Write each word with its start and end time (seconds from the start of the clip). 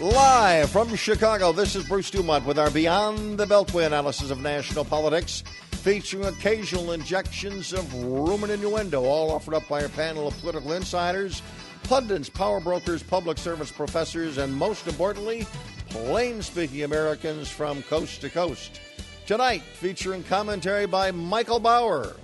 Live 0.00 0.70
from 0.70 0.96
Chicago, 0.96 1.52
this 1.52 1.76
is 1.76 1.86
Bruce 1.86 2.10
Dumont 2.10 2.46
with 2.46 2.58
our 2.58 2.70
Beyond 2.70 3.36
the 3.36 3.44
Beltway 3.44 3.84
analysis 3.84 4.30
of 4.30 4.40
national 4.40 4.86
politics, 4.86 5.44
featuring 5.72 6.24
occasional 6.24 6.92
injections 6.92 7.74
of 7.74 7.92
rumor 8.02 8.44
and 8.44 8.54
innuendo, 8.54 9.04
all 9.04 9.30
offered 9.30 9.52
up 9.52 9.68
by 9.68 9.82
a 9.82 9.90
panel 9.90 10.26
of 10.26 10.40
political 10.40 10.72
insiders, 10.72 11.42
pundits, 11.82 12.30
power 12.30 12.60
brokers, 12.60 13.02
public 13.02 13.36
service 13.36 13.70
professors, 13.70 14.38
and 14.38 14.54
most 14.54 14.86
importantly, 14.86 15.46
plain 15.90 16.40
speaking 16.40 16.84
Americans 16.84 17.50
from 17.50 17.82
coast 17.82 18.22
to 18.22 18.30
coast. 18.30 18.80
Tonight, 19.26 19.60
featuring 19.60 20.22
commentary 20.22 20.86
by 20.86 21.10
Michael 21.10 21.60
Bauer, 21.60 22.16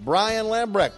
Brian 0.00 0.46
Lambrecht, 0.46 0.90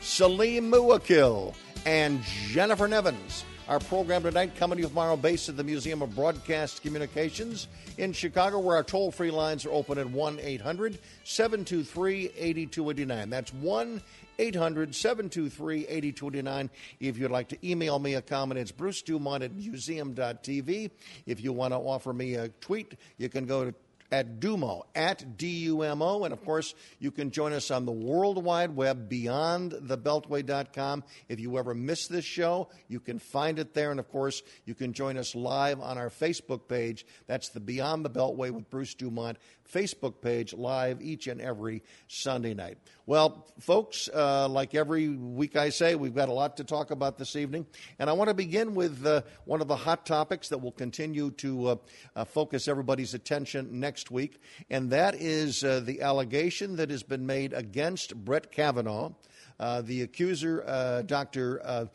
Salim 0.00 0.70
Muwakkil, 0.70 1.54
and 1.86 2.22
Jennifer 2.22 2.86
Nevins. 2.86 3.46
Our 3.66 3.80
program 3.80 4.22
tonight 4.24 4.56
coming 4.56 4.76
to 4.76 4.82
you 4.82 4.88
tomorrow 4.88 5.16
based 5.16 5.48
at 5.48 5.56
the 5.56 5.64
Museum 5.64 6.02
of 6.02 6.14
Broadcast 6.14 6.82
Communications 6.82 7.68
in 7.96 8.12
Chicago, 8.12 8.58
where 8.58 8.76
our 8.76 8.84
toll 8.84 9.10
free 9.10 9.30
lines 9.30 9.64
are 9.64 9.70
open 9.70 9.96
at 9.96 10.06
1 10.06 10.38
800 10.38 10.98
723 11.24 12.32
8289. 12.36 13.30
That's 13.30 13.54
1 13.54 14.02
800 14.38 14.94
723 14.94 15.86
8289. 15.86 16.70
If 17.00 17.16
you'd 17.16 17.30
like 17.30 17.48
to 17.48 17.66
email 17.66 17.98
me 17.98 18.16
a 18.16 18.22
comment, 18.22 18.60
it's 18.60 18.70
bruce 18.70 19.00
dumont 19.00 19.42
at 19.42 19.54
museum.tv. 19.54 20.90
If 21.24 21.42
you 21.42 21.54
want 21.54 21.72
to 21.72 21.78
offer 21.78 22.12
me 22.12 22.34
a 22.34 22.48
tweet, 22.60 22.98
you 23.16 23.30
can 23.30 23.46
go 23.46 23.64
to 23.64 23.74
at 24.14 24.38
Dumo, 24.38 24.82
at 24.94 25.36
D-U-M-O. 25.36 26.22
And 26.22 26.32
of 26.32 26.44
course, 26.44 26.72
you 27.00 27.10
can 27.10 27.32
join 27.32 27.52
us 27.52 27.72
on 27.72 27.84
the 27.84 27.90
World 27.90 28.42
Wide 28.42 28.76
Web, 28.76 29.10
beyondthebeltway.com. 29.10 31.02
If 31.28 31.40
you 31.40 31.58
ever 31.58 31.74
miss 31.74 32.06
this 32.06 32.24
show, 32.24 32.68
you 32.86 33.00
can 33.00 33.18
find 33.18 33.58
it 33.58 33.74
there. 33.74 33.90
And 33.90 33.98
of 33.98 34.08
course, 34.08 34.42
you 34.66 34.74
can 34.76 34.92
join 34.92 35.16
us 35.16 35.34
live 35.34 35.80
on 35.80 35.98
our 35.98 36.10
Facebook 36.10 36.68
page. 36.68 37.04
That's 37.26 37.48
the 37.48 37.58
Beyond 37.58 38.04
the 38.04 38.10
Beltway 38.10 38.52
with 38.52 38.70
Bruce 38.70 38.94
Dumont 38.94 39.36
Facebook 39.72 40.20
page, 40.20 40.54
live 40.54 41.02
each 41.02 41.26
and 41.26 41.40
every 41.40 41.82
Sunday 42.06 42.54
night. 42.54 42.78
Well, 43.06 43.46
folks, 43.60 44.08
uh, 44.08 44.48
like 44.48 44.74
every 44.74 45.10
week 45.10 45.56
I 45.56 45.68
say, 45.68 45.94
we've 45.94 46.14
got 46.14 46.30
a 46.30 46.32
lot 46.32 46.56
to 46.56 46.64
talk 46.64 46.90
about 46.90 47.18
this 47.18 47.36
evening. 47.36 47.66
And 47.98 48.08
I 48.08 48.14
want 48.14 48.28
to 48.28 48.34
begin 48.34 48.74
with 48.74 49.04
uh, 49.04 49.20
one 49.44 49.60
of 49.60 49.68
the 49.68 49.76
hot 49.76 50.06
topics 50.06 50.48
that 50.48 50.56
will 50.56 50.72
continue 50.72 51.30
to 51.32 51.68
uh, 51.68 51.76
uh 52.16 52.24
focus 52.24 52.66
everybody's 52.66 53.12
attention 53.12 53.78
next 53.78 54.10
week, 54.10 54.40
and 54.70 54.88
that 54.88 55.16
is 55.16 55.62
uh, 55.62 55.80
the 55.80 56.00
allegation 56.00 56.76
that 56.76 56.88
has 56.88 57.02
been 57.02 57.26
made 57.26 57.52
against 57.52 58.16
Brett 58.16 58.50
Kavanaugh. 58.50 59.12
Uh, 59.60 59.82
the 59.82 60.00
accuser, 60.00 60.64
uh, 60.66 61.02
Dr. 61.02 61.60
Uh, 61.62 61.86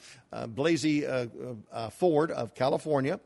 Blasey 0.46 1.02
Ford 1.92 2.30
of 2.30 2.54
California, 2.54 3.20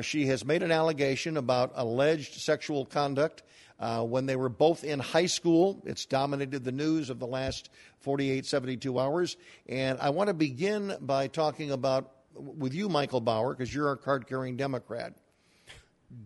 she 0.00 0.26
has 0.28 0.46
made 0.46 0.62
an 0.62 0.72
allegation 0.72 1.36
about 1.36 1.72
alleged 1.74 2.40
sexual 2.40 2.86
conduct 2.86 3.42
uh, 3.82 4.00
when 4.04 4.26
they 4.26 4.36
were 4.36 4.48
both 4.48 4.84
in 4.84 5.00
high 5.00 5.26
school. 5.26 5.82
It's 5.84 6.06
dominated 6.06 6.62
the 6.62 6.72
news 6.72 7.10
of 7.10 7.18
the 7.18 7.26
last 7.26 7.68
48, 7.98 8.46
72 8.46 8.98
hours. 8.98 9.36
And 9.68 9.98
I 10.00 10.10
want 10.10 10.28
to 10.28 10.34
begin 10.34 10.96
by 11.00 11.26
talking 11.26 11.72
about, 11.72 12.12
with 12.34 12.72
you, 12.72 12.88
Michael 12.88 13.20
Bauer, 13.20 13.52
because 13.52 13.74
you're 13.74 13.90
a 13.90 13.96
card 13.96 14.28
carrying 14.28 14.56
Democrat. 14.56 15.14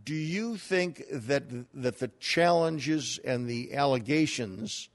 Do 0.04 0.14
you 0.14 0.58
think 0.58 1.02
that, 1.10 1.44
that 1.72 1.98
the 1.98 2.08
challenges 2.20 3.18
and 3.24 3.48
the 3.48 3.72
allegations 3.72 4.90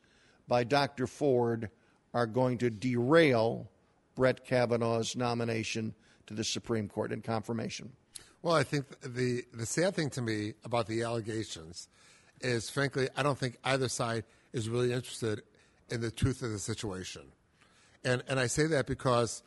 by 0.48 0.64
Dr. 0.64 1.08
Ford 1.08 1.72
are 2.14 2.28
going 2.28 2.60
to 2.60 2.70
derail 2.70 3.72
Brett 4.16 4.46
Kavanaugh's 4.46 5.16
nomination 5.16 5.96
to 6.28 6.36
the 6.36 6.44
Supreme 6.44 6.88
Court 6.88 7.12
and 7.12 7.24
confirmation? 7.24 7.94
Well, 8.44 8.56
I 8.56 8.64
think 8.64 8.86
the 9.02 9.44
the 9.54 9.68
sad 9.68 9.96
thing 9.96 10.10
to 10.12 10.22
me 10.22 10.54
about 10.64 10.88
the 10.88 11.04
allegations 11.04 11.88
is 12.44 12.70
frankly, 12.70 13.08
I 13.16 13.24
don't 13.24 13.38
think 13.38 13.58
either 13.64 13.90
side 13.90 14.24
is 14.54 14.70
really 14.70 14.92
interested 14.92 15.42
in 15.90 16.02
the 16.02 16.12
truth 16.12 16.42
of 16.42 16.52
the 16.52 16.60
situation. 16.60 17.24
And, 18.04 18.24
and 18.28 18.40
I 18.40 18.48
say 18.48 18.68
that 18.68 18.88
because 18.88 19.44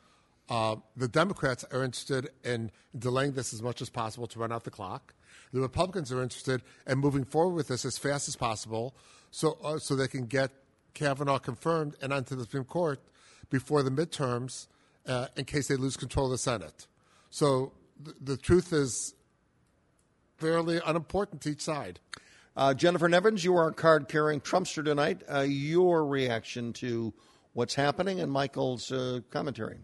uh, 0.49 0.77
the 0.97 1.09
Democrats 1.09 1.65
are 1.73 1.83
interested 1.83 2.31
in 2.45 2.71
delaying 2.99 3.33
this 3.33 3.53
as 3.53 3.63
much 3.63 3.81
as 3.81 3.89
possible 3.89 4.27
to 4.29 4.39
run 4.39 4.53
out 4.53 4.65
the 4.65 4.71
clock. 4.71 5.15
The 5.53 5.61
Republicans 5.61 6.13
are 6.13 6.23
interested 6.23 6.63
in 6.87 6.99
moving 6.99 7.25
forward 7.25 7.55
with 7.55 7.69
this 7.69 7.85
as 7.85 7.97
fast 7.97 8.29
as 8.29 8.37
possible 8.37 8.95
so, 9.31 9.59
uh, 9.65 9.79
so 9.79 9.97
they 9.97 10.09
can 10.09 10.27
get 10.27 10.51
Kavanaugh 10.93 11.39
confirmed 11.39 11.97
and 12.01 12.13
onto 12.13 12.37
the 12.37 12.43
Supreme 12.43 12.65
Court 12.65 13.01
before 13.51 13.83
the 13.83 13.91
midterms 13.91 14.67
uh, 15.07 15.27
in 15.37 15.45
case 15.45 15.69
they 15.69 15.77
lose 15.77 15.97
control 15.97 16.27
of 16.27 16.33
the 16.33 16.39
Senate. 16.39 16.87
So 17.31 17.73
th- 18.05 18.17
the 18.21 18.37
truth 18.37 18.73
is 18.73 19.15
fairly 20.37 20.81
unimportant 20.85 21.43
to 21.43 21.51
each 21.51 21.63
side. 21.63 22.01
Uh, 22.57 22.73
Jennifer 22.73 23.09
Nevins, 23.09 23.43
you 23.45 23.57
are 23.57 23.73
card 23.73 24.09
carrying 24.09 24.41
Trumpster 24.41 24.85
tonight. 24.85 25.23
Uh, 25.29 25.41
your 25.41 26.07
reaction 26.07 26.73
to 26.75 27.13
what's 27.53 27.75
happening 27.75 28.21
and 28.21 28.31
Michael's 28.31 28.93
uh, 28.93 29.21
commentary? 29.31 29.79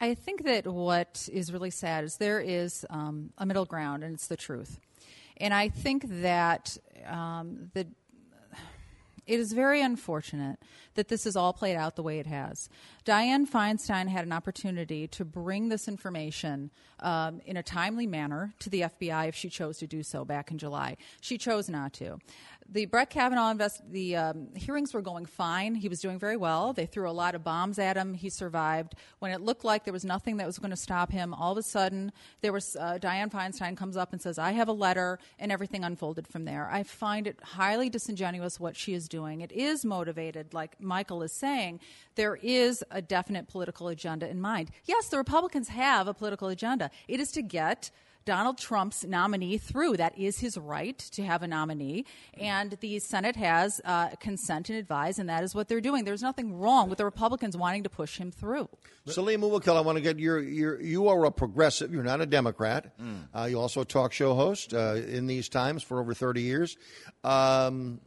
I 0.00 0.14
think 0.14 0.44
that 0.44 0.66
what 0.66 1.28
is 1.30 1.52
really 1.52 1.70
sad 1.70 2.04
is 2.04 2.16
there 2.16 2.40
is 2.40 2.86
um, 2.88 3.30
a 3.36 3.44
middle 3.44 3.66
ground, 3.66 4.04
and 4.04 4.14
it's 4.14 4.28
the 4.28 4.36
truth. 4.36 4.78
And 5.36 5.52
I 5.52 5.68
think 5.68 6.04
that 6.22 6.78
um, 7.06 7.70
the 7.74 7.86
it 9.28 9.38
is 9.38 9.52
very 9.52 9.82
unfortunate 9.82 10.58
that 10.94 11.08
this 11.08 11.24
has 11.24 11.36
all 11.36 11.52
played 11.52 11.76
out 11.76 11.96
the 11.96 12.02
way 12.02 12.18
it 12.18 12.26
has. 12.26 12.68
Dianne 13.04 13.48
Feinstein 13.48 14.08
had 14.08 14.24
an 14.24 14.32
opportunity 14.32 15.06
to 15.08 15.24
bring 15.24 15.68
this 15.68 15.86
information 15.86 16.70
um, 17.00 17.40
in 17.44 17.56
a 17.56 17.62
timely 17.62 18.06
manner 18.06 18.54
to 18.58 18.70
the 18.70 18.80
FBI 18.80 19.28
if 19.28 19.34
she 19.34 19.50
chose 19.50 19.78
to 19.78 19.86
do 19.86 20.02
so 20.02 20.24
back 20.24 20.50
in 20.50 20.56
July. 20.56 20.96
She 21.20 21.36
chose 21.36 21.68
not 21.68 21.92
to 21.94 22.18
the 22.70 22.84
Brett 22.84 23.08
Kavanaugh 23.08 23.50
invest 23.50 23.80
the 23.90 24.16
um, 24.16 24.48
hearings 24.54 24.92
were 24.92 25.00
going 25.00 25.24
fine. 25.24 25.74
He 25.74 25.88
was 25.88 26.00
doing 26.00 26.18
very 26.18 26.36
well. 26.36 26.74
They 26.74 26.84
threw 26.84 27.08
a 27.08 27.12
lot 27.12 27.34
of 27.34 27.42
bombs 27.42 27.78
at 27.78 27.96
him. 27.96 28.12
He 28.12 28.28
survived. 28.28 28.94
When 29.20 29.32
it 29.32 29.40
looked 29.40 29.64
like 29.64 29.84
there 29.84 29.92
was 29.92 30.04
nothing 30.04 30.36
that 30.36 30.46
was 30.46 30.58
going 30.58 30.70
to 30.70 30.76
stop 30.76 31.10
him, 31.10 31.32
all 31.32 31.52
of 31.52 31.58
a 31.58 31.62
sudden 31.62 32.12
there 32.42 32.52
was 32.52 32.76
uh, 32.76 32.98
Feinstein 33.00 33.76
comes 33.76 33.96
up 33.96 34.12
and 34.12 34.20
says, 34.20 34.38
"I 34.38 34.52
have 34.52 34.68
a 34.68 34.72
letter," 34.72 35.18
and 35.38 35.50
everything 35.50 35.82
unfolded 35.82 36.28
from 36.28 36.44
there. 36.44 36.68
I 36.70 36.82
find 36.82 37.26
it 37.26 37.38
highly 37.42 37.88
disingenuous 37.88 38.60
what 38.60 38.76
she 38.76 38.92
is 38.92 39.08
doing. 39.08 39.17
It 39.26 39.52
is 39.52 39.84
motivated, 39.84 40.54
like 40.54 40.80
Michael 40.80 41.22
is 41.22 41.32
saying. 41.32 41.80
There 42.14 42.36
is 42.36 42.84
a 42.90 43.02
definite 43.02 43.48
political 43.48 43.88
agenda 43.88 44.28
in 44.28 44.40
mind. 44.40 44.70
Yes, 44.84 45.08
the 45.08 45.18
Republicans 45.18 45.68
have 45.68 46.08
a 46.08 46.14
political 46.14 46.48
agenda. 46.48 46.90
It 47.08 47.20
is 47.20 47.30
to 47.32 47.42
get 47.42 47.90
Donald 48.28 48.58
Trump's 48.58 49.06
nominee 49.06 49.56
through. 49.56 49.96
That 49.96 50.18
is 50.18 50.38
his 50.38 50.58
right 50.58 50.98
to 50.98 51.24
have 51.24 51.42
a 51.42 51.48
nominee. 51.48 52.04
And 52.38 52.72
the 52.80 52.98
Senate 52.98 53.36
has 53.36 53.80
uh, 53.86 54.10
consent 54.20 54.68
and 54.68 54.78
advise, 54.78 55.18
and 55.18 55.30
that 55.30 55.42
is 55.42 55.54
what 55.54 55.68
they're 55.68 55.80
doing. 55.80 56.04
There's 56.04 56.20
nothing 56.20 56.58
wrong 56.58 56.90
with 56.90 56.98
the 56.98 57.06
Republicans 57.06 57.56
wanting 57.56 57.84
to 57.84 57.88
push 57.88 58.18
him 58.18 58.30
through. 58.30 58.68
Salim 59.06 59.40
Muwakkil, 59.40 59.74
I 59.74 59.80
want 59.80 59.96
to 59.96 60.02
get 60.02 60.18
your, 60.18 60.40
your, 60.40 60.78
you 60.78 61.08
are 61.08 61.24
a 61.24 61.30
progressive. 61.30 61.90
You're 61.90 62.02
not 62.02 62.20
a 62.20 62.26
Democrat. 62.26 62.98
Mm. 63.00 63.28
Uh, 63.34 63.44
you 63.44 63.58
also 63.58 63.80
a 63.80 63.86
talk 63.86 64.12
show 64.12 64.34
host 64.34 64.74
uh, 64.74 64.96
in 64.96 65.26
these 65.26 65.48
times 65.48 65.82
for 65.82 65.98
over 65.98 66.12
30 66.12 66.42
years. 66.42 66.76
Um, 67.24 67.98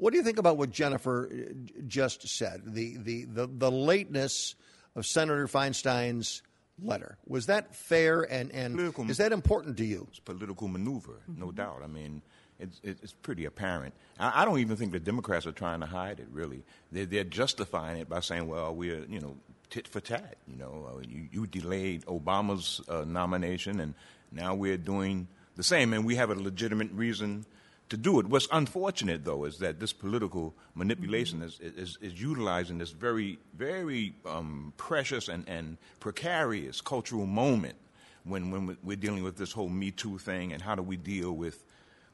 what 0.00 0.12
do 0.12 0.16
you 0.16 0.24
think 0.24 0.38
about 0.38 0.56
what 0.56 0.70
Jennifer 0.70 1.30
uh, 1.30 1.52
just 1.86 2.26
said? 2.26 2.62
The, 2.64 2.96
the, 2.96 3.24
the, 3.26 3.46
the 3.46 3.70
lateness 3.70 4.54
of 4.96 5.06
Senator 5.06 5.46
Feinstein's 5.46 6.42
letter. 6.82 7.18
Was 7.26 7.46
that 7.46 7.76
fair 7.76 8.22
and, 8.22 8.50
and 8.52 8.74
political, 8.74 9.10
is 9.10 9.18
that 9.18 9.32
important 9.32 9.76
to 9.76 9.84
you? 9.84 10.06
It's 10.10 10.18
political 10.18 10.68
maneuver, 10.68 11.20
mm-hmm. 11.30 11.40
no 11.40 11.52
doubt. 11.52 11.82
I 11.84 11.86
mean, 11.86 12.22
it's, 12.58 12.80
it's 12.82 13.12
pretty 13.12 13.44
apparent. 13.44 13.92
I, 14.18 14.42
I, 14.42 14.44
don't 14.46 14.58
even 14.58 14.76
think 14.76 14.92
the 14.92 15.00
Democrats 15.00 15.46
are 15.46 15.52
trying 15.52 15.80
to 15.80 15.86
hide 15.86 16.18
it, 16.18 16.28
really. 16.32 16.64
They're, 16.90 17.06
they're 17.06 17.24
justifying 17.24 17.98
it 17.98 18.08
by 18.08 18.20
saying, 18.20 18.48
well, 18.48 18.74
we're, 18.74 19.04
you 19.04 19.20
know, 19.20 19.36
tit 19.68 19.86
for 19.86 20.00
tat. 20.00 20.38
You 20.48 20.56
know, 20.56 20.88
uh, 20.90 21.02
you, 21.06 21.28
you, 21.30 21.46
delayed 21.46 22.06
Obama's 22.06 22.80
uh, 22.88 23.04
nomination, 23.06 23.80
and 23.80 23.94
now 24.32 24.54
we're 24.54 24.78
doing 24.78 25.28
the 25.56 25.62
same, 25.62 25.92
and 25.92 26.06
we 26.06 26.16
have 26.16 26.30
a 26.30 26.34
legitimate 26.34 26.90
reason– 26.92 27.44
to 27.90 27.96
do 27.96 28.20
it. 28.20 28.26
What's 28.26 28.48
unfortunate, 28.52 29.24
though, 29.24 29.44
is 29.44 29.58
that 29.58 29.80
this 29.80 29.92
political 29.92 30.54
manipulation 30.74 31.42
is, 31.42 31.58
is, 31.60 31.98
is 32.00 32.20
utilizing 32.20 32.78
this 32.78 32.90
very, 32.90 33.38
very 33.54 34.14
um, 34.24 34.72
precious 34.76 35.28
and, 35.28 35.46
and 35.48 35.76
precarious 35.98 36.80
cultural 36.80 37.26
moment 37.26 37.76
when, 38.24 38.50
when 38.50 38.76
we're 38.82 38.96
dealing 38.96 39.24
with 39.24 39.36
this 39.36 39.52
whole 39.52 39.68
Me 39.68 39.90
Too 39.90 40.18
thing 40.18 40.52
and 40.52 40.62
how 40.62 40.76
do 40.76 40.82
we 40.82 40.96
deal 40.96 41.32
with, 41.32 41.64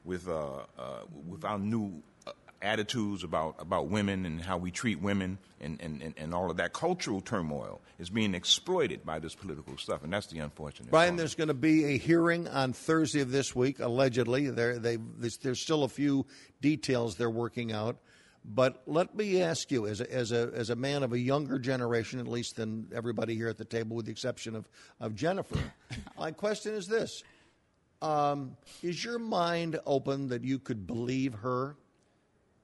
with, 0.05 0.29
uh, 0.29 0.61
uh, 0.79 1.03
with 1.29 1.45
our 1.45 1.59
new 1.59 2.03
attitudes 2.63 3.25
about, 3.25 3.57
about 3.59 3.89
women 3.89 4.27
and 4.27 4.41
how 4.41 4.59
we 4.59 4.71
treat 4.71 5.01
women 5.01 5.39
and, 5.61 5.81
and, 5.81 6.15
and, 6.17 6.35
all 6.35 6.51
of 6.51 6.59
that 6.59 6.73
cultural 6.73 7.21
turmoil 7.21 7.81
is 7.99 8.11
being 8.11 8.35
exploited 8.35 9.05
by 9.05 9.19
this 9.19 9.35
political 9.35 9.77
stuff, 9.79 10.05
and 10.05 10.13
that's 10.13 10.27
the 10.27 10.39
unfortunate. 10.39 10.91
Brian, 10.91 11.11
part. 11.11 11.19
there's 11.19 11.35
going 11.35 11.49
to 11.49 11.55
be 11.55 11.85
a 11.85 11.99
hearing 11.99 12.47
on 12.49 12.73
Thursday 12.73 13.21
of 13.21 13.31
this 13.31 13.57
week, 13.57 13.81
allegedly. 13.81 14.51
There, 14.51 14.79
they, 14.79 14.99
there's 15.19 15.61
still 15.61 15.85
a 15.85 15.89
few 15.89 16.27
details 16.61 17.17
they're 17.17 17.31
working 17.31 17.73
out. 17.73 17.97
But 18.49 18.83
let 18.87 19.15
me 19.17 19.43
ask 19.43 19.73
you, 19.73 19.87
as 19.87 20.01
a, 20.01 20.13
as 20.13 20.31
a, 20.31 20.53
as 20.55 20.71
a 20.71 20.77
man 20.77 21.03
of 21.03 21.13
a 21.13 21.19
younger 21.19 21.59
generation, 21.59 22.21
at 22.21 22.29
least 22.29 22.57
than 22.57 22.89
everybody 22.95 23.35
here 23.35 23.49
at 23.49 23.59
the 23.59 23.65
table, 23.65 23.97
with 23.97 24.07
the 24.07 24.13
exception 24.13 24.55
of, 24.55 24.69
of 25.01 25.17
Jennifer, 25.17 25.59
my 26.19 26.31
question 26.31 26.75
is 26.75 26.87
this 26.87 27.25
Um, 28.01 28.57
is 28.83 29.05
your 29.05 29.19
mind 29.19 29.81
open 29.85 30.29
that 30.29 30.45
you 30.45 30.61
could 30.61 30.87
believe 30.87 31.35
her? 31.35 31.77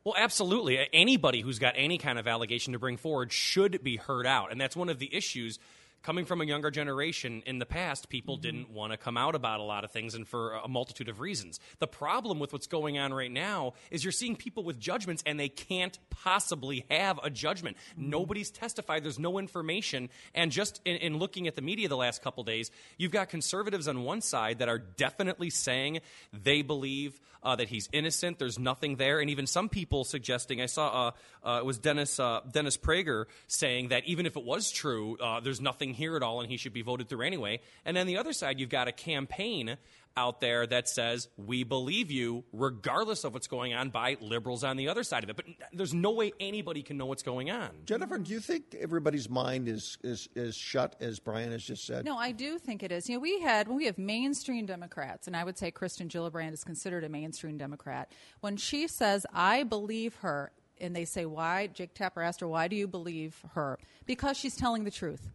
Well, 0.04 0.14
absolutely. 0.18 0.88
Anybody 0.92 1.40
who's 1.40 1.58
got 1.58 1.74
any 1.76 1.96
kind 1.96 2.18
of 2.18 2.26
allegation 2.26 2.72
to 2.72 2.78
bring 2.78 2.96
forward 2.96 3.32
should 3.32 3.82
be 3.84 3.96
heard 3.96 4.26
out. 4.26 4.50
And 4.50 4.60
that's 4.60 4.76
one 4.76 4.88
of 4.88 4.98
the 4.98 5.14
issues 5.14 5.58
coming 6.02 6.24
from 6.24 6.40
a 6.40 6.44
younger 6.44 6.70
generation, 6.70 7.42
in 7.46 7.58
the 7.58 7.66
past, 7.66 8.08
people 8.08 8.36
mm-hmm. 8.36 8.42
didn't 8.42 8.70
want 8.70 8.92
to 8.92 8.96
come 8.96 9.16
out 9.16 9.34
about 9.34 9.60
a 9.60 9.62
lot 9.62 9.84
of 9.84 9.90
things 9.90 10.14
and 10.14 10.26
for 10.26 10.54
a 10.54 10.68
multitude 10.68 11.08
of 11.08 11.20
reasons. 11.20 11.60
The 11.78 11.86
problem 11.86 12.38
with 12.38 12.52
what's 12.52 12.66
going 12.66 12.98
on 12.98 13.12
right 13.14 13.30
now 13.30 13.74
is 13.90 14.04
you're 14.04 14.12
seeing 14.12 14.36
people 14.36 14.64
with 14.64 14.78
judgments 14.78 15.22
and 15.26 15.38
they 15.38 15.48
can't 15.48 15.98
possibly 16.10 16.84
have 16.90 17.18
a 17.22 17.30
judgment. 17.30 17.76
Mm-hmm. 17.92 18.10
Nobody's 18.10 18.50
testified, 18.50 19.04
there's 19.04 19.18
no 19.18 19.38
information. 19.38 20.08
And 20.34 20.50
just 20.50 20.80
in, 20.84 20.96
in 20.96 21.18
looking 21.18 21.46
at 21.46 21.56
the 21.56 21.62
media 21.62 21.88
the 21.88 21.96
last 21.96 22.22
couple 22.22 22.44
days, 22.44 22.70
you've 22.98 23.12
got 23.12 23.28
conservatives 23.28 23.88
on 23.88 24.02
one 24.02 24.20
side 24.20 24.58
that 24.58 24.68
are 24.68 24.78
definitely 24.78 25.50
saying 25.50 26.00
they 26.32 26.62
believe 26.62 27.20
uh, 27.42 27.56
that 27.56 27.68
he's 27.68 27.88
innocent, 27.92 28.38
there's 28.38 28.58
nothing 28.58 28.96
there, 28.96 29.20
and 29.20 29.30
even 29.30 29.46
some 29.46 29.68
people 29.68 30.04
suggesting, 30.04 30.60
I 30.60 30.66
saw 30.66 31.08
uh, 31.08 31.10
uh, 31.48 31.58
it 31.58 31.64
was 31.64 31.78
Dennis, 31.78 32.20
uh, 32.20 32.40
Dennis 32.50 32.76
Prager 32.76 33.24
saying 33.48 33.88
that 33.88 34.04
even 34.06 34.26
if 34.26 34.36
it 34.36 34.44
was 34.44 34.70
true, 34.70 35.16
uh, 35.18 35.40
there's 35.40 35.60
nothing 35.60 35.91
here 35.94 36.16
at 36.16 36.22
all 36.22 36.40
and 36.40 36.50
he 36.50 36.56
should 36.56 36.72
be 36.72 36.82
voted 36.82 37.08
through 37.08 37.26
anyway. 37.26 37.60
And 37.84 37.96
then 37.96 38.06
the 38.06 38.18
other 38.18 38.32
side, 38.32 38.60
you've 38.60 38.68
got 38.68 38.88
a 38.88 38.92
campaign 38.92 39.76
out 40.14 40.42
there 40.42 40.66
that 40.66 40.88
says, 40.88 41.28
we 41.38 41.64
believe 41.64 42.10
you, 42.10 42.44
regardless 42.52 43.24
of 43.24 43.32
what's 43.32 43.46
going 43.46 43.72
on 43.72 43.88
by 43.88 44.16
liberals 44.20 44.62
on 44.62 44.76
the 44.76 44.88
other 44.88 45.02
side 45.02 45.24
of 45.24 45.30
it. 45.30 45.36
But 45.36 45.46
there's 45.72 45.94
no 45.94 46.10
way 46.10 46.32
anybody 46.38 46.82
can 46.82 46.98
know 46.98 47.06
what's 47.06 47.22
going 47.22 47.50
on. 47.50 47.70
Jennifer, 47.86 48.18
do 48.18 48.30
you 48.30 48.40
think 48.40 48.76
everybody's 48.78 49.30
mind 49.30 49.68
is, 49.68 49.96
is, 50.02 50.28
is 50.34 50.54
shut, 50.54 50.96
as 51.00 51.18
Brian 51.18 51.50
has 51.52 51.64
just 51.64 51.86
said? 51.86 52.04
No, 52.04 52.18
I 52.18 52.32
do 52.32 52.58
think 52.58 52.82
it 52.82 52.92
is. 52.92 53.08
You 53.08 53.16
know, 53.16 53.20
we 53.20 53.40
had, 53.40 53.68
we 53.68 53.86
have 53.86 53.96
mainstream 53.96 54.66
Democrats, 54.66 55.26
and 55.26 55.36
I 55.36 55.44
would 55.44 55.56
say 55.56 55.70
Kristen 55.70 56.08
Gillibrand 56.08 56.52
is 56.52 56.62
considered 56.62 57.04
a 57.04 57.08
mainstream 57.08 57.56
Democrat. 57.56 58.12
When 58.40 58.58
she 58.58 58.88
says, 58.88 59.24
I 59.32 59.62
believe 59.62 60.16
her, 60.16 60.52
and 60.78 60.94
they 60.94 61.04
say, 61.04 61.24
why? 61.24 61.68
Jake 61.68 61.94
Tapper 61.94 62.20
asked 62.20 62.40
her, 62.40 62.48
why 62.48 62.68
do 62.68 62.76
you 62.76 62.86
believe 62.86 63.40
her? 63.54 63.78
Because 64.04 64.36
she's 64.36 64.56
telling 64.56 64.84
the 64.84 64.90
truth. 64.90 65.30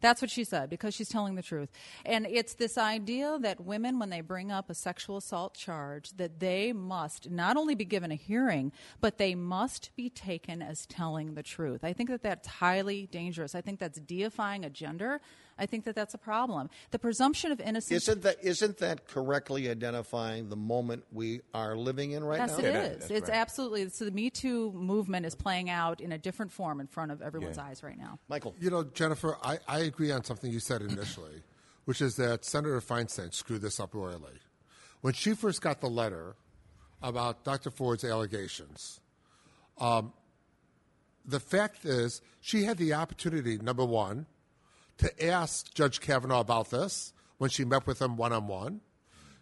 That's 0.00 0.20
what 0.20 0.30
she 0.30 0.44
said 0.44 0.68
because 0.68 0.94
she's 0.94 1.08
telling 1.08 1.36
the 1.36 1.42
truth. 1.42 1.70
And 2.04 2.26
it's 2.26 2.54
this 2.54 2.76
idea 2.76 3.38
that 3.40 3.60
women, 3.60 3.98
when 3.98 4.10
they 4.10 4.20
bring 4.20 4.52
up 4.52 4.68
a 4.68 4.74
sexual 4.74 5.16
assault 5.16 5.54
charge, 5.54 6.10
that 6.16 6.38
they 6.38 6.72
must 6.72 7.30
not 7.30 7.56
only 7.56 7.74
be 7.74 7.84
given 7.84 8.12
a 8.12 8.16
hearing, 8.16 8.72
but 9.00 9.18
they 9.18 9.34
must 9.34 9.90
be 9.96 10.10
taken 10.10 10.60
as 10.60 10.86
telling 10.86 11.34
the 11.34 11.42
truth. 11.42 11.82
I 11.82 11.92
think 11.92 12.10
that 12.10 12.22
that's 12.22 12.46
highly 12.46 13.06
dangerous. 13.06 13.54
I 13.54 13.62
think 13.62 13.80
that's 13.80 13.98
deifying 13.98 14.64
a 14.64 14.70
gender. 14.70 15.20
I 15.58 15.66
think 15.66 15.84
that 15.84 15.94
that's 15.94 16.14
a 16.14 16.18
problem. 16.18 16.68
The 16.90 16.98
presumption 16.98 17.52
of 17.52 17.60
innocence. 17.60 18.02
Isn't 18.08 18.22
that 18.22 18.36
isn't 18.42 18.78
that 18.78 19.06
correctly 19.08 19.68
identifying 19.68 20.48
the 20.48 20.56
moment 20.56 21.04
we 21.12 21.40
are 21.54 21.76
living 21.76 22.12
in 22.12 22.24
right 22.24 22.38
yes, 22.38 22.58
now? 22.58 22.64
Yes, 22.64 22.86
it 22.86 23.02
is. 23.02 23.10
it's 23.10 23.30
right. 23.30 23.38
absolutely. 23.38 23.88
So 23.90 24.04
the 24.04 24.10
Me 24.10 24.30
Too 24.30 24.72
movement 24.72 25.26
is 25.26 25.34
playing 25.34 25.70
out 25.70 26.00
in 26.00 26.12
a 26.12 26.18
different 26.18 26.52
form 26.52 26.80
in 26.80 26.86
front 26.86 27.12
of 27.12 27.22
everyone's 27.22 27.56
yeah. 27.56 27.64
eyes 27.64 27.82
right 27.82 27.98
now. 27.98 28.18
Michael, 28.28 28.54
you 28.60 28.70
know, 28.70 28.84
Jennifer, 28.84 29.36
I, 29.42 29.58
I 29.66 29.80
agree 29.80 30.10
on 30.10 30.24
something 30.24 30.50
you 30.50 30.60
said 30.60 30.82
initially, 30.82 31.42
which 31.84 32.00
is 32.00 32.16
that 32.16 32.44
Senator 32.44 32.80
Feinstein 32.80 33.32
screwed 33.32 33.62
this 33.62 33.80
up 33.80 33.94
royally. 33.94 34.40
When 35.00 35.14
she 35.14 35.34
first 35.34 35.62
got 35.62 35.80
the 35.80 35.88
letter 35.88 36.36
about 37.02 37.44
Dr. 37.44 37.70
Ford's 37.70 38.04
allegations. 38.04 39.00
Um, 39.78 40.12
the 41.24 41.40
fact 41.40 41.84
is, 41.84 42.22
she 42.40 42.64
had 42.64 42.78
the 42.78 42.94
opportunity, 42.94 43.58
number 43.58 43.84
one, 43.84 44.26
to 44.98 45.26
ask 45.26 45.72
Judge 45.74 46.00
Kavanaugh 46.00 46.40
about 46.40 46.70
this 46.70 47.12
when 47.38 47.50
she 47.50 47.64
met 47.64 47.86
with 47.86 48.00
him 48.00 48.16
one 48.16 48.32
on 48.32 48.46
one. 48.46 48.80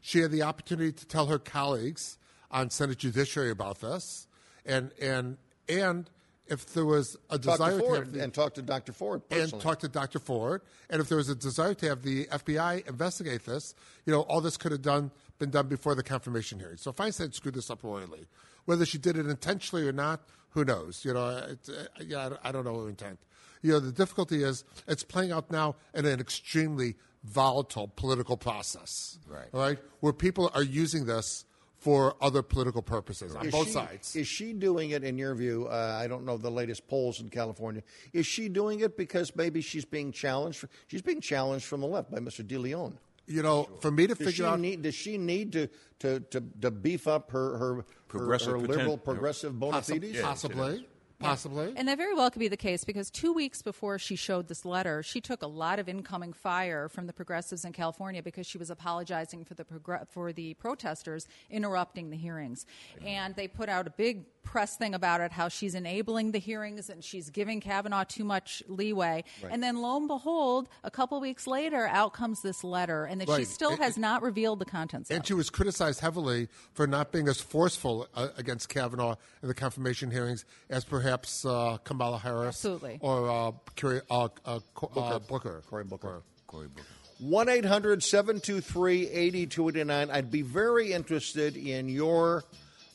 She 0.00 0.20
had 0.20 0.30
the 0.30 0.42
opportunity 0.42 0.92
to 0.92 1.06
tell 1.06 1.26
her 1.26 1.38
colleagues 1.38 2.18
on 2.50 2.70
Senate 2.70 2.98
Judiciary 2.98 3.50
about 3.50 3.80
this, 3.80 4.26
and 4.66 4.90
and 5.00 5.38
and 5.68 6.10
if 6.46 6.74
there 6.74 6.84
was 6.84 7.16
a 7.30 7.38
talk 7.38 7.56
desire 7.56 7.80
to, 7.80 7.86
to 7.86 7.94
have 7.94 8.12
the, 8.12 8.22
and 8.22 8.34
talk 8.34 8.54
to 8.54 8.62
Dr. 8.62 8.92
Ford 8.92 9.26
personally. 9.28 9.52
and 9.52 9.62
talk 9.62 9.78
to 9.80 9.88
Dr. 9.88 10.18
Ford, 10.18 10.60
and 10.90 11.00
if 11.00 11.08
there 11.08 11.16
was 11.16 11.30
a 11.30 11.34
desire 11.34 11.72
to 11.74 11.88
have 11.88 12.02
the 12.02 12.26
FBI 12.26 12.86
investigate 12.86 13.46
this, 13.46 13.74
you 14.04 14.12
know, 14.12 14.20
all 14.22 14.42
this 14.42 14.58
could 14.58 14.72
have 14.72 14.82
done 14.82 15.10
been 15.38 15.50
done 15.50 15.66
before 15.68 15.94
the 15.94 16.02
confirmation 16.02 16.58
hearing. 16.58 16.76
So 16.76 16.92
Feinstein 16.92 17.34
screwed 17.34 17.54
this 17.54 17.70
up 17.70 17.82
royally. 17.82 18.26
Whether 18.66 18.86
she 18.86 18.98
did 18.98 19.16
it 19.16 19.26
intentionally 19.26 19.86
or 19.86 19.92
not, 19.92 20.20
who 20.50 20.64
knows? 20.64 21.04
You 21.04 21.14
know, 21.14 21.28
it, 21.28 21.58
uh, 21.68 22.02
yeah, 22.06 22.30
I 22.42 22.52
don't 22.52 22.64
know 22.64 22.82
her 22.82 22.88
intent 22.88 23.18
you 23.64 23.72
know, 23.72 23.80
the 23.80 23.92
difficulty 23.92 24.42
is 24.42 24.62
it's 24.86 25.02
playing 25.02 25.32
out 25.32 25.50
now 25.50 25.74
in 25.94 26.04
an 26.04 26.20
extremely 26.20 26.96
volatile 27.24 27.88
political 27.96 28.36
process. 28.36 29.18
Right. 29.26 29.48
Right? 29.52 29.78
Where 30.00 30.12
people 30.12 30.50
are 30.54 30.62
using 30.62 31.06
this 31.06 31.46
for 31.78 32.14
other 32.20 32.42
political 32.42 32.82
purposes 32.82 33.34
on 33.34 33.46
is 33.46 33.52
both 33.52 33.68
she, 33.68 33.72
sides. 33.72 34.16
Is 34.16 34.28
she 34.28 34.52
doing 34.52 34.90
it, 34.90 35.02
in 35.02 35.16
your 35.16 35.34
view? 35.34 35.66
Uh, 35.66 35.98
I 35.98 36.06
don't 36.08 36.26
know 36.26 36.36
the 36.36 36.50
latest 36.50 36.86
polls 36.88 37.20
in 37.20 37.30
California. 37.30 37.82
Is 38.12 38.26
she 38.26 38.50
doing 38.50 38.80
it 38.80 38.98
because 38.98 39.34
maybe 39.34 39.62
she's 39.62 39.86
being 39.86 40.12
challenged? 40.12 40.66
She's 40.86 41.02
being 41.02 41.22
challenged 41.22 41.64
from 41.64 41.80
the 41.80 41.86
left 41.86 42.10
by 42.10 42.18
Mr. 42.18 42.46
De 42.46 42.58
Leon. 42.58 42.98
You 43.26 43.42
know, 43.42 43.70
for 43.80 43.90
me 43.90 44.06
to 44.06 44.14
does 44.14 44.26
figure 44.26 44.44
out, 44.44 44.60
need, 44.60 44.82
does 44.82 44.94
she 44.94 45.16
need 45.16 45.52
to, 45.52 45.68
to, 46.00 46.20
to, 46.20 46.44
to 46.60 46.70
beef 46.70 47.08
up 47.08 47.30
her 47.30 47.56
her, 47.56 47.84
progressive 48.08 48.52
her, 48.52 48.58
her 48.58 48.66
liberal 48.66 48.98
progressive 48.98 49.58
bona 49.58 49.80
fides? 49.80 50.20
Possibly. 50.20 50.86
Possibly. 51.24 51.72
And 51.76 51.88
that 51.88 51.98
very 51.98 52.14
well 52.14 52.30
could 52.30 52.40
be 52.40 52.48
the 52.48 52.56
case 52.56 52.84
because 52.84 53.10
two 53.10 53.32
weeks 53.32 53.62
before 53.62 53.98
she 53.98 54.16
showed 54.16 54.48
this 54.48 54.64
letter, 54.64 55.02
she 55.02 55.20
took 55.20 55.42
a 55.42 55.46
lot 55.46 55.78
of 55.78 55.88
incoming 55.88 56.32
fire 56.32 56.88
from 56.88 57.06
the 57.06 57.12
progressives 57.12 57.64
in 57.64 57.72
California 57.72 58.22
because 58.22 58.46
she 58.46 58.58
was 58.58 58.70
apologizing 58.70 59.44
for 59.44 59.54
the 59.54 59.64
progr- 59.64 60.08
for 60.08 60.32
the 60.32 60.54
protesters 60.54 61.26
interrupting 61.50 62.10
the 62.10 62.16
hearings. 62.16 62.66
And 63.04 63.34
they 63.34 63.48
put 63.48 63.68
out 63.68 63.86
a 63.86 63.90
big 63.90 64.24
press 64.44 64.76
thing 64.76 64.94
about 64.94 65.20
it, 65.20 65.32
how 65.32 65.48
she's 65.48 65.74
enabling 65.74 66.32
the 66.32 66.38
hearings 66.38 66.90
and 66.90 67.02
she's 67.02 67.30
giving 67.30 67.60
Kavanaugh 67.60 68.04
too 68.04 68.24
much 68.24 68.62
leeway. 68.68 69.24
Right. 69.42 69.52
And 69.52 69.62
then 69.62 69.76
lo 69.76 69.96
and 69.96 70.08
behold, 70.08 70.68
a 70.82 70.90
couple 70.90 71.20
weeks 71.20 71.46
later, 71.46 71.88
out 71.88 72.12
comes 72.12 72.42
this 72.42 72.62
letter, 72.62 73.04
and 73.04 73.20
that 73.20 73.28
right. 73.28 73.40
she 73.40 73.44
still 73.44 73.72
and, 73.72 73.82
has 73.82 73.96
not 73.96 74.22
revealed 74.22 74.58
the 74.58 74.64
contents. 74.64 75.10
And 75.10 75.20
of. 75.20 75.26
she 75.26 75.34
was 75.34 75.50
criticized 75.50 76.00
heavily 76.00 76.48
for 76.72 76.86
not 76.86 77.12
being 77.12 77.28
as 77.28 77.40
forceful 77.40 78.06
uh, 78.14 78.28
against 78.36 78.68
Kavanaugh 78.68 79.16
in 79.42 79.48
the 79.48 79.54
confirmation 79.54 80.10
hearings 80.10 80.44
as 80.70 80.84
perhaps 80.84 81.14
perhaps 81.14 81.44
uh, 81.44 81.78
Kamala 81.84 82.18
Harris 82.18 82.48
Absolutely. 82.48 82.98
or 83.00 83.30
uh, 83.30 83.52
Cory, 83.76 84.00
uh, 84.10 84.28
uh, 84.44 84.58
Booker. 84.74 85.20
Booker. 85.28 85.62
Cory 85.68 85.84
Booker. 85.84 86.22
Cory 86.46 86.68
Booker. 86.68 86.86
1 87.20 87.48
800 87.48 88.02
723 88.02 89.08
8289. 89.08 90.10
I'd 90.10 90.30
be 90.30 90.42
very 90.42 90.92
interested 90.92 91.56
in 91.56 91.88
your 91.88 92.44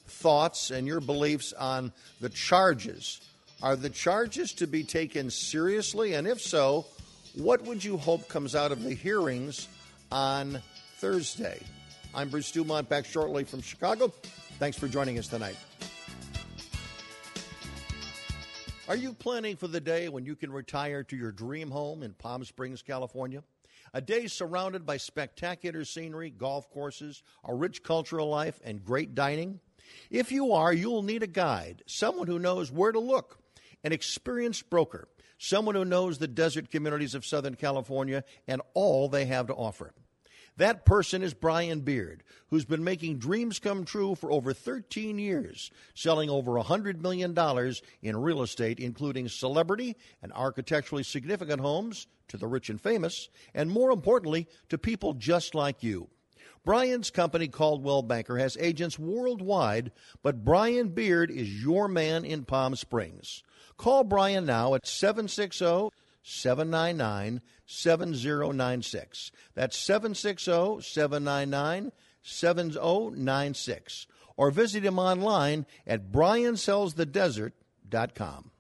thoughts 0.10 0.72
and 0.72 0.86
your 0.86 1.00
beliefs 1.00 1.54
on 1.54 1.94
the 2.20 2.30
charges. 2.30 3.22
Are 3.62 3.76
the 3.76 3.90
charges 3.90 4.54
to 4.54 4.68
be 4.68 4.84
taken 4.84 5.30
seriously? 5.30 6.14
And 6.14 6.28
if 6.28 6.42
so, 6.42 6.86
what 7.36 7.64
would 7.64 7.84
you 7.84 7.98
hope 7.98 8.28
comes 8.28 8.56
out 8.56 8.72
of 8.72 8.84
the 8.84 8.94
hearings 8.94 9.68
on 10.12 10.62
Thursday? 10.98 11.60
I'm 12.14 12.30
Bruce 12.30 12.52
Dumont, 12.52 12.90
back 12.90 13.06
shortly 13.06 13.44
from 13.44 13.62
Chicago. 13.62 14.12
Thanks 14.58 14.78
for 14.78 14.88
joining 14.88 15.20
us 15.20 15.28
tonight. 15.28 15.58
Are 18.88 18.96
you 18.96 19.14
planning 19.14 19.56
for 19.56 19.68
the 19.68 19.80
day 19.80 20.10
when 20.10 20.26
you 20.26 20.36
can 20.36 20.52
retire 20.52 21.04
to 21.04 21.16
your 21.16 21.32
dream 21.32 21.70
home 21.70 22.02
in 22.02 22.14
Palm 22.14 22.44
Springs, 22.44 22.82
California? 22.82 23.44
A 23.94 24.02
day 24.02 24.26
surrounded 24.28 24.86
by 24.86 24.98
spectacular 24.98 25.86
scenery, 25.86 26.32
golf 26.32 26.70
courses, 26.72 27.22
a 27.44 27.54
rich 27.54 27.84
cultural 27.84 28.28
life, 28.28 28.60
and 28.64 28.84
great 28.84 29.14
dining? 29.14 29.60
If 30.10 30.32
you 30.32 30.54
are, 30.54 30.74
you'll 30.74 31.04
need 31.04 31.24
a 31.24 31.28
guide, 31.28 31.84
someone 31.86 32.28
who 32.28 32.40
knows 32.40 32.72
where 32.72 32.92
to 32.92 33.00
look, 33.00 33.40
an 33.84 33.92
experienced 33.92 34.70
broker, 34.70 35.08
someone 35.38 35.76
who 35.76 35.86
knows 35.86 36.18
the 36.18 36.28
desert 36.28 36.70
communities 36.70 37.16
of 37.16 37.26
Southern 37.26 37.56
California 37.56 38.24
and 38.48 38.62
all 38.74 39.08
they 39.10 39.26
have 39.26 39.48
to 39.48 39.54
offer. 39.54 39.94
That 40.58 40.84
person 40.84 41.24
is 41.24 41.34
Brian 41.34 41.80
Beard, 41.80 42.22
who's 42.50 42.66
been 42.66 42.84
making 42.84 43.20
dreams 43.20 43.60
come 43.60 43.86
true 43.86 44.14
for 44.16 44.30
over 44.30 44.52
13 44.52 45.18
years, 45.18 45.72
selling 45.96 46.30
over 46.30 46.52
$100 46.52 47.00
million 47.00 47.34
in 48.02 48.18
real 48.18 48.42
estate, 48.42 48.78
including 48.78 49.30
celebrity 49.30 49.96
and 50.22 50.34
architecturally 50.34 51.04
significant 51.04 51.62
homes 51.62 52.08
to 52.28 52.36
the 52.36 52.46
rich 52.46 52.70
and 52.70 52.82
famous, 52.82 53.30
and 53.54 53.72
more 53.72 53.92
importantly, 53.92 54.50
to 54.68 54.78
people 54.78 55.14
just 55.14 55.56
like 55.56 55.82
you. 55.82 56.10
Brian's 56.70 57.10
company, 57.10 57.48
Coldwell 57.48 58.04
Banker, 58.04 58.38
has 58.38 58.56
agents 58.60 59.00
worldwide, 59.00 59.92
but 60.22 60.46
Brian 60.46 60.90
Beard 60.90 61.32
is 61.32 61.64
your 61.64 61.88
man 61.88 62.24
in 62.24 62.46
Palm 62.46 62.76
Springs. 62.76 63.42
Call 63.76 64.04
Brian 64.04 64.46
now 64.46 64.76
at 64.76 64.86
760 64.86 65.90
799 66.22 67.42
7096. 67.66 69.32
That's 69.56 69.76
760 69.78 70.82
799 70.82 71.92
7096. 72.22 74.06
Or 74.38 74.52
visit 74.52 74.86
him 74.86 75.00
online 75.00 75.66
at 75.88 76.12
briansellsthedesert.com. 76.12 78.52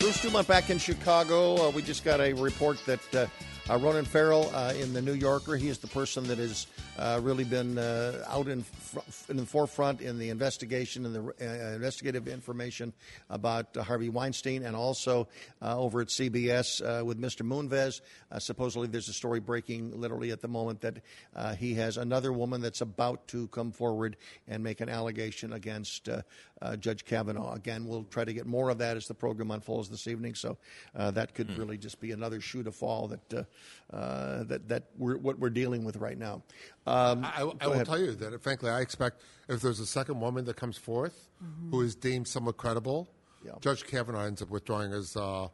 Bruce 0.00 0.20
Dumont 0.20 0.48
back 0.48 0.70
in 0.70 0.78
Chicago. 0.78 1.68
Uh, 1.68 1.70
we 1.70 1.82
just 1.82 2.04
got 2.04 2.20
a 2.20 2.32
report 2.32 2.84
that 2.84 3.14
uh, 3.14 3.26
uh, 3.70 3.78
Ronan 3.78 4.04
Farrow 4.04 4.42
uh, 4.42 4.74
in 4.78 4.92
the 4.92 5.00
New 5.00 5.14
Yorker, 5.14 5.56
he 5.56 5.68
is 5.68 5.78
the 5.78 5.86
person 5.86 6.24
that 6.24 6.38
is 6.38 6.66
uh, 6.98 7.20
really 7.22 7.44
been 7.44 7.78
uh, 7.78 8.24
out 8.28 8.48
in, 8.48 8.62
fr- 8.62 9.00
in 9.28 9.36
the 9.36 9.46
forefront 9.46 10.00
in 10.00 10.18
the 10.18 10.30
investigation 10.30 11.06
and 11.06 11.14
the 11.14 11.20
uh, 11.40 11.74
investigative 11.74 12.28
information 12.28 12.92
about 13.30 13.76
uh, 13.76 13.82
Harvey 13.82 14.08
Weinstein, 14.08 14.64
and 14.64 14.76
also 14.76 15.28
uh, 15.62 15.78
over 15.78 16.00
at 16.00 16.08
CBS 16.08 16.80
uh, 16.82 17.04
with 17.04 17.20
Mr. 17.20 17.42
Moonves. 17.42 18.00
Uh, 18.30 18.38
supposedly, 18.38 18.88
there's 18.88 19.08
a 19.08 19.12
story 19.12 19.40
breaking 19.40 20.00
literally 20.00 20.30
at 20.30 20.40
the 20.40 20.48
moment 20.48 20.80
that 20.82 20.98
uh, 21.34 21.54
he 21.54 21.74
has 21.74 21.96
another 21.96 22.32
woman 22.32 22.60
that's 22.60 22.80
about 22.80 23.26
to 23.28 23.48
come 23.48 23.72
forward 23.72 24.16
and 24.48 24.62
make 24.62 24.80
an 24.80 24.88
allegation 24.88 25.52
against 25.52 26.08
uh, 26.08 26.22
uh, 26.62 26.76
Judge 26.76 27.04
Kavanaugh. 27.04 27.54
Again, 27.54 27.86
we'll 27.86 28.04
try 28.04 28.24
to 28.24 28.32
get 28.32 28.46
more 28.46 28.70
of 28.70 28.78
that 28.78 28.96
as 28.96 29.06
the 29.06 29.14
program 29.14 29.50
unfolds 29.50 29.88
this 29.88 30.06
evening. 30.06 30.34
So 30.34 30.56
uh, 30.96 31.10
that 31.12 31.34
could 31.34 31.56
really 31.58 31.76
just 31.76 32.00
be 32.00 32.12
another 32.12 32.40
shoe 32.40 32.62
to 32.62 32.72
fall 32.72 33.08
that 33.08 33.34
uh, 33.34 33.94
uh, 33.94 34.44
that 34.44 34.68
that 34.68 34.84
we're 34.96 35.18
what 35.18 35.38
we're 35.38 35.50
dealing 35.50 35.84
with 35.84 35.96
right 35.96 36.18
now. 36.18 36.42
Um, 36.86 37.24
I, 37.24 37.42
I 37.42 37.64
go 37.64 37.70
will 37.70 37.84
tell 37.84 37.98
you 37.98 38.12
that, 38.14 38.42
frankly, 38.42 38.68
I 38.70 38.80
expect 38.80 39.22
if 39.48 39.60
there's 39.62 39.80
a 39.80 39.86
second 39.86 40.20
woman 40.20 40.44
that 40.44 40.56
comes 40.56 40.76
forth 40.76 41.28
who 41.70 41.80
is 41.82 41.94
deemed 41.94 42.28
somewhat 42.28 42.56
credible, 42.56 43.08
Yeah. 43.44 43.52
Judge 43.60 43.84
Kavanaugh 43.86 44.24
ends 44.24 44.40
up 44.42 44.50
withdrawing 44.50 44.92
his 44.92 45.16
uh, 45.16 45.48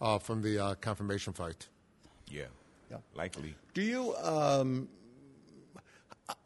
uh, 0.00 0.18
from 0.18 0.42
the 0.42 0.58
uh, 0.58 0.74
confirmation 0.76 1.32
fight. 1.32 1.68
Yeah. 2.28 2.44
Yeah. 2.90 2.98
Likely. 3.14 3.54
Do 3.74 3.82
you? 3.82 4.14
Um, 4.16 4.88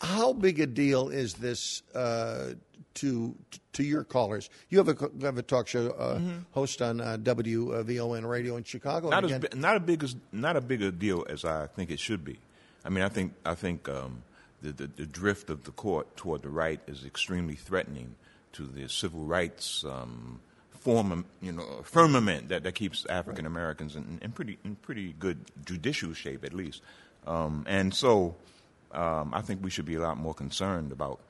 how 0.01 0.33
big 0.33 0.61
a 0.61 0.67
deal 0.67 1.09
is 1.09 1.35
this 1.35 1.83
uh, 1.95 2.53
to 2.95 3.35
to 3.73 3.83
your 3.83 4.05
callers? 4.05 4.49
You 4.69 4.79
have 4.79 4.89
a 4.89 4.97
you 5.19 5.27
have 5.27 5.39
a 5.39 5.43
talk 5.43 5.67
show 5.69 5.91
uh, 5.91 6.21
host 6.53 6.81
on 6.83 7.01
uh, 7.01 7.17
WVON 7.21 8.29
radio 8.29 8.57
in 8.57 8.65
Chicago. 8.65 9.11
Not 9.11 9.25
and 9.25 9.33
as 9.33 9.39
again- 9.39 9.51
bi- 9.53 9.59
not 9.59 9.77
a 9.77 9.81
big 9.81 10.05
as 10.05 10.17
not 10.31 10.57
a 10.57 10.61
big 10.61 10.83
a 10.83 10.93
deal 10.93 11.25
as 11.29 11.45
I 11.45 11.67
think 11.67 11.91
it 11.91 11.99
should 12.01 12.25
be. 12.25 12.39
I 12.85 12.89
mean, 12.89 13.05
I 13.05 13.09
think 13.09 13.35
I 13.45 13.55
think 13.55 13.89
um, 13.89 14.23
the, 14.61 14.73
the 14.73 14.87
the 14.87 15.07
drift 15.07 15.51
of 15.51 15.65
the 15.65 15.71
court 15.73 16.17
toward 16.17 16.43
the 16.43 16.49
right 16.51 16.81
is 16.87 17.05
extremely 17.05 17.55
threatening 17.55 18.15
to 18.53 18.67
the 18.67 18.89
civil 18.89 19.25
rights 19.25 19.85
um, 19.85 20.41
form, 20.71 21.25
you 21.41 21.53
know, 21.53 21.83
firmament 21.85 22.49
that, 22.49 22.65
that 22.65 22.75
keeps 22.75 23.07
African 23.07 23.47
Americans 23.47 23.97
in, 23.97 24.19
in 24.21 24.33
pretty 24.33 24.59
in 24.65 24.77
pretty 24.77 25.15
good 25.19 25.39
judicial 25.65 26.13
shape 26.13 26.45
at 26.45 26.53
least. 26.53 26.83
Um, 27.27 27.65
and 27.69 27.95
so, 27.95 28.35
um, 28.91 29.33
I 29.33 29.43
think 29.43 29.63
we 29.63 29.71
should 29.71 29.85
be 29.87 29.95
a 29.95 30.01
lot 30.01 30.17
more 30.17 30.35
concerned 30.35 30.93
about 30.93 31.21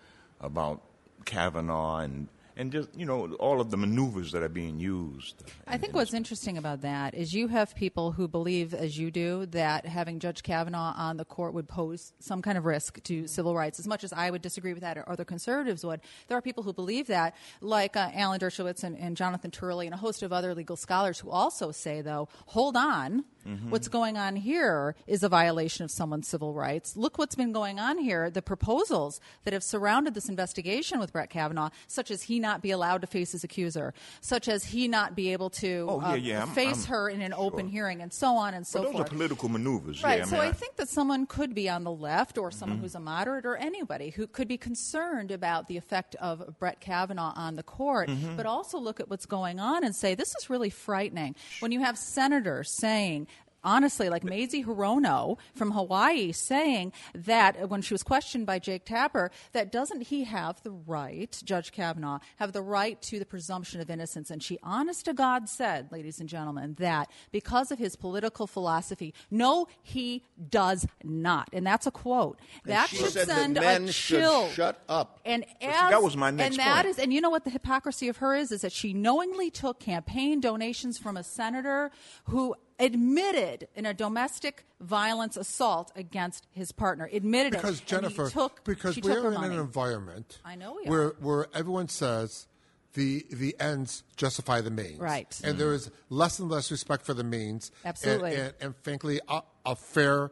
about 0.40 0.80
Kavanaugh 1.24 1.98
and 1.98 2.28
and 2.56 2.72
just 2.72 2.88
you 2.96 3.06
know 3.06 3.32
all 3.34 3.60
of 3.60 3.70
the 3.70 3.76
maneuvers 3.76 4.32
that 4.32 4.42
are 4.42 4.48
being 4.48 4.78
used. 4.78 5.44
I 5.66 5.78
think 5.78 5.94
what's 5.94 6.14
interesting 6.14 6.58
about 6.58 6.82
that 6.82 7.14
is 7.14 7.32
you 7.32 7.48
have 7.48 7.74
people 7.74 8.12
who 8.12 8.28
believe, 8.28 8.74
as 8.74 8.98
you 8.98 9.10
do, 9.10 9.46
that 9.46 9.86
having 9.86 10.18
Judge 10.18 10.42
Kavanaugh 10.42 10.94
on 10.96 11.16
the 11.16 11.24
court 11.24 11.54
would 11.54 11.68
pose 11.68 12.12
some 12.18 12.42
kind 12.42 12.58
of 12.58 12.64
risk 12.64 13.02
to 13.04 13.26
civil 13.26 13.54
rights. 13.54 13.78
As 13.78 13.86
much 13.86 14.04
as 14.04 14.12
I 14.12 14.30
would 14.30 14.42
disagree 14.42 14.72
with 14.72 14.82
that, 14.82 14.98
or 14.98 15.08
other 15.08 15.24
conservatives 15.24 15.84
would, 15.84 16.00
there 16.28 16.36
are 16.36 16.42
people 16.42 16.62
who 16.62 16.72
believe 16.72 17.06
that, 17.08 17.34
like 17.60 17.96
uh, 17.96 18.10
Alan 18.14 18.40
Dershowitz 18.40 18.84
and, 18.84 18.96
and 18.98 19.16
Jonathan 19.16 19.50
Turley 19.50 19.86
and 19.86 19.94
a 19.94 19.98
host 19.98 20.22
of 20.22 20.32
other 20.32 20.54
legal 20.54 20.76
scholars 20.76 21.18
who 21.18 21.30
also 21.30 21.72
say, 21.72 22.00
though, 22.00 22.28
hold 22.46 22.76
on, 22.76 23.24
what's 23.68 23.88
going 23.88 24.16
on 24.16 24.36
here 24.36 24.94
is 25.06 25.22
a 25.22 25.28
violation 25.28 25.84
of 25.84 25.90
someone's 25.90 26.28
civil 26.28 26.54
rights. 26.54 26.96
Look 26.96 27.18
what's 27.18 27.34
been 27.34 27.52
going 27.52 27.78
on 27.78 27.98
here. 27.98 28.30
The 28.30 28.42
proposals 28.42 29.20
that 29.44 29.52
have 29.52 29.62
surrounded 29.62 30.14
this 30.14 30.28
investigation 30.28 30.98
with 31.00 31.12
Brett 31.12 31.30
Kavanaugh, 31.30 31.70
such 31.86 32.10
as 32.10 32.22
he 32.24 32.38
not 32.40 32.62
be 32.62 32.70
allowed 32.70 33.00
to 33.00 33.06
face 33.06 33.32
his 33.32 33.44
accuser, 33.44 33.94
such 34.20 34.48
as 34.48 34.64
he 34.66 34.88
not 34.88 35.14
be 35.16 35.32
able 35.32 35.50
to 35.50 35.86
Oh, 35.88 36.14
yeah, 36.14 36.38
uh, 36.38 36.46
I'm- 36.46 36.48
face 36.54 36.84
I'm- 36.84 36.90
her 36.92 37.08
in 37.08 37.20
an 37.22 37.32
open 37.34 37.68
hearing, 37.68 38.00
and 38.02 38.12
so 38.12 38.36
on 38.36 38.54
and 38.54 38.66
so 38.66 38.82
those 38.82 38.92
forth. 38.92 39.06
are 39.06 39.08
political 39.10 39.48
maneuvers. 39.48 40.02
Right. 40.02 40.18
Yeah, 40.18 40.24
I 40.24 40.28
so 40.28 40.36
mean, 40.36 40.44
I, 40.48 40.52
think 40.52 40.76
that 40.76 40.88
someone 40.88 41.26
could 41.26 41.54
be 41.54 41.68
on 41.68 41.84
the 41.84 41.90
left 41.92 42.38
or 42.38 42.50
someone 42.50 42.76
Mm-hmm. 42.78 42.82
who's 42.84 42.94
a 42.94 43.00
moderate 43.00 43.44
or 43.44 43.56
anybody 43.56 44.10
who 44.10 44.26
could 44.26 44.48
be 44.48 44.56
concerned 44.56 45.30
about 45.30 45.66
the 45.68 45.76
effect 45.76 46.14
of 46.16 46.58
Brett 46.58 46.80
Kavanaugh 46.80 47.32
on 47.36 47.56
the 47.56 47.62
court, 47.62 48.08
Mm-hmm. 48.08 48.36
but 48.36 48.46
also 48.46 48.78
look 48.78 49.00
at 49.00 49.10
what's 49.10 49.26
going 49.26 49.58
on 49.60 49.84
and 49.84 49.94
say, 49.94 50.14
this 50.14 50.34
is 50.36 50.48
really 50.50 50.70
frightening. 50.70 51.34
When 51.60 51.72
you 51.72 51.80
have 51.80 51.98
senators 51.98 52.70
saying, 52.70 53.26
Honestly, 53.64 54.08
like 54.08 54.24
Mazie 54.24 54.64
Hirono 54.64 55.38
from 55.54 55.70
Hawaii 55.70 56.32
saying 56.32 56.92
that 57.14 57.68
when 57.68 57.80
she 57.82 57.94
was 57.94 58.02
questioned 58.02 58.44
by 58.46 58.58
Jake 58.58 58.84
Tapper, 58.84 59.30
that 59.52 59.70
doesn't 59.70 60.02
he 60.02 60.24
have 60.24 60.62
the 60.62 60.70
right, 60.72 61.40
Judge 61.44 61.70
Kavanaugh, 61.72 62.18
have 62.36 62.52
the 62.52 62.62
right 62.62 63.00
to 63.02 63.18
the 63.18 63.24
presumption 63.24 63.80
of 63.80 63.88
innocence? 63.88 64.30
And 64.30 64.42
she, 64.42 64.58
honest 64.62 65.04
to 65.04 65.14
God, 65.14 65.48
said, 65.48 65.90
ladies 65.92 66.18
and 66.18 66.28
gentlemen, 66.28 66.74
that 66.78 67.10
because 67.30 67.70
of 67.70 67.78
his 67.78 67.94
political 67.96 68.46
philosophy, 68.46 69.14
no, 69.30 69.68
he 69.82 70.24
does 70.50 70.86
not. 71.04 71.48
And 71.52 71.66
that's 71.66 71.86
a 71.86 71.90
quote. 71.90 72.40
That 72.64 72.88
she 72.88 72.96
should 72.96 73.12
that 73.12 73.26
send 73.28 73.54
men 73.54 73.88
a 73.88 73.92
chill. 73.92 74.48
shut 74.48 74.82
up. 74.88 75.20
And 75.24 75.44
as 75.60 75.90
that 75.90 76.02
was 76.02 76.16
my 76.16 76.30
next 76.30 76.56
and 76.56 76.60
that 76.66 76.84
point. 76.84 76.86
is- 76.88 76.98
and 76.98 77.12
you 77.12 77.20
know 77.20 77.30
what 77.30 77.44
the 77.44 77.50
hypocrisy 77.50 78.08
of 78.08 78.16
her 78.18 78.34
is 78.34 78.50
is 78.50 78.62
that 78.62 78.72
she 78.72 78.92
knowingly 78.92 79.50
took 79.50 79.78
campaign 79.78 80.40
donations 80.40 80.98
from 80.98 81.16
a 81.16 81.22
senator 81.22 81.90
who 82.24 82.54
admitted 82.78 83.68
in 83.74 83.86
a 83.86 83.94
domestic 83.94 84.64
violence 84.80 85.36
assault 85.36 85.92
against 85.96 86.46
his 86.50 86.72
partner. 86.72 87.08
Admitted 87.12 87.52
Because 87.52 87.76
it. 87.76 87.80
and 87.80 87.88
Jennifer, 87.88 88.30
took, 88.30 88.64
because 88.64 88.98
we're 89.00 89.28
in 89.28 89.34
money. 89.34 89.54
an 89.54 89.60
environment 89.60 90.38
I 90.44 90.54
know 90.56 90.74
we 90.74 90.88
where 90.88 91.02
are. 91.08 91.16
where 91.20 91.46
everyone 91.54 91.88
says 91.88 92.46
the 92.94 93.24
the 93.30 93.56
ends 93.60 94.02
justify 94.16 94.60
the 94.60 94.70
means, 94.70 94.98
Right. 94.98 95.40
And 95.44 95.58
there 95.58 95.72
is 95.72 95.90
less 96.10 96.38
and 96.38 96.50
less 96.50 96.70
respect 96.70 97.06
for 97.06 97.14
the 97.14 97.24
means, 97.24 97.70
and- 97.84 97.88
Absolutely. 97.90 98.34
and, 98.34 98.54
and, 98.60 98.76
frankly, 98.82 99.20
a, 99.28 99.40
a 99.64 99.74
fair 99.76 100.30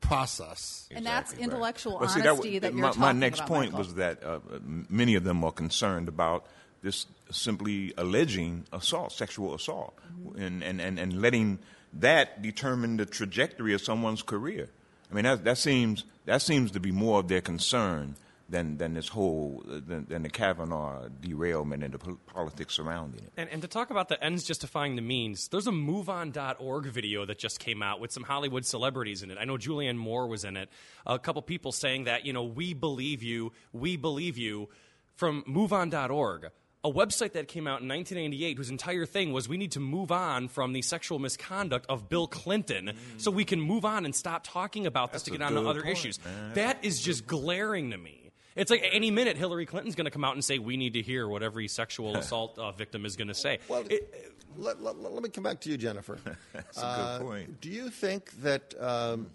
process. 0.00 0.88
And 0.90 1.06
that's 1.06 1.30
Exactly, 1.32 1.46
right. 1.46 1.52
intellectual 1.52 1.98
But 2.00 2.10
see, 2.10 2.20
honesty 2.20 2.58
that, 2.58 2.72
that 2.72 2.74
my, 2.74 2.80
you're 2.88 2.96
my 2.98 3.06
talking 3.06 3.20
next 3.20 3.38
about, 3.38 3.48
point 3.48 3.72
Michael. 3.72 3.86
was 3.86 3.94
that 3.94 4.24
uh, 4.24 4.40
many 4.88 5.14
of 5.14 5.24
them 5.24 5.44
are 5.44 5.52
concerned 5.52 6.08
about 6.08 6.46
this 6.82 7.06
simply 7.30 7.94
alleging 7.96 8.66
assault, 8.72 9.12
sexual 9.12 9.54
assault, 9.54 9.94
Mm-hmm. 10.12 10.42
and, 10.42 10.62
and, 10.62 10.80
and, 10.80 10.98
and 10.98 11.20
letting 11.22 11.58
that 11.94 12.42
determine 12.42 12.96
the 12.96 13.06
trajectory 13.06 13.74
of 13.74 13.80
someone's 13.80 14.22
career. 14.22 14.68
I 15.10 15.14
mean, 15.14 15.24
that, 15.24 15.44
that 15.44 15.58
seems 15.58 16.04
that 16.24 16.40
seems 16.40 16.70
to 16.72 16.80
be 16.80 16.92
more 16.92 17.18
of 17.18 17.28
their 17.28 17.40
concern 17.40 18.16
than 18.48 18.78
than 18.78 18.94
this 18.94 19.08
whole 19.08 19.62
than, 19.66 20.06
than 20.08 20.22
the 20.22 20.30
Kavanaugh 20.30 21.08
derailment 21.20 21.82
and 21.82 21.92
the 21.92 21.98
pol- 21.98 22.18
politics 22.26 22.74
surrounding 22.74 23.24
it. 23.24 23.32
And, 23.36 23.50
and 23.50 23.62
to 23.62 23.68
talk 23.68 23.90
about 23.90 24.08
the 24.08 24.22
ends 24.22 24.44
justifying 24.44 24.96
the 24.96 25.02
means, 25.02 25.48
there's 25.48 25.66
a 25.66 25.72
MoveOn.org 25.72 26.86
video 26.86 27.26
that 27.26 27.38
just 27.38 27.60
came 27.60 27.82
out 27.82 28.00
with 28.00 28.12
some 28.12 28.22
Hollywood 28.22 28.64
celebrities 28.64 29.22
in 29.22 29.30
it. 29.30 29.38
I 29.40 29.44
know 29.44 29.56
Julianne 29.56 29.96
Moore 29.96 30.26
was 30.26 30.44
in 30.44 30.56
it. 30.56 30.70
A 31.06 31.18
couple 31.18 31.42
people 31.42 31.72
saying 31.72 32.04
that, 32.04 32.24
you 32.24 32.32
know, 32.32 32.44
we 32.44 32.72
believe 32.72 33.22
you, 33.22 33.52
we 33.72 33.96
believe 33.96 34.38
you, 34.38 34.68
from 35.16 35.42
MoveOn.org. 35.44 36.50
A 36.84 36.90
website 36.90 37.32
that 37.34 37.46
came 37.46 37.68
out 37.68 37.80
in 37.80 37.88
1998 37.88 38.56
whose 38.56 38.68
entire 38.70 39.06
thing 39.06 39.32
was 39.32 39.48
we 39.48 39.56
need 39.56 39.72
to 39.72 39.80
move 39.80 40.10
on 40.10 40.48
from 40.48 40.72
the 40.72 40.82
sexual 40.82 41.20
misconduct 41.20 41.86
of 41.88 42.08
Bill 42.08 42.26
Clinton 42.26 42.92
so 43.18 43.30
we 43.30 43.44
can 43.44 43.60
move 43.60 43.84
on 43.84 44.04
and 44.04 44.12
stop 44.14 44.42
talking 44.44 44.84
about 44.86 45.12
this 45.12 45.22
That's 45.22 45.30
to 45.32 45.38
get 45.38 45.42
on 45.42 45.52
to 45.52 45.68
other 45.68 45.82
point, 45.82 45.92
issues. 45.96 46.18
man. 46.24 46.54
That 46.54 46.84
is 46.84 47.00
just 47.00 47.26
glaring 47.26 47.92
to 47.92 47.98
me. 47.98 48.32
It's 48.56 48.68
like 48.70 48.84
any 48.90 49.12
minute 49.12 49.36
Hillary 49.36 49.64
Clinton's 49.64 49.94
going 49.94 50.06
to 50.06 50.10
come 50.10 50.24
out 50.24 50.34
and 50.34 50.44
say 50.44 50.58
we 50.58 50.76
need 50.76 50.94
to 50.94 51.02
hear 51.02 51.28
what 51.28 51.44
every 51.44 51.68
sexual 51.68 52.16
assault 52.18 52.58
uh, 52.58 52.72
victim 52.72 53.06
is 53.06 53.14
going 53.16 53.28
to 53.28 53.34
say. 53.34 53.58
Well, 53.68 53.84
It- 53.88 54.32
let, 54.58 54.82
let, 54.82 55.00
let 55.00 55.22
me 55.22 55.30
come 55.30 55.44
back 55.44 55.60
to 55.62 55.70
you, 55.70 55.78
Jennifer. 55.78 56.18
That's 56.52 56.76
a 56.76 56.80
good 56.80 56.86
Uh, 56.86 57.18
point. 57.20 57.60
Do 57.62 57.70
you 57.70 57.88
think 57.90 58.32
that 58.42 58.74
um, 58.78 59.30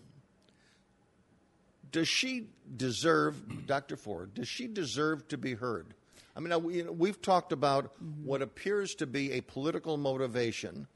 does 1.92 2.08
she 2.08 2.48
deserve, 2.75 3.66
Dr. 3.66 3.96
Ford? 3.96 4.34
Does 4.34 4.48
she 4.48 4.68
deserve 4.68 5.27
to 5.30 5.38
be 5.38 5.54
heard? 5.56 5.94
I 6.38 6.39
mean, 6.39 6.63
we, 6.63 6.84
we've 6.84 7.20
talked 7.20 7.51
about 7.51 7.94
what 8.24 8.44
appears 8.44 8.94
to 8.96 9.08
be 9.08 9.32
a 9.32 9.41
political 9.41 9.98
motivation 9.98 10.88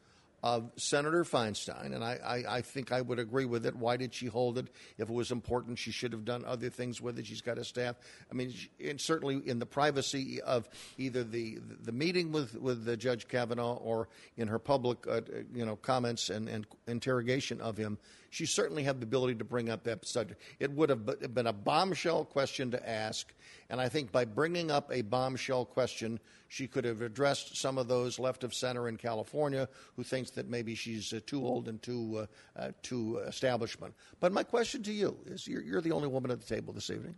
of 0.43 0.71
Senator 0.75 1.23
Feinstein, 1.23 1.93
and 1.93 2.03
I, 2.03 2.19
I, 2.23 2.57
I 2.57 2.61
think 2.61 2.91
I 2.91 3.01
would 3.01 3.17
agree 3.17 3.45
with 3.45 3.65
it. 3.65 3.75
Why 3.75 3.97
did 3.97 4.13
she 4.13 4.27
hold 4.27 4.59
it? 4.59 4.67
If 4.97 5.09
it 5.09 5.13
was 5.13 5.31
important, 5.31 5.79
she 5.79 5.91
should 5.91 6.13
have 6.13 6.25
done 6.25 6.45
other 6.45 6.69
things 6.69 7.01
with 7.01 7.17
it. 7.17 7.25
She's 7.25 7.41
got 7.41 7.57
a 7.57 7.63
staff. 7.63 7.95
I 8.31 8.35
mean, 8.35 8.51
she, 8.51 8.69
and 8.87 9.01
certainly 9.01 9.41
in 9.47 9.57
the 9.57 9.65
privacy 9.65 10.41
of 10.41 10.69
either 10.97 11.23
the 11.23 11.59
the 11.83 11.91
meeting 11.91 12.31
with 12.31 12.55
with 12.55 12.85
the 12.85 12.97
Judge 12.97 13.27
Kavanaugh 13.27 13.75
or 13.75 14.09
in 14.37 14.47
her 14.47 14.59
public, 14.59 15.05
uh, 15.07 15.21
you 15.53 15.65
know, 15.65 15.75
comments 15.75 16.29
and, 16.29 16.49
and 16.49 16.65
interrogation 16.87 17.61
of 17.61 17.77
him, 17.77 17.99
she 18.31 18.45
certainly 18.45 18.83
had 18.83 19.01
the 19.01 19.03
ability 19.03 19.35
to 19.35 19.43
bring 19.43 19.69
up 19.69 19.83
that 19.83 20.07
subject. 20.07 20.41
It 20.57 20.71
would 20.71 20.89
have 20.89 21.33
been 21.33 21.47
a 21.47 21.53
bombshell 21.53 22.23
question 22.23 22.71
to 22.71 22.89
ask, 22.89 23.31
and 23.69 23.79
I 23.79 23.89
think 23.89 24.11
by 24.13 24.23
bringing 24.23 24.71
up 24.71 24.89
a 24.89 25.01
bombshell 25.01 25.65
question, 25.65 26.17
she 26.47 26.65
could 26.65 26.85
have 26.85 27.01
addressed 27.01 27.57
some 27.57 27.77
of 27.77 27.89
those 27.89 28.19
left 28.19 28.45
of 28.45 28.53
center 28.53 28.87
in 28.87 28.95
California 28.95 29.67
who 29.97 30.03
thinks 30.03 30.31
that 30.31 30.49
maybe 30.49 30.75
she's 30.75 31.11
uh, 31.11 31.19
too 31.27 31.45
old 31.45 31.67
and 31.67 31.81
too 31.83 32.25
uh, 32.57 32.59
uh, 32.59 32.71
too 32.81 33.17
establishment. 33.27 33.93
But 34.21 34.31
my 34.31 34.43
question 34.43 34.81
to 34.83 34.93
you 34.93 35.17
is: 35.25 35.45
You're, 35.45 35.61
you're 35.61 35.81
the 35.81 35.91
only 35.91 36.07
woman 36.07 36.31
at 36.31 36.39
the 36.39 36.55
table 36.55 36.73
this 36.73 36.89
evening, 36.89 37.15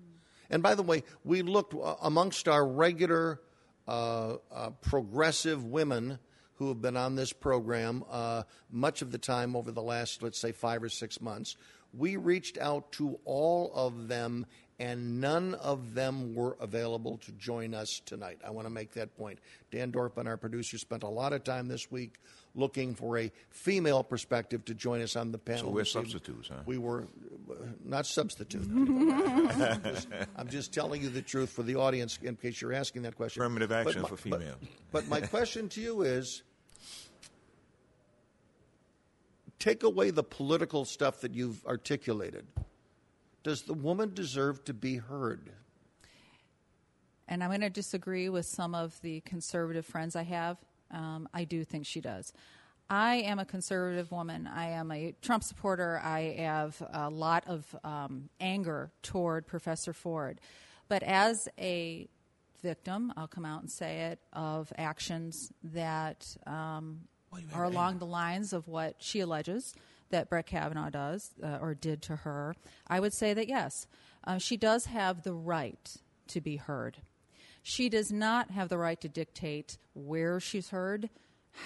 and 0.49 0.63
by 0.63 0.73
the 0.73 0.83
way, 0.83 1.03
we 1.23 1.43
looked 1.43 1.75
uh, 1.75 1.95
amongst 2.01 2.47
our 2.47 2.65
regular 2.65 3.39
uh, 3.87 4.37
uh, 4.51 4.71
progressive 4.81 5.63
women 5.65 6.17
who 6.55 6.67
have 6.69 6.81
been 6.81 6.97
on 6.97 7.15
this 7.15 7.33
program 7.33 8.03
uh, 8.09 8.43
much 8.71 9.01
of 9.01 9.11
the 9.11 9.17
time 9.17 9.55
over 9.55 9.71
the 9.71 9.81
last, 9.81 10.21
let's 10.21 10.39
say, 10.39 10.51
five 10.51 10.83
or 10.83 10.89
six 10.89 11.21
months. 11.21 11.57
We 11.93 12.15
reached 12.15 12.57
out 12.57 12.91
to 12.93 13.19
all 13.25 13.71
of 13.73 14.07
them 14.07 14.45
and 14.79 15.21
none 15.21 15.53
of 15.55 15.93
them 15.93 16.33
were 16.33 16.57
available 16.59 17.17
to 17.19 17.31
join 17.33 17.73
us 17.73 18.01
tonight. 18.05 18.39
I 18.45 18.49
want 18.49 18.65
to 18.65 18.73
make 18.73 18.93
that 18.93 19.15
point. 19.15 19.39
Dan 19.71 19.91
Dorfman, 19.91 20.25
our 20.25 20.37
producer, 20.37 20.77
spent 20.77 21.03
a 21.03 21.07
lot 21.09 21.31
of 21.31 21.43
time 21.43 21.67
this 21.67 21.91
week 21.91 22.15
looking 22.55 22.93
for 22.93 23.17
a 23.17 23.31
female 23.49 24.03
perspective 24.03 24.63
to 24.65 24.73
join 24.73 25.01
us 25.01 25.15
on 25.15 25.31
the 25.31 25.37
panel. 25.37 25.63
So 25.65 25.69
we're 25.69 25.85
substitutes, 25.85 26.49
huh? 26.49 26.61
We 26.65 26.77
were 26.77 27.07
uh, 27.49 27.55
not 27.83 28.05
substitute. 28.05 28.67
I'm, 28.71 29.83
just, 29.83 30.07
I'm 30.35 30.47
just 30.49 30.73
telling 30.73 31.01
you 31.01 31.09
the 31.09 31.21
truth 31.21 31.49
for 31.49 31.63
the 31.63 31.75
audience 31.75 32.19
in 32.21 32.35
case 32.35 32.61
you're 32.61 32.73
asking 32.73 33.03
that 33.03 33.15
question. 33.15 33.41
Affirmative 33.41 33.71
action 33.71 34.01
my- 34.01 34.07
for 34.07 34.15
but- 34.15 34.39
female. 34.39 34.55
But, 34.91 35.07
my 35.07 35.21
question 35.21 35.69
to 35.69 35.81
you 35.81 36.03
is 36.03 36.43
take 39.57 39.83
away 39.83 40.11
the 40.11 40.23
political 40.23 40.85
stuff 40.85 41.21
that 41.21 41.33
you've 41.33 41.65
articulated. 41.65 42.45
Does 43.41 43.63
the 43.63 43.73
woman 43.73 44.13
deserve 44.13 44.63
to 44.65 44.73
be 44.73 44.97
heard? 44.97 45.51
and 47.27 47.43
I'm 47.43 47.49
going 47.49 47.61
to 47.61 47.69
disagree 47.69 48.29
with 48.29 48.45
some 48.45 48.75
of 48.75 48.99
the 49.01 49.21
conservative 49.21 49.85
friends 49.85 50.15
I 50.15 50.23
have. 50.23 50.57
Um, 50.93 51.27
I 51.33 51.43
do 51.43 51.63
think 51.63 51.85
she 51.85 52.01
does. 52.01 52.31
I 52.89 53.15
am 53.15 53.39
a 53.39 53.45
conservative 53.45 54.11
woman. 54.11 54.47
I 54.47 54.71
am 54.71 54.91
a 54.91 55.15
Trump 55.21 55.43
supporter. 55.43 55.99
I 56.03 56.35
have 56.37 56.81
a 56.93 57.09
lot 57.09 57.45
of 57.47 57.75
um, 57.83 58.29
anger 58.39 58.91
toward 59.01 59.47
Professor 59.47 59.93
Ford. 59.93 60.39
But 60.89 61.01
as 61.03 61.47
a 61.57 62.07
victim, 62.61 63.13
I'll 63.17 63.27
come 63.27 63.45
out 63.45 63.61
and 63.61 63.71
say 63.71 64.11
it, 64.11 64.19
of 64.31 64.71
actions 64.77 65.51
that 65.63 66.35
um, 66.45 67.01
are 67.53 67.63
along 67.63 67.99
the 67.99 68.05
lines 68.05 68.53
of 68.53 68.67
what 68.67 68.95
she 68.99 69.19
alleges 69.21 69.73
that 70.09 70.29
Brett 70.29 70.45
Kavanaugh 70.45 70.91
does 70.91 71.31
uh, 71.43 71.57
or 71.59 71.73
did 71.73 72.01
to 72.03 72.17
her, 72.17 72.55
I 72.87 72.99
would 72.99 73.13
say 73.13 73.33
that 73.33 73.47
yes, 73.47 73.87
uh, 74.23 74.37
she 74.37 74.57
does 74.57 74.85
have 74.85 75.23
the 75.23 75.33
right 75.33 75.97
to 76.27 76.39
be 76.39 76.57
heard. 76.57 76.97
She 77.63 77.87
does 77.87 78.11
not 78.11 78.51
have 78.51 78.67
the 78.67 78.77
right 78.77 78.99
to 79.01 79.09
dictate 79.09 79.77
where 79.93 80.39
she's 80.39 80.69
heard, 80.69 81.09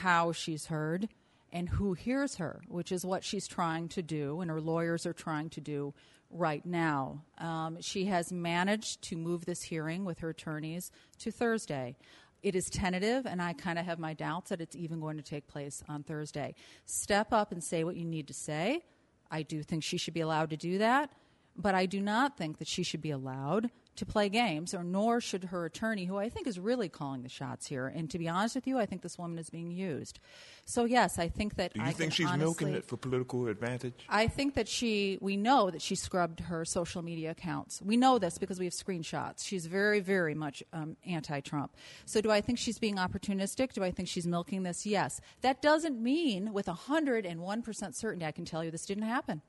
how 0.01 0.31
she's 0.31 0.67
heard, 0.67 1.09
and 1.51 1.67
who 1.69 1.93
hears 1.93 2.35
her, 2.35 2.61
which 2.67 2.91
is 2.91 3.03
what 3.03 3.23
she's 3.23 3.47
trying 3.47 3.89
to 3.89 4.03
do, 4.03 4.41
and 4.41 4.51
her 4.51 4.61
lawyers 4.61 5.05
are 5.07 5.13
trying 5.13 5.49
to 5.49 5.61
do 5.61 5.93
right 6.29 6.65
now. 6.65 7.23
Um, 7.39 7.81
she 7.81 8.05
has 8.05 8.31
managed 8.31 9.01
to 9.03 9.15
move 9.15 9.45
this 9.45 9.63
hearing 9.63 10.05
with 10.05 10.19
her 10.19 10.29
attorneys 10.29 10.91
to 11.19 11.31
Thursday. 11.31 11.95
It 12.43 12.55
is 12.55 12.69
tentative, 12.69 13.25
and 13.25 13.41
I 13.41 13.53
kind 13.53 13.79
of 13.79 13.85
have 13.85 13.97
my 13.97 14.13
doubts 14.13 14.49
that 14.49 14.61
it's 14.61 14.75
even 14.75 14.99
going 14.99 15.17
to 15.17 15.23
take 15.23 15.47
place 15.47 15.83
on 15.89 16.03
Thursday. 16.03 16.53
Step 16.85 17.33
up 17.33 17.51
and 17.51 17.63
say 17.63 17.83
what 17.83 17.95
you 17.95 18.05
need 18.05 18.27
to 18.27 18.33
say. 18.33 18.83
I 19.31 19.41
do 19.41 19.63
think 19.63 19.83
she 19.83 19.97
should 19.97 20.13
be 20.13 20.21
allowed 20.21 20.51
to 20.51 20.57
do 20.57 20.77
that, 20.77 21.11
but 21.55 21.73
I 21.73 21.87
do 21.87 21.99
not 22.01 22.37
think 22.37 22.59
that 22.59 22.67
she 22.67 22.83
should 22.83 23.01
be 23.01 23.11
allowed 23.11 23.71
to 23.97 24.05
play 24.05 24.29
games, 24.29 24.73
or 24.73 24.83
nor 24.83 25.19
should 25.19 25.45
her 25.45 25.65
attorney, 25.65 26.05
who 26.05 26.17
I 26.17 26.29
think 26.29 26.47
is 26.47 26.59
really 26.59 26.89
calling 26.89 27.23
the 27.23 27.29
shots 27.29 27.67
here. 27.67 27.87
And 27.87 28.09
to 28.11 28.17
be 28.17 28.29
honest 28.29 28.55
with 28.55 28.67
you, 28.67 28.79
I 28.79 28.85
think 28.85 29.01
this 29.01 29.17
woman 29.17 29.37
is 29.37 29.49
being 29.49 29.71
used. 29.71 30.19
So 30.65 30.85
yes, 30.85 31.19
I 31.19 31.29
think 31.29 31.55
that 31.55 31.73
Do 31.73 31.81
you 31.81 31.85
I 31.85 31.91
think 31.91 32.13
she's 32.13 32.31
milking 32.33 32.69
it 32.69 32.85
for 32.85 32.97
political 32.97 33.47
advantage? 33.47 34.05
I 34.09 34.27
think 34.27 34.55
that 34.55 34.67
she, 34.67 35.17
we 35.21 35.37
know 35.37 35.69
that 35.69 35.81
she 35.81 35.95
scrubbed 35.95 36.41
her 36.41 36.65
social 36.65 37.01
media 37.01 37.31
accounts. 37.31 37.81
We 37.81 37.97
know 37.97 38.19
this 38.19 38.37
because 38.37 38.59
we 38.59 38.65
have 38.65 38.73
screenshots. 38.73 39.45
She's 39.45 39.65
very, 39.65 39.99
very 39.99 40.33
much 40.33 40.63
um, 40.73 40.97
anti 41.05 41.39
Trump. 41.41 41.75
So, 42.05 42.21
do 42.21 42.31
I 42.31 42.41
think 42.41 42.59
she's 42.59 42.79
being 42.79 42.95
opportunistic? 42.95 43.73
Do 43.73 43.83
I 43.83 43.91
think 43.91 44.07
she's 44.07 44.27
milking 44.27 44.63
this? 44.63 44.85
Yes. 44.85 45.21
That 45.41 45.61
doesn't 45.61 46.01
mean 46.01 46.53
with 46.53 46.67
101% 46.67 47.95
certainty 47.95 48.25
I 48.25 48.31
can 48.31 48.45
tell 48.45 48.63
you 48.63 48.71
this 48.71 48.85
didn't 48.85 49.03
happen. 49.03 49.41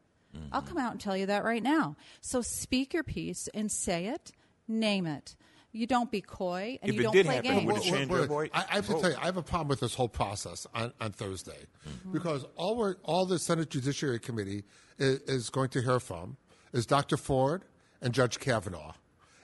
I'll 0.53 0.63
come 0.63 0.79
out 0.79 0.93
and 0.93 1.01
tell 1.01 1.17
you 1.17 1.27
that 1.27 1.45
right 1.45 1.63
now. 1.63 1.97
So, 2.21 2.43
speak 2.43 2.95
your 2.95 3.03
piece 3.03 3.49
and 3.55 3.71
say 3.73 4.07
it, 4.07 4.33
name 4.69 5.07
it. 5.07 5.35
You 5.73 5.87
don't 5.87 6.11
be 6.11 6.21
coy 6.23 6.79
and 6.81 6.89
If 6.91 6.95
you 6.95 7.01
it 7.01 7.05
don't 7.05 7.13
did 7.13 7.27
play 7.27 7.35
happen, 7.37 7.51
games. 7.53 7.67
would 7.67 7.77
it 7.77 7.83
change 7.83 8.11
your 8.11 8.27
vote? 8.27 8.51
I, 8.55 8.65
I 8.71 8.75
have 8.77 8.87
to 8.87 8.93
vote? 8.93 9.01
tell 9.03 9.11
you, 9.11 9.17
I 9.21 9.25
have 9.27 9.37
a 9.37 9.43
problem 9.43 9.69
with 9.69 9.81
this 9.81 9.95
whole 9.95 10.09
process 10.09 10.67
on, 10.75 10.93
on 11.01 11.13
Thursday 11.13 11.67
Mm-hmm. 11.89 12.13
because 12.13 12.45
all 12.57 12.77
we're, 12.77 12.97
all 13.05 13.27
the 13.27 13.39
Senate 13.39 13.69
Judiciary 13.71 14.19
Committee 14.19 14.65
is, 14.99 15.21
is 15.23 15.51
going 15.51 15.69
to 15.71 15.83
hear 15.83 16.01
from 16.01 16.37
is 16.73 16.87
Dr. 16.87 17.17
Ford 17.17 17.65
and 18.01 18.15
Judge 18.15 18.39
Kavanaugh. 18.39 18.93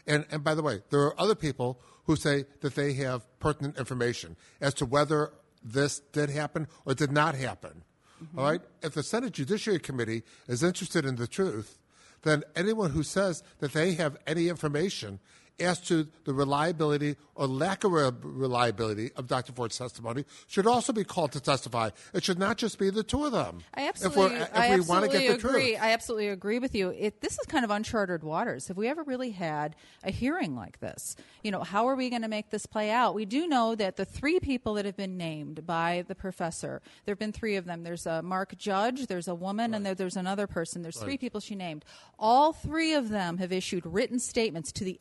And, 0.06 0.24
and 0.30 0.42
by 0.44 0.54
the 0.54 0.62
way, 0.62 0.80
there 0.90 1.00
are 1.00 1.18
other 1.20 1.34
people 1.34 1.80
who 2.04 2.16
say 2.16 2.44
that 2.60 2.74
they 2.74 2.92
have 2.94 3.26
pertinent 3.38 3.78
information 3.78 4.36
as 4.60 4.74
to 4.74 4.86
whether 4.86 5.32
this 5.62 6.00
did 6.12 6.30
happen 6.30 6.68
or 6.84 6.94
did 6.94 7.10
not 7.12 7.34
happen. 7.34 7.82
Mm-hmm. 8.24 8.38
All 8.38 8.50
right? 8.50 8.60
If 8.82 8.94
the 8.94 9.02
Senate 9.02 9.32
Judiciary 9.32 9.78
Committee 9.78 10.22
is 10.48 10.62
interested 10.62 11.04
in 11.04 11.16
the 11.16 11.26
truth, 11.26 11.78
then 12.22 12.42
anyone 12.56 12.90
who 12.90 13.02
says 13.02 13.42
that 13.58 13.72
they 13.72 13.94
have 13.94 14.16
any 14.26 14.48
information 14.48 15.20
as 15.60 15.80
to 15.80 16.08
the 16.24 16.34
reliability 16.34 17.16
or 17.36 17.46
lack 17.46 17.84
of 17.84 17.92
reliability 17.92 19.10
of 19.16 19.26
Dr. 19.26 19.52
Ford's 19.52 19.78
testimony 19.78 20.24
should 20.46 20.66
also 20.66 20.92
be 20.92 21.04
called 21.04 21.32
to 21.32 21.40
testify. 21.40 21.90
It 22.12 22.24
should 22.24 22.38
not 22.38 22.58
just 22.58 22.78
be 22.78 22.90
the 22.90 23.02
two 23.02 23.24
of 23.24 23.32
them. 23.32 23.60
I 23.74 23.88
absolutely, 23.88 24.36
we're, 24.36 24.42
if 24.42 24.56
I 24.56 24.70
absolutely 24.72 25.26
agree. 25.28 25.38
truth. 25.38 25.78
I 25.80 25.92
absolutely 25.92 26.28
agree 26.28 26.58
with 26.58 26.74
you. 26.74 26.90
It, 26.90 27.20
this 27.20 27.38
is 27.38 27.46
kind 27.46 27.64
of 27.64 27.70
uncharted 27.70 28.22
waters. 28.22 28.68
Have 28.68 28.76
we 28.76 28.88
ever 28.88 29.02
really 29.02 29.30
had 29.30 29.76
a 30.02 30.10
hearing 30.10 30.56
like 30.56 30.80
this? 30.80 31.16
You 31.42 31.50
know, 31.50 31.62
how 31.62 31.88
are 31.88 31.94
we 31.94 32.10
going 32.10 32.22
to 32.22 32.28
make 32.28 32.50
this 32.50 32.66
play 32.66 32.90
out? 32.90 33.14
We 33.14 33.24
do 33.24 33.46
know 33.46 33.74
that 33.74 33.96
the 33.96 34.04
three 34.04 34.40
people 34.40 34.74
that 34.74 34.84
have 34.84 34.96
been 34.96 35.16
named 35.16 35.66
by 35.66 36.04
the 36.08 36.14
professor, 36.14 36.82
there 37.04 37.12
have 37.12 37.18
been 37.18 37.32
three 37.32 37.56
of 37.56 37.64
them. 37.64 37.82
There's 37.82 38.06
a 38.06 38.22
Mark 38.22 38.56
Judge, 38.56 39.06
there's 39.06 39.28
a 39.28 39.34
woman, 39.34 39.74
and 39.74 39.86
there, 39.86 39.94
there's 39.94 40.16
another 40.16 40.46
person. 40.46 40.82
There's 40.82 40.98
three 40.98 41.18
people 41.18 41.40
she 41.40 41.54
named. 41.54 41.84
All 42.18 42.52
three 42.52 42.94
of 42.94 43.08
them 43.08 43.38
have 43.38 43.52
issued 43.52 43.84
written 43.86 44.18
statements 44.18 44.72
to 44.72 44.84
the 44.84 44.98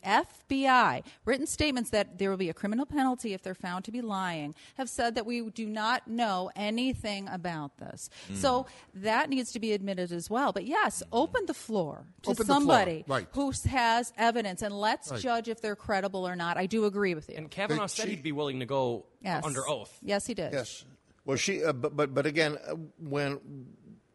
FBI, 0.48 1.02
written 1.24 1.46
statements 1.46 1.90
that 1.90 2.18
there 2.18 2.30
will 2.30 2.36
be 2.36 2.48
a 2.48 2.54
criminal 2.54 2.86
penalty 2.86 3.32
if 3.32 3.42
they're 3.42 3.54
found 3.54 3.84
to 3.84 3.90
be 3.92 4.00
lying, 4.02 4.54
have 4.76 4.88
said 4.88 5.14
that 5.14 5.26
we 5.26 5.42
do 5.50 5.66
not 5.66 6.06
know 6.08 6.50
anything 6.56 7.28
about 7.28 7.76
this. 7.78 8.10
Mm. 8.30 8.36
So 8.36 8.66
that 8.94 9.30
needs 9.30 9.52
to 9.52 9.60
be 9.60 9.72
admitted 9.72 10.12
as 10.12 10.28
well. 10.28 10.52
But 10.52 10.64
yes, 10.66 11.02
open 11.12 11.46
the 11.46 11.54
floor 11.54 12.04
to 12.22 12.30
Open 12.30 12.36
the 12.38 12.44
floor, 12.44 12.56
somebody 12.60 13.04
right. 13.06 13.26
who 13.32 13.52
has 13.68 14.12
evidence 14.16 14.62
and 14.62 14.78
let's 14.78 15.10
Right. 15.10 15.20
judge 15.20 15.48
if 15.48 15.60
they're 15.60 15.76
credible 15.76 16.26
or 16.26 16.36
not. 16.36 16.56
I 16.56 16.66
do 16.66 16.84
agree 16.86 17.14
with 17.14 17.28
you. 17.28 17.36
And 17.36 17.50
Kavanaugh 17.50 17.82
But 17.82 17.90
said 17.90 18.04
she- 18.04 18.10
he'd 18.10 18.22
be 18.22 18.32
willing 18.32 18.60
to 18.60 18.66
go 18.66 19.06
yes. 19.22 19.44
under 19.44 19.66
oath. 19.68 19.98
Yes, 20.02 20.26
he 20.26 20.34
did. 20.34 20.52
Yes. 20.52 20.84
Well, 21.24 21.36
she, 21.36 21.64
uh, 21.64 21.72
but, 21.72 21.96
but 21.96 22.12
but 22.12 22.26
again, 22.26 22.58
uh, 22.66 22.74
when 22.98 23.66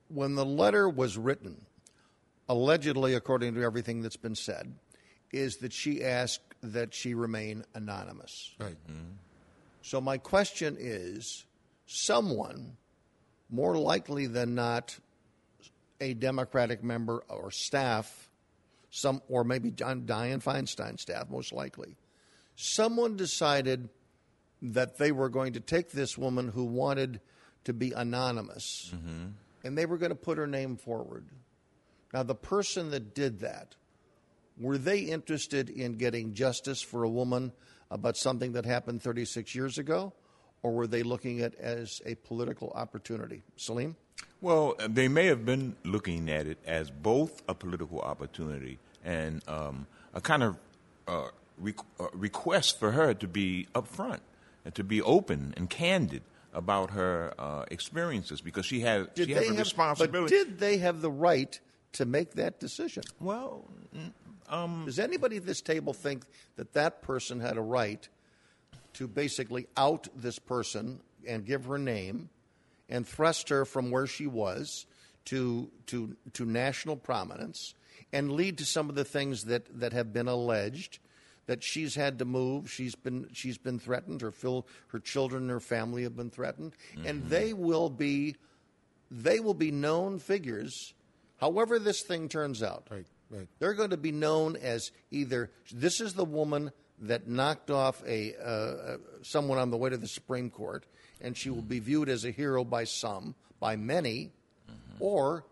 when 0.10 0.36
the 0.36 0.46
letter 0.46 0.88
was 0.90 1.18
written, 1.18 1.66
allegedly, 2.48 3.14
according 3.14 3.56
to 3.56 3.64
everything 3.64 4.02
that's 4.02 4.18
been 4.18 4.36
said, 4.36 4.74
is 5.32 5.58
that 5.58 5.74
she 5.74 6.04
asked 6.04 6.42
that 6.62 6.94
she 6.94 7.14
remain 7.14 7.64
anonymous. 7.74 8.54
Right. 8.60 8.76
So 9.82 10.02
my 10.02 10.18
question 10.18 10.78
is, 10.80 11.46
someone 11.86 12.78
more 13.50 13.78
likely 13.78 14.28
than 14.28 14.56
not, 14.56 14.98
a 16.02 16.14
Democratic 16.14 16.84
member 16.84 17.24
or 17.30 17.52
staff, 17.52 18.30
some 18.90 19.22
or 19.28 19.44
maybe 19.44 19.72
John 19.72 20.02
Dianne 20.02 20.44
Feinstein 20.44 21.00
staff, 21.00 21.30
most 21.30 21.52
likely, 21.52 21.98
someone 22.56 23.16
decided 23.16 23.90
that 24.62 24.98
they 24.98 25.12
were 25.12 25.30
going 25.30 25.54
to 25.54 25.60
take 25.60 25.92
this 25.92 26.18
woman 26.18 26.50
who 26.50 26.66
wanted 26.66 27.22
to 27.64 27.74
be 27.74 27.92
anonymous 27.92 28.92
mm-hmm. 28.96 29.28
and 29.64 29.78
they 29.78 29.86
were 29.86 29.98
going 29.98 30.12
to 30.12 30.16
put 30.16 30.38
her 30.38 30.48
name 30.48 30.76
forward. 30.76 31.26
Now, 32.14 32.24
the 32.24 32.36
person 32.36 32.92
that 32.92 33.14
did 33.14 33.40
that, 33.40 33.76
were 34.60 34.78
they 34.78 35.00
interested 35.00 35.70
in 35.70 35.94
getting 35.94 36.34
justice 36.34 36.82
for 36.82 37.04
a 37.04 37.10
woman 37.10 37.52
about 37.90 38.18
something 38.18 38.54
that 38.54 38.66
happened 38.66 39.02
36 39.02 39.56
years 39.56 39.78
ago, 39.78 40.14
or 40.62 40.74
were 40.74 40.88
they 40.88 41.04
looking 41.04 41.42
at 41.42 41.54
it 41.54 41.60
as 41.60 42.02
a 42.06 42.16
political 42.16 42.72
opportunity? 42.76 43.44
Salim? 43.56 43.96
Well, 44.42 44.76
they 44.88 45.08
may 45.08 45.28
have 45.28 45.46
been 45.46 45.76
looking 45.84 46.30
at 46.30 46.46
it 46.46 46.58
as 46.66 46.92
both 46.92 47.42
a 47.48 47.56
political 47.56 48.02
opportunity 48.02 48.80
and 49.04 49.42
um, 49.48 49.88
a 50.14 50.22
kind 50.22 50.44
of 50.44 50.58
uh, 51.08 51.30
re- 51.58 51.74
uh, 52.00 52.08
request 52.14 52.80
for 52.80 52.92
her 52.92 53.14
to 53.14 53.28
be 53.28 53.68
upfront 53.74 54.20
and 54.66 54.76
to 54.76 54.84
be 54.84 55.02
open 55.02 55.54
and 55.58 55.70
candid 55.70 56.22
about 56.54 56.92
her 56.92 57.34
uh, 57.38 57.64
experiences 57.70 58.42
because 58.42 58.66
she 58.66 58.82
has 58.82 59.08
she 59.16 59.34
has 59.34 59.46
a 59.46 59.48
have, 59.50 59.60
responsibility. 59.60 60.36
But 60.36 60.46
did 60.46 60.60
they 60.60 60.78
have 60.78 61.02
the 61.02 61.12
right 61.12 61.60
to 61.94 62.06
make 62.06 62.34
that 62.34 62.60
decision? 62.60 63.04
well, 63.20 63.66
Um, 64.50 64.84
Does 64.86 65.00
anybody 65.00 65.38
at 65.38 65.46
this 65.46 65.62
table 65.62 65.94
think 65.94 66.24
that 66.56 66.74
that 66.74 67.02
person 67.02 67.40
had 67.40 67.58
a 67.58 67.62
right 67.62 68.08
to 68.94 69.08
basically 69.08 69.68
out 69.78 70.08
this 70.16 70.40
person 70.40 71.00
and 71.28 71.46
give 71.46 71.66
her 71.66 71.78
name 71.78 72.30
and 72.90 73.08
thrust 73.08 73.50
her 73.50 73.66
from 73.66 73.92
where 73.92 74.08
she 74.08 74.28
was 74.28 74.86
to 75.26 75.70
to 75.88 76.16
to 76.34 76.46
national 76.46 76.96
prominence 76.96 77.76
and 78.12 78.32
lead 78.32 78.58
to 78.58 78.66
some 78.66 78.90
of 78.90 78.96
the 78.96 79.04
things 79.04 79.44
that, 79.46 79.80
that 79.80 79.94
have 79.94 80.12
been 80.12 80.28
alleged 80.28 81.00
that 81.46 81.64
she's 81.64 81.96
had 81.96 82.20
to 82.20 82.26
move 82.26 82.72
she's 82.72 82.96
been 82.96 83.28
she's 83.34 83.58
been 83.58 83.80
threatened 83.80 84.22
her 84.22 84.32
fil- 84.32 84.66
her 84.88 85.00
children 85.00 85.44
and 85.44 85.52
her 85.52 85.60
family 85.60 86.04
have 86.04 86.16
been 86.16 86.30
threatened 86.30 86.74
and 87.06 87.22
mm-hmm. 87.22 87.30
they 87.30 87.54
will 87.54 87.90
be 87.90 88.36
they 89.12 89.40
will 89.40 89.54
be 89.54 89.72
known 89.72 90.18
figures 90.18 90.94
however 91.38 91.78
this 91.78 92.02
thing 92.02 92.28
turns 92.28 92.64
out 92.64 92.88
Right. 92.90 93.06
Right. 93.30 93.48
They're 93.60 93.74
going 93.74 93.92
to 93.92 93.98
be 93.98 94.12
known 94.12 94.56
as 94.56 94.92
either 95.12 95.52
this 95.72 96.02
is 96.02 96.14
the 96.14 96.26
woman 96.26 96.72
that 97.02 97.28
knocked 97.28 97.70
off 97.70 98.04
a 98.06 98.36
uh, 98.36 98.44
uh, 98.44 98.98
someone 99.22 99.58
on 99.58 99.72
the 99.72 99.78
way 99.78 99.90
to 99.90 99.98
the 99.98 100.08
Supreme 100.08 100.50
Court, 100.50 100.86
and 101.22 101.38
she 101.38 101.50
will 101.50 101.62
be 101.62 101.80
viewed 101.80 102.10
as 102.10 102.26
a 102.26 102.32
hero 102.32 102.64
by 102.64 102.84
some, 102.84 103.36
by 103.60 103.76
many, 103.76 104.32
or 105.00 105.46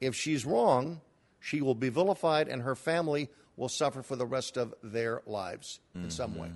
if 0.00 0.16
she's 0.16 0.44
wrong, 0.44 1.00
she 1.38 1.60
will 1.60 1.74
be 1.74 1.88
vilified, 1.88 2.48
and 2.48 2.62
her 2.62 2.74
family 2.74 3.28
will 3.56 3.68
suffer 3.68 4.02
for 4.02 4.16
the 4.16 4.26
rest 4.26 4.56
of 4.56 4.74
their 4.82 5.22
lives 5.26 5.80
in 5.94 6.10
some 6.10 6.36
way. 6.36 6.50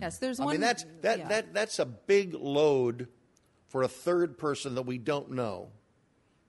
Yes, 0.00 0.18
there's 0.18 0.38
I 0.38 0.44
one. 0.44 0.54
mean, 0.54 0.60
that's 0.60 0.84
that, 1.00 1.18
yeah. 1.18 1.28
that 1.28 1.54
that's 1.54 1.78
a 1.78 1.86
big 1.86 2.34
load 2.34 3.08
for 3.68 3.82
a 3.82 3.88
third 3.88 4.36
person 4.36 4.74
that 4.74 4.82
we 4.82 4.98
don't 4.98 5.30
know 5.30 5.68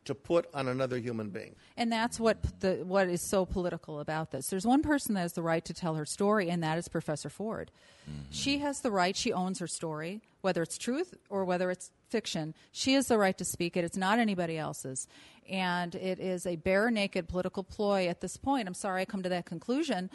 to 0.06 0.16
put 0.16 0.48
on 0.54 0.68
another 0.68 0.98
human 0.98 1.30
being. 1.30 1.56
And 1.78 1.92
that's 1.92 2.20
what 2.20 2.60
the 2.60 2.84
what 2.86 3.08
is 3.08 3.28
so 3.30 3.46
political 3.46 4.00
about 4.00 4.32
this. 4.32 4.48
There's 4.48 4.66
one 4.66 4.82
person 4.82 5.16
that 5.16 5.22
has 5.22 5.34
the 5.34 5.42
right 5.42 5.64
to 5.66 5.74
tell 5.74 5.96
her 5.96 6.06
story, 6.06 6.50
and 6.50 6.64
that 6.64 6.78
is 6.78 6.88
Professor 6.88 7.30
Ford. 7.30 7.72
Mm-hmm. 8.10 8.32
She 8.32 8.60
has 8.60 8.82
the 8.82 8.92
right. 8.92 9.16
She 9.16 9.32
owns 9.32 9.60
her 9.60 9.68
story, 9.68 10.22
whether 10.42 10.62
it's 10.62 10.78
truth 10.78 11.14
or 11.30 11.46
whether 11.46 11.72
it's 11.72 11.92
fiction. 12.10 12.54
She 12.72 12.94
has 12.94 13.08
the 13.08 13.18
right 13.18 13.38
to 13.38 13.46
speak 13.46 13.78
it. 13.78 13.84
It's 13.84 13.98
not 13.98 14.20
anybody 14.20 14.58
else's, 14.58 15.08
and 15.50 15.96
it 15.96 16.20
is 16.20 16.46
a 16.46 16.58
bare 16.58 16.92
naked 16.92 17.28
political 17.28 17.64
ploy 17.64 18.08
at 18.08 18.22
this 18.22 18.38
point. 18.38 18.68
I'm 18.68 18.74
sorry 18.74 19.02
I 19.02 19.06
come 19.06 19.24
to 19.24 19.30
that 19.30 19.46
conclusion 19.46 20.10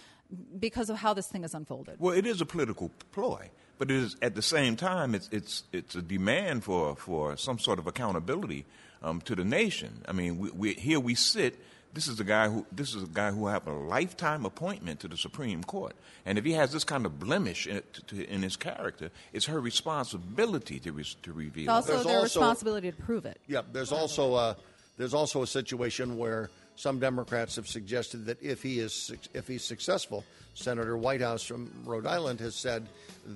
because 0.59 0.91
of 0.91 0.99
how 0.99 1.15
this 1.15 1.29
thing 1.29 1.43
has 1.43 1.55
unfolded. 1.55 1.97
Well, 1.99 2.15
it 2.15 2.27
is 2.27 2.41
a 2.41 2.47
political 2.47 2.91
ploy, 3.13 3.51
but 3.79 3.91
it 3.91 3.97
is 3.97 4.17
at 4.21 4.35
the 4.35 4.43
same 4.43 4.77
time 4.77 5.15
it's 5.15 5.29
it's 5.33 5.65
it's 5.73 5.95
a 5.95 6.03
demand 6.03 6.65
for 6.65 6.95
for 6.97 7.37
some 7.37 7.59
sort 7.59 7.79
of 7.79 7.87
accountability 7.87 8.67
um, 9.03 9.21
to 9.23 9.35
the 9.35 9.45
nation. 9.45 10.03
I 10.07 10.13
mean, 10.13 10.39
we, 10.39 10.51
we 10.51 10.75
here 10.75 11.01
we 11.01 11.15
sit. 11.15 11.59
This 11.95 12.07
is 12.07 12.21
a 12.21 12.25
guy 12.25 12.49
who 12.49 12.67
this 12.71 12.95
is 12.95 13.03
a 13.03 13.07
guy 13.07 13.31
who 13.31 13.47
have 13.47 13.67
a 13.67 13.73
lifetime 13.73 14.45
appointment 14.45 15.01
to 15.01 15.09
the 15.09 15.17
Supreme 15.17 15.65
Court, 15.65 15.95
and 16.27 16.37
if 16.39 16.45
he 16.45 16.53
has 16.53 16.71
this 16.73 16.85
kind 16.85 17.07
of 17.07 17.19
blemish 17.19 17.67
in, 17.67 17.83
to, 17.95 18.03
to, 18.03 18.31
in 18.31 18.43
his 18.43 18.57
character, 18.57 19.11
it's 19.33 19.47
her 19.47 19.61
responsibility 19.61 20.79
to 20.81 20.93
re, 20.93 21.05
to 21.23 21.33
reveal. 21.33 21.65
It's 21.65 21.89
also 21.89 21.93
There's 21.93 22.05
their 22.07 22.19
also- 22.19 22.41
responsibility 22.41 22.91
to 22.93 22.97
prove 23.03 23.25
it. 23.25 23.41
Yeah, 23.47 23.63
there's 23.73 23.93
also 23.93 24.35
a, 24.35 24.57
there's 24.99 25.15
also 25.15 25.43
a 25.43 25.47
situation 25.47 26.19
where 26.19 26.51
some 26.77 27.01
Democrats 27.01 27.57
have 27.57 27.67
suggested 27.67 28.27
that 28.27 28.41
if 28.43 28.63
he 28.63 28.79
is 28.81 29.11
if 29.33 29.49
he's 29.49 29.65
successful, 29.65 30.25
Senator 30.55 30.97
Whitehouse 30.97 31.43
from 31.43 31.71
Rhode 31.85 32.07
Island 32.07 32.39
has 32.41 32.55
said 32.55 32.87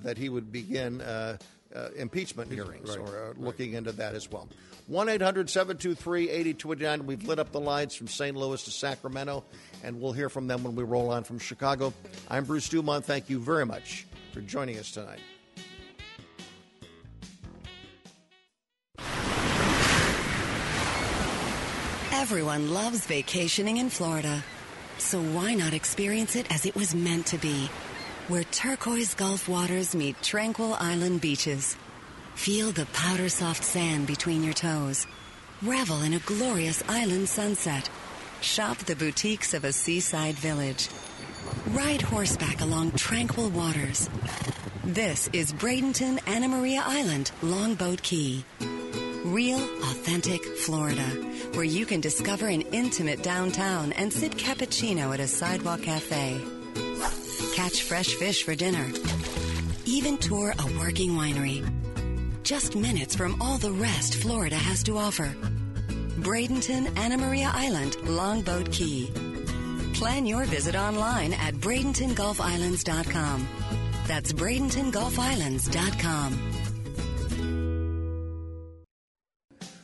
that 0.05 0.19
he 0.19 0.29
would 0.29 0.53
begin 0.53 1.01
uh, 1.01 1.39
uh, 1.75 1.89
impeachment 1.97 2.53
hearings 2.53 2.97
or 2.97 3.07
uh, 3.07 3.33
looking 3.37 3.75
into 3.75 3.93
that 3.93 4.15
as 4.15 4.31
well. 4.31 4.49
1 4.89 5.09
800 5.09 5.49
723 5.49 6.29
8029. 6.29 7.07
We've 7.07 7.27
lit 7.27 7.39
up 7.39 7.53
the 7.53 7.61
lines 7.61 7.95
from 7.95 8.09
St. 8.09 8.37
Louis 8.37 8.63
to 8.65 8.71
Sacramento, 8.71 9.45
and 9.83 10.01
we'll 10.01 10.13
hear 10.13 10.29
from 10.29 10.47
them 10.47 10.65
when 10.65 10.75
we 10.75 10.83
roll 10.83 11.11
on 11.11 11.25
from 11.25 11.39
Chicago. 11.39 11.93
I'm 12.29 12.45
Bruce 12.45 12.69
Dumont. 12.69 13.05
Thank 13.05 13.31
you 13.31 13.39
very 13.39 13.67
much 13.67 14.07
for 14.33 14.41
joining 14.41 14.79
us 14.79 14.91
tonight. 14.91 15.21
Everyone 22.13 22.73
loves 22.73 23.07
vacationing 23.07 23.77
in 23.77 23.91
Florida. 23.91 24.45
So 24.99 25.21
why 25.21 25.55
not 25.55 25.75
experience 25.75 26.37
it 26.37 26.51
as 26.53 26.65
it 26.65 26.75
was 26.75 26.95
meant 26.95 27.27
to 27.27 27.39
be? 27.39 27.69
Where 28.29 28.45
turquoise 28.45 29.15
Gulf 29.15 29.49
waters 29.49 29.97
meet 29.97 30.23
tranquil 30.23 30.75
island 30.75 31.21
beaches. 31.21 31.77
Feel 32.37 32.71
the 32.71 32.87
powder 32.93 33.29
soft 33.29 33.65
sand 33.65 34.07
between 34.07 34.45
your 34.45 34.53
toes. 34.53 35.09
Revel 35.61 36.03
in 36.03 36.13
a 36.15 36.21
glorious 36.21 36.85
island 36.89 37.29
sunset. 37.29 37.91
Shop 38.41 38.79
the 38.79 38.95
boutiques 38.95 39.55
of 39.55 39.65
a 39.65 39.73
seaside 39.73 40.37
village. 40.37 40.89
Ride 41.71 42.01
horseback 42.01 42.61
along 42.61 42.93
tranquil 42.93 43.51
waters. 43.51 44.09
This 44.85 45.29
is 45.33 45.53
Bradenton 45.53 46.21
Anna 46.29 46.47
Maria 46.47 46.85
Island, 46.87 47.33
Longboat 47.43 48.03
Key. 48.03 48.45
Real, 49.25 49.59
authentic 49.59 50.45
Florida, 50.45 51.09
where 51.55 51.65
you 51.65 51.85
can 51.85 52.01
discover 52.01 52.47
an 52.47 52.63
intimate 52.63 53.25
downtown 53.25 53.91
and 53.93 54.13
sip 54.13 54.35
cappuccino 54.35 55.13
at 55.13 55.19
a 55.19 55.27
sidewalk 55.27 55.83
cafe. 55.83 56.41
Catch 57.53 57.83
fresh 57.83 58.15
fish 58.15 58.45
for 58.45 58.55
dinner. 58.55 58.91
Even 59.85 60.17
tour 60.17 60.55
a 60.59 60.65
working 60.79 61.11
winery. 61.13 61.63
Just 62.43 62.75
minutes 62.75 63.15
from 63.15 63.43
all 63.43 63.59
the 63.59 63.73
rest 63.73 64.15
Florida 64.17 64.57
has 64.57 64.83
to 64.85 64.97
offer. 64.97 65.35
Bradenton 66.21 66.99
Anna 66.99 67.19
Maria 67.19 67.51
Island, 67.53 67.97
Longboat 68.05 68.73
Key. 68.73 69.11
Plan 69.93 70.25
your 70.25 70.45
visit 70.45 70.75
online 70.75 71.35
at 71.35 71.53
BradentonGulfIslands.com. 71.55 73.49
That's 74.07 74.33
BradentonGulfIslands.com. 74.33 76.62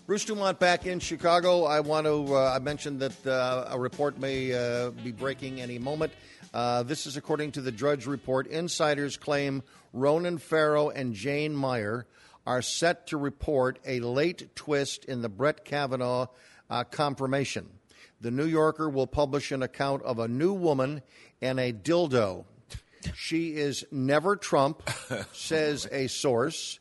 Bruce 0.09 0.25
Dumont 0.25 0.59
back 0.59 0.87
in 0.87 1.01
Chicago. 1.01 1.65
I 1.65 1.81
want 1.81 2.07
to. 2.07 2.35
Uh, 2.35 2.55
I 2.57 2.61
mentioned 2.61 3.01
that 3.01 3.27
uh, 3.27 3.67
a 3.69 3.79
report 3.79 4.19
may 4.19 4.55
uh, 4.55 4.89
be 4.89 5.13
breaking 5.13 5.61
any 5.61 5.79
moment. 5.79 6.15
Uh, 6.55 6.83
this 6.83 7.07
is 7.07 7.19
according 7.19 7.53
to 7.53 7.61
the 7.61 7.71
Drudge 7.71 8.07
Report. 8.07 8.47
Insiders 8.47 9.19
claim 9.19 9.63
Ronan 9.93 10.39
Farrow 10.39 10.89
and 10.89 11.13
Jane 11.13 11.55
Mayer 11.55 12.07
are 12.47 12.63
set 12.63 13.09
to 13.09 13.19
report 13.19 13.81
a 13.85 14.01
late 14.01 14.57
twist 14.57 15.05
in 15.05 15.21
the 15.21 15.29
Brett 15.29 15.67
Kavanaugh 15.67 16.29
uh, 16.71 16.85
confirmation. 16.85 17.69
The 18.23 18.31
New 18.31 18.47
Yorker 18.47 18.89
will 18.89 19.07
publish 19.07 19.53
an 19.53 19.63
account 19.63 20.03
of 20.05 20.19
a 20.21 20.27
new 20.27 20.55
woman 20.55 21.03
and 21.43 21.61
a 21.61 21.71
dildo. 21.71 22.47
She 23.15 23.57
is 23.57 23.85
never 23.93 24.37
Trump, 24.37 24.89
says 25.35 25.87
a 25.93 26.07
source 26.07 26.79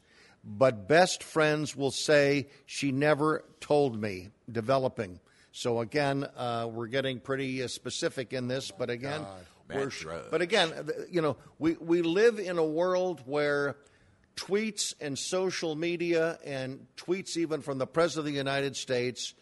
but 0.47 0.88
best 0.88 1.23
friends 1.23 1.75
will 1.75 1.91
say 1.91 2.47
she 2.65 2.91
never 2.91 3.43
told 3.60 3.99
me 4.01 4.29
developing 4.49 5.19
so 5.51 5.81
again 5.81 6.25
uh, 6.38 6.67
we're 6.71 6.88
getting 6.88 7.19
pretty 7.19 7.62
uh, 7.62 7.67
specific 7.67 8.31
in 8.31 8.47
this 8.47 8.71
but 8.71 8.89
again 8.89 9.25
drug. 9.89 10.23
but 10.31 10.41
again 10.41 10.71
you 11.12 11.21
know 11.21 11.36
we, 11.60 11.73
we 11.73 12.01
live 12.01 12.39
in 12.39 12.57
a 12.57 12.63
world 12.63 13.21
where 13.25 13.75
tweets 14.38 14.93
and 15.01 15.19
social 15.19 15.75
media 15.75 16.39
and 16.45 16.88
tweets 16.95 17.36
even 17.36 17.62
from 17.62 17.77
the 17.77 17.88
president 17.88 18.19
of 18.19 18.25
the 18.31 18.38
united 18.38 18.77
states 18.77 19.33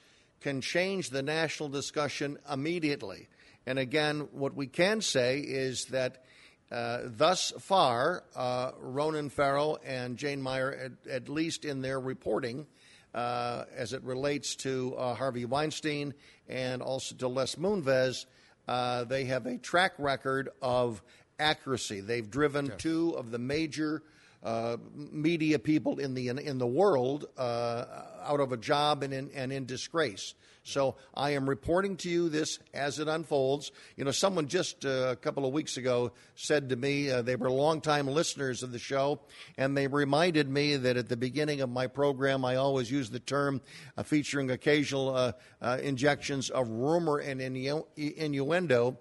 can 0.42 0.60
change 0.60 1.12
the 1.12 1.22
national 1.22 1.70
discussion 1.70 2.40
immediately 2.52 3.28
and 3.68 3.78
again 3.78 4.22
what 4.32 4.56
we 4.56 4.66
can 4.66 5.02
say 5.02 5.40
is 5.40 5.86
that 5.86 6.25
uh, 6.72 7.02
thus 7.04 7.54
far, 7.60 8.24
uh, 8.36 8.72
Ronan 8.80 9.30
Farrow 9.30 9.78
and 9.86 10.18
Jane 10.18 10.42
Mayer, 10.42 10.74
at, 10.74 11.12
at 11.12 11.30
least 11.30 11.66
in 11.66 11.82
their 11.82 12.00
reporting, 12.00 12.66
uh, 13.14 13.66
as 13.76 13.94
it 13.94 14.04
relates 14.04 14.56
to 14.58 14.96
uh, 14.98 15.14
Harvey 15.16 15.46
Weinstein 15.46 16.14
and 16.50 16.82
also 16.82 17.16
to 17.16 17.28
Les 17.28 17.56
Moonves, 17.56 18.26
uh, 18.68 19.04
they 19.06 19.26
have 19.26 19.46
a 19.46 19.58
track 19.58 19.94
record 19.98 20.50
of 20.62 21.02
accuracy. 21.40 22.02
They've 22.02 22.30
driven 22.30 22.72
two 22.78 23.12
of 23.18 23.32
the 23.32 23.40
major 23.40 24.04
uh, 24.44 24.78
media 24.94 25.60
people 25.60 26.00
in 26.00 26.14
the 26.14 26.30
in 26.30 26.58
the 26.58 26.68
world 26.68 27.26
uh, 27.38 27.86
out 28.24 28.40
of 28.40 28.52
a 28.52 28.58
job 28.58 29.02
and 29.02 29.14
in, 29.14 29.30
and 29.34 29.52
in 29.52 29.66
disgrace. 29.66 30.36
So 30.66 30.96
I 31.14 31.30
am 31.32 31.48
reporting 31.48 31.96
to 31.98 32.10
you 32.10 32.28
this 32.28 32.58
as 32.74 32.98
it 32.98 33.08
unfolds. 33.08 33.72
You 33.96 34.04
know, 34.04 34.12
someone 34.12 34.48
just 34.48 34.84
uh, 34.84 35.10
a 35.12 35.16
couple 35.16 35.46
of 35.46 35.54
weeks 35.54 35.78
ago 35.78 36.12
said 36.34 36.70
to 36.70 36.76
me 36.76 37.12
uh, 37.12 37.22
they 37.22 37.36
were 37.36 37.52
longtime 37.52 38.08
listeners 38.08 38.64
of 38.64 38.72
the 38.72 38.80
show, 38.80 39.20
and 39.60 39.78
they 39.78 39.86
reminded 39.86 40.50
me 40.50 40.76
that 40.76 40.98
at 40.98 41.08
the 41.08 41.18
beginning 41.18 41.62
of 41.62 41.70
my 41.70 41.86
program 41.86 42.44
I 42.44 42.56
always 42.56 42.90
use 42.90 43.12
the 43.12 43.20
term 43.20 43.62
uh, 43.96 44.02
featuring 44.02 44.50
occasional 44.50 45.16
uh, 45.16 45.32
uh, 45.62 45.78
injections 45.84 46.50
of 46.50 46.68
rumor 46.68 47.20
and 47.20 47.40
innu- 47.40 47.86
innuendo 47.96 48.98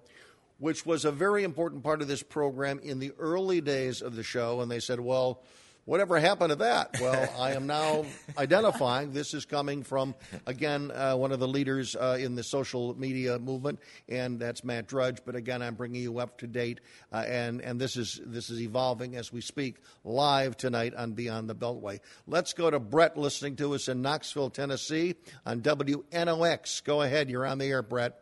which 0.57 0.85
was 0.85 1.03
a 1.03 1.11
very 1.11 1.43
important 1.43 1.83
part 1.83 2.01
of 2.01 2.07
this 2.07 2.23
program 2.23 2.79
in 2.79 2.99
the 2.99 3.11
early 3.19 3.59
days 3.59 4.01
of 4.01 4.15
the 4.15 4.23
show. 4.23 4.61
And 4.61 4.71
they 4.71 4.79
said, 4.79 5.01
well, 5.01 5.43
whatever 5.85 6.19
happened 6.19 6.49
to 6.49 6.55
that? 6.57 6.99
Well, 6.99 7.33
I 7.39 7.53
am 7.53 7.67
now 7.67 8.05
identifying 8.37 9.13
this 9.13 9.33
is 9.33 9.45
coming 9.45 9.83
from, 9.83 10.15
again, 10.45 10.91
uh, 10.91 11.15
one 11.15 11.31
of 11.31 11.39
the 11.39 11.47
leaders 11.47 11.95
uh, 11.95 12.17
in 12.19 12.35
the 12.35 12.43
social 12.43 12.97
media 12.99 13.39
movement, 13.39 13.79
and 14.09 14.39
that's 14.39 14.63
Matt 14.63 14.87
Drudge. 14.87 15.19
But 15.25 15.35
again, 15.35 15.61
I'm 15.61 15.75
bringing 15.75 16.01
you 16.01 16.19
up 16.19 16.39
to 16.39 16.47
date, 16.47 16.81
uh, 17.13 17.23
and, 17.27 17.61
and 17.61 17.79
this, 17.79 17.95
is, 17.95 18.19
this 18.25 18.49
is 18.49 18.61
evolving 18.61 19.15
as 19.15 19.31
we 19.31 19.41
speak 19.41 19.77
live 20.03 20.57
tonight 20.57 20.93
on 20.95 21.13
Beyond 21.13 21.49
the 21.49 21.55
Beltway. 21.55 21.99
Let's 22.27 22.53
go 22.53 22.69
to 22.69 22.79
Brett 22.79 23.17
listening 23.17 23.55
to 23.57 23.75
us 23.75 23.87
in 23.87 24.01
Knoxville, 24.01 24.49
Tennessee 24.49 25.15
on 25.45 25.61
WNOX. 25.61 26.83
Go 26.83 27.01
ahead, 27.01 27.29
you're 27.29 27.45
on 27.45 27.59
the 27.59 27.65
air, 27.65 27.81
Brett. 27.81 28.19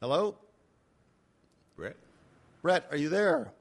Hello? 0.00 0.38
Brett? 1.76 1.96
Brett, 2.62 2.86
are 2.92 2.96
you 2.96 3.08
there? 3.08 3.52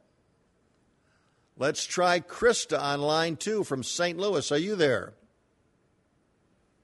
Let's 1.59 1.85
try 1.85 2.19
Krista 2.19 2.79
on 2.79 3.01
line 3.01 3.35
two 3.35 3.63
from 3.63 3.81
St. 3.81 4.17
Louis. 4.17 4.51
Are 4.51 4.59
you 4.59 4.75
there? 4.75 5.13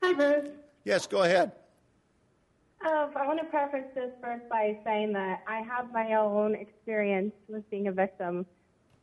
Hi, 0.02 0.14
Bruce. 0.14 0.50
Yes, 0.84 1.06
go 1.06 1.22
ahead. 1.22 1.52
Uh, 2.84 3.08
I 3.16 3.28
want 3.28 3.40
to 3.40 3.46
preface 3.46 3.86
this 3.94 4.10
first 4.20 4.50
by 4.50 4.78
saying 4.84 5.14
that 5.14 5.44
I 5.48 5.60
have 5.60 5.94
my 5.94 6.16
own 6.16 6.56
experience 6.56 7.34
with 7.48 7.70
being 7.70 7.88
a 7.88 7.92
victim 7.92 8.48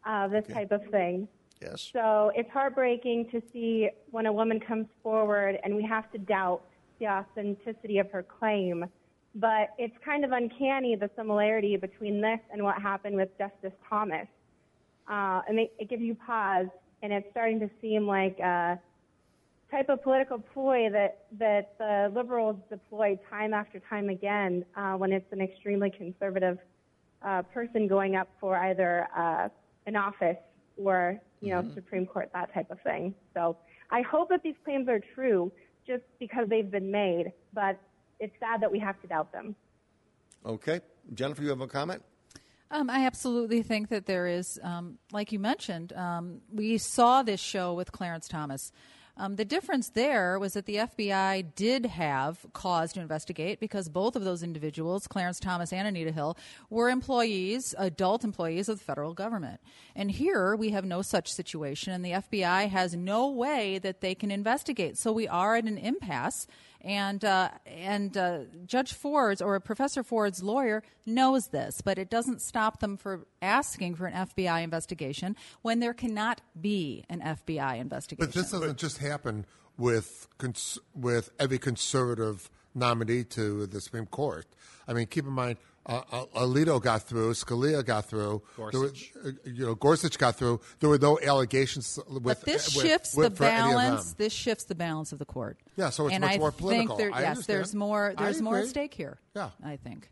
of 0.04 0.32
this 0.32 0.44
type 0.52 0.72
of 0.72 0.84
thing. 0.90 1.28
Yes. 1.62 1.88
So 1.92 2.32
it's 2.34 2.50
heartbreaking 2.50 3.30
to 3.30 3.40
see 3.52 3.90
when 4.10 4.26
a 4.26 4.32
woman 4.32 4.58
comes 4.58 4.86
forward 5.04 5.58
and 5.62 5.76
we 5.76 5.84
have 5.84 6.10
to 6.12 6.18
doubt 6.18 6.62
the 6.98 7.06
authenticity 7.06 7.98
of 7.98 8.10
her 8.10 8.24
claim. 8.24 8.86
But 9.36 9.68
it's 9.78 9.96
kind 10.04 10.24
of 10.24 10.32
uncanny 10.32 10.96
the 10.96 11.08
similarity 11.16 11.76
between 11.76 12.20
this 12.20 12.40
and 12.52 12.64
what 12.64 12.82
happened 12.82 13.14
with 13.14 13.28
Justice 13.38 13.72
Thomas. 13.88 14.26
Uh, 15.10 15.42
and 15.48 15.58
it, 15.58 15.72
it 15.78 15.90
gives 15.90 16.02
you 16.02 16.14
pause, 16.14 16.68
and 17.02 17.12
it's 17.12 17.26
starting 17.32 17.58
to 17.58 17.68
seem 17.80 18.06
like 18.06 18.38
a 18.38 18.78
type 19.70 19.88
of 19.88 20.02
political 20.02 20.38
ploy 20.38 20.88
that, 20.90 21.24
that 21.38 21.74
the 21.78 22.12
liberals 22.14 22.56
deploy 22.70 23.18
time 23.28 23.52
after 23.52 23.80
time 23.90 24.08
again 24.08 24.64
uh, 24.76 24.94
when 24.94 25.12
it's 25.12 25.30
an 25.32 25.40
extremely 25.40 25.90
conservative 25.90 26.58
uh, 27.22 27.42
person 27.42 27.86
going 27.88 28.14
up 28.14 28.28
for 28.40 28.56
either 28.56 29.08
uh, 29.16 29.48
an 29.86 29.96
office 29.96 30.36
or 30.76 31.20
you 31.40 31.50
know 31.50 31.68
Supreme 31.74 32.06
Court, 32.06 32.30
that 32.32 32.52
type 32.54 32.70
of 32.70 32.80
thing. 32.82 33.14
So 33.34 33.56
I 33.90 34.02
hope 34.02 34.28
that 34.30 34.42
these 34.42 34.54
claims 34.64 34.88
are 34.88 35.00
true, 35.14 35.50
just 35.86 36.02
because 36.18 36.48
they've 36.48 36.70
been 36.70 36.90
made. 36.90 37.32
But 37.52 37.78
it's 38.20 38.32
sad 38.38 38.62
that 38.62 38.70
we 38.70 38.78
have 38.78 39.00
to 39.02 39.06
doubt 39.08 39.32
them. 39.32 39.56
Okay. 40.46 40.80
Jennifer, 41.14 41.42
you 41.42 41.48
have 41.48 41.60
a 41.60 41.66
comment? 41.66 42.02
Um, 42.72 42.88
I 42.88 43.04
absolutely 43.04 43.62
think 43.62 43.88
that 43.88 44.06
there 44.06 44.28
is, 44.28 44.60
um, 44.62 44.98
like 45.10 45.32
you 45.32 45.40
mentioned, 45.40 45.92
um, 45.92 46.40
we 46.52 46.78
saw 46.78 47.22
this 47.22 47.40
show 47.40 47.74
with 47.74 47.90
Clarence 47.90 48.28
Thomas. 48.28 48.70
Um, 49.16 49.36
the 49.36 49.44
difference 49.44 49.90
there 49.90 50.38
was 50.38 50.54
that 50.54 50.66
the 50.66 50.76
FBI 50.76 51.54
did 51.54 51.84
have 51.84 52.46
cause 52.52 52.92
to 52.92 53.00
investigate 53.00 53.60
because 53.60 53.88
both 53.88 54.16
of 54.16 54.24
those 54.24 54.42
individuals, 54.42 55.08
Clarence 55.08 55.40
Thomas 55.40 55.72
and 55.72 55.86
Anita 55.86 56.12
Hill, 56.12 56.38
were 56.70 56.88
employees, 56.88 57.74
adult 57.76 58.24
employees 58.24 58.68
of 58.68 58.78
the 58.78 58.84
federal 58.84 59.12
government. 59.12 59.60
And 59.94 60.10
here 60.10 60.54
we 60.56 60.70
have 60.70 60.84
no 60.84 61.02
such 61.02 61.30
situation, 61.32 61.92
and 61.92 62.04
the 62.04 62.12
FBI 62.12 62.68
has 62.70 62.94
no 62.94 63.28
way 63.28 63.78
that 63.78 64.00
they 64.00 64.14
can 64.14 64.30
investigate. 64.30 64.96
So 64.96 65.12
we 65.12 65.28
are 65.28 65.56
at 65.56 65.64
an 65.64 65.76
impasse. 65.76 66.46
And 66.82 67.24
uh, 67.24 67.50
and 67.66 68.16
uh, 68.16 68.40
Judge 68.66 68.94
Ford's 68.94 69.42
or 69.42 69.60
Professor 69.60 70.02
Ford's 70.02 70.42
lawyer 70.42 70.82
knows 71.04 71.48
this, 71.48 71.82
but 71.82 71.98
it 71.98 72.08
doesn't 72.08 72.40
stop 72.40 72.80
them 72.80 72.96
from 72.96 73.26
asking 73.42 73.96
for 73.96 74.06
an 74.06 74.26
FBI 74.26 74.62
investigation 74.62 75.36
when 75.62 75.80
there 75.80 75.92
cannot 75.92 76.40
be 76.58 77.04
an 77.10 77.20
FBI 77.20 77.78
investigation. 77.78 78.26
But 78.26 78.34
this 78.34 78.50
doesn't 78.50 78.78
just 78.78 78.98
happen 78.98 79.44
with 79.76 80.28
cons- 80.38 80.78
with 80.94 81.30
every 81.38 81.58
conservative 81.58 82.50
nominee 82.74 83.24
to 83.24 83.66
the 83.66 83.80
Supreme 83.80 84.06
Court. 84.06 84.46
I 84.86 84.92
mean, 84.92 85.06
keep 85.06 85.26
in 85.26 85.32
mind, 85.32 85.58
uh, 85.86 86.02
uh, 86.12 86.24
Alito 86.36 86.80
got 86.80 87.02
through, 87.02 87.32
Scalia 87.32 87.84
got 87.84 88.04
through, 88.06 88.42
there 88.56 88.70
Gorsuch. 88.70 89.12
were, 89.14 89.30
uh, 89.30 89.32
you 89.44 89.66
know, 89.66 89.74
Gorsuch 89.74 90.18
got 90.18 90.36
through. 90.36 90.60
There 90.78 90.90
were 90.90 90.98
no 90.98 91.18
allegations 91.20 91.98
with. 92.08 92.22
But 92.22 92.42
this 92.42 92.74
with- 92.76 92.84
shifts 92.84 93.16
with- 93.16 93.30
the 93.30 93.36
for 93.36 93.44
balance. 93.44 94.12
This 94.12 94.32
shifts 94.32 94.64
the 94.64 94.74
balance 94.74 95.12
of 95.12 95.18
the 95.18 95.24
court. 95.24 95.58
Yeah, 95.76 95.90
so 95.90 96.06
it's 96.06 96.14
and 96.14 96.22
much 96.22 96.34
I 96.34 96.38
more 96.38 96.50
think 96.50 96.60
political. 96.60 96.96
There, 96.96 97.12
I 97.12 97.20
yes, 97.20 97.28
understand. 97.30 97.58
there's 97.58 97.74
more. 97.74 98.14
There's 98.18 98.42
more 98.42 98.58
at 98.58 98.68
stake 98.68 98.94
here. 98.94 99.18
Yeah. 99.34 99.50
I 99.64 99.76
think. 99.76 100.10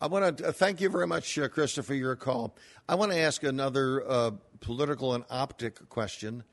I 0.00 0.06
want 0.06 0.38
to 0.38 0.52
thank 0.52 0.80
you 0.80 0.88
very 0.90 1.06
much, 1.08 1.36
uh, 1.38 1.48
Krista, 1.48 1.82
for 1.84 1.94
your 1.94 2.14
call. 2.14 2.56
I 2.88 2.94
want 2.94 3.10
to 3.12 3.18
ask 3.18 3.42
another 3.42 4.08
uh, 4.08 4.30
political 4.60 5.14
and 5.14 5.24
optic 5.30 5.88
question, 5.88 6.44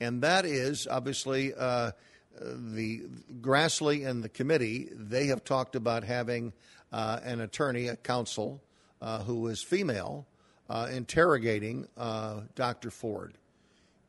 and 0.00 0.22
that 0.22 0.44
is 0.44 0.86
obviously 0.88 1.52
uh, 1.52 1.58
uh, 1.60 1.90
the 2.38 3.02
Grassley 3.40 4.06
and 4.08 4.22
the 4.22 4.28
committee. 4.28 4.88
They 4.92 5.26
have 5.26 5.42
talked 5.44 5.74
about 5.74 6.04
having 6.04 6.52
uh, 6.92 7.20
an 7.24 7.40
attorney, 7.40 7.88
a 7.88 7.96
counsel, 7.96 8.62
uh, 9.00 9.22
who 9.22 9.48
is 9.48 9.62
female, 9.62 10.26
uh, 10.68 10.88
interrogating 10.92 11.86
uh, 11.96 12.42
Dr. 12.54 12.90
Ford. 12.90 13.36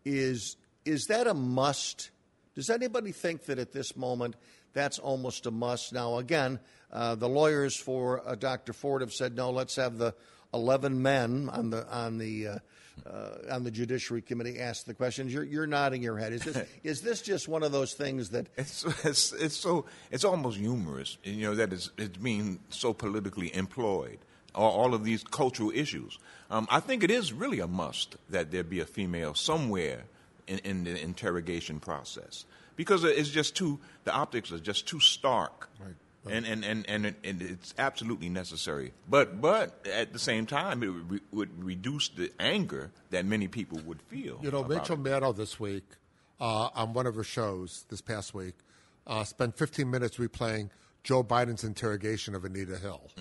Is 0.06 0.58
is 0.86 1.06
that 1.06 1.28
a 1.28 1.34
must? 1.34 2.12
Does 2.56 2.70
anybody 2.70 3.12
think 3.12 3.46
that 3.46 3.58
at 3.58 3.72
this 3.72 3.96
moment 3.96 4.36
that's 4.74 5.00
almost 5.00 5.46
a 5.46 5.52
must? 5.52 5.94
Now, 5.94 6.18
again, 6.18 6.60
uh, 6.92 7.16
the 7.16 7.30
lawyers 7.30 7.76
for 7.76 8.22
Dr. 8.38 8.74
Ford 8.74 9.02
have 9.02 9.14
said 9.14 9.36
no. 9.36 9.50
Let's 9.50 9.78
have 9.78 9.98
the 9.98 10.14
eleven 10.54 11.02
men 11.02 11.50
on 11.50 11.70
the 11.70 11.88
on 11.90 12.18
the 12.18 12.60
uh, 13.06 13.52
on 13.52 13.64
the 13.64 13.72
Judiciary 13.72 14.22
Committee 14.22 14.60
asked 14.60 14.86
the 14.86 14.94
questions. 14.94 15.34
You're, 15.34 15.44
you're 15.44 15.68
nodding 15.68 16.02
your 16.02 16.18
head. 16.18 16.34
Is 16.34 16.44
this 16.44 16.58
is 16.84 17.02
this 17.02 17.22
just 17.22 17.48
one 17.48 17.64
of 17.64 17.72
those 17.72 17.94
things 17.94 18.30
that 18.30 18.48
It's, 18.58 18.86
it's 19.04 19.34
it's 19.34 19.56
so 19.56 19.86
it's 20.12 20.24
almost 20.24 20.58
humorous, 20.58 21.18
you 21.24 21.48
know, 21.48 21.56
that 21.56 21.74
it's 21.74 21.90
it's 21.98 22.18
being 22.18 22.60
so 22.70 22.94
politically 22.94 23.54
employed. 23.56 24.20
All, 24.56 24.70
all 24.70 24.94
of 24.94 25.04
these 25.04 25.24
cultural 25.24 25.72
issues. 25.74 26.20
Um, 26.52 26.68
I 26.70 26.80
think 26.80 27.04
it 27.04 27.10
is 27.10 27.34
really 27.34 27.60
a 27.60 27.66
must 27.66 28.18
that 28.30 28.52
there 28.52 28.64
be 28.64 28.80
a 28.82 28.86
female 28.86 29.34
somewhere 29.34 30.04
in, 30.46 30.60
in 30.60 30.84
the 30.84 31.02
interrogation 31.02 31.80
process 31.80 32.46
because 32.76 33.04
it's 33.04 33.30
just 33.30 33.56
too 33.56 33.80
the 34.04 34.12
optics 34.12 34.52
are 34.52 34.60
just 34.60 34.88
too 34.88 35.00
stark. 35.00 35.70
And 36.30 36.46
and 36.46 36.64
and 36.64 36.86
and, 36.88 37.06
it, 37.06 37.16
and 37.24 37.42
it's 37.42 37.74
absolutely 37.78 38.30
necessary, 38.30 38.94
but 39.10 39.42
but 39.42 39.86
at 39.86 40.14
the 40.14 40.20
same 40.20 40.46
time, 40.46 40.82
it 40.82 40.88
would, 40.88 41.12
re- 41.12 41.20
would 41.32 41.64
reduce 41.64 42.08
the 42.10 42.32
anger 42.40 42.92
that 43.10 43.26
many 43.26 43.48
people 43.50 43.80
would 43.86 44.02
feel. 44.04 44.40
You 44.42 44.50
know, 44.52 44.64
Rachel. 44.64 44.96
Maddow 44.98 45.36
this 45.36 45.60
week 45.60 45.84
uh, 46.40 46.70
on 46.76 46.94
one 46.94 47.08
of 47.08 47.16
her 47.16 47.24
shows 47.26 47.86
this 47.90 48.00
past 48.00 48.34
week 48.34 48.56
uh, 49.06 49.26
spent 49.26 49.58
15 49.58 49.90
minutes 49.92 50.18
replaying 50.18 50.70
Joe 51.04 51.24
Biden's 51.26 51.66
interrogation 51.66 52.36
of 52.36 52.46
Anita 52.46 52.78
Hill, 52.78 53.12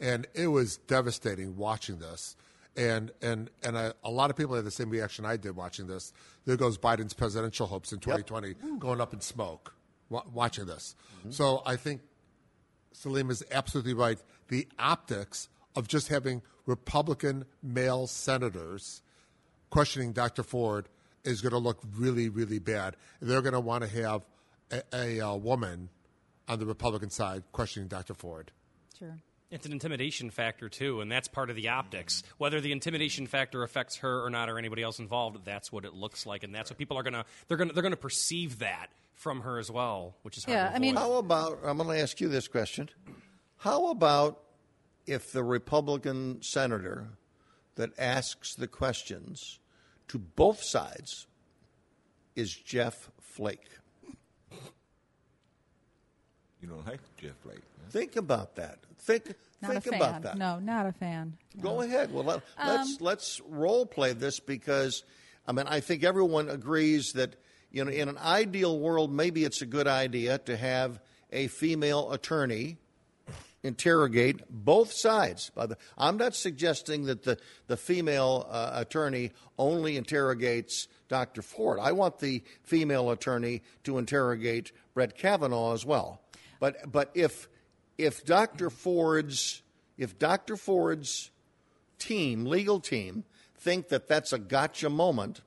and 0.00 0.26
it 0.34 0.48
was 0.48 0.78
devastating 0.78 1.56
watching 1.56 1.98
this. 2.00 2.34
And 2.76 3.12
and 3.20 3.50
and 3.62 3.78
I, 3.78 3.92
a 4.02 4.10
lot 4.10 4.30
of 4.30 4.36
people 4.36 4.56
had 4.56 4.64
the 4.64 4.70
same 4.70 4.90
reaction 4.90 5.24
I 5.24 5.36
did 5.36 5.54
watching 5.54 5.86
this. 5.86 6.12
There 6.46 6.56
goes 6.56 6.76
Biden's 6.78 7.12
presidential 7.14 7.66
hopes 7.68 7.92
in 7.92 8.00
2020 8.00 8.54
going 8.80 9.00
up 9.00 9.12
in 9.12 9.20
smoke. 9.20 9.74
Wa- 10.08 10.24
watching 10.32 10.66
this, 10.66 10.94
so 11.30 11.62
I 11.64 11.76
think 11.76 12.00
Salim 12.92 13.30
is 13.30 13.44
absolutely 13.50 13.94
right. 13.94 14.18
The 14.48 14.68
optics 14.78 15.48
of 15.74 15.88
just 15.88 16.08
having 16.08 16.42
Republican 16.66 17.44
male 17.62 18.06
senators 18.06 19.02
questioning 19.70 20.12
Dr. 20.12 20.42
Ford 20.42 20.88
is 21.24 21.40
going 21.40 21.52
to 21.52 21.58
look 21.58 21.80
really, 21.96 22.28
really 22.28 22.58
bad. 22.58 22.96
They're 23.20 23.42
going 23.42 23.54
to 23.54 23.60
want 23.60 23.84
to 23.84 24.02
have 24.02 24.26
a, 24.70 24.82
a, 24.92 25.20
uh 25.20 25.34
woman 25.34 25.88
on 26.48 26.58
the 26.58 26.66
Republican 26.66 27.10
side 27.10 27.42
questioning 27.52 27.88
Dr. 27.88 28.14
Ford. 28.14 28.50
Sure. 28.98 29.16
It's 29.52 29.66
an 29.66 29.72
intimidation 29.72 30.30
factor 30.30 30.68
too, 30.68 31.00
and 31.02 31.12
that's 31.12 31.28
part 31.28 31.50
of 31.50 31.56
the 31.56 31.68
optics. 31.68 32.22
Whether 32.38 32.60
the 32.60 32.72
intimidation 32.72 33.26
factor 33.26 33.62
affects 33.62 33.96
her 33.98 34.24
or 34.24 34.30
not, 34.30 34.48
or 34.48 34.58
anybody 34.58 34.82
else 34.82 34.98
involved, 34.98 35.44
that's 35.44 35.70
what 35.70 35.84
it 35.84 35.92
looks 35.94 36.24
like, 36.26 36.42
and 36.42 36.54
that's 36.54 36.70
what 36.70 36.78
people 36.78 36.98
are 36.98 37.02
gonna 37.02 37.24
they're 37.48 37.58
gonna 37.58 37.72
they're 37.74 37.82
gonna 37.82 37.96
perceive 37.96 38.58
that 38.60 38.86
from 39.14 39.42
her 39.42 39.58
as 39.58 39.70
well, 39.70 40.16
which 40.22 40.36
is 40.38 40.44
hard 40.44 40.56
Yeah, 40.56 40.68
to 40.70 40.74
I 40.74 40.78
mean- 40.80 40.96
How 40.96 41.12
about, 41.14 41.60
I'm 41.62 41.76
going 41.76 41.90
to 41.96 42.02
ask 42.02 42.20
you 42.20 42.26
this 42.28 42.48
question. 42.48 42.88
How 43.58 43.90
about 43.90 44.40
if 45.06 45.30
the 45.30 45.44
Republican 45.44 46.42
senator 46.42 47.10
that 47.76 47.90
asks 47.98 48.54
the 48.56 48.66
questions 48.66 49.60
to 50.08 50.18
both 50.18 50.64
sides 50.64 51.28
is 52.34 52.52
Jeff 52.56 53.10
Flake? 53.20 53.68
You 56.62 56.68
don't 56.68 56.86
like 56.86 57.00
Jeff 57.18 57.36
Flake. 57.42 57.56
huh? 57.56 57.90
Think 57.90 58.16
about 58.16 58.54
that. 58.56 58.78
Think, 59.00 59.34
Not 59.60 59.72
think 59.72 59.86
a 59.86 59.90
fan. 59.90 60.00
about 60.00 60.22
that. 60.22 60.38
No, 60.38 60.58
not 60.60 60.86
a 60.86 60.92
fan. 60.92 61.36
Go 61.60 61.82
ahead. 61.82 62.14
Well, 62.14 62.24
let, 62.24 62.42
let's 62.64 62.90
Um, 62.92 62.96
let's 63.00 63.40
role 63.48 63.84
play 63.84 64.12
this 64.12 64.38
because 64.40 65.02
I 65.46 65.52
mean 65.52 65.66
I 65.66 65.80
think 65.80 66.04
everyone 66.04 66.48
agrees 66.48 67.12
that 67.14 67.34
you 67.72 67.84
know 67.84 67.90
in 67.90 68.08
an 68.08 68.16
ideal 68.18 68.78
world 68.78 69.12
maybe 69.12 69.44
it's 69.44 69.60
a 69.60 69.66
good 69.66 69.88
idea 69.88 70.38
to 70.38 70.56
have 70.56 71.00
a 71.32 71.48
female 71.48 72.12
attorney 72.12 72.78
interrogate 73.64 74.42
both 74.50 74.92
sides. 74.92 75.50
By 75.54 75.66
the, 75.66 75.76
I'm 75.96 76.16
not 76.16 76.34
suggesting 76.34 77.04
that 77.06 77.24
the 77.24 77.38
the 77.66 77.76
female 77.76 78.46
uh, 78.50 78.70
attorney 78.74 79.32
only 79.58 79.96
interrogates 79.96 80.88
Dr. 81.08 81.42
Ford. 81.42 81.78
I 81.80 81.92
want 81.92 82.18
the 82.20 82.42
female 82.62 83.10
attorney 83.10 83.62
to 83.84 83.98
interrogate 83.98 84.72
Brett 84.94 85.16
Kavanaugh 85.16 85.72
as 85.72 85.84
well. 85.84 86.20
But 86.62 86.92
but 86.92 87.10
if 87.14 87.48
if 87.98 88.24
Dr. 88.24 88.70
Ford's 88.70 89.62
if 89.98 90.16
Dr. 90.16 90.56
Ford's 90.56 91.32
team, 91.98 92.46
legal 92.46 92.78
team, 92.78 93.24
think 93.58 93.88
that 93.88 94.06
that's 94.06 94.32
a 94.32 94.38
gotcha 94.38 94.88
moment, 94.88 95.40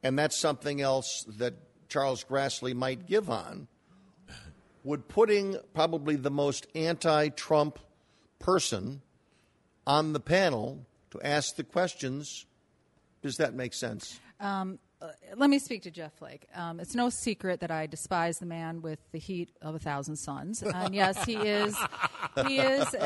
and 0.00 0.16
that's 0.16 0.38
something 0.38 0.80
else 0.80 1.26
that 1.38 1.54
Charles 1.88 2.22
Grassley 2.22 2.72
might 2.72 3.04
give 3.04 3.28
on, 3.28 3.66
would 4.84 5.08
putting 5.08 5.56
probably 5.74 6.14
the 6.14 6.30
most 6.30 6.68
anti 6.72 7.30
Trump 7.30 7.80
person 8.38 9.02
on 9.88 10.12
the 10.12 10.20
panel 10.20 10.86
to 11.10 11.20
ask 11.20 11.56
the 11.56 11.64
questions, 11.64 12.46
does 13.22 13.38
that 13.38 13.54
make 13.54 13.74
sense? 13.74 14.20
Um, 14.38 14.78
uh, 15.00 15.08
let 15.36 15.48
me 15.48 15.58
speak 15.58 15.82
to 15.82 15.90
Jeff 15.90 16.12
Flake. 16.14 16.46
Um, 16.54 16.80
it's 16.80 16.94
no 16.94 17.08
secret 17.08 17.60
that 17.60 17.70
I 17.70 17.86
despise 17.86 18.38
the 18.38 18.46
man 18.46 18.82
with 18.82 18.98
the 19.12 19.18
heat 19.18 19.50
of 19.62 19.74
a 19.74 19.78
thousand 19.78 20.16
suns, 20.16 20.62
and 20.62 20.94
yes, 20.94 21.24
he 21.24 21.36
is. 21.36 21.76
He 22.46 22.58
is. 22.58 22.86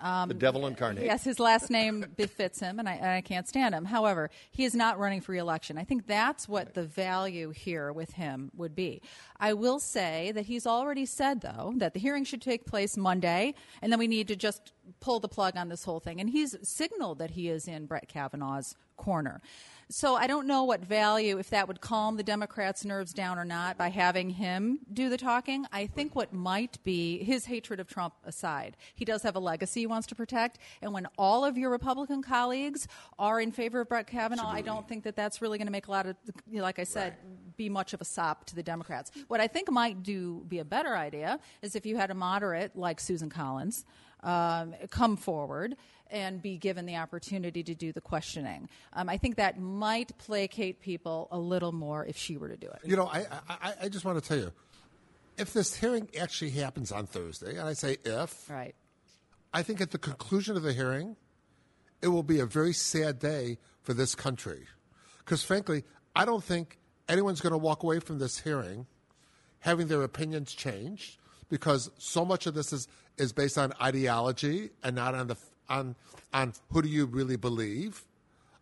the 0.00 0.34
devil 0.36 0.66
incarnate. 0.66 1.04
Yes, 1.04 1.24
his 1.24 1.40
last 1.40 1.70
name 1.70 2.04
befits 2.16 2.60
him, 2.60 2.78
and 2.78 2.88
I, 2.88 2.94
and 2.94 3.06
I 3.06 3.20
can't 3.20 3.48
stand 3.48 3.74
him. 3.74 3.84
However, 3.84 4.30
he 4.50 4.64
is 4.64 4.74
not 4.74 4.98
running 4.98 5.20
for 5.20 5.32
reelection. 5.32 5.78
I 5.78 5.84
think 5.84 6.06
that's 6.06 6.48
what 6.48 6.74
the 6.74 6.84
value 6.84 7.50
here 7.50 7.92
with 7.92 8.12
him 8.12 8.50
would 8.56 8.74
be. 8.74 9.02
I 9.38 9.54
will 9.54 9.80
say 9.80 10.32
that 10.32 10.46
he's 10.46 10.66
already 10.66 11.06
said, 11.06 11.40
though, 11.40 11.74
that 11.76 11.94
the 11.94 12.00
hearing 12.00 12.24
should 12.24 12.42
take 12.42 12.66
place 12.66 12.96
Monday, 12.96 13.54
and 13.82 13.90
then 13.90 13.98
we 13.98 14.06
need 14.06 14.28
to 14.28 14.36
just 14.36 14.72
pull 15.00 15.20
the 15.20 15.28
plug 15.28 15.56
on 15.56 15.68
this 15.68 15.84
whole 15.84 16.00
thing. 16.00 16.20
And 16.20 16.30
he's 16.30 16.56
signaled 16.62 17.18
that 17.18 17.32
he 17.32 17.48
is 17.48 17.66
in 17.66 17.86
Brett 17.86 18.08
Kavanaugh's 18.08 18.76
corner. 18.96 19.40
So 19.88 20.16
I 20.16 20.26
don't 20.26 20.48
know 20.48 20.64
what 20.64 20.84
value, 20.84 21.38
if 21.38 21.50
that 21.50 21.68
would 21.68 21.80
calm 21.80 22.16
the 22.16 22.24
Democrats' 22.24 22.84
nerves 22.84 23.12
down 23.12 23.38
or 23.38 23.44
not, 23.44 23.78
by 23.78 23.88
having 23.88 24.30
him 24.30 24.80
do 24.92 25.08
the 25.08 25.16
talking. 25.16 25.64
I 25.72 25.86
think 25.86 26.16
what 26.16 26.32
might 26.32 26.82
be 26.82 27.22
his 27.22 27.44
hatred 27.44 27.78
of 27.78 27.86
Trump 27.86 28.14
aside, 28.24 28.76
he 28.96 29.04
does 29.04 29.22
have 29.22 29.36
a 29.36 29.38
legacy 29.38 29.80
he 29.80 29.86
wants 29.86 30.08
to 30.08 30.16
protect. 30.16 30.58
And 30.82 30.92
when 30.92 31.06
all 31.16 31.44
of 31.44 31.56
your 31.56 31.70
Republican 31.70 32.20
colleagues 32.20 32.88
are 33.16 33.40
in 33.40 33.52
favor 33.52 33.80
of 33.80 33.88
Brett 33.88 34.08
Kavanaugh, 34.08 34.50
I 34.50 34.60
don't 34.60 34.88
think 34.88 35.04
that 35.04 35.14
that's 35.14 35.40
really 35.40 35.56
going 35.56 35.68
to 35.68 35.72
make 35.72 35.86
a 35.86 35.92
lot 35.92 36.06
of, 36.06 36.16
like 36.52 36.80
I 36.80 36.84
said, 36.84 37.14
be 37.56 37.68
much 37.68 37.94
of 37.94 38.00
a 38.00 38.04
sop 38.04 38.44
to 38.46 38.56
the 38.56 38.64
Democrats. 38.64 39.12
What 39.28 39.40
I 39.40 39.46
think 39.46 39.70
might 39.70 40.02
do 40.02 40.44
be 40.48 40.58
a 40.58 40.64
better 40.64 40.96
idea 40.96 41.38
is 41.62 41.76
if 41.76 41.86
you 41.86 41.96
had 41.96 42.10
a 42.10 42.14
moderate 42.14 42.76
like 42.76 42.98
Susan 42.98 43.30
Collins 43.30 43.84
um, 44.24 44.74
come 44.90 45.16
forward 45.16 45.76
and 46.10 46.40
be 46.40 46.56
given 46.56 46.86
the 46.86 46.96
opportunity 46.96 47.62
to 47.62 47.74
do 47.74 47.92
the 47.92 48.00
questioning. 48.00 48.68
Um, 48.92 49.08
I 49.08 49.16
think 49.16 49.36
that 49.36 49.60
might 49.60 50.16
placate 50.18 50.80
people 50.80 51.28
a 51.30 51.38
little 51.38 51.72
more 51.72 52.04
if 52.04 52.16
she 52.16 52.36
were 52.36 52.48
to 52.48 52.56
do 52.56 52.66
it. 52.66 52.80
You 52.84 52.96
know, 52.96 53.06
I, 53.06 53.26
I, 53.48 53.74
I 53.82 53.88
just 53.88 54.04
want 54.04 54.22
to 54.22 54.26
tell 54.26 54.38
you, 54.38 54.52
if 55.36 55.52
this 55.52 55.74
hearing 55.74 56.08
actually 56.18 56.50
happens 56.50 56.92
on 56.92 57.06
Thursday, 57.06 57.56
and 57.56 57.68
I 57.68 57.74
say 57.74 57.98
if, 58.04 58.48
Right. 58.50 58.74
I 59.52 59.62
think 59.62 59.80
at 59.80 59.90
the 59.90 59.98
conclusion 59.98 60.56
of 60.56 60.62
the 60.62 60.72
hearing, 60.72 61.16
it 62.02 62.08
will 62.08 62.22
be 62.22 62.40
a 62.40 62.46
very 62.46 62.72
sad 62.72 63.18
day 63.18 63.58
for 63.82 63.94
this 63.94 64.14
country. 64.14 64.66
Because 65.18 65.42
frankly, 65.42 65.84
I 66.14 66.24
don't 66.24 66.44
think 66.44 66.78
anyone's 67.08 67.40
going 67.40 67.52
to 67.52 67.58
walk 67.58 67.82
away 67.82 68.00
from 68.00 68.18
this 68.18 68.38
hearing 68.40 68.86
having 69.60 69.88
their 69.88 70.02
opinions 70.02 70.54
changed 70.54 71.18
because 71.48 71.90
so 71.98 72.24
much 72.24 72.46
of 72.46 72.54
this 72.54 72.72
is, 72.72 72.88
is 73.16 73.32
based 73.32 73.58
on 73.58 73.72
ideology 73.82 74.70
and 74.82 74.94
not 74.94 75.14
on 75.14 75.26
the 75.26 75.36
on 75.68 75.96
on 76.32 76.52
who 76.72 76.82
do 76.82 76.88
you 76.88 77.06
really 77.06 77.36
believe. 77.36 78.02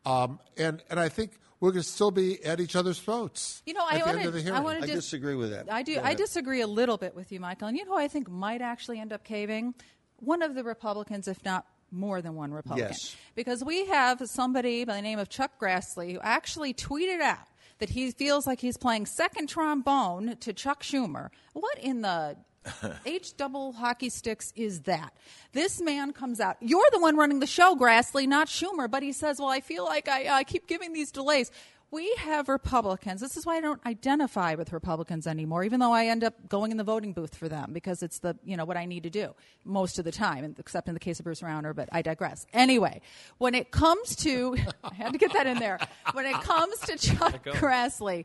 Um, 0.07 0.39
and 0.57 0.83
and 0.91 1.01
I 1.01 1.09
think 1.09 1.33
we're 1.61 1.71
going 1.71 1.83
to 1.83 1.89
still 1.89 2.11
be 2.11 2.45
at 2.45 2.61
each 2.61 2.77
other's 2.77 2.99
throats. 2.99 3.63
You 3.65 3.75
know, 3.75 3.87
at 3.89 3.95
I 3.95 3.99
the 3.99 4.05
want 4.05 4.19
end 4.19 4.27
of 4.27 4.33
the 4.35 4.43
to. 4.43 4.55
I 4.55 4.61
want 4.61 4.83
I 4.83 4.87
to 4.87 4.93
disagree 4.95 5.35
with 5.35 5.51
that. 5.51 5.73
I 5.73 5.83
do. 5.83 5.99
I 6.03 6.15
disagree 6.15 6.61
a 6.61 6.67
little 6.67 6.99
bit 6.99 7.15
with 7.15 7.33
you, 7.33 7.41
Michael. 7.41 7.69
And 7.69 7.77
you 7.77 7.85
know, 7.85 7.93
who 7.93 7.99
I 7.99 8.09
think 8.09 8.29
might 8.29 8.61
actually 8.61 9.01
end 9.01 9.13
up 9.13 9.25
caving 9.25 9.75
one 10.19 10.43
of 10.43 10.55
the 10.55 10.65
Republicans, 10.65 11.29
if 11.29 11.45
not 11.45 11.67
more 11.91 12.21
than 12.21 12.35
one 12.35 12.53
Republican. 12.53 12.91
Yes. 12.91 13.17
Because 13.35 13.65
we 13.65 13.87
have 13.87 14.21
somebody 14.27 14.85
by 14.85 14.97
the 14.97 15.03
name 15.03 15.19
of 15.19 15.29
Chuck 15.29 15.53
Grassley 15.61 16.13
who 16.13 16.21
actually 16.21 16.75
tweeted 16.75 17.21
out 17.21 17.47
that 17.79 17.91
he 17.91 18.11
feels 18.11 18.47
like 18.47 18.61
he's 18.61 18.77
playing 18.77 19.07
second 19.07 19.49
trombone 19.49 20.37
to 20.41 20.53
Chuck 20.53 20.83
Schumer. 20.83 21.29
What 21.53 21.79
in 21.79 22.03
the 22.03 22.37
H 23.07 23.37
double 23.37 23.73
hockey 23.73 24.09
sticks 24.09 24.53
is 24.57 24.83
that? 24.83 25.13
This 25.53 25.81
man 25.81 26.13
comes 26.13 26.41
out. 26.41 26.57
You're 26.61 26.89
the 26.93 27.01
one 27.01 27.17
running 27.17 27.41
the 27.41 27.47
show, 27.47 27.77
Grassley, 27.77 28.27
not 28.27 28.49
Schumer. 28.49 28.91
But 28.91 29.03
he 29.03 29.13
says, 29.13 29.39
"Well, 29.39 29.49
I 29.49 29.61
feel 29.61 29.85
like 29.85 30.09
I, 30.09 30.39
I 30.39 30.45
keep 30.45 30.67
giving 30.67 30.93
these 30.93 31.11
delays." 31.11 31.51
We 31.91 32.13
have 32.19 32.49
Republicans. 32.49 33.21
This 33.21 33.37
is 33.37 33.47
why 33.47 33.59
I 33.59 33.61
don't 33.61 33.81
identify 33.87 34.57
with 34.57 34.73
Republicans 34.73 35.29
anymore, 35.29 35.63
even 35.63 35.79
though 35.79 35.93
I 35.93 36.07
end 36.07 36.25
up 36.25 36.49
going 36.49 36.73
in 36.73 36.77
the 36.77 36.83
voting 36.83 37.13
booth 37.13 37.37
for 37.37 37.49
them 37.49 37.73
because 37.73 38.03
it's 38.03 38.19
the 38.19 38.37
you 38.45 38.57
know 38.57 38.65
what 38.65 38.77
I 38.77 38.85
need 38.85 39.05
to 39.05 39.11
do 39.11 39.33
most 39.65 39.99
of 40.01 40.05
the 40.05 40.11
time, 40.11 40.57
except 40.59 40.89
in 40.89 40.95
the 40.95 41.01
case 41.01 41.21
of 41.21 41.25
Bruce 41.25 41.41
Rauner. 41.41 41.75
But 41.75 41.89
I 41.93 42.03
digress. 42.03 42.47
Anyway, 42.53 43.01
when 43.39 43.55
it 43.55 43.71
comes 43.71 44.17
to, 44.17 44.57
I 44.85 44.95
had 44.95 45.13
to 45.13 45.19
get 45.19 45.33
that 45.35 45.47
in 45.47 45.59
there. 45.59 45.79
When 46.15 46.27
it 46.27 46.41
comes 46.41 46.79
to 46.81 46.99
Chuck 46.99 47.45
Grassley, 47.45 48.25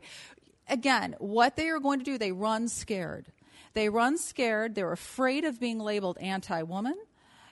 again, 0.68 1.14
what 1.18 1.56
they 1.56 1.68
are 1.68 1.78
going 1.78 1.98
to 2.00 2.04
do, 2.04 2.18
they 2.18 2.32
run 2.32 2.66
scared. 2.68 3.26
They 3.72 3.88
run 3.88 4.18
scared. 4.18 4.74
They're 4.74 4.92
afraid 4.92 5.44
of 5.44 5.60
being 5.60 5.78
labeled 5.78 6.18
anti 6.18 6.62
woman. 6.62 6.94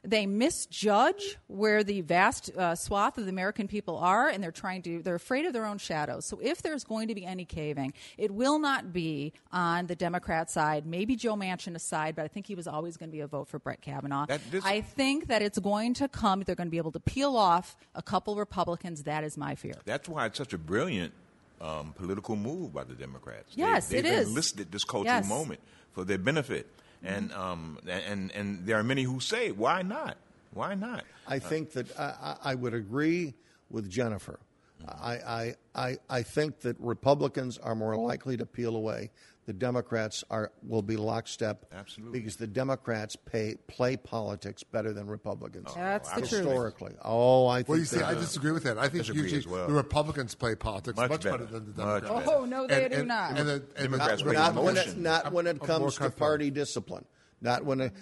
They 0.04 0.26
misjudge 0.26 1.38
where 1.48 1.82
the 1.82 2.02
vast 2.02 2.50
uh, 2.56 2.76
swath 2.76 3.18
of 3.18 3.24
the 3.24 3.30
American 3.30 3.66
people 3.66 3.98
are, 3.98 4.28
and 4.28 4.42
they're 4.42 4.52
trying 4.52 4.80
to, 4.82 5.02
they're 5.02 5.16
afraid 5.16 5.44
of 5.44 5.52
their 5.52 5.66
own 5.66 5.78
shadows. 5.78 6.24
So 6.24 6.38
if 6.40 6.62
there's 6.62 6.84
going 6.84 7.08
to 7.08 7.14
be 7.16 7.26
any 7.26 7.44
caving, 7.44 7.92
it 8.16 8.30
will 8.30 8.60
not 8.60 8.92
be 8.92 9.32
on 9.52 9.88
the 9.88 9.96
Democrat 9.96 10.50
side, 10.50 10.86
maybe 10.86 11.16
Joe 11.16 11.34
Manchin 11.34 11.74
aside, 11.74 12.14
but 12.14 12.24
I 12.24 12.28
think 12.28 12.46
he 12.46 12.54
was 12.54 12.68
always 12.68 12.96
going 12.96 13.10
to 13.10 13.12
be 13.12 13.20
a 13.20 13.26
vote 13.26 13.48
for 13.48 13.58
Brett 13.58 13.80
Kavanaugh. 13.80 14.26
That- 14.26 14.40
this- 14.52 14.64
I 14.64 14.80
think 14.82 15.26
that 15.26 15.42
it's 15.42 15.58
going 15.58 15.94
to 15.94 16.06
come, 16.08 16.42
they're 16.42 16.54
going 16.54 16.68
to 16.68 16.72
be 16.72 16.78
able 16.78 16.92
to 16.92 17.00
peel 17.00 17.36
off 17.36 17.76
a 17.96 18.02
couple 18.02 18.36
Republicans. 18.36 19.02
That 19.02 19.24
is 19.24 19.36
my 19.36 19.56
fear. 19.56 19.74
That's 19.84 20.08
why 20.08 20.26
it's 20.26 20.38
such 20.38 20.52
a 20.52 20.58
brilliant 20.58 21.12
um, 21.60 21.92
political 21.92 22.36
move 22.36 22.72
by 22.72 22.84
the 22.84 22.94
Democrats. 22.94 23.52
Yes, 23.56 23.88
they, 23.88 23.98
it 23.98 24.02
they've 24.02 24.12
is. 24.12 24.28
enlisted 24.28 24.70
this 24.70 24.84
cultural 24.84 25.12
Yes. 25.16 25.28
moment 25.28 25.60
for 25.92 26.04
their 26.04 26.18
benefit, 26.18 26.66
and 27.02 27.30
mm-hmm. 27.30 27.40
um, 27.40 27.78
and 27.88 28.32
and 28.32 28.66
there 28.66 28.78
are 28.78 28.84
many 28.84 29.02
who 29.02 29.20
say, 29.20 29.50
"Why 29.50 29.82
not? 29.82 30.16
Why 30.52 30.74
not?" 30.74 31.04
I 31.26 31.36
uh, 31.36 31.40
think 31.40 31.72
that 31.72 31.98
I, 31.98 32.36
I 32.44 32.54
would 32.54 32.74
agree 32.74 33.34
with 33.70 33.88
Jennifer. 33.90 34.38
Mm-hmm. 34.82 35.04
I, 35.04 35.12
I, 35.12 35.54
I, 35.74 35.96
I 36.08 36.22
think 36.22 36.60
that 36.60 36.76
Republicans 36.78 37.58
are 37.58 37.74
more 37.74 37.96
likely 37.96 38.36
to 38.36 38.46
peel 38.46 38.76
away. 38.76 39.10
The 39.48 39.54
Democrats 39.54 40.24
are 40.28 40.52
will 40.62 40.82
be 40.82 40.98
lockstep. 40.98 41.64
Absolutely. 41.72 42.18
Because 42.20 42.36
the 42.36 42.46
Democrats 42.46 43.16
pay, 43.16 43.54
play 43.66 43.96
politics 43.96 44.62
better 44.62 44.92
than 44.92 45.06
Republicans. 45.06 45.68
Oh, 45.70 45.74
That's 45.74 46.10
the 46.10 46.20
truth. 46.20 46.30
Historically. 46.44 46.92
Oh, 47.02 47.46
I 47.46 47.60
think 47.60 47.68
Well, 47.70 47.78
you 47.78 47.84
see, 47.86 48.02
I 48.02 48.12
disagree 48.12 48.52
with 48.52 48.64
that. 48.64 48.76
I 48.76 48.90
think 48.90 49.08
usually 49.08 49.42
well. 49.50 49.66
the 49.66 49.72
Republicans 49.72 50.34
play 50.34 50.54
politics 50.54 50.98
much, 50.98 51.08
Much 51.08 51.22
better. 51.24 51.38
better. 51.38 51.50
than 51.60 51.64
the 51.74 51.82
Democrats. 51.82 52.28
Oh, 52.30 52.44
no, 52.44 52.66
they 52.66 52.84
And- 52.84 52.92
do 52.92 52.98
and- 52.98 53.08
not. 53.08 53.38
And 53.38 53.48
the, 53.48 53.52
and 53.54 53.90
Democrats 53.90 54.18
the, 54.18 54.24
bring 54.24 54.38
not 54.38 54.54
when 54.54 54.76
it, 54.76 54.98
not 54.98 55.32
when 55.32 55.46
it 55.46 55.48
I'm- 55.48 55.58
I'm 55.62 55.66
comes 55.66 55.94
to 55.94 56.00
comfortable. 56.00 56.26
party 56.26 56.50
discipline. 56.50 57.06
Not 57.40 57.64
when 57.64 57.80
it, 57.80 57.92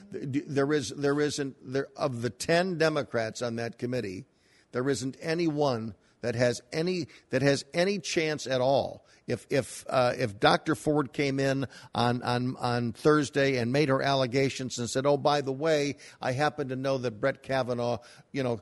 there 0.52 0.72
is 0.72 0.88
there 0.96 1.20
isn't 1.20 1.54
there 1.62 1.86
of 1.96 2.22
the 2.22 2.30
ten 2.30 2.76
Democrats 2.76 3.40
on 3.40 3.54
that 3.54 3.78
committee, 3.78 4.24
there 4.72 4.90
isn't 4.90 5.16
any 5.20 5.46
one 5.46 5.94
that 6.22 6.34
has 6.34 6.60
any 6.72 7.06
that 7.30 7.42
has 7.42 7.64
any 7.74 7.98
chance 7.98 8.46
at 8.46 8.60
all. 8.60 9.04
If 9.26 9.46
if 9.50 9.84
uh, 9.88 10.12
if 10.16 10.38
Dr. 10.38 10.74
Ford 10.74 11.12
came 11.12 11.40
in 11.40 11.66
on, 11.94 12.22
on 12.22 12.56
on 12.58 12.92
Thursday 12.92 13.56
and 13.56 13.72
made 13.72 13.88
her 13.88 14.00
allegations 14.00 14.78
and 14.78 14.88
said, 14.88 15.04
"Oh, 15.04 15.16
by 15.16 15.40
the 15.40 15.52
way, 15.52 15.96
I 16.20 16.32
happen 16.32 16.68
to 16.68 16.76
know 16.76 16.98
that 16.98 17.20
Brett 17.20 17.42
Kavanaugh, 17.42 17.98
you 18.32 18.42
know." 18.42 18.60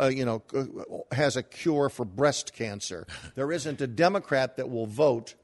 Uh, 0.00 0.06
you 0.06 0.24
know, 0.24 0.42
has 1.12 1.36
a 1.36 1.42
cure 1.42 1.90
for 1.90 2.06
breast 2.06 2.54
cancer. 2.54 3.06
There 3.34 3.52
isn't 3.52 3.78
a 3.82 3.86
Democrat 3.86 4.56
that 4.56 4.70
will 4.70 4.86
vote 4.86 5.34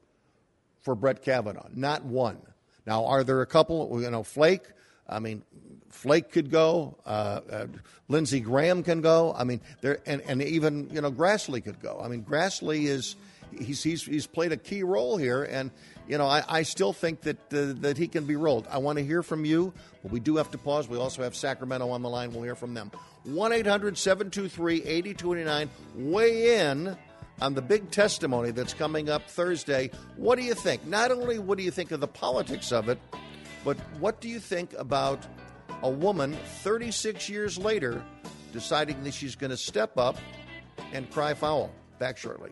for 0.81 0.95
Brett 0.95 1.21
Kavanaugh. 1.21 1.67
Not 1.71 2.03
one. 2.03 2.39
Now, 2.87 3.05
are 3.05 3.23
there 3.23 3.41
a 3.41 3.45
couple? 3.45 4.01
You 4.01 4.09
know, 4.09 4.23
Flake. 4.23 4.63
I 5.07 5.19
mean, 5.19 5.43
Flake 5.89 6.31
could 6.31 6.49
go. 6.49 6.97
Uh, 7.05 7.41
uh, 7.51 7.67
Lindsey 8.07 8.39
Graham 8.39 8.83
can 8.83 9.01
go. 9.01 9.33
I 9.37 9.43
mean, 9.43 9.61
there 9.81 9.99
and, 10.05 10.21
and 10.21 10.41
even 10.41 10.89
you 10.91 11.01
know 11.01 11.11
Grassley 11.11 11.63
could 11.63 11.81
go. 11.81 12.01
I 12.03 12.07
mean, 12.07 12.23
Grassley 12.23 12.85
is 12.85 13.15
he's 13.59 13.83
he's 13.83 14.03
he's 14.03 14.27
played 14.27 14.51
a 14.51 14.57
key 14.57 14.83
role 14.83 15.17
here, 15.17 15.43
and 15.43 15.71
you 16.07 16.17
know 16.17 16.25
I, 16.25 16.43
I 16.47 16.63
still 16.63 16.93
think 16.93 17.21
that 17.21 17.37
uh, 17.53 17.73
that 17.81 17.97
he 17.97 18.07
can 18.07 18.25
be 18.25 18.35
rolled. 18.35 18.67
I 18.69 18.79
want 18.79 18.97
to 18.97 19.05
hear 19.05 19.23
from 19.23 19.45
you, 19.45 19.73
but 20.01 20.11
we 20.11 20.19
do 20.19 20.37
have 20.37 20.51
to 20.51 20.57
pause. 20.57 20.87
We 20.87 20.97
also 20.97 21.23
have 21.23 21.35
Sacramento 21.35 21.89
on 21.89 22.01
the 22.01 22.09
line. 22.09 22.33
We'll 22.33 22.43
hear 22.43 22.55
from 22.55 22.73
them. 22.73 22.91
One 23.23 23.53
8229 23.53 25.69
Weigh 25.95 26.59
in 26.59 26.97
on 27.41 27.53
the 27.53 27.61
big 27.61 27.89
testimony 27.91 28.51
that's 28.51 28.73
coming 28.73 29.09
up 29.09 29.29
Thursday. 29.29 29.91
What 30.17 30.37
do 30.37 30.43
you 30.43 30.53
think? 30.53 30.85
Not 30.85 31.11
only 31.11 31.39
what 31.39 31.57
do 31.57 31.63
you 31.63 31.71
think 31.71 31.91
of 31.91 31.99
the 31.99 32.07
politics 32.07 32.71
of 32.71 32.89
it, 32.89 32.99
but 33.63 33.77
what 33.99 34.21
do 34.21 34.29
you 34.29 34.39
think 34.39 34.73
about 34.77 35.25
a 35.81 35.89
woman 35.89 36.33
36 36.61 37.29
years 37.29 37.57
later 37.57 38.03
deciding 38.51 39.03
that 39.03 39.13
she's 39.13 39.35
going 39.35 39.51
to 39.51 39.57
step 39.57 39.97
up 39.97 40.17
and 40.91 41.09
cry 41.11 41.33
foul? 41.33 41.71
Back 41.99 42.17
shortly. 42.17 42.51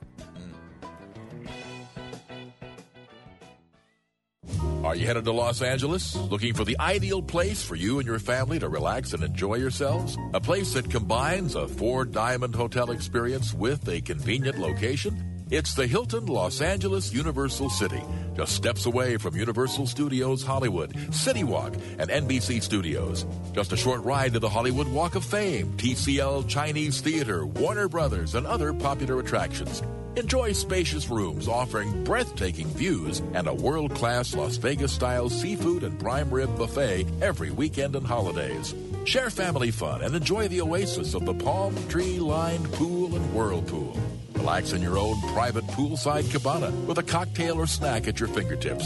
Are 4.84 4.96
you 4.96 5.06
headed 5.06 5.26
to 5.26 5.32
Los 5.32 5.62
Angeles? 5.62 6.16
Looking 6.16 6.56
for 6.56 6.66
the 6.66 6.76
ideal 6.80 7.22
place 7.22 7.64
for 7.64 7.76
you 7.76 8.00
and 8.00 8.08
your 8.08 8.18
family 8.18 8.58
to 8.58 8.68
relax 8.68 9.14
and 9.14 9.24
enjoy 9.24 9.56
yourselves? 9.56 10.18
A 10.34 10.42
place 10.42 10.74
that 10.74 10.90
combines 10.90 11.54
a 11.54 11.68
four 11.68 12.04
diamond 12.04 12.56
hotel 12.56 12.90
experience 12.90 13.54
with 13.54 13.88
a 13.88 14.02
convenient 14.02 14.58
location? 14.58 15.31
It's 15.52 15.74
the 15.74 15.86
Hilton 15.86 16.28
Los 16.28 16.62
Angeles 16.62 17.12
Universal 17.12 17.72
City, 17.72 18.02
just 18.38 18.56
steps 18.56 18.86
away 18.86 19.18
from 19.18 19.36
Universal 19.36 19.88
Studios 19.88 20.44
Hollywood, 20.44 21.14
City 21.14 21.44
Walk, 21.44 21.76
and 22.00 22.10
NBC 22.10 22.64
Studios. 22.64 23.26
Just 23.52 23.74
a 23.74 23.76
short 23.76 24.02
ride 24.06 24.32
to 24.32 24.40
the 24.40 24.48
Hollywood 24.48 24.88
Walk 24.88 25.16
of 25.16 25.26
Fame, 25.26 25.74
TCL 25.76 26.48
Chinese 26.48 27.02
Theater, 27.02 27.46
Warner 27.46 27.90
Brothers, 27.90 28.36
and 28.36 28.48
other 28.48 28.72
popular 28.72 29.20
attractions. 29.20 29.84
Enjoy 30.16 30.54
spacious 30.54 31.10
rooms 31.10 31.50
offering 31.50 32.06
breathtaking 32.06 32.70
views 32.70 33.20
and 33.34 33.48
a 33.48 33.54
world 33.54 33.94
class 33.94 34.34
Las 34.34 34.56
Vegas 34.56 34.94
style 34.94 35.30
seafood 35.30 35.84
and 35.84 36.00
prime 36.00 36.30
rib 36.30 36.58
buffet 36.58 37.06
every 37.22 37.52
weekend 37.52 37.98
and 37.98 38.08
holidays. 38.08 38.74
Share 39.04 39.30
family 39.30 39.72
fun 39.72 40.02
and 40.02 40.16
enjoy 40.16 40.48
the 40.48 40.62
oasis 40.62 41.14
of 41.14 41.26
the 41.26 41.34
palm 41.34 41.76
tree 41.90 42.20
lined 42.20 42.72
pool 42.72 43.18
and 43.18 43.34
whirlpool. 43.34 43.98
Relax 44.42 44.74
in 44.74 44.82
your 44.82 44.98
own 44.98 45.22
private 45.34 45.68
poolside 45.68 46.30
cabana 46.32 46.72
with 46.88 46.98
a 46.98 47.04
cocktail 47.04 47.60
or 47.60 47.68
snack 47.68 48.08
at 48.08 48.20
your 48.20 48.28
fingertips. 48.28 48.84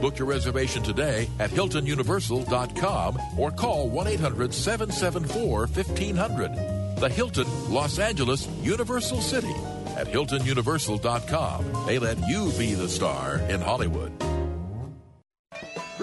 Book 0.00 0.18
your 0.18 0.26
reservation 0.26 0.82
today 0.82 1.28
at 1.38 1.50
HiltonUniversal.com 1.50 3.20
or 3.38 3.52
call 3.52 3.88
1 3.88 4.08
800 4.08 4.52
774 4.52 5.60
1500. 5.68 6.98
The 6.98 7.08
Hilton 7.08 7.46
Los 7.72 8.00
Angeles 8.00 8.48
Universal 8.62 9.20
City 9.20 9.54
at 9.96 10.08
HiltonUniversal.com. 10.08 11.86
They 11.86 12.00
let 12.00 12.18
you 12.28 12.50
be 12.58 12.74
the 12.74 12.88
star 12.88 13.36
in 13.48 13.60
Hollywood. 13.60 14.25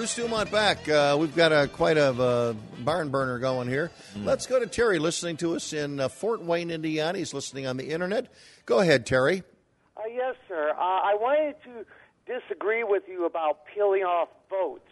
Bruce 0.03 0.15
Dumont 0.15 0.51
back. 0.51 0.89
Uh, 0.89 1.15
we've 1.17 1.33
got 1.33 1.53
a 1.53 1.65
quite 1.65 1.95
a 1.95 2.11
uh, 2.11 2.53
barn 2.79 3.07
burner 3.07 3.39
going 3.39 3.69
here. 3.69 3.89
Let's 4.17 4.47
go 4.47 4.59
to 4.59 4.67
Terry, 4.67 4.99
listening 4.99 5.37
to 5.37 5.55
us 5.55 5.71
in 5.71 5.97
uh, 5.97 6.09
Fort 6.09 6.43
Wayne, 6.43 6.71
Indiana. 6.71 7.17
He's 7.17 7.33
listening 7.33 7.67
on 7.67 7.77
the 7.77 7.89
internet. 7.89 8.27
Go 8.65 8.79
ahead, 8.79 9.05
Terry. 9.05 9.43
Uh, 9.95 10.01
yes, 10.13 10.35
sir. 10.49 10.71
Uh, 10.71 10.81
I 10.81 11.15
wanted 11.15 11.55
to 11.63 11.85
disagree 12.27 12.83
with 12.83 13.03
you 13.07 13.25
about 13.25 13.59
peeling 13.73 14.01
off 14.01 14.27
votes 14.49 14.91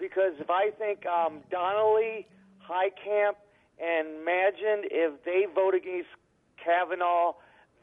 because 0.00 0.32
if 0.40 0.50
I 0.50 0.70
think 0.70 1.06
um, 1.06 1.38
Donnelly, 1.48 2.26
Heitkamp, 2.68 3.34
and 3.78 4.26
Manchin, 4.26 4.82
if 4.90 5.22
they 5.24 5.46
vote 5.54 5.76
against 5.76 6.08
Kavanaugh, 6.56 7.34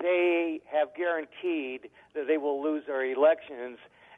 they 0.02 0.60
have 0.70 0.90
guaranteed 0.98 1.90
that 2.14 2.28
they 2.28 2.38
will 2.38 2.62
lose 2.62 2.84
their 2.88 3.06
elections. 3.06 3.78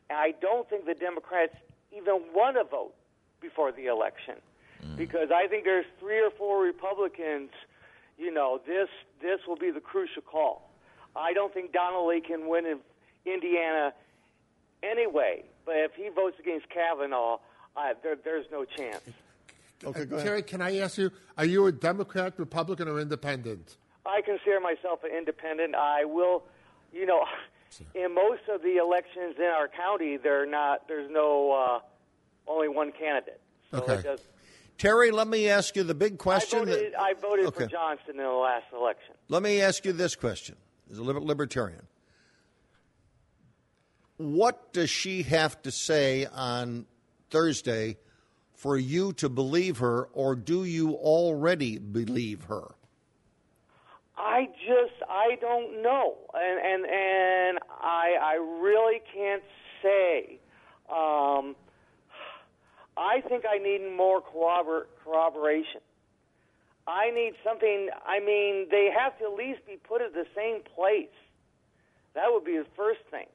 And 0.10 0.18
I 0.18 0.34
don't 0.42 0.68
think 0.68 0.88
the 0.88 0.96
Democrats 0.96 1.54
even 1.96 2.22
want 2.34 2.58
to 2.58 2.64
vote 2.64 2.94
before 3.42 3.72
the 3.72 3.86
election 3.88 4.36
because 4.98 5.30
I 5.34 5.48
think 5.48 5.64
there's 5.64 5.86
three 6.00 6.20
or 6.20 6.30
four 6.32 6.62
Republicans. 6.62 7.50
You 8.18 8.32
know, 8.34 8.60
this 8.68 8.90
this 9.22 9.40
will 9.48 9.56
be 9.56 9.72
the 9.72 9.80
crucial 9.80 10.22
call. 10.22 10.70
I 11.16 11.34
don't 11.34 11.54
think 11.54 11.72
Donnelly 11.72 12.22
can 12.22 12.48
win 12.50 12.66
in 12.66 12.80
Indiana 13.26 13.94
anyway, 14.82 15.44
but 15.66 15.76
if 15.78 15.92
he 15.96 16.10
votes 16.10 16.36
against 16.40 16.70
Kavanaugh, 16.70 17.38
uh, 17.78 17.94
there, 18.04 18.16
there's 18.24 18.46
no 18.52 18.66
chance. 18.66 19.02
Okay, 19.86 20.06
go 20.06 20.16
Uh, 20.16 20.20
ahead. 20.20 20.28
Terry, 20.28 20.44
can 20.44 20.62
I 20.62 20.78
ask 20.78 20.98
you, 20.98 21.12
are 21.38 21.44
you 21.44 21.66
a 21.68 21.72
Democrat, 21.74 22.36
Republican, 22.38 22.88
or 22.88 23.02
independent? 23.02 23.76
I 24.06 24.22
consider 24.22 24.62
myself 24.62 25.04
an 25.04 25.12
independent. 25.12 25.76
I 25.76 26.06
will, 26.06 26.44
you 26.94 27.06
know, 27.06 27.26
in 27.96 28.14
most 28.14 28.42
of 28.54 28.62
the 28.62 28.78
elections 28.78 29.36
in 29.38 29.46
our 29.46 29.68
county, 29.68 30.18
they're 30.18 30.46
not. 30.46 30.88
There's 30.88 31.10
no 31.12 31.52
uh, 31.52 31.80
only 32.52 32.68
one 32.68 32.92
candidate. 32.92 33.40
So 33.72 33.78
Okay. 33.80 33.94
it 33.96 34.04
does, 34.04 34.22
Terry, 34.78 35.12
let 35.12 35.28
me 35.28 35.50
ask 35.50 35.76
you 35.76 35.84
the 35.84 35.94
big 35.96 36.14
I 36.14 36.18
question. 36.18 36.60
voted. 36.60 36.94
that- 36.94 37.00
I 37.00 37.14
voted 37.14 37.54
for 37.54 37.64
Okay. 37.64 37.72
Johnson 37.72 38.12
in 38.12 38.18
the 38.18 38.30
last 38.30 38.66
election. 38.74 39.16
Let 39.30 39.42
me 39.44 39.62
ask 39.62 39.86
you 39.86 39.94
this 39.94 40.16
question 40.16 40.56
as 40.92 40.98
a 40.98 41.04
liber- 41.04 41.22
libertarian. 41.22 41.88
What 44.18 44.74
does 44.74 44.90
she 44.90 45.24
have 45.24 45.62
to 45.64 45.72
say 45.72 46.26
on 46.28 46.86
Thursday 47.30 47.98
for 48.54 48.78
you 48.78 49.12
to 49.14 49.28
believe 49.30 49.80
her, 49.80 50.04
or 50.14 50.36
do 50.36 50.64
you 50.64 50.92
already 50.94 51.78
believe 51.80 52.44
her? 52.44 52.76
I 54.16 54.46
just 54.66 54.93
I 55.14 55.36
don't 55.40 55.84
know, 55.84 56.16
and 56.34 56.60
and 56.60 56.86
and 56.86 57.60
I 57.70 58.16
I 58.20 58.34
really 58.62 59.00
can't 59.14 59.44
say. 59.84 60.40
Um, 60.90 61.56
I 62.98 63.22
think 63.30 63.44
I 63.46 63.60
need 63.60 63.82
more 63.96 64.22
corrobor- 64.22 64.88
corroboration. 65.04 65.82
I 66.88 67.12
need 67.12 67.34
something. 67.44 67.90
I 68.06 68.20
mean, 68.20 68.68
they 68.72 68.90
have 68.92 69.18
to 69.20 69.26
at 69.26 69.34
least 69.34 69.66
be 69.68 69.78
put 69.78 70.02
at 70.02 70.14
the 70.14 70.26
same 70.36 70.62
place. 70.76 71.14
That 72.16 72.26
would 72.32 72.44
be 72.44 72.58
the 72.58 72.66
first 72.76 73.02
thing. 73.12 73.28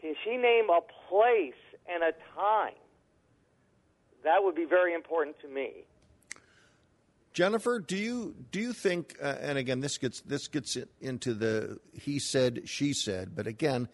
Can 0.00 0.14
she 0.24 0.36
name 0.36 0.70
a 0.70 0.80
place 1.08 1.60
and 1.88 2.04
a 2.04 2.12
time? 2.36 2.78
That 4.22 4.44
would 4.44 4.54
be 4.54 4.64
very 4.64 4.94
important 4.94 5.36
to 5.40 5.48
me. 5.48 5.84
Jennifer, 7.32 7.78
do 7.78 7.96
you 7.96 8.34
do 8.50 8.60
you 8.60 8.72
think? 8.72 9.16
Uh, 9.22 9.36
and 9.40 9.58
again, 9.58 9.80
this 9.80 9.98
gets 9.98 10.20
this 10.22 10.48
gets 10.48 10.76
into 11.00 11.34
the 11.34 11.78
he 11.92 12.18
said 12.18 12.68
she 12.68 12.92
said. 12.92 13.36
But 13.36 13.46
again, 13.46 13.88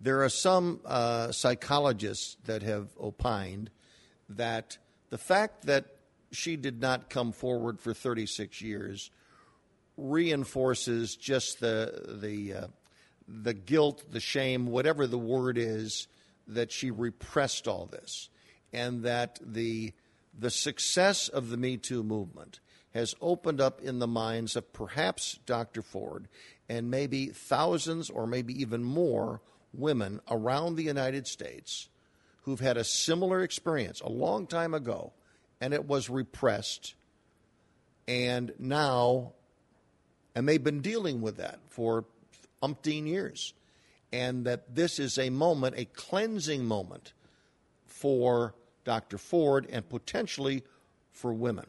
there 0.00 0.22
are 0.22 0.28
some 0.28 0.80
uh, 0.84 1.32
psychologists 1.32 2.36
that 2.44 2.62
have 2.62 2.88
opined 3.00 3.70
that 4.30 4.78
the 5.10 5.18
fact 5.18 5.66
that 5.66 5.86
she 6.32 6.56
did 6.56 6.80
not 6.80 7.10
come 7.10 7.32
forward 7.32 7.80
for 7.80 7.92
36 7.92 8.60
years 8.62 9.10
reinforces 9.96 11.16
just 11.16 11.60
the 11.60 12.18
the 12.20 12.54
uh, 12.54 12.66
the 13.28 13.54
guilt, 13.54 14.04
the 14.10 14.20
shame, 14.20 14.66
whatever 14.66 15.06
the 15.06 15.18
word 15.18 15.56
is, 15.56 16.08
that 16.48 16.72
she 16.72 16.90
repressed 16.90 17.68
all 17.68 17.86
this, 17.86 18.28
and 18.72 19.04
that 19.04 19.38
the 19.44 19.92
the 20.38 20.50
success 20.50 21.28
of 21.28 21.50
the 21.50 21.56
Me 21.56 21.76
Too 21.76 22.02
movement 22.02 22.60
has 22.94 23.14
opened 23.20 23.60
up 23.60 23.80
in 23.80 23.98
the 23.98 24.06
minds 24.06 24.56
of 24.56 24.72
perhaps 24.72 25.38
Dr. 25.46 25.82
Ford 25.82 26.28
and 26.68 26.90
maybe 26.90 27.26
thousands 27.26 28.10
or 28.10 28.26
maybe 28.26 28.60
even 28.60 28.82
more 28.82 29.40
women 29.72 30.20
around 30.30 30.74
the 30.74 30.82
United 30.82 31.26
States 31.26 31.88
who've 32.42 32.60
had 32.60 32.76
a 32.76 32.84
similar 32.84 33.42
experience 33.42 34.00
a 34.00 34.08
long 34.08 34.46
time 34.46 34.74
ago, 34.74 35.12
and 35.60 35.72
it 35.74 35.86
was 35.86 36.10
repressed, 36.10 36.94
and 38.08 38.52
now 38.58 39.32
and 40.34 40.48
they've 40.48 40.62
been 40.62 40.80
dealing 40.80 41.20
with 41.20 41.36
that 41.36 41.58
for 41.68 42.04
umpteen 42.62 43.06
years. 43.06 43.54
And 44.12 44.44
that 44.46 44.74
this 44.74 44.98
is 44.98 45.18
a 45.18 45.30
moment, 45.30 45.76
a 45.78 45.84
cleansing 45.84 46.64
moment 46.64 47.12
for 47.86 48.54
Dr. 48.84 49.18
Ford 49.18 49.68
and 49.70 49.88
potentially 49.88 50.64
for 51.12 51.32
women. 51.32 51.66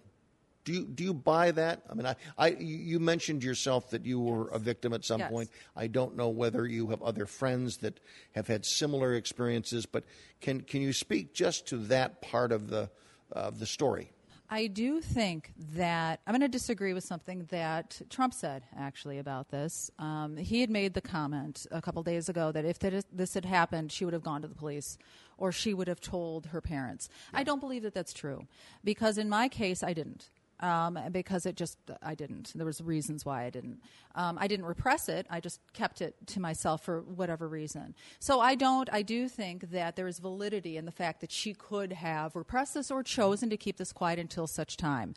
Do 0.64 0.74
you, 0.74 0.86
do 0.86 1.04
you 1.04 1.14
buy 1.14 1.52
that? 1.52 1.82
I 1.90 1.94
mean, 1.96 2.06
I, 2.06 2.16
I, 2.38 2.48
you 2.50 3.00
mentioned 3.00 3.44
yourself 3.44 3.90
that 3.92 4.06
you 4.06 4.20
were 4.20 4.48
a 4.50 4.60
victim 4.60 4.94
at 4.94 5.04
some 5.04 5.20
Yes. 5.20 5.32
point. 5.32 5.50
I 5.76 5.88
don't 5.88 6.16
know 6.16 6.30
whether 6.30 6.68
you 6.68 6.88
have 6.88 7.02
other 7.02 7.26
friends 7.26 7.78
that 7.78 8.00
have 8.34 8.48
had 8.48 8.66
similar 8.66 9.16
experiences, 9.16 9.86
but 9.86 10.04
can, 10.40 10.62
can 10.62 10.82
you 10.82 10.94
speak 10.94 11.34
just 11.34 11.68
to 11.68 11.78
that 11.88 12.22
part 12.22 12.52
of 12.52 12.70
the, 12.70 12.90
of 13.32 13.60
the 13.60 13.66
story? 13.66 14.12
I 14.54 14.68
do 14.68 15.00
think 15.00 15.54
that 15.76 16.20
I'm 16.28 16.34
going 16.34 16.42
to 16.42 16.50
disagree 16.50 16.94
with 16.94 17.06
something 17.06 17.48
that 17.52 18.02
Trump 18.10 18.34
said 18.34 18.64
actually 18.78 19.18
about 19.18 19.50
this. 19.50 19.90
Um, 19.98 20.36
he 20.36 20.60
had 20.60 20.70
made 20.70 20.94
the 20.94 21.00
comment 21.02 21.66
a 21.72 21.82
couple 21.82 22.04
days 22.04 22.28
ago 22.28 22.52
that 22.52 22.66
if 22.66 22.78
this 22.80 23.34
had 23.34 23.46
happened, 23.46 23.94
she 23.94 24.04
would 24.04 24.14
have 24.14 24.24
gone 24.24 24.42
to 24.42 24.50
the 24.50 24.56
police 24.56 24.98
or 25.38 25.54
she 25.54 25.74
would 25.74 25.88
have 25.88 26.02
told 26.02 26.48
her 26.48 26.60
parents. 26.60 27.08
I 27.34 27.44
don't 27.44 27.62
believe 27.62 27.84
that 27.84 27.94
that's 27.94 28.12
true 28.12 28.46
because 28.84 29.18
in 29.18 29.30
my 29.30 29.48
case, 29.48 29.84
I 29.84 29.94
didn't. 29.94 30.30
Um, 30.62 31.00
because 31.12 31.48
it 31.48 31.56
just 31.56 31.78
I 32.04 32.14
didn't. 32.14 32.52
There 32.54 32.68
was 32.68 32.82
reasons 32.82 33.26
why 33.26 33.46
I 33.46 33.50
didn't. 33.50 33.82
Um, 34.14 34.38
I 34.40 34.48
didn't 34.48 34.68
repress 34.68 35.10
it. 35.10 35.26
I 35.30 35.40
just 35.40 35.60
kept 35.74 36.02
it 36.02 36.16
to 36.28 36.40
myself 36.40 36.84
for 36.84 37.02
whatever 37.02 37.48
reason. 37.48 37.96
So 38.20 38.40
I 38.40 38.54
don't. 38.54 38.88
I 38.92 39.02
do 39.02 39.28
think 39.28 39.72
that 39.72 39.96
there 39.96 40.08
is 40.08 40.20
validity 40.20 40.78
in 40.78 40.86
the 40.86 40.92
fact 40.92 41.22
that 41.22 41.32
she 41.32 41.56
could 41.56 41.94
have 41.94 42.36
repressed 42.36 42.76
this 42.76 42.92
or 42.92 43.02
chosen 43.02 43.50
to 43.50 43.58
keep 43.58 43.78
this 43.78 43.92
quiet 43.92 44.20
until 44.20 44.46
such 44.46 44.78
time. 44.78 45.16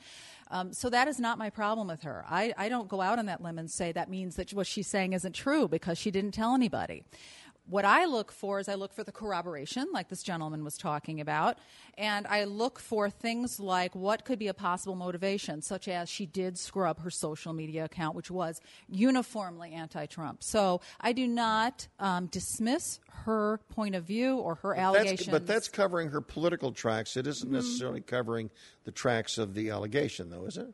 Um, 0.50 0.72
so 0.72 0.88
that 0.90 1.08
is 1.08 1.18
not 1.18 1.38
my 1.38 1.50
problem 1.50 1.88
with 1.88 2.02
her. 2.02 2.24
I, 2.28 2.54
I 2.56 2.68
don't 2.68 2.88
go 2.88 3.00
out 3.00 3.18
on 3.18 3.26
that 3.26 3.42
limb 3.42 3.58
and 3.58 3.70
say 3.70 3.92
that 3.92 4.08
means 4.08 4.36
that 4.36 4.52
what 4.52 4.66
she's 4.66 4.86
saying 4.86 5.12
isn't 5.12 5.34
true 5.34 5.68
because 5.68 5.98
she 5.98 6.10
didn't 6.10 6.32
tell 6.32 6.54
anybody. 6.54 7.02
What 7.66 7.86
I 7.86 8.04
look 8.04 8.30
for 8.30 8.60
is 8.60 8.68
I 8.68 8.74
look 8.74 8.92
for 8.92 9.04
the 9.04 9.10
corroboration, 9.12 9.86
like 9.92 10.10
this 10.10 10.22
gentleman 10.22 10.64
was 10.64 10.76
talking 10.76 11.18
about, 11.20 11.56
and 11.96 12.26
I 12.26 12.44
look 12.44 12.78
for 12.78 13.08
things 13.08 13.58
like 13.58 13.94
what 13.94 14.26
could 14.26 14.38
be 14.38 14.48
a 14.48 14.54
possible 14.54 14.94
motivation, 14.94 15.62
such 15.62 15.88
as 15.88 16.10
she 16.10 16.26
did 16.26 16.58
scrub 16.58 17.00
her 17.00 17.10
social 17.10 17.54
media 17.54 17.86
account, 17.86 18.16
which 18.16 18.30
was 18.30 18.60
uniformly 18.88 19.72
anti 19.72 20.04
Trump. 20.04 20.42
So 20.42 20.82
I 21.00 21.12
do 21.14 21.26
not 21.26 21.88
um, 21.98 22.26
dismiss 22.26 23.00
her 23.24 23.58
point 23.70 23.94
of 23.94 24.04
view 24.04 24.36
or 24.36 24.56
her 24.56 24.74
allegations. 24.74 25.20
That's, 25.20 25.30
but 25.30 25.46
that's 25.46 25.68
covering 25.68 26.10
her 26.10 26.20
political 26.20 26.70
tracks. 26.70 27.16
It 27.16 27.20
Mm-hmm. 27.24 27.30
isn't 27.30 27.50
necessarily 27.50 28.00
covering 28.02 28.50
the 28.84 28.92
tracks 28.92 29.38
of 29.38 29.54
the 29.54 29.70
allegation, 29.70 30.28
though, 30.28 30.44
is 30.44 30.58
it? 30.58 30.68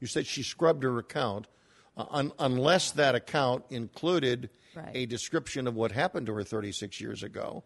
You 0.00 0.06
said 0.06 0.26
she 0.26 0.42
scrubbed 0.42 0.82
her 0.82 0.98
account, 0.98 1.46
uh, 1.94 2.06
un- 2.08 2.32
unless 2.38 2.90
that 2.92 3.14
account 3.14 3.64
included 3.68 4.48
Right. 4.76 4.90
a 4.94 5.06
description 5.06 5.66
of 5.66 5.74
what 5.74 5.90
happened 5.92 6.26
to 6.26 6.34
her 6.34 6.44
36 6.44 7.00
years 7.00 7.22
ago. 7.22 7.64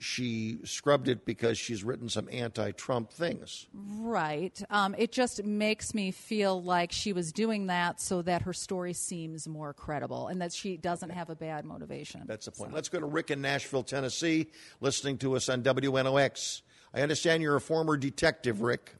she 0.00 0.58
scrubbed 0.64 1.08
it 1.08 1.24
because 1.24 1.58
she's 1.58 1.82
written 1.82 2.08
some 2.08 2.28
anti-Trump 2.30 3.10
things. 3.10 3.66
Right. 3.74 4.56
Um, 4.70 4.94
it 4.96 5.10
just 5.10 5.42
makes 5.42 5.92
me 5.92 6.12
feel 6.12 6.62
like 6.62 6.92
she 6.92 7.12
was 7.12 7.32
doing 7.32 7.66
that 7.66 8.00
so 8.00 8.22
that 8.22 8.42
her 8.42 8.52
story 8.52 8.92
seems 8.92 9.48
more 9.48 9.72
credible 9.74 10.28
and 10.28 10.40
that 10.40 10.52
she 10.52 10.76
doesn't 10.76 11.10
have 11.10 11.30
a 11.30 11.34
bad 11.34 11.64
motivation. 11.64 12.22
That's 12.26 12.44
the 12.46 12.52
point. 12.52 12.72
Let's 12.72 12.88
go 12.88 13.00
to 13.00 13.06
Rick 13.06 13.32
in 13.32 13.40
Nashville, 13.40 13.82
Tennessee, 13.82 14.46
listening 14.80 15.18
to 15.18 15.34
us 15.34 15.48
on 15.48 15.64
WNOX. 15.64 16.62
I 16.94 17.00
understand 17.02 17.42
you're 17.42 17.56
a 17.56 17.60
former 17.60 17.96
detective, 17.96 18.60
Rick. 18.62 18.94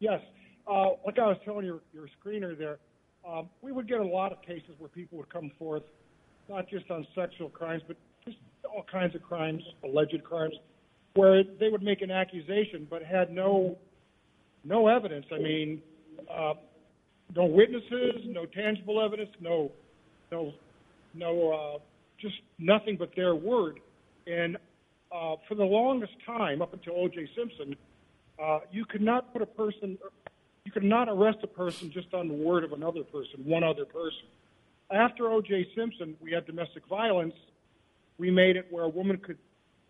Yes. 0.00 0.20
Uh, 0.66 0.90
like 1.06 1.18
I 1.18 1.28
was 1.28 1.38
telling 1.46 1.64
your, 1.64 1.80
your 1.94 2.08
screener 2.22 2.58
there, 2.58 2.78
um, 3.28 3.48
we 3.62 3.72
would 3.72 3.88
get 3.88 4.00
a 4.00 4.04
lot 4.04 4.32
of 4.32 4.40
cases 4.42 4.70
where 4.78 4.88
people 4.88 5.18
would 5.18 5.32
come 5.32 5.50
forth, 5.58 5.82
not 6.48 6.68
just 6.68 6.90
on 6.90 7.06
sexual 7.14 7.48
crimes, 7.48 7.82
but 7.86 7.96
just 8.24 8.36
all 8.64 8.84
kinds 8.90 9.14
of 9.14 9.22
crimes, 9.22 9.62
alleged 9.84 10.22
crimes, 10.24 10.54
where 11.14 11.42
they 11.58 11.68
would 11.68 11.82
make 11.82 12.02
an 12.02 12.10
accusation 12.10 12.86
but 12.88 13.02
had 13.02 13.32
no 13.32 13.76
no 14.64 14.88
evidence. 14.88 15.26
I 15.32 15.38
mean, 15.38 15.82
uh, 16.30 16.54
no 17.34 17.46
witnesses, 17.46 18.22
no 18.26 18.46
tangible 18.46 19.04
evidence, 19.04 19.30
no 19.40 19.70
no 20.30 20.52
no 21.14 21.52
uh, 21.52 21.78
just 22.20 22.34
nothing 22.58 22.96
but 22.98 23.10
their 23.16 23.34
word. 23.34 23.80
And 24.26 24.56
uh, 25.12 25.36
for 25.48 25.54
the 25.54 25.64
longest 25.64 26.12
time, 26.24 26.62
up 26.62 26.72
until 26.72 26.94
O.J. 26.96 27.28
Simpson, 27.36 27.76
uh, 28.42 28.60
you 28.72 28.84
could 28.84 29.00
not 29.00 29.32
put 29.32 29.40
a 29.40 29.46
person, 29.46 29.96
could 30.76 30.84
not 30.84 31.08
arrest 31.08 31.38
a 31.42 31.46
person 31.46 31.90
just 31.90 32.12
on 32.12 32.28
the 32.28 32.34
word 32.34 32.62
of 32.62 32.72
another 32.72 33.02
person, 33.02 33.42
one 33.46 33.64
other 33.64 33.86
person. 33.86 34.26
After 34.90 35.32
O.J. 35.32 35.68
Simpson, 35.74 36.14
we 36.20 36.32
had 36.32 36.44
domestic 36.44 36.86
violence. 36.86 37.32
We 38.18 38.30
made 38.30 38.56
it 38.56 38.66
where 38.68 38.84
a 38.84 38.88
woman 38.90 39.16
could 39.16 39.38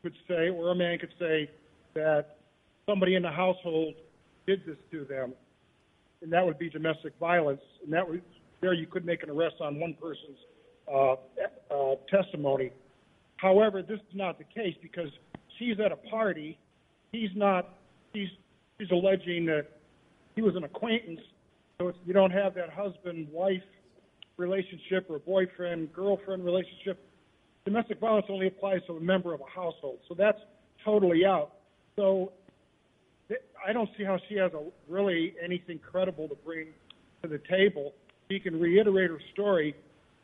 could 0.05 0.15
say, 0.29 0.49
or 0.49 0.71
a 0.71 0.77
man 0.77 0.97
could 1.01 1.13
say, 1.19 1.51
that 1.95 2.37
somebody 2.89 3.17
in 3.17 3.23
the 3.25 3.33
household 3.33 3.95
did 4.47 4.65
this 4.65 4.77
to 4.93 5.05
them, 5.07 5.33
and 6.23 6.33
that 6.33 6.47
would 6.47 6.57
be 6.57 6.71
domestic 6.71 7.15
violence. 7.19 7.63
And 7.83 7.93
that 7.93 8.09
was 8.09 8.21
there 8.61 8.73
you 8.73 8.87
could 8.87 9.05
make 9.05 9.25
an 9.25 9.31
arrest 9.31 9.57
on 9.61 9.81
one 9.81 9.95
person's 9.95 10.39
uh, 10.87 11.17
uh, 11.75 11.97
testimony. 12.09 12.71
However, 13.39 13.83
this 13.83 13.99
is 13.99 14.15
not 14.15 14.39
the 14.39 14.45
case 14.45 14.77
because 14.81 15.11
she's 15.59 15.81
at 15.81 15.91
a 15.91 15.97
party. 15.97 16.57
He's 17.11 17.31
not. 17.35 17.75
He's 18.13 18.29
he's 18.79 18.93
alleging 18.93 19.47
that 19.47 19.76
he 20.37 20.43
was 20.43 20.55
an 20.55 20.63
acquaintance. 20.63 21.21
So 21.79 21.93
you 22.07 22.13
don't 22.13 22.31
have 22.31 22.55
that 22.55 22.71
husband-wife 22.71 23.63
relationship 24.37 25.07
or 25.11 25.19
boyfriend-girlfriend 25.19 26.45
relationship. 26.45 27.05
Domestic 27.65 27.99
violence 27.99 28.27
only 28.29 28.47
applies 28.47 28.81
to 28.87 28.95
a 28.95 29.01
member 29.01 29.35
of 29.35 29.41
a 29.41 29.51
household, 29.53 29.99
so 30.09 30.15
that's 30.15 30.39
totally 30.85 31.27
out. 31.27 31.51
So 31.97 32.33
I 33.67 33.73
don't 33.73 33.91
see 33.99 34.05
how 34.05 34.19
she 34.29 34.37
has 34.37 34.53
a, 34.53 34.63
really 34.89 35.35
anything 35.43 35.81
credible 35.81 36.29
to 36.29 36.37
bring 36.45 36.69
to 37.23 37.29
the 37.29 37.41
table. 37.51 37.93
She 38.31 38.39
can 38.39 38.61
reiterate 38.61 39.11
her 39.11 39.21
story. 39.33 39.75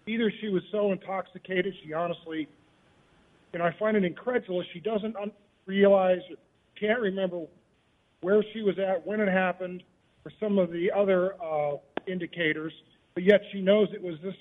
Either 0.06 0.32
she 0.40 0.48
was 0.50 0.62
so 0.70 0.92
intoxicated, 0.92 1.74
she 1.84 1.92
honestly 1.92 2.48
and 3.54 3.62
I 3.62 3.74
find 3.78 3.96
it 3.96 4.04
incredulous. 4.04 4.66
She 4.72 4.80
doesn't 4.80 5.16
un- 5.16 5.32
realize, 5.66 6.20
can't 6.78 7.00
remember 7.00 7.44
where 8.22 8.42
she 8.52 8.62
was 8.62 8.76
at, 8.78 9.06
when 9.06 9.20
it 9.20 9.28
happened, 9.28 9.82
or 10.24 10.32
some 10.40 10.58
of 10.58 10.70
the 10.70 10.90
other 10.90 11.34
uh, 11.42 11.76
indicators, 12.06 12.72
but 13.14 13.22
yet 13.24 13.40
she 13.52 13.60
knows 13.60 13.88
it 13.92 14.02
was 14.02 14.16
this 14.22 14.34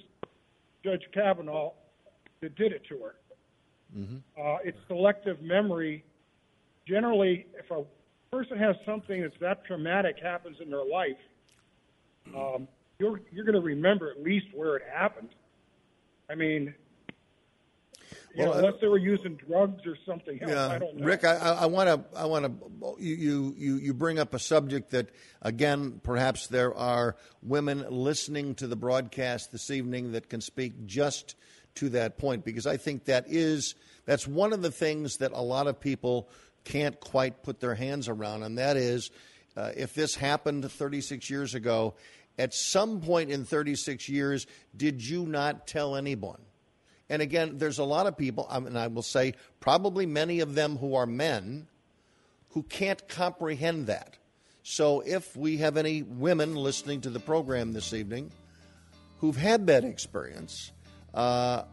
Judge 0.84 1.04
Kavanaugh 1.14 1.72
that 2.42 2.56
did 2.56 2.72
it 2.72 2.84
to 2.90 3.00
her. 3.00 3.16
Uh, 4.40 4.58
it's 4.64 4.78
selective 4.88 5.42
memory. 5.42 6.04
Generally, 6.88 7.46
if 7.58 7.70
a 7.72 7.84
person 8.32 8.58
has 8.58 8.76
something 8.86 9.22
that's 9.22 9.36
that 9.42 9.66
traumatic 9.66 10.16
happens 10.22 10.58
in 10.62 10.70
their 10.70 10.86
life, 10.86 11.18
um, 12.36 12.68
you're 13.00 13.22
you're 13.32 13.46
going 13.46 13.56
to 13.56 13.62
remember 13.62 14.10
at 14.10 14.24
least 14.24 14.48
where 14.54 14.78
it 14.78 14.84
happened. 14.92 15.30
I 16.30 16.36
mean, 16.36 16.74
you 18.36 18.44
Well, 18.44 18.48
know, 18.48 18.54
uh, 18.54 18.58
unless 18.60 18.82
they 18.82 18.88
were 18.88 18.98
using 18.98 19.36
drugs 19.36 19.86
or 19.86 19.98
something 20.06 20.42
else. 20.42 20.52
I 20.52 20.74
Yeah, 20.74 20.80
don't 20.80 20.98
know. 20.98 21.06
Rick, 21.06 21.26
I 21.26 21.66
want 21.66 21.90
to, 21.90 22.18
I 22.18 22.26
want 22.26 22.46
to, 22.46 22.96
you, 23.04 23.54
you, 23.58 23.76
you 23.76 23.94
bring 23.94 24.20
up 24.20 24.34
a 24.34 24.40
subject 24.40 24.92
that, 24.92 25.10
again, 25.42 26.00
perhaps 26.04 26.48
there 26.48 26.74
are 26.74 27.16
women 27.42 27.86
listening 27.90 28.56
to 28.56 28.68
the 28.68 28.76
broadcast 28.76 29.52
this 29.52 29.70
evening 29.70 30.14
that 30.14 30.30
can 30.30 30.42
speak 30.42 30.86
just 30.86 31.36
to 31.76 31.90
that 31.90 32.18
point, 32.18 32.46
because 32.46 32.68
I 32.68 32.78
think 32.78 33.06
that 33.06 33.26
is, 33.28 33.76
that's 34.06 34.28
one 34.28 34.54
of 34.54 34.62
the 34.62 34.72
things 34.72 35.18
that 35.18 35.32
a 35.34 35.42
lot 35.42 35.68
of 35.68 35.80
people 35.80 36.30
can't 36.64 37.00
quite 37.00 37.44
put 37.44 37.60
their 37.60 37.76
hands 37.76 38.08
around, 38.08 38.44
and 38.44 38.58
that 38.58 38.78
is, 38.78 39.12
uh, 39.58 39.72
if 39.76 39.94
this 39.94 40.16
happened 40.16 40.70
36 40.70 41.30
years 41.30 41.56
ago, 41.56 41.96
at 42.38 42.54
some 42.54 43.02
point 43.02 43.30
in 43.30 43.44
36 43.46 44.08
years, 44.08 44.48
did 44.76 45.06
you 45.06 45.26
not 45.26 45.68
tell 45.68 45.96
anyone? 45.96 46.40
And 47.12 47.22
again, 47.22 47.58
there's 47.58 47.78
a 47.78 47.84
lot 47.84 48.08
of 48.08 48.18
people, 48.18 48.48
um, 48.50 48.66
and 48.66 48.80
I 48.80 48.88
will 48.88 49.02
say 49.02 49.34
probably 49.60 50.06
many 50.06 50.40
of 50.40 50.56
them 50.56 50.78
who 50.78 50.96
are 50.96 51.06
men, 51.06 51.68
who 52.52 52.64
can't 52.64 53.06
comprehend 53.10 53.88
that. 53.88 54.16
So 54.64 55.02
if 55.02 55.36
we 55.36 55.58
have 55.58 55.76
any 55.76 56.04
women 56.04 56.56
listening 56.56 57.02
to 57.02 57.10
the 57.10 57.20
program 57.20 57.74
this 57.74 57.94
evening 57.94 58.32
who've 59.20 59.36
had 59.36 59.68
that 59.68 59.84
experience, 59.84 60.72
uh, 61.14 61.64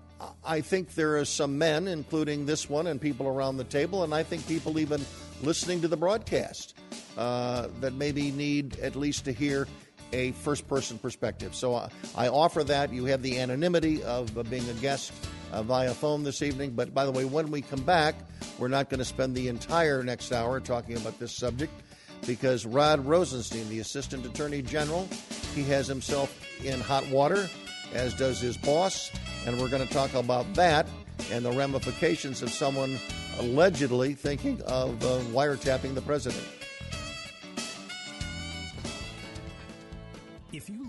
I 0.44 0.60
think 0.60 0.96
there 0.96 1.18
are 1.18 1.24
some 1.24 1.56
men, 1.56 1.86
including 1.86 2.44
this 2.44 2.68
one 2.68 2.88
and 2.88 3.00
people 3.00 3.28
around 3.28 3.58
the 3.58 3.64
table, 3.64 4.02
and 4.02 4.12
I 4.12 4.24
think 4.24 4.44
people 4.48 4.80
even 4.80 5.04
listening 5.44 5.80
to 5.82 5.88
the 5.88 5.96
broadcast, 5.96 6.74
uh, 7.16 7.68
that 7.80 7.94
maybe 7.94 8.32
need 8.32 8.80
at 8.80 8.96
least 8.96 9.24
to 9.26 9.32
hear 9.32 9.68
a 10.12 10.32
first 10.32 10.66
person 10.68 10.98
perspective. 10.98 11.54
So 11.54 11.74
uh, 11.74 11.88
I 12.16 12.28
offer 12.28 12.64
that. 12.64 12.92
You 12.92 13.04
have 13.06 13.22
the 13.22 13.38
anonymity 13.38 14.02
of 14.02 14.36
uh, 14.36 14.42
being 14.44 14.68
a 14.68 14.74
guest 14.74 15.12
uh, 15.52 15.62
via 15.62 15.92
phone 15.94 16.22
this 16.22 16.42
evening. 16.42 16.72
But 16.72 16.94
by 16.94 17.04
the 17.04 17.12
way, 17.12 17.24
when 17.24 17.50
we 17.50 17.62
come 17.62 17.82
back, 17.82 18.14
we're 18.58 18.68
not 18.68 18.90
going 18.90 18.98
to 18.98 19.04
spend 19.04 19.34
the 19.34 19.48
entire 19.48 20.02
next 20.02 20.32
hour 20.32 20.60
talking 20.60 20.96
about 20.96 21.18
this 21.18 21.32
subject 21.32 21.72
because 22.26 22.66
Rod 22.66 23.04
Rosenstein, 23.06 23.68
the 23.68 23.80
Assistant 23.80 24.26
Attorney 24.26 24.62
General, 24.62 25.08
he 25.54 25.62
has 25.64 25.86
himself 25.86 26.44
in 26.64 26.80
hot 26.80 27.08
water, 27.08 27.48
as 27.94 28.14
does 28.14 28.40
his 28.40 28.56
boss. 28.56 29.10
And 29.46 29.60
we're 29.60 29.68
going 29.68 29.86
to 29.86 29.92
talk 29.92 30.14
about 30.14 30.52
that 30.54 30.86
and 31.32 31.44
the 31.44 31.52
ramifications 31.52 32.42
of 32.42 32.50
someone 32.50 32.98
allegedly 33.38 34.14
thinking 34.14 34.60
of 34.62 35.02
uh, 35.04 35.20
wiretapping 35.32 35.94
the 35.94 36.02
president. 36.02 36.44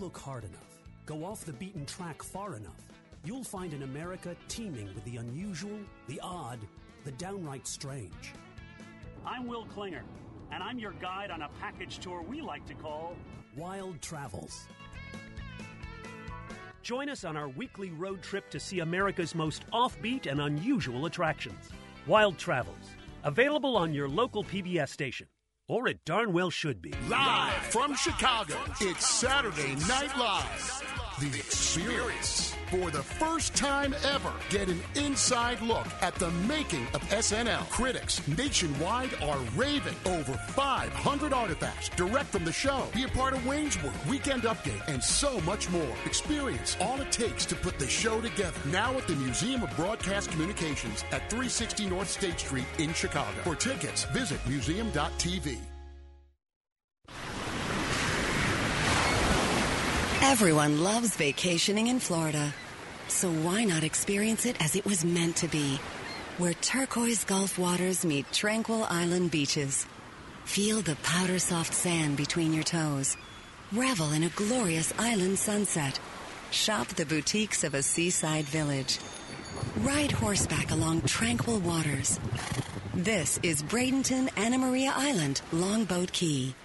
Look 0.10 0.18
hard 0.18 0.44
enough, 0.44 0.82
go 1.06 1.24
off 1.24 1.46
the 1.46 1.54
beaten 1.54 1.86
track 1.86 2.24
far 2.24 2.56
enough, 2.56 2.82
you'll 3.24 3.44
find 3.44 3.74
an 3.74 3.84
America 3.84 4.36
teeming 4.48 4.90
with 4.96 5.06
the 5.06 5.18
unusual, 5.18 5.78
the 6.08 6.20
odd, 6.24 6.58
the 7.06 7.12
downright 7.12 7.68
strange. 7.68 8.34
I'm 9.24 9.46
Will 9.46 9.66
Klinger, 9.66 10.02
and 10.52 10.64
I'm 10.64 10.80
your 10.80 10.94
guide 10.94 11.30
on 11.30 11.44
a 11.44 11.50
package 11.62 12.00
tour 12.00 12.24
we 12.24 12.42
like 12.42 12.66
to 12.66 12.74
call 12.74 13.16
Wild 13.56 14.02
Travels. 14.02 14.66
Join 16.82 17.08
us 17.08 17.24
on 17.24 17.38
our 17.38 17.50
weekly 17.50 17.92
road 17.92 18.24
trip 18.24 18.50
to 18.50 18.60
see 18.60 18.80
America's 18.80 19.36
most 19.36 19.70
offbeat 19.70 20.26
and 20.26 20.42
unusual 20.42 21.06
attractions. 21.06 21.70
Wild 22.08 22.40
Travels, 22.40 22.96
available 23.24 23.78
on 23.78 23.94
your 23.94 24.10
local 24.10 24.44
PBS 24.44 24.90
station, 24.90 25.28
or 25.70 25.88
it 25.88 26.04
darn 26.04 26.34
well 26.34 26.50
should 26.50 26.82
be. 26.82 26.94
Live 27.08 27.54
from 27.68 27.96
Chicago, 27.96 28.58
it's 28.82 29.08
Saturday 29.08 29.76
Night 29.88 30.18
Live. 30.18 30.99
The 31.20 31.28
experience. 31.28 32.56
For 32.68 32.90
the 32.92 33.04
first 33.04 33.54
time 33.54 33.94
ever, 34.06 34.32
get 34.50 34.70
an 34.70 34.80
inside 34.96 35.60
look 35.60 35.86
at 36.02 36.16
the 36.16 36.32
making 36.48 36.84
of 36.94 37.02
SNL. 37.10 37.70
Critics 37.70 38.26
nationwide 38.26 39.14
are 39.22 39.40
raving 39.54 39.96
over 40.06 40.32
500 40.32 41.34
artifacts 41.34 41.90
direct 41.90 42.28
from 42.28 42.46
the 42.46 42.54
show. 42.54 42.88
Be 42.94 43.04
a 43.04 43.10
part 43.10 43.34
of 43.34 43.46
Wayne's 43.46 43.82
World, 43.84 43.98
Weekend 44.08 44.44
Update, 44.44 44.88
and 44.88 45.04
so 45.04 45.42
much 45.42 45.70
more. 45.70 45.94
Experience 46.06 46.78
all 46.80 47.02
it 47.02 47.12
takes 47.12 47.46
to 47.48 47.56
put 47.56 47.78
the 47.80 47.88
show 47.88 48.22
together. 48.22 48.58
Now 48.72 48.98
at 48.98 49.06
the 49.06 49.16
Museum 49.16 49.62
of 49.64 49.76
Broadcast 49.76 50.32
Communications 50.32 51.04
at 51.12 51.30
360 51.30 51.88
North 51.88 52.10
State 52.10 52.40
Street 52.40 52.68
in 52.78 52.94
Chicago. 52.94 53.42
For 53.44 53.56
tickets, 53.56 54.06
visit 54.06 54.40
museum.tv. 54.48 55.58
Everyone 60.22 60.84
loves 60.84 61.16
vacationing 61.16 61.88
in 61.88 62.00
Florida. 62.00 62.54
So 63.08 63.32
why 63.32 63.64
not 63.64 63.84
experience 63.84 64.46
it 64.46 64.62
as 64.62 64.76
it 64.76 64.86
was 64.86 65.06
meant 65.06 65.38
to 65.38 65.48
be? 65.48 65.80
Where 66.38 66.54
turquoise 66.54 67.24
Gulf 67.24 67.58
waters 67.58 68.04
meet 68.04 68.32
tranquil 68.34 68.86
island 68.90 69.32
beaches. 69.32 69.86
Feel 70.44 70.82
the 70.82 70.98
powder 71.04 71.40
soft 71.40 71.74
sand 71.74 72.18
between 72.18 72.54
your 72.54 72.64
toes. 72.64 73.16
Revel 73.72 74.12
in 74.12 74.24
a 74.24 74.30
glorious 74.30 74.94
island 75.00 75.40
sunset. 75.40 76.00
Shop 76.52 76.88
the 76.90 77.06
boutiques 77.06 77.64
of 77.64 77.74
a 77.74 77.82
seaside 77.82 78.46
village. 78.46 79.00
Ride 79.78 80.12
horseback 80.12 80.72
along 80.72 81.04
tranquil 81.04 81.60
waters. 81.60 82.20
This 82.94 83.40
is 83.42 83.64
Bradenton 83.64 84.30
Anna 84.36 84.58
Maria 84.58 84.94
Island, 84.96 85.42
Longboat 85.54 86.12
Key. 86.12 86.56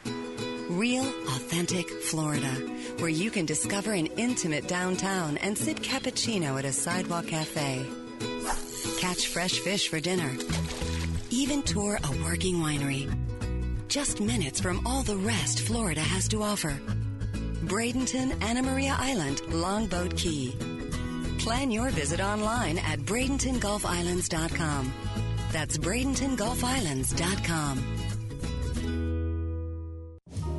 Real, 0.74 1.04
authentic 1.04 1.88
Florida, 1.88 2.50
where 2.98 3.08
you 3.08 3.30
can 3.30 3.46
discover 3.46 3.92
an 3.92 4.08
intimate 4.16 4.66
downtown 4.66 5.36
and 5.36 5.56
sip 5.56 5.78
cappuccino 5.78 6.58
at 6.58 6.64
a 6.64 6.72
sidewalk 6.72 7.28
cafe. 7.28 7.86
Catch 8.98 9.28
fresh 9.28 9.60
fish 9.60 9.88
for 9.88 10.00
dinner. 10.00 10.32
Even 11.30 11.62
tour 11.62 12.00
a 12.02 12.10
working 12.24 12.56
winery. 12.56 13.08
Just 13.86 14.20
minutes 14.20 14.60
from 14.60 14.84
all 14.84 15.04
the 15.04 15.16
rest 15.16 15.60
Florida 15.60 16.00
has 16.00 16.26
to 16.28 16.42
offer. 16.42 16.76
Bradenton 17.66 18.42
Anna 18.42 18.64
Maria 18.64 18.96
Island, 18.98 19.42
Longboat 19.52 20.16
Key. 20.16 20.56
Plan 21.38 21.70
your 21.70 21.90
visit 21.90 22.20
online 22.20 22.78
at 22.78 22.98
BradentonGulfIslands.com. 22.98 24.92
That's 25.52 25.78
BradentonGulfIslands.com. 25.78 28.03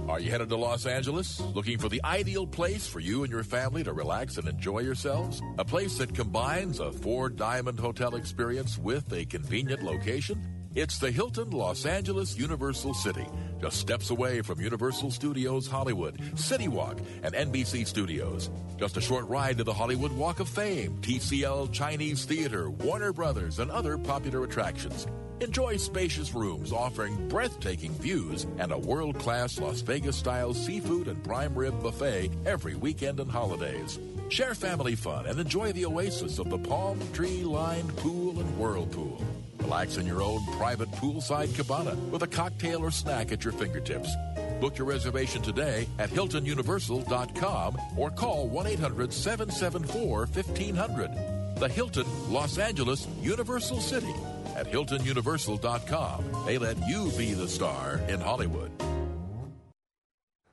Are 0.08 0.20
you 0.20 0.30
headed 0.30 0.50
to 0.50 0.56
Los 0.56 0.86
Angeles? 0.86 1.40
Looking 1.40 1.80
for 1.80 1.90
the 1.90 2.00
ideal 2.06 2.46
place 2.46 2.86
for 2.86 3.00
you 3.00 3.24
and 3.24 3.32
your 3.32 3.44
family 3.44 3.84
to 3.84 3.92
relax 3.92 4.38
and 4.38 4.48
enjoy 4.48 4.80
yourselves? 4.80 5.42
A 5.58 5.66
place 5.66 5.98
that 5.98 6.14
combines 6.14 6.80
a 6.80 6.92
four 6.92 7.28
diamond 7.28 7.80
hotel 7.80 8.16
experience 8.16 8.78
with 8.78 9.12
a 9.12 9.26
convenient 9.26 9.82
location? 9.82 10.55
It's 10.76 10.98
the 10.98 11.10
Hilton 11.10 11.52
Los 11.52 11.86
Angeles 11.86 12.38
Universal 12.38 12.96
City, 12.96 13.26
just 13.62 13.78
steps 13.78 14.10
away 14.10 14.42
from 14.42 14.60
Universal 14.60 15.12
Studios 15.12 15.68
Hollywood, 15.68 16.20
City 16.38 16.68
Walk, 16.68 17.00
and 17.24 17.34
NBC 17.34 17.88
Studios. 17.88 18.50
Just 18.78 18.98
a 18.98 19.02
short 19.02 19.26
ride 19.30 19.58
to 19.60 19.64
the 19.64 19.74
Hollywood 19.74 20.12
Walk 20.12 20.42
of 20.42 20.50
Fame, 20.50 20.98
TCL 21.00 21.72
Chinese 21.72 22.26
Theater, 22.26 22.70
Warner 22.70 23.14
Brothers, 23.14 23.60
and 23.60 23.72
other 23.72 23.98
popular 23.98 24.44
attractions. 24.44 25.08
Enjoy 25.40 25.78
spacious 25.78 26.34
rooms 26.34 26.74
offering 26.74 27.30
breathtaking 27.30 27.94
views 27.94 28.46
and 28.58 28.74
a 28.74 28.78
world 28.78 29.18
class 29.18 29.58
Las 29.58 29.80
Vegas 29.80 30.18
style 30.18 30.54
seafood 30.54 31.08
and 31.08 31.24
prime 31.24 31.56
rib 31.56 31.82
buffet 31.82 32.32
every 32.46 32.76
weekend 32.76 33.22
and 33.22 33.32
holidays. 33.32 33.98
Share 34.28 34.56
family 34.56 34.96
fun 34.96 35.26
and 35.26 35.40
enjoy 35.40 35.72
the 35.72 35.86
oasis 35.86 36.38
of 36.38 36.50
the 36.50 36.58
palm 36.58 37.00
tree 37.14 37.46
lined 37.46 37.96
pool 37.96 38.42
and 38.42 38.58
whirlpool. 38.60 39.22
Relax 39.66 39.98
in 39.98 40.06
your 40.06 40.22
own 40.22 40.46
private 40.58 40.92
poolside 40.92 41.56
cabana 41.56 41.96
with 42.12 42.22
a 42.22 42.28
cocktail 42.28 42.82
or 42.84 42.92
snack 42.92 43.32
at 43.32 43.44
your 43.44 43.52
fingertips. 43.52 44.16
Book 44.62 44.78
your 44.78 44.86
reservation 44.86 45.42
today 45.42 45.88
at 45.98 46.12
HiltonUniversal.com 46.12 47.78
or 47.98 48.12
call 48.12 48.48
1 48.48 48.68
800 48.68 49.12
774 49.12 50.20
1500. 50.28 51.58
The 51.58 51.68
Hilton 51.68 52.06
Los 52.30 52.60
Angeles 52.60 53.08
Universal 53.24 53.82
City 53.82 54.14
at 54.56 54.72
HiltonUniversal.com. 54.72 56.46
They 56.46 56.60
let 56.60 56.78
you 56.88 57.12
be 57.18 57.34
the 57.34 57.48
star 57.48 58.00
in 58.08 58.22
Hollywood. 58.22 58.72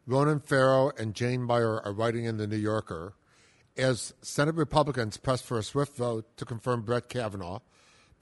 Ronan 0.06 0.40
Farrow 0.40 0.90
and 0.98 1.14
Jane 1.14 1.46
Mayer 1.46 1.82
are 1.84 1.92
writing 1.92 2.24
in 2.24 2.38
The 2.38 2.46
New 2.46 2.56
Yorker 2.56 3.12
as 3.76 4.14
Senate 4.22 4.54
Republicans 4.54 5.18
press 5.18 5.42
for 5.42 5.58
a 5.58 5.62
swift 5.62 5.96
vote 5.96 6.34
to 6.38 6.46
confirm 6.46 6.80
Brett 6.80 7.10
Kavanaugh, 7.10 7.60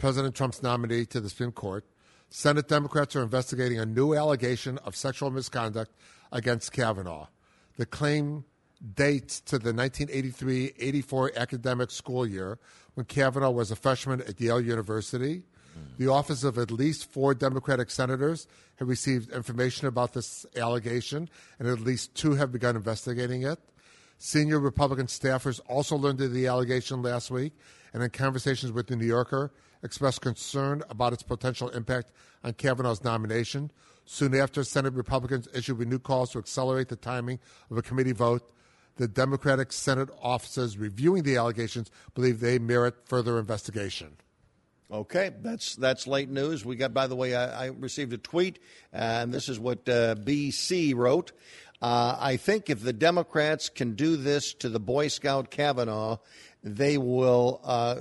President 0.01 0.35
Trump's 0.35 0.63
nominee 0.63 1.05
to 1.05 1.21
the 1.21 1.29
Supreme 1.29 1.53
Court. 1.53 1.85
Senate 2.31 2.67
Democrats 2.69 3.15
are 3.15 3.23
investigating 3.23 3.79
a 3.79 3.85
new 3.85 4.15
allegation 4.15 4.79
of 4.79 4.97
sexual 4.97 5.31
misconduct 5.31 5.93
against 6.33 6.73
Kavanaugh. 6.73 7.27
The 7.77 7.85
claim 7.85 8.45
dates 8.95 9.41
to 9.43 9.59
the 9.59 9.75
1983 9.75 10.73
84 10.79 11.33
academic 11.37 11.91
school 11.91 12.27
year 12.27 12.59
when 12.95 13.05
Kavanaugh 13.05 13.51
was 13.51 13.71
a 13.71 13.77
freshman 13.77 14.23
at 14.23 14.41
Yale 14.41 14.61
University. 14.61 15.43
Hmm. 15.75 15.81
The 15.99 16.11
office 16.11 16.45
of 16.45 16.57
at 16.57 16.71
least 16.71 17.11
four 17.11 17.35
Democratic 17.35 17.91
senators 17.91 18.47
have 18.77 18.89
received 18.89 19.31
information 19.33 19.87
about 19.87 20.15
this 20.15 20.47
allegation, 20.57 21.29
and 21.59 21.69
at 21.69 21.81
least 21.81 22.15
two 22.15 22.35
have 22.35 22.51
begun 22.53 22.75
investigating 22.75 23.43
it. 23.43 23.59
Senior 24.17 24.61
Republican 24.61 25.07
staffers 25.07 25.61
also 25.69 25.97
learned 25.97 26.23
of 26.23 26.33
the 26.33 26.47
allegation 26.47 27.03
last 27.03 27.31
week 27.31 27.53
and, 27.93 28.03
in 28.03 28.11
conversations 28.11 28.73
with 28.73 28.87
The 28.87 28.97
New 28.97 29.07
Yorker, 29.07 29.53
expressed 29.83 30.20
concern 30.20 30.83
about 30.89 31.12
its 31.12 31.22
potential 31.22 31.68
impact 31.70 32.12
on 32.45 32.53
Kavanaugh's 32.55 33.05
nomination. 33.05 33.70
Soon 34.05 34.35
after, 34.35 34.64
Senate 34.64 34.95
Republicans 34.95 35.49
issued 35.55 35.78
renewed 35.78 36.03
calls 36.03 36.31
to 36.31 36.39
accelerate 36.39 36.89
the 36.89 36.97
timing 36.97 37.39
of 37.70 37.78
a 37.78 37.83
committee 37.83 38.12
vote. 38.12 38.51
The 38.97 39.09
Democratic 39.09 39.72
Senate 39.72 40.11
offices 40.20 40.76
reviewing 40.76 41.22
the 41.22 41.37
allegations 41.37 41.91
believe 42.14 42.41
they 42.41 42.59
merit 42.59 42.95
further 43.07 43.39
investigation. 43.39 44.16
Okay, 44.93 45.31
that's 45.41 45.76
that's 45.76 46.09
late 46.09 46.28
news. 46.28 46.64
We 46.64 46.74
got, 46.74 46.93
by 46.93 47.07
the 47.07 47.14
way, 47.14 47.37
I, 47.37 47.66
I 47.66 47.68
received 47.68 48.12
a 48.12 48.18
tweet, 48.18 48.59
and 48.93 49.33
this 49.33 49.49
is 49.49 49.61
what 49.61 49.89
uh, 49.89 50.16
BC 50.16 50.97
wrote. 50.97 51.31
Uh, 51.81 52.16
I 52.18 52.37
think 52.37 52.68
if 52.68 52.83
the 52.83 52.93
Democrats 52.93 53.68
can 53.68 53.95
do 53.95 54.16
this 54.16 54.53
to 54.55 54.68
the 54.68 54.81
Boy 54.81 55.09
Scout 55.09 55.51
Kavanaugh, 55.51 56.18
they 56.63 56.99
will. 56.99 57.61
Uh, 57.65 57.97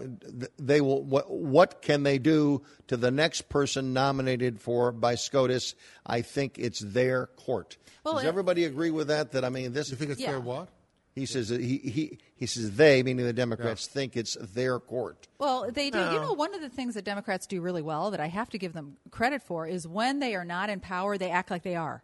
they 0.57 0.82
will. 0.82 1.03
What, 1.03 1.32
what, 1.32 1.82
can 1.82 2.03
they 2.03 2.18
do 2.18 2.64
to 2.88 2.97
the 2.97 3.12
next 3.12 3.49
person 3.49 3.93
nominated 3.93 4.60
for 4.60 4.91
by 4.91 5.16
SCOTUS? 5.16 5.76
I 6.05 6.22
think 6.22 6.57
it's 6.57 6.80
their 6.80 7.28
court. 7.28 7.78
Well, 8.03 8.16
Does 8.16 8.26
everybody 8.26 8.66
agree 8.66 8.91
with 8.91 9.07
that? 9.07 9.32
That 9.32 9.45
I 9.45 9.49
mean, 9.49 9.74
this. 9.74 9.89
You 9.89 9.97
think 9.97 10.12
it's 10.12 10.22
yeah. 10.22 10.32
their 10.32 10.39
what? 10.39 10.70
He 11.16 11.26
says 11.26 11.49
he, 11.49 11.78
he 11.78 12.20
he 12.36 12.45
says 12.45 12.76
they, 12.76 13.03
meaning 13.03 13.26
the 13.26 13.34
Democrats, 13.34 13.88
yeah. 13.88 13.93
think 13.93 14.16
it's 14.18 14.36
their 14.36 14.80
court. 14.80 15.28
Well, 15.38 15.70
they 15.72 15.89
do. 15.89 15.97
No. 15.97 16.14
You 16.14 16.20
know, 16.22 16.34
one 16.34 16.53
of 16.53 16.62
the 16.62 16.70
things 16.70 16.95
that 16.95 17.03
Democrats 17.03 17.47
do 17.47 17.62
really 17.62 17.82
well 17.82 18.12
that 18.12 18.20
I 18.20 18.28
have 18.28 18.49
to 18.51 18.57
give 18.57 18.74
them 18.74 18.97
credit 19.12 19.41
for 19.41 19.68
is 19.68 19.88
when 19.88 20.20
they 20.20 20.36
are 20.36 20.45
not 20.45 20.70
in 20.70 20.80
power, 20.80 21.18
they 21.18 21.30
act 21.30 21.51
like 21.51 21.64
they 21.64 21.76
are. 21.76 22.03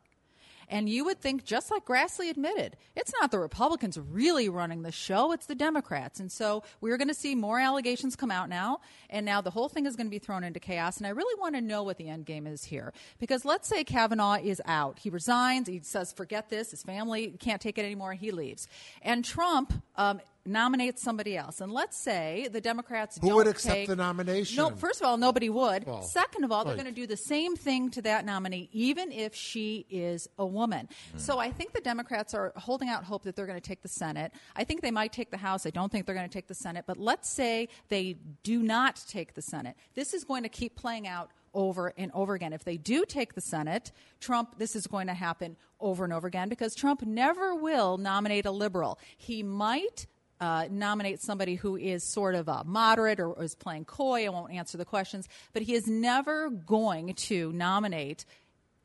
And 0.69 0.89
you 0.89 1.05
would 1.05 1.19
think, 1.19 1.43
just 1.43 1.71
like 1.71 1.85
Grassley 1.85 2.29
admitted, 2.29 2.77
it's 2.95 3.11
not 3.19 3.31
the 3.31 3.39
Republicans 3.39 3.97
really 3.99 4.49
running 4.49 4.81
the 4.81 4.91
show, 4.91 5.31
it's 5.31 5.45
the 5.45 5.55
Democrats. 5.55 6.19
And 6.19 6.31
so 6.31 6.63
we're 6.81 6.97
going 6.97 7.07
to 7.07 7.13
see 7.13 7.35
more 7.35 7.59
allegations 7.59 8.15
come 8.15 8.31
out 8.31 8.49
now. 8.49 8.79
And 9.09 9.25
now 9.25 9.41
the 9.41 9.51
whole 9.51 9.69
thing 9.69 9.85
is 9.85 9.95
going 9.95 10.07
to 10.07 10.11
be 10.11 10.19
thrown 10.19 10.43
into 10.43 10.59
chaos. 10.59 10.97
And 10.97 11.07
I 11.07 11.11
really 11.11 11.39
want 11.39 11.55
to 11.55 11.61
know 11.61 11.83
what 11.83 11.97
the 11.97 12.09
end 12.09 12.25
game 12.25 12.47
is 12.47 12.63
here. 12.63 12.93
Because 13.19 13.45
let's 13.45 13.67
say 13.67 13.83
Kavanaugh 13.83 14.35
is 14.35 14.61
out. 14.65 14.99
He 14.99 15.09
resigns. 15.09 15.67
He 15.67 15.81
says, 15.83 16.13
forget 16.13 16.49
this. 16.49 16.71
His 16.71 16.83
family 16.83 17.35
can't 17.39 17.61
take 17.61 17.77
it 17.77 17.85
anymore. 17.85 18.13
He 18.13 18.31
leaves. 18.31 18.67
And 19.01 19.23
Trump 19.23 19.73
um, 19.95 20.21
nominate 20.45 20.99
somebody 20.99 21.35
else. 21.35 21.61
And 21.61 21.71
let's 21.71 21.97
say 21.97 22.47
the 22.51 22.61
Democrats 22.61 23.17
Who 23.19 23.27
don't 23.27 23.37
would 23.37 23.47
accept 23.47 23.75
take, 23.75 23.87
the 23.87 23.95
nomination? 23.95 24.57
No, 24.57 24.69
first 24.69 25.01
of 25.01 25.07
all, 25.07 25.17
nobody 25.17 25.49
would. 25.49 25.85
Well, 25.85 26.01
Second 26.01 26.43
of 26.43 26.51
all, 26.51 26.63
they're 26.63 26.75
going 26.75 26.85
to 26.85 26.91
do 26.91 27.07
the 27.07 27.17
same 27.17 27.55
thing 27.55 27.89
to 27.91 28.01
that 28.03 28.25
nominee, 28.25 28.69
even 28.71 29.11
if 29.11 29.35
she 29.35 29.85
is 29.89 30.27
a 30.37 30.45
woman. 30.45 30.87
Hmm. 31.11 31.17
So 31.17 31.39
I 31.39 31.51
think 31.51 31.73
the 31.73 31.81
Democrats 31.81 32.33
are 32.33 32.53
holding 32.55 32.89
out 32.89 33.03
hope 33.03 33.23
that 33.23 33.35
they're 33.35 33.47
going 33.47 33.59
to 33.59 33.67
take 33.67 33.81
the 33.81 33.87
Senate. 33.87 34.31
I 34.55 34.63
think 34.63 34.81
they 34.81 34.91
might 34.91 35.11
take 35.11 35.31
the 35.31 35.37
House. 35.37 35.65
I 35.65 35.71
don't 35.71 35.91
think 35.91 36.05
they're 36.05 36.15
going 36.15 36.29
to 36.29 36.33
take 36.33 36.47
the 36.47 36.55
Senate. 36.55 36.85
But 36.87 36.97
let's 36.97 37.29
say 37.29 37.69
they 37.89 38.17
do 38.43 38.61
not 38.61 39.01
take 39.07 39.33
the 39.33 39.41
Senate. 39.41 39.75
This 39.95 40.13
is 40.13 40.23
going 40.23 40.43
to 40.43 40.49
keep 40.49 40.75
playing 40.75 41.07
out 41.07 41.31
over 41.53 41.93
and 41.97 42.11
over 42.13 42.33
again. 42.35 42.53
If 42.53 42.63
they 42.63 42.77
do 42.77 43.05
take 43.07 43.33
the 43.33 43.41
Senate, 43.41 43.91
Trump, 44.19 44.57
this 44.57 44.75
is 44.75 44.85
going 44.87 45.07
to 45.07 45.13
happen 45.13 45.55
over 45.79 46.03
and 46.03 46.13
over 46.13 46.27
again 46.27 46.49
because 46.49 46.75
Trump 46.75 47.01
never 47.03 47.55
will 47.55 47.97
nominate 47.97 48.45
a 48.45 48.51
liberal. 48.51 48.99
He 49.17 49.41
might 49.41 50.05
uh, 50.41 50.67
nominate 50.69 51.21
somebody 51.21 51.55
who 51.55 51.75
is 51.75 52.03
sort 52.03 52.35
of 52.35 52.47
a 52.47 52.63
moderate 52.65 53.19
or, 53.19 53.29
or 53.29 53.43
is 53.43 53.55
playing 53.55 53.85
coy 53.85 54.25
and 54.25 54.33
won't 54.33 54.51
answer 54.51 54.77
the 54.77 54.85
questions, 54.85 55.27
but 55.53 55.61
he 55.61 55.73
is 55.73 55.87
never 55.87 56.49
going 56.49 57.13
to 57.13 57.51
nominate 57.53 58.25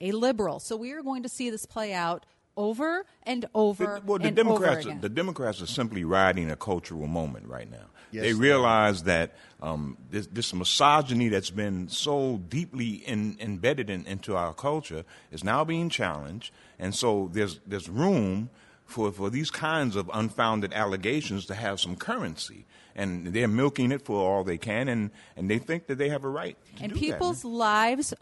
a 0.01 0.12
liberal. 0.12 0.61
So 0.61 0.76
we 0.76 0.92
are 0.92 1.03
going 1.03 1.22
to 1.24 1.28
see 1.28 1.51
this 1.51 1.66
play 1.66 1.92
out 1.92 2.24
over 2.57 3.05
and 3.22 3.46
over 3.55 4.01
The- 4.01 4.07
well, 4.07 4.18
the 4.18 4.28
and 4.28 4.36
Democrats, 4.36 4.84
over 4.84 4.90
again. 4.90 5.01
the 5.01 5.09
Democrats 5.09 5.62
are 5.62 5.66
simply 5.66 6.05
riding 6.05 6.51
a 6.51 6.57
cultural 6.57 7.07
moment 7.07 7.46
right 7.46 7.70
now. 7.70 7.86
Yes, 8.12 8.22
they 8.22 8.32
they 8.32 8.38
realize 8.38 9.05
that 9.05 9.36
um, 9.62 9.96
this, 10.11 10.26
this 10.26 10.53
misogyny 10.53 11.28
that's 11.28 11.51
been 11.51 11.88
so 11.88 12.38
deeply 12.48 12.94
in, 13.07 13.36
embedded 13.40 13.88
in, 13.88 14.05
into 14.05 14.36
our 14.36 14.53
culture 14.53 15.05
is 15.30 15.44
now 15.44 15.64
being 15.64 15.88
challenged, 15.88 16.53
and 16.78 16.92
so 16.92 17.30
there's 17.32 17.61
there's 17.66 17.88
room 17.88 18.51
for 18.91 19.12
for 19.12 19.30
these 19.30 19.51
kinds 19.51 19.97
of 19.97 20.11
unfounded 20.12 20.72
allegations 20.72 21.47
to 21.47 21.55
have 21.55 21.80
some 21.80 21.97
currency, 21.97 22.66
and 22.95 23.28
they're 23.28 23.49
milking 23.49 23.93
it 23.93 24.03
for 24.03 24.16
all 24.16 24.45
they 24.45 24.59
can, 24.59 24.88
and 24.88 25.11
and 25.36 25.51
they 25.51 25.59
think 25.59 25.86
that 25.86 25.99
they 25.99 26.09
have 26.09 26.24
a 26.24 26.28
right 26.28 26.57
to 26.76 26.84
and 26.84 26.95
people's 26.95 27.45
lives, 27.45 28.12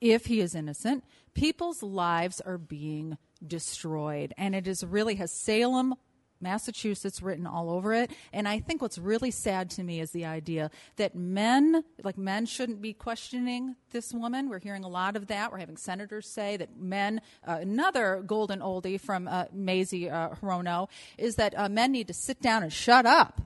if 0.00 0.26
he 0.26 0.40
is 0.40 0.54
innocent, 0.54 1.04
people's 1.34 1.82
lives 1.82 2.40
are 2.40 2.58
being 2.58 3.16
destroyed. 3.46 4.34
And 4.36 4.54
it 4.54 4.66
is 4.66 4.84
really 4.84 5.14
has 5.16 5.32
Salem, 5.32 5.94
Massachusetts 6.40 7.22
written 7.22 7.46
all 7.46 7.70
over 7.70 7.94
it. 7.94 8.10
And 8.32 8.48
I 8.48 8.60
think 8.60 8.82
what's 8.82 8.98
really 8.98 9.30
sad 9.30 9.70
to 9.70 9.82
me 9.82 10.00
is 10.00 10.10
the 10.10 10.24
idea 10.24 10.70
that 10.96 11.14
men, 11.14 11.84
like 12.04 12.18
men, 12.18 12.46
shouldn't 12.46 12.80
be 12.80 12.92
questioning 12.92 13.76
this 13.90 14.12
woman. 14.12 14.48
We're 14.48 14.60
hearing 14.60 14.84
a 14.84 14.88
lot 14.88 15.16
of 15.16 15.26
that. 15.28 15.52
We're 15.52 15.58
having 15.58 15.76
senators 15.76 16.28
say 16.28 16.56
that 16.56 16.76
men, 16.78 17.20
uh, 17.46 17.58
another 17.60 18.22
golden 18.26 18.60
oldie 18.60 19.00
from 19.00 19.28
uh, 19.28 19.46
Mazie 19.52 20.10
uh, 20.10 20.30
Hirono, 20.40 20.88
is 21.16 21.36
that 21.36 21.58
uh, 21.58 21.68
men 21.68 21.92
need 21.92 22.08
to 22.08 22.14
sit 22.14 22.40
down 22.40 22.62
and 22.62 22.72
shut 22.72 23.06
up. 23.06 23.40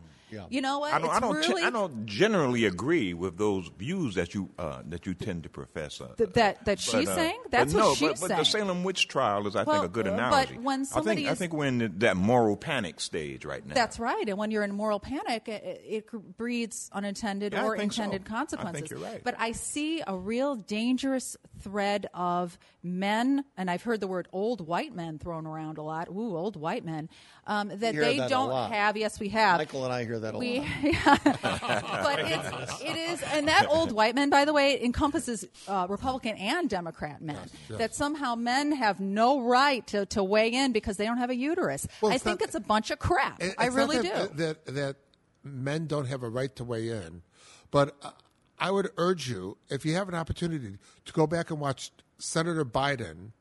You 0.50 0.60
know 0.60 0.78
what? 0.80 0.92
I 0.92 0.98
don't. 0.98 1.06
It's 1.08 1.16
I 1.16 1.20
don't. 1.20 1.36
really 1.48 1.62
I 1.62 1.70
don't 1.70 2.06
generally 2.06 2.64
agree 2.64 3.14
with 3.14 3.36
those 3.38 3.68
views 3.78 4.14
that 4.14 4.34
you 4.34 4.48
uh, 4.58 4.82
that 4.88 5.06
you 5.06 5.14
tend 5.14 5.42
to 5.44 5.48
profess. 5.48 6.00
Uh, 6.00 6.08
Th- 6.16 6.30
that 6.30 6.64
that 6.64 6.78
she's 6.80 7.08
uh, 7.08 7.14
saying. 7.14 7.38
but 7.44 7.50
That's 7.50 7.74
no, 7.74 7.88
what 7.90 7.98
she's 7.98 8.08
but, 8.08 8.20
but 8.20 8.28
saying. 8.28 8.38
the 8.38 8.44
Salem 8.44 8.84
witch 8.84 9.08
trial 9.08 9.46
is, 9.46 9.54
I 9.56 9.64
Well, 9.64 9.82
think, 9.82 9.90
a 9.90 9.92
good 9.92 10.08
uh, 10.08 10.10
but 10.10 10.18
analogy. 10.50 10.58
when 10.58 10.80
I 10.80 10.84
somebody 10.84 11.16
think 11.22 11.30
I 11.30 11.34
think 11.34 11.52
we're 11.52 11.66
in 11.66 11.98
that 11.98 12.16
moral 12.16 12.56
panic 12.56 13.00
stage 13.00 13.44
right 13.44 13.66
now. 13.66 13.74
That's 13.74 13.98
right. 13.98 14.28
And 14.28 14.38
when 14.38 14.50
you're 14.50 14.62
in 14.64 14.74
moral 14.74 15.00
panic, 15.00 15.48
it, 15.48 15.82
it 15.86 16.36
breeds 16.36 16.88
unintended 16.92 17.52
Yeah, 17.52 17.64
or 17.66 17.76
think 17.76 17.92
so. 17.92 18.02
intended 18.02 18.22
I 18.22 18.24
think 18.24 18.36
consequences. 18.50 18.90
you're 18.90 19.00
right. 19.00 19.20
But 19.22 19.36
I 19.38 19.52
see 19.52 20.02
a 20.06 20.16
real 20.16 20.56
dangerous 20.56 21.36
thread 21.60 22.08
of 22.14 22.58
men, 22.82 23.44
and 23.56 23.70
I've 23.70 23.82
heard 23.82 24.00
the 24.00 24.06
word 24.08 24.28
old 24.32 24.66
white 24.66 24.94
men 24.94 25.18
thrown 25.18 25.46
around 25.46 25.78
a 25.78 25.82
lot. 25.82 26.08
Ooh, 26.08 26.36
old 26.36 26.56
white 26.56 26.84
men. 26.84 27.08
Um, 27.46 27.68
that 27.68 27.94
they 27.94 28.18
that 28.18 28.30
don't 28.30 28.70
have. 28.72 28.96
Yes, 28.96 29.18
we 29.18 29.28
have. 29.30 29.58
Michael 29.58 29.84
and 29.84 29.92
I 29.92 30.04
hear 30.04 30.18
that 30.22 30.34
a 30.34 30.38
we, 30.38 30.60
lot. 30.60 30.68
but 31.42 32.18
it's, 32.20 32.82
it 32.82 32.96
is, 32.96 33.22
and 33.32 33.46
that 33.48 33.66
old 33.68 33.92
white 33.92 34.14
men, 34.14 34.30
by 34.30 34.44
the 34.44 34.52
way, 34.52 34.82
encompasses 34.82 35.44
uh, 35.68 35.86
Republican 35.88 36.36
and 36.36 36.68
Democrat 36.68 37.20
men. 37.22 37.38
yes. 37.68 37.78
That 37.78 37.94
somehow 37.94 38.34
men 38.34 38.72
have 38.72 39.00
no 39.00 39.40
right 39.40 39.86
to, 39.88 40.06
to 40.06 40.24
weigh 40.24 40.52
in 40.52 40.72
because 40.72 40.96
they 40.96 41.04
don't 41.04 41.18
have 41.18 41.30
a 41.30 41.36
uterus. 41.36 41.86
Well, 42.00 42.12
I 42.12 42.16
it's 42.16 42.24
think 42.24 42.40
not- 42.40 42.46
it's 42.46 42.54
a 42.54 42.60
bunch 42.60 42.90
of 42.90 42.98
crap. 42.98 43.42
It- 43.42 43.54
I 43.58 43.66
really 43.66 43.98
that, 43.98 44.36
do. 44.36 44.44
That, 44.44 44.66
that 44.66 44.96
men 45.44 45.86
don't 45.86 46.06
have 46.06 46.22
a 46.22 46.28
right 46.28 46.54
to 46.56 46.64
weigh 46.64 46.88
in, 46.88 47.22
but 47.70 47.96
uh, 48.02 48.10
I 48.58 48.70
would 48.70 48.90
urge 48.96 49.28
you, 49.28 49.58
if 49.68 49.84
you 49.84 49.94
have 49.94 50.08
an 50.08 50.14
opportunity, 50.14 50.78
to 51.04 51.12
go 51.12 51.26
back 51.26 51.50
and 51.50 51.60
watch 51.60 51.90
Senator 52.18 52.64
Biden 52.64 53.32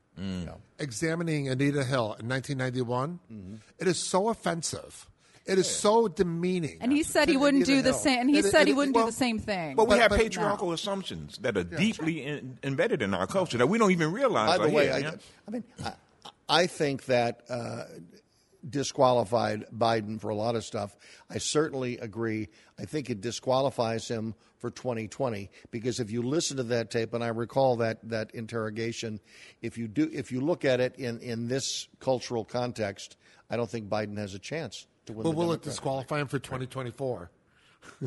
examining 0.78 1.48
Anita 1.48 1.84
Hill 1.84 2.16
in 2.20 2.28
1991. 2.28 3.18
Mm-hmm. 3.32 3.54
It 3.78 3.88
is 3.88 3.98
so 4.08 4.28
offensive. 4.28 5.08
It 5.44 5.58
is 5.58 5.68
so 5.68 6.06
demeaning. 6.06 6.78
And 6.80 6.92
he 6.92 7.02
said 7.02 7.28
he 7.28 7.36
wouldn't 7.36 7.66
do 7.66 7.82
the 7.82 7.92
same. 7.92 8.20
And 8.20 8.30
he 8.30 8.38
It- 8.38 8.44
said 8.44 8.62
it- 8.62 8.68
he 8.68 8.72
wouldn't 8.74 8.94
well, 8.94 9.06
do 9.06 9.10
the 9.10 9.16
same 9.16 9.38
thing. 9.38 9.74
But 9.74 9.88
we 9.88 9.98
have 9.98 10.10
but- 10.10 10.20
patriarchal 10.20 10.72
assumptions 10.72 11.38
that 11.38 11.56
are 11.56 11.64
deeply 11.64 12.24
in, 12.24 12.58
embedded 12.62 13.02
in 13.02 13.12
our 13.12 13.26
culture 13.26 13.58
that 13.58 13.66
we 13.66 13.78
don't 13.78 13.90
even 13.90 14.12
realize. 14.12 14.56
By 14.58 14.66
the 14.66 14.72
way, 14.72 14.84
here, 14.84 14.94
I, 14.94 14.98
yeah? 14.98 15.14
I 15.48 15.50
mean, 15.50 15.64
I, 15.84 15.92
I 16.48 16.66
think 16.66 17.06
that 17.06 17.42
uh, 17.48 17.84
disqualified 18.68 19.66
Biden 19.76 20.20
for 20.20 20.28
a 20.28 20.34
lot 20.34 20.54
of 20.54 20.64
stuff. 20.64 20.96
I 21.28 21.38
certainly 21.38 21.98
agree. 21.98 22.48
I 22.78 22.84
think 22.84 23.10
it 23.10 23.20
disqualifies 23.20 24.06
him 24.08 24.34
for 24.58 24.70
2020 24.70 25.50
because 25.72 25.98
if 25.98 26.12
you 26.12 26.22
listen 26.22 26.56
to 26.58 26.62
that 26.62 26.90
tape, 26.90 27.14
and 27.14 27.24
I 27.24 27.28
recall 27.28 27.76
that 27.78 27.98
that 28.08 28.30
interrogation, 28.32 29.18
if 29.60 29.76
you 29.76 29.88
do, 29.88 30.08
if 30.12 30.30
you 30.30 30.40
look 30.40 30.64
at 30.64 30.78
it 30.80 30.94
in 30.96 31.18
in 31.18 31.48
this 31.48 31.88
cultural 31.98 32.44
context, 32.44 33.16
I 33.50 33.56
don't 33.56 33.68
think 33.68 33.88
Biden 33.88 34.16
has 34.18 34.34
a 34.34 34.38
chance 34.38 34.86
to 35.06 35.12
win. 35.12 35.24
Well, 35.24 35.32
the 35.32 35.38
will 35.38 35.52
it 35.52 35.62
disqualify 35.62 36.20
him 36.20 36.28
for 36.28 36.38
2024? 36.38 37.30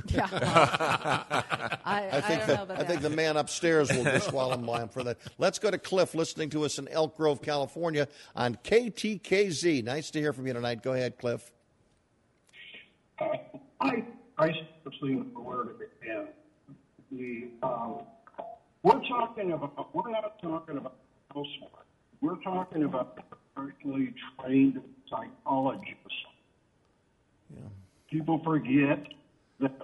Yeah. 0.08 0.28
I, 1.86 2.10
I 2.12 2.22
think 2.22 2.40
don't 2.40 2.48
the, 2.48 2.56
know 2.56 2.64
about 2.64 2.80
I 2.80 2.84
think 2.84 3.02
that. 3.02 3.10
the 3.10 3.16
man 3.16 3.38
upstairs 3.38 3.92
will 3.92 4.04
disqualify 4.04 4.84
him 4.84 4.90
for 4.90 5.04
that. 5.04 5.18
Let's 5.38 5.60
go 5.60 5.72
to 5.72 5.78
Cliff, 5.78 6.16
listening 6.16 6.50
to 6.52 6.64
us 6.66 6.80
in 6.80 6.88
Elk 6.88 7.18
Grove, 7.18 7.42
California, 7.42 8.08
on 8.36 8.56
KTKZ. 8.56 9.84
Nice 9.84 10.12
to 10.12 10.20
hear 10.20 10.34
from 10.34 10.48
you 10.48 10.54
tonight. 10.54 10.82
Go 10.84 10.94
ahead, 10.94 11.18
Cliff. 11.18 11.52
I 13.82 14.04
I 14.38 14.52
seriously 14.84 15.24
aware 15.36 15.62
of 15.62 15.82
it, 15.82 15.92
and 16.10 16.28
the 17.12 17.48
um, 17.64 18.02
we're 18.84 19.02
talking 19.08 19.54
about 19.54 19.96
we're 19.96 20.12
not 20.12 20.42
talking 20.42 20.78
about 20.78 20.96
housework. 21.34 21.86
We're 22.22 22.42
talking 22.44 22.84
about 22.84 23.18
professionally 23.56 24.14
trained 24.40 24.82
psychologists. 25.10 25.96
People 28.10 28.42
forget 28.44 29.04
that 29.60 29.78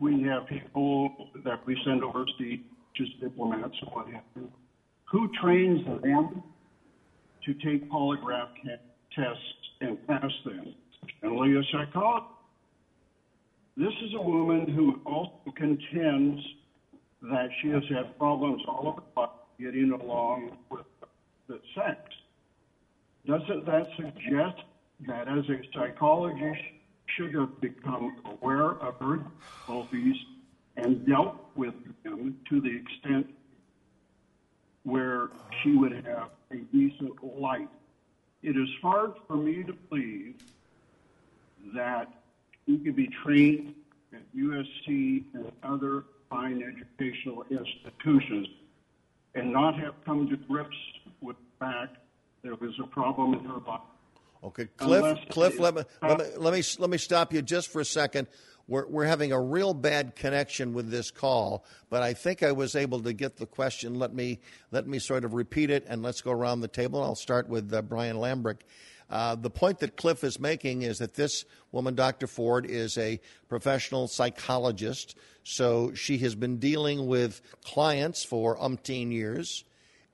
we 0.00 0.22
have 0.22 0.46
people 0.46 1.30
that 1.44 1.66
we 1.66 1.76
send 1.84 2.04
overseas, 2.04 2.60
just 2.94 3.20
diplomats 3.20 3.74
and 3.80 3.90
what 3.92 4.06
have 4.08 4.22
you, 4.36 4.50
who 5.04 5.30
trains 5.40 5.84
them 6.02 6.42
to 7.44 7.54
take 7.54 7.90
polygraph 7.90 8.48
tests 9.14 9.42
and 9.80 10.06
pass 10.06 10.30
them? 10.44 10.74
Generally, 11.20 11.56
a 11.56 11.62
psychologist. 11.72 12.30
This 13.76 13.92
is 14.04 14.14
a 14.14 14.22
woman 14.22 14.68
who 14.68 15.00
also 15.04 15.52
contends 15.56 16.40
that 17.22 17.48
she 17.60 17.68
has 17.70 17.82
had 17.88 18.16
problems 18.18 18.62
all 18.68 18.88
over 18.88 19.02
the 19.14 19.20
life 19.20 19.30
getting 19.58 19.92
along 19.92 20.56
with 20.70 20.86
the 21.48 21.58
sex. 21.74 21.98
Doesn't 23.26 23.66
that 23.66 23.88
suggest 23.96 24.62
that 25.08 25.28
as 25.28 25.44
a 25.48 25.60
psychologist 25.74 26.62
should 27.06 27.34
have 27.34 27.60
become 27.60 28.16
aware 28.24 28.72
of 28.72 28.94
her 29.00 29.18
difficulties 29.18 30.16
and 30.76 31.06
dealt 31.06 31.36
with 31.54 31.74
them 32.04 32.36
to 32.48 32.60
the 32.60 32.76
extent 32.76 33.26
where 34.82 35.28
she 35.62 35.72
would 35.76 35.92
have 35.92 36.30
a 36.50 36.56
decent 36.72 37.12
life? 37.22 37.68
It 38.42 38.56
is 38.56 38.68
hard 38.82 39.12
for 39.26 39.36
me 39.36 39.64
to 39.64 39.72
believe 39.72 40.34
that 41.74 42.08
you 42.66 42.78
could 42.78 42.96
be 42.96 43.08
trained 43.24 43.74
at 44.12 44.22
USC 44.36 45.24
and 45.34 45.50
other 45.62 46.04
fine 46.30 46.62
educational 46.62 47.44
institutions 47.50 48.48
and 49.34 49.52
not 49.52 49.78
have 49.78 49.94
come 50.04 50.28
to 50.28 50.36
grips 50.36 50.76
with 51.20 51.36
the 51.36 51.64
fact 51.64 51.96
there 52.42 52.54
was 52.54 52.72
a 52.82 52.86
problem 52.86 53.34
in 53.34 53.44
her 53.44 53.60
body. 53.60 53.82
Okay, 54.44 54.66
Cliff. 54.76 55.02
Unless 55.02 55.28
Cliff, 55.30 55.58
let 55.58 55.74
me, 55.74 55.82
let 56.02 56.18
me 56.18 56.24
let 56.36 56.52
me 56.54 56.62
let 56.78 56.90
me 56.90 56.98
stop 56.98 57.32
you 57.32 57.40
just 57.40 57.72
for 57.72 57.80
a 57.80 57.84
second. 57.84 58.28
We're 58.68 58.86
we're 58.86 59.06
having 59.06 59.32
a 59.32 59.40
real 59.40 59.72
bad 59.72 60.16
connection 60.16 60.74
with 60.74 60.90
this 60.90 61.10
call, 61.10 61.64
but 61.88 62.02
I 62.02 62.12
think 62.12 62.42
I 62.42 62.52
was 62.52 62.76
able 62.76 63.00
to 63.00 63.14
get 63.14 63.36
the 63.36 63.46
question. 63.46 63.98
Let 63.98 64.14
me 64.14 64.40
let 64.70 64.86
me 64.86 64.98
sort 64.98 65.24
of 65.24 65.32
repeat 65.32 65.70
it, 65.70 65.86
and 65.88 66.02
let's 66.02 66.20
go 66.20 66.30
around 66.30 66.60
the 66.60 66.68
table. 66.68 67.02
I'll 67.02 67.14
start 67.14 67.48
with 67.48 67.72
uh, 67.72 67.80
Brian 67.82 68.16
Lambrick. 68.16 68.60
Uh, 69.08 69.34
the 69.34 69.50
point 69.50 69.78
that 69.78 69.96
Cliff 69.96 70.24
is 70.24 70.38
making 70.40 70.82
is 70.82 70.98
that 70.98 71.14
this 71.14 71.44
woman, 71.72 71.94
Dr. 71.94 72.26
Ford, 72.26 72.66
is 72.66 72.98
a 72.98 73.20
professional 73.48 74.08
psychologist. 74.08 75.16
So 75.42 75.92
she 75.94 76.18
has 76.18 76.34
been 76.34 76.58
dealing 76.58 77.06
with 77.06 77.40
clients 77.62 78.24
for 78.24 78.56
umpteen 78.56 79.12
years. 79.12 79.64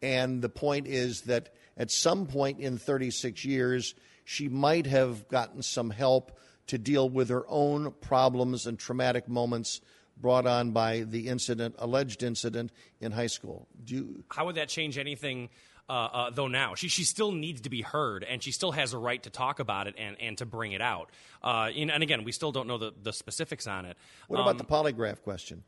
And 0.02 0.42
the 0.42 0.48
point 0.48 0.86
is 0.86 1.22
that 1.22 1.54
at 1.76 1.90
some 1.90 2.26
point 2.26 2.58
in 2.58 2.78
36 2.78 3.44
years, 3.44 3.94
she 4.30 4.48
might 4.48 4.86
have 4.86 5.26
gotten 5.26 5.60
some 5.60 5.90
help 5.90 6.38
to 6.68 6.78
deal 6.78 7.10
with 7.10 7.30
her 7.30 7.44
own 7.48 7.92
problems 8.00 8.64
and 8.64 8.78
traumatic 8.78 9.28
moments 9.28 9.80
brought 10.16 10.46
on 10.46 10.70
by 10.70 11.00
the 11.00 11.26
incident, 11.26 11.74
alleged 11.80 12.22
incident 12.22 12.70
in 13.00 13.10
high 13.10 13.26
school. 13.26 13.66
Do 13.84 13.94
you, 13.96 14.24
How 14.30 14.46
would 14.46 14.54
that 14.54 14.68
change 14.68 14.98
anything? 14.98 15.48
Uh, 15.88 15.92
uh, 15.92 16.30
though 16.30 16.46
now 16.46 16.76
she 16.76 16.86
she 16.86 17.02
still 17.02 17.32
needs 17.32 17.62
to 17.62 17.68
be 17.68 17.82
heard 17.82 18.22
and 18.22 18.40
she 18.40 18.52
still 18.52 18.70
has 18.70 18.92
a 18.92 18.98
right 18.98 19.20
to 19.24 19.30
talk 19.30 19.58
about 19.58 19.88
it 19.88 19.96
and, 19.98 20.16
and 20.20 20.38
to 20.38 20.46
bring 20.46 20.70
it 20.70 20.80
out. 20.80 21.10
Uh, 21.42 21.68
and, 21.76 21.90
and 21.90 22.04
again, 22.04 22.22
we 22.22 22.30
still 22.30 22.52
don't 22.52 22.68
know 22.68 22.78
the, 22.78 22.92
the 23.02 23.12
specifics 23.12 23.66
on 23.66 23.84
it. 23.84 23.96
what 24.28 24.38
Um, 24.38 24.46
about 24.46 24.58
the 24.58 24.64
polygraph 24.64 25.22
question? 25.22 25.64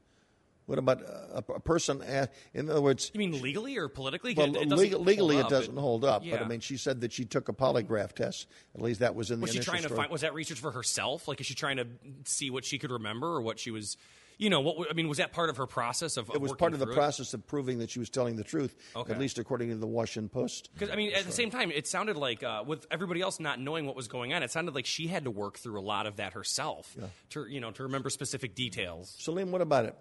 What 0.67 0.79
about 0.79 1.03
a, 1.03 1.45
a 1.55 1.61
person? 1.61 2.03
uh, 2.03 2.27
In 2.55 2.71
other 2.71 2.81
words, 2.81 3.11
You 3.15 3.19
mean 3.19 3.41
legally 3.43 3.77
or 3.77 3.89
politically? 3.89 4.35
well, 4.35 4.55
It- 4.57 4.63
it 4.63 4.69
legal, 4.69 5.01
legally 5.01 5.39
it 5.39 5.49
doesn't 5.49 5.77
hold 5.77 6.05
up. 6.05 6.23
But. 6.29 6.41
I 6.43 6.47
mean, 6.49 6.61
she 6.61 6.77
said 6.77 7.01
that 7.01 7.13
she 7.13 7.25
took 7.25 7.49
a 7.49 7.53
polygraph 7.53 8.13
test. 8.13 8.47
At 8.75 8.81
least 8.81 9.01
that 9.01 9.15
was 9.15 9.31
in 9.31 9.41
the 9.41 9.45
was 9.45 9.53
she 9.53 9.59
trying 9.61 9.79
to 9.83 9.89
story. 9.89 9.99
find? 9.99 10.11
Was 10.11 10.21
that 10.21 10.35
research 10.35 10.61
for 10.61 10.71
herself? 10.71 11.27
Like, 11.29 11.41
is 11.41 11.47
she 11.47 11.55
trying 11.55 11.79
to 11.79 11.87
see 12.25 12.51
what 12.51 12.65
she 12.65 12.79
could 12.79 12.91
remember 12.91 13.27
or 13.29 13.43
what 13.43 13.59
she 13.59 13.71
was? 13.71 13.97
You 14.39 14.51
know, 14.51 14.61
what 14.61 14.91
I 14.91 14.95
mean, 14.95 15.09
was 15.09 15.19
that 15.19 15.33
part 15.33 15.51
of 15.51 15.59
her 15.59 15.67
process 15.67 16.17
of? 16.17 16.29
It 16.31 16.41
was 16.41 16.53
part 16.55 16.73
of 16.73 16.79
the 16.81 16.87
process 16.87 17.33
of 17.35 17.47
proving 17.47 17.79
that 17.79 17.91
she 17.91 17.99
was 18.01 18.09
telling 18.11 18.35
the 18.37 18.43
truth, 18.43 18.75
Okay. 18.97 19.13
at 19.13 19.21
least 19.21 19.39
according 19.39 19.69
to 19.69 19.77
the 19.77 19.87
Washington 19.87 20.29
Post. 20.31 20.71
Because 20.75 20.91
I 20.91 20.97
mean, 20.97 21.13
at 21.13 21.27
the 21.27 21.33
same 21.33 21.51
time, 21.51 21.71
it 21.71 21.87
sounded 21.87 22.17
like 22.17 22.43
uh, 22.43 22.65
with 22.67 22.87
everybody 22.91 23.21
else 23.21 23.39
not 23.39 23.61
knowing 23.61 23.87
what 23.87 23.95
was 23.95 24.09
going 24.09 24.33
on, 24.33 24.43
it 24.43 24.51
sounded 24.51 24.75
like 24.75 24.87
she 24.87 25.07
had 25.07 25.25
to 25.25 25.31
work 25.31 25.59
through 25.59 25.79
a 25.79 25.83
lot 25.85 26.07
of 26.07 26.17
that 26.17 26.33
herself 26.33 26.97
to 27.31 27.47
you 27.47 27.61
know 27.61 27.71
to 27.73 27.83
remember 27.85 28.11
specific 28.11 28.55
details. 28.57 29.15
Salim, 29.19 29.53
what 29.53 29.61
about 29.61 29.85
it? 29.85 29.97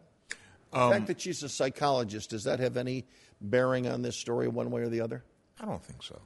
The 0.72 0.80
Um, 0.80 0.92
fact 0.92 1.08
that 1.08 1.22
she's 1.22 1.44
a 1.44 1.50
psychologist, 1.50 2.30
does 2.30 2.44
that 2.46 2.60
have 2.60 2.78
any 2.78 3.06
bearing 3.42 3.88
on 3.88 4.02
this 4.02 4.16
story 4.16 4.48
one 4.48 4.72
way 4.72 4.82
or 4.82 4.90
the 4.90 5.02
other? 5.02 5.24
I 5.60 5.66
don't 5.66 5.84
think 5.84 6.02
so. 6.04 6.20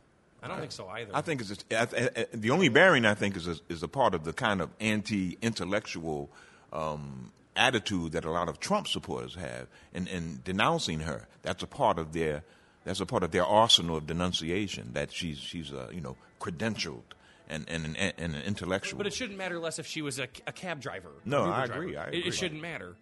I 0.43 0.47
don't 0.47 0.59
think 0.59 0.71
so 0.71 0.87
either. 0.87 1.11
I 1.15 1.21
think 1.21 1.41
it's 1.41 1.49
just, 1.49 1.65
I, 1.73 1.87
I, 1.97 2.09
I- 2.21 2.27
the 2.31 2.51
only 2.51 2.69
bearing 2.69 3.05
I 3.05 3.15
think 3.15 3.35
is 3.35 3.47
a, 3.47 3.55
is 3.69 3.81
a 3.81 3.87
part 3.87 4.13
of 4.13 4.23
the 4.23 4.33
kind 4.33 4.61
of 4.61 4.69
anti-intellectual 4.79 6.29
um, 6.73 7.31
attitude 7.55 8.11
that 8.13 8.25
a 8.25 8.31
lot 8.31 8.49
of 8.49 8.59
Trump 8.59 8.87
supporters 8.87 9.35
have 9.35 9.67
in, 9.93 10.07
in 10.07 10.41
denouncing 10.43 11.01
her. 11.01 11.27
That's 11.41 11.63
a 11.63 11.67
part 11.67 11.97
of 11.99 12.13
their 12.13 12.43
that's 12.83 12.99
a 12.99 13.05
part 13.05 13.23
of 13.23 13.31
their 13.31 13.45
arsenal 13.45 13.97
of 13.97 14.05
denunciation. 14.05 14.91
That 14.93 15.11
she's 15.11 15.37
she's 15.39 15.71
uh, 15.73 15.89
you 15.91 16.01
know 16.01 16.17
credentialed 16.39 17.01
and 17.49 17.65
and, 17.67 17.85
and, 17.97 18.13
and 18.17 18.35
an 18.35 18.41
intellectual. 18.43 18.97
But 18.97 19.07
it 19.07 19.13
shouldn't 19.13 19.37
matter 19.37 19.57
less 19.59 19.79
if 19.79 19.87
she 19.87 20.01
was 20.01 20.19
a, 20.19 20.27
a 20.45 20.51
cab 20.51 20.81
driver. 20.81 21.09
No, 21.25 21.43
a 21.43 21.45
Uber 21.45 21.53
I 21.55 21.63
agree, 21.63 21.95
It- 21.95 22.07
agree. 22.07 22.23
It, 22.27 22.33
shouldn't 22.33 22.61
matter. 22.61 22.95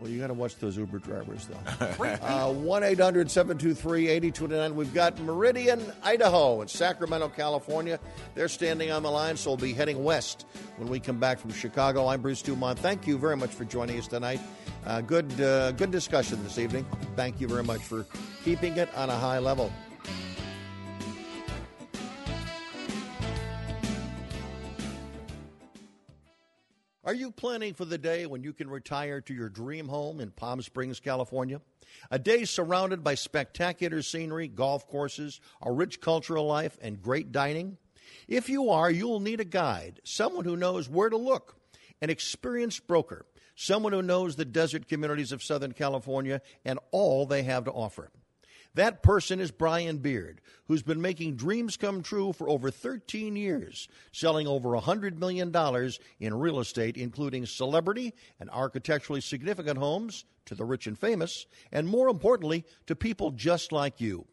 Well, 0.00 0.08
you 0.08 0.20
got 0.20 0.28
to 0.28 0.34
watch 0.34 0.56
those 0.56 0.76
Uber 0.76 0.98
drivers, 0.98 1.46
though. 1.48 1.88
Uh, 2.22 2.52
One 2.52 2.84
eight 2.84 3.00
hundred 3.00 3.30
seven 3.30 3.58
two 3.58 3.74
three 3.74 4.08
eighty 4.08 4.30
two 4.30 4.46
nine. 4.46 4.76
We've 4.76 4.92
got 4.94 5.18
Meridian, 5.20 5.80
Idaho, 6.02 6.60
and 6.60 6.70
Sacramento, 6.70 7.28
California. 7.30 7.98
They're 8.34 8.48
standing 8.48 8.90
on 8.90 9.02
the 9.02 9.10
line, 9.10 9.36
so 9.36 9.50
we'll 9.50 9.56
be 9.56 9.72
heading 9.72 10.04
west 10.04 10.46
when 10.76 10.88
we 10.88 11.00
come 11.00 11.18
back 11.18 11.38
from 11.38 11.52
Chicago. 11.52 12.06
I'm 12.06 12.20
Bruce 12.22 12.42
Dumont. 12.42 12.78
Thank 12.78 13.06
you 13.06 13.18
very 13.18 13.36
much 13.36 13.50
for 13.50 13.64
joining 13.64 13.98
us 13.98 14.06
tonight. 14.06 14.40
Uh, 14.86 15.00
good, 15.00 15.40
uh, 15.40 15.72
good 15.72 15.90
discussion 15.90 16.42
this 16.44 16.58
evening. 16.58 16.86
Thank 17.16 17.40
you 17.40 17.48
very 17.48 17.64
much 17.64 17.80
for 17.80 18.06
keeping 18.44 18.76
it 18.76 18.88
on 18.94 19.10
a 19.10 19.16
high 19.16 19.38
level. 19.38 19.72
Are 27.08 27.14
you 27.14 27.30
planning 27.30 27.72
for 27.72 27.86
the 27.86 27.96
day 27.96 28.26
when 28.26 28.42
you 28.42 28.52
can 28.52 28.68
retire 28.68 29.22
to 29.22 29.32
your 29.32 29.48
dream 29.48 29.88
home 29.88 30.20
in 30.20 30.30
Palm 30.30 30.60
Springs, 30.60 31.00
California? 31.00 31.62
A 32.10 32.18
day 32.18 32.44
surrounded 32.44 33.02
by 33.02 33.14
spectacular 33.14 34.02
scenery, 34.02 34.46
golf 34.46 34.86
courses, 34.86 35.40
a 35.62 35.72
rich 35.72 36.02
cultural 36.02 36.44
life, 36.44 36.76
and 36.82 37.00
great 37.00 37.32
dining? 37.32 37.78
If 38.28 38.50
you 38.50 38.68
are, 38.68 38.90
you'll 38.90 39.20
need 39.20 39.40
a 39.40 39.46
guide, 39.46 40.02
someone 40.04 40.44
who 40.44 40.54
knows 40.54 40.86
where 40.86 41.08
to 41.08 41.16
look, 41.16 41.56
an 42.02 42.10
experienced 42.10 42.86
broker, 42.86 43.24
someone 43.54 43.94
who 43.94 44.02
knows 44.02 44.36
the 44.36 44.44
desert 44.44 44.86
communities 44.86 45.32
of 45.32 45.42
Southern 45.42 45.72
California 45.72 46.42
and 46.66 46.78
all 46.90 47.24
they 47.24 47.42
have 47.42 47.64
to 47.64 47.72
offer. 47.72 48.10
That 48.78 49.02
person 49.02 49.40
is 49.40 49.50
Brian 49.50 49.98
Beard, 49.98 50.40
who's 50.68 50.84
been 50.84 51.00
making 51.00 51.34
dreams 51.34 51.76
come 51.76 52.00
true 52.00 52.32
for 52.32 52.48
over 52.48 52.70
13 52.70 53.34
years, 53.34 53.88
selling 54.12 54.46
over 54.46 54.68
$100 54.68 55.18
million 55.18 55.52
in 56.20 56.38
real 56.38 56.60
estate, 56.60 56.96
including 56.96 57.44
celebrity 57.44 58.14
and 58.38 58.48
architecturally 58.50 59.20
significant 59.20 59.78
homes 59.80 60.26
to 60.44 60.54
the 60.54 60.64
rich 60.64 60.86
and 60.86 60.96
famous, 60.96 61.46
and 61.72 61.88
more 61.88 62.08
importantly, 62.08 62.64
to 62.86 62.94
people 62.94 63.32
just 63.32 63.72
like 63.72 64.00
you. 64.00 64.26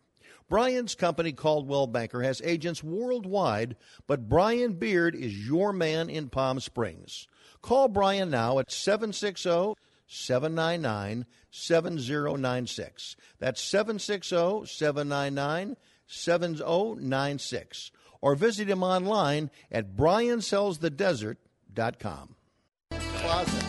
Brian's 0.48 0.94
company, 0.94 1.32
Coldwell 1.32 1.88
Banker, 1.88 2.22
has 2.22 2.40
agents 2.44 2.84
worldwide, 2.84 3.76
but 4.06 4.30
Brian 4.30 4.74
Beard 4.74 5.16
is 5.16 5.48
your 5.48 5.74
man 5.74 6.08
in 6.08 6.30
Palm 6.30 6.60
Springs. 6.60 7.28
Call 7.64 7.88
Brian 7.88 8.30
now 8.30 8.60
at 8.60 8.72
760 8.72 9.74
799 10.08 11.26
7096. 11.52 13.16
That's 13.40 13.62
760 13.62 14.66
799 14.66 15.78
7096. 16.08 17.92
Or 18.22 18.36
visit 18.36 18.68
him 18.70 18.82
online 18.84 19.50
at 19.72 19.96
briansellsthedesert.com. 19.96 22.36
Plaza. 22.90 23.62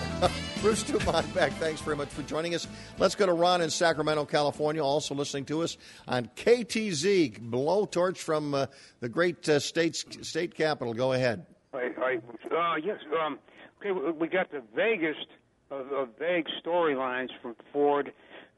Bruce 0.62 0.82
Dumont 0.84 1.34
back. 1.34 1.52
Thanks 1.54 1.80
very 1.82 1.96
much 1.96 2.08
for 2.08 2.22
joining 2.22 2.54
us. 2.54 2.66
Let's 2.98 3.14
go 3.14 3.26
to 3.26 3.32
Ron 3.34 3.60
in 3.60 3.68
Sacramento, 3.70 4.24
California, 4.24 4.82
also 4.82 5.14
listening 5.14 5.44
to 5.46 5.62
us 5.62 5.76
on 6.08 6.30
KTKZ, 6.34 7.50
blowtorch 7.50 8.16
from 8.16 8.54
uh, 8.54 8.66
the 9.00 9.08
great 9.10 9.46
uh, 9.48 9.58
state, 9.60 9.96
state 10.24 10.54
capital. 10.54 10.94
Go 10.94 11.12
ahead. 11.12 11.44
I, 11.74 11.90
I, 12.00 12.16
uh, 12.54 12.76
yes. 12.82 12.96
Um, 13.24 13.38
okay, 13.80 13.90
we- 13.92 14.12
we 14.12 14.28
got 14.28 14.50
the 14.50 14.62
vaguest 14.74 15.26
of, 15.70 15.92
of 15.92 16.08
vague 16.18 16.46
storylines 16.64 17.30
from 17.42 17.56
Ford, 17.72 18.12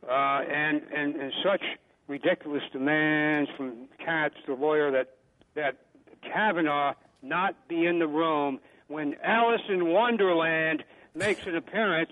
uh, 0.09 0.13
and, 0.13 0.83
and 0.95 1.17
and 1.17 1.33
such 1.43 1.63
ridiculous 2.07 2.63
demands 2.73 3.51
from 3.57 3.89
Katz, 4.05 4.37
the 4.47 4.55
lawyer, 4.55 4.91
that 4.91 5.15
that 5.55 5.77
Kavanaugh 6.23 6.95
not 7.23 7.69
be 7.69 7.87
in 7.87 7.99
the 7.99 8.07
room 8.07 8.61
when 8.89 9.17
Alice 9.23 9.63
in 9.69 9.89
Wonderland 9.89 10.85
makes 11.15 11.47
an 11.47 11.57
appearance. 11.57 12.11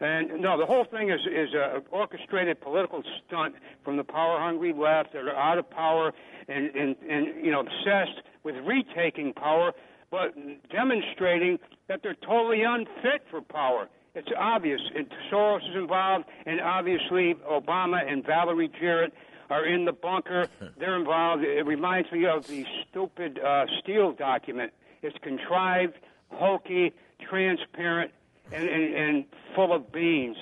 And 0.00 0.40
no, 0.40 0.56
the 0.56 0.66
whole 0.66 0.84
thing 0.84 1.10
is 1.10 1.20
is 1.26 1.54
a 1.54 1.82
orchestrated 1.90 2.60
political 2.60 3.02
stunt 3.26 3.56
from 3.84 3.96
the 3.96 4.04
power-hungry 4.04 4.72
left 4.72 5.12
that 5.12 5.24
are 5.24 5.34
out 5.34 5.58
of 5.58 5.68
power 5.68 6.12
and 6.48 6.74
and 6.74 6.96
and 7.08 7.44
you 7.44 7.50
know 7.50 7.60
obsessed 7.60 8.22
with 8.44 8.54
retaking 8.64 9.32
power, 9.32 9.72
but 10.10 10.34
demonstrating 10.70 11.58
that 11.88 12.02
they're 12.02 12.14
totally 12.14 12.62
unfit 12.62 13.26
for 13.30 13.40
power. 13.40 13.88
It's 14.18 14.28
obvious. 14.36 14.80
And 14.96 15.06
Soros 15.30 15.68
is 15.70 15.76
involved, 15.76 16.24
and 16.44 16.60
obviously 16.60 17.34
Obama 17.48 18.00
and 18.10 18.26
Valerie 18.26 18.70
Jarrett 18.80 19.12
are 19.48 19.64
in 19.64 19.84
the 19.84 19.92
bunker. 19.92 20.48
They're 20.78 20.96
involved. 20.96 21.44
It 21.44 21.64
reminds 21.64 22.10
me 22.10 22.26
of 22.26 22.46
the 22.48 22.66
stupid 22.90 23.38
uh, 23.38 23.66
Steele 23.80 24.12
document. 24.12 24.72
It's 25.02 25.16
contrived, 25.22 25.94
hokey, 26.30 26.92
transparent, 27.30 28.10
and, 28.50 28.68
and, 28.68 28.94
and 28.94 29.24
full 29.54 29.72
of 29.72 29.92
beans. 29.92 30.36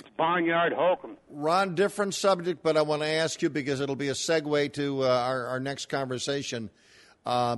It's 0.00 0.10
barnyard 0.16 0.72
hokum. 0.72 1.16
Ron, 1.28 1.74
different 1.74 2.14
subject, 2.14 2.62
but 2.62 2.76
I 2.76 2.82
want 2.82 3.02
to 3.02 3.08
ask 3.08 3.42
you 3.42 3.50
because 3.50 3.80
it'll 3.80 3.96
be 3.96 4.08
a 4.08 4.14
segue 4.14 4.72
to 4.74 5.02
uh, 5.02 5.08
our, 5.08 5.46
our 5.48 5.60
next 5.60 5.86
conversation. 5.86 6.70
Uh, 7.26 7.56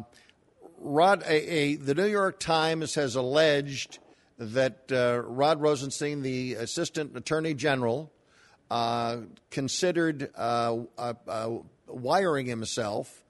Rod, 0.78 1.22
a, 1.22 1.34
a, 1.34 1.76
the 1.76 1.94
New 1.94 2.06
York 2.06 2.40
Times 2.40 2.94
has 2.94 3.14
alleged 3.14 3.98
that 4.38 4.90
uh, 4.90 5.22
Rod 5.24 5.60
Rosenstein, 5.60 6.22
the 6.22 6.54
Assistant 6.54 7.16
Attorney 7.16 7.54
General, 7.54 8.12
uh, 8.70 9.18
considered 9.50 10.30
uh, 10.34 10.78
uh, 10.98 11.14
uh, 11.28 11.50
wiring 11.86 12.46
himself 12.46 13.24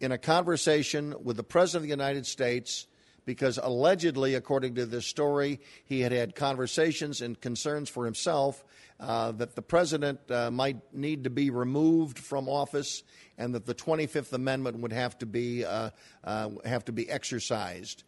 in 0.00 0.12
a 0.12 0.18
conversation 0.18 1.14
with 1.22 1.36
the 1.36 1.44
President 1.44 1.78
of 1.78 1.82
the 1.82 2.02
United 2.02 2.26
States 2.26 2.86
because 3.28 3.58
allegedly, 3.62 4.34
according 4.34 4.74
to 4.76 4.86
this 4.86 5.06
story, 5.06 5.60
he 5.84 6.00
had 6.00 6.12
had 6.12 6.34
conversations 6.34 7.20
and 7.20 7.38
concerns 7.38 7.90
for 7.90 8.06
himself 8.06 8.64
uh, 8.98 9.32
that 9.32 9.54
the 9.54 9.60
president 9.60 10.18
uh, 10.30 10.50
might 10.50 10.78
need 10.94 11.24
to 11.24 11.30
be 11.30 11.50
removed 11.50 12.18
from 12.18 12.48
office 12.48 13.02
and 13.36 13.54
that 13.54 13.66
the 13.66 13.74
25th 13.74 14.32
Amendment 14.32 14.78
would 14.78 14.94
have 14.94 15.18
to 15.18 15.26
be 15.26 15.62
uh, 15.62 15.90
uh, 16.24 16.48
have 16.64 16.86
to 16.86 16.92
be 16.92 17.08
exercised. 17.10 18.02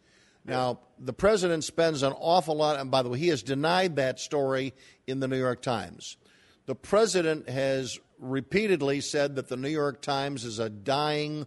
Now, 0.45 0.79
the 0.99 1.13
president 1.13 1.63
spends 1.63 2.03
an 2.03 2.13
awful 2.13 2.55
lot, 2.55 2.79
and 2.79 2.89
by 2.89 3.03
the 3.03 3.09
way, 3.09 3.19
he 3.19 3.27
has 3.27 3.43
denied 3.43 3.95
that 3.97 4.19
story 4.19 4.73
in 5.05 5.19
the 5.19 5.27
New 5.27 5.37
York 5.37 5.61
Times. 5.61 6.17
The 6.65 6.75
president 6.75 7.47
has 7.49 7.99
repeatedly 8.19 9.01
said 9.01 9.35
that 9.35 9.49
the 9.49 9.57
New 9.57 9.69
York 9.69 10.01
Times 10.01 10.45
is 10.45 10.59
a 10.59 10.69
dying 10.69 11.45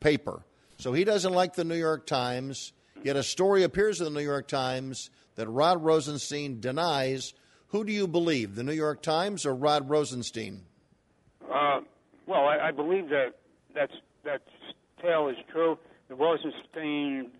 paper. 0.00 0.44
So 0.78 0.92
he 0.92 1.04
doesn't 1.04 1.32
like 1.32 1.54
the 1.54 1.64
New 1.64 1.76
York 1.76 2.06
Times, 2.06 2.72
yet 3.02 3.16
a 3.16 3.22
story 3.22 3.62
appears 3.62 4.00
in 4.00 4.04
the 4.04 4.20
New 4.20 4.26
York 4.26 4.48
Times 4.48 5.10
that 5.36 5.48
Rod 5.48 5.82
Rosenstein 5.82 6.60
denies. 6.60 7.34
Who 7.68 7.84
do 7.84 7.92
you 7.92 8.06
believe, 8.06 8.54
the 8.54 8.64
New 8.64 8.72
York 8.72 9.02
Times 9.02 9.46
or 9.46 9.54
Rod 9.54 9.88
Rosenstein? 9.88 10.62
Uh, 11.52 11.80
well, 12.26 12.46
I, 12.46 12.68
I 12.68 12.70
believe 12.70 13.08
that 13.08 13.34
that's 13.74 13.92
that 14.24 14.42
tale 15.00 15.28
is 15.28 15.36
true. 15.50 15.78
The 16.08 16.14
Rosenstein 16.14 17.30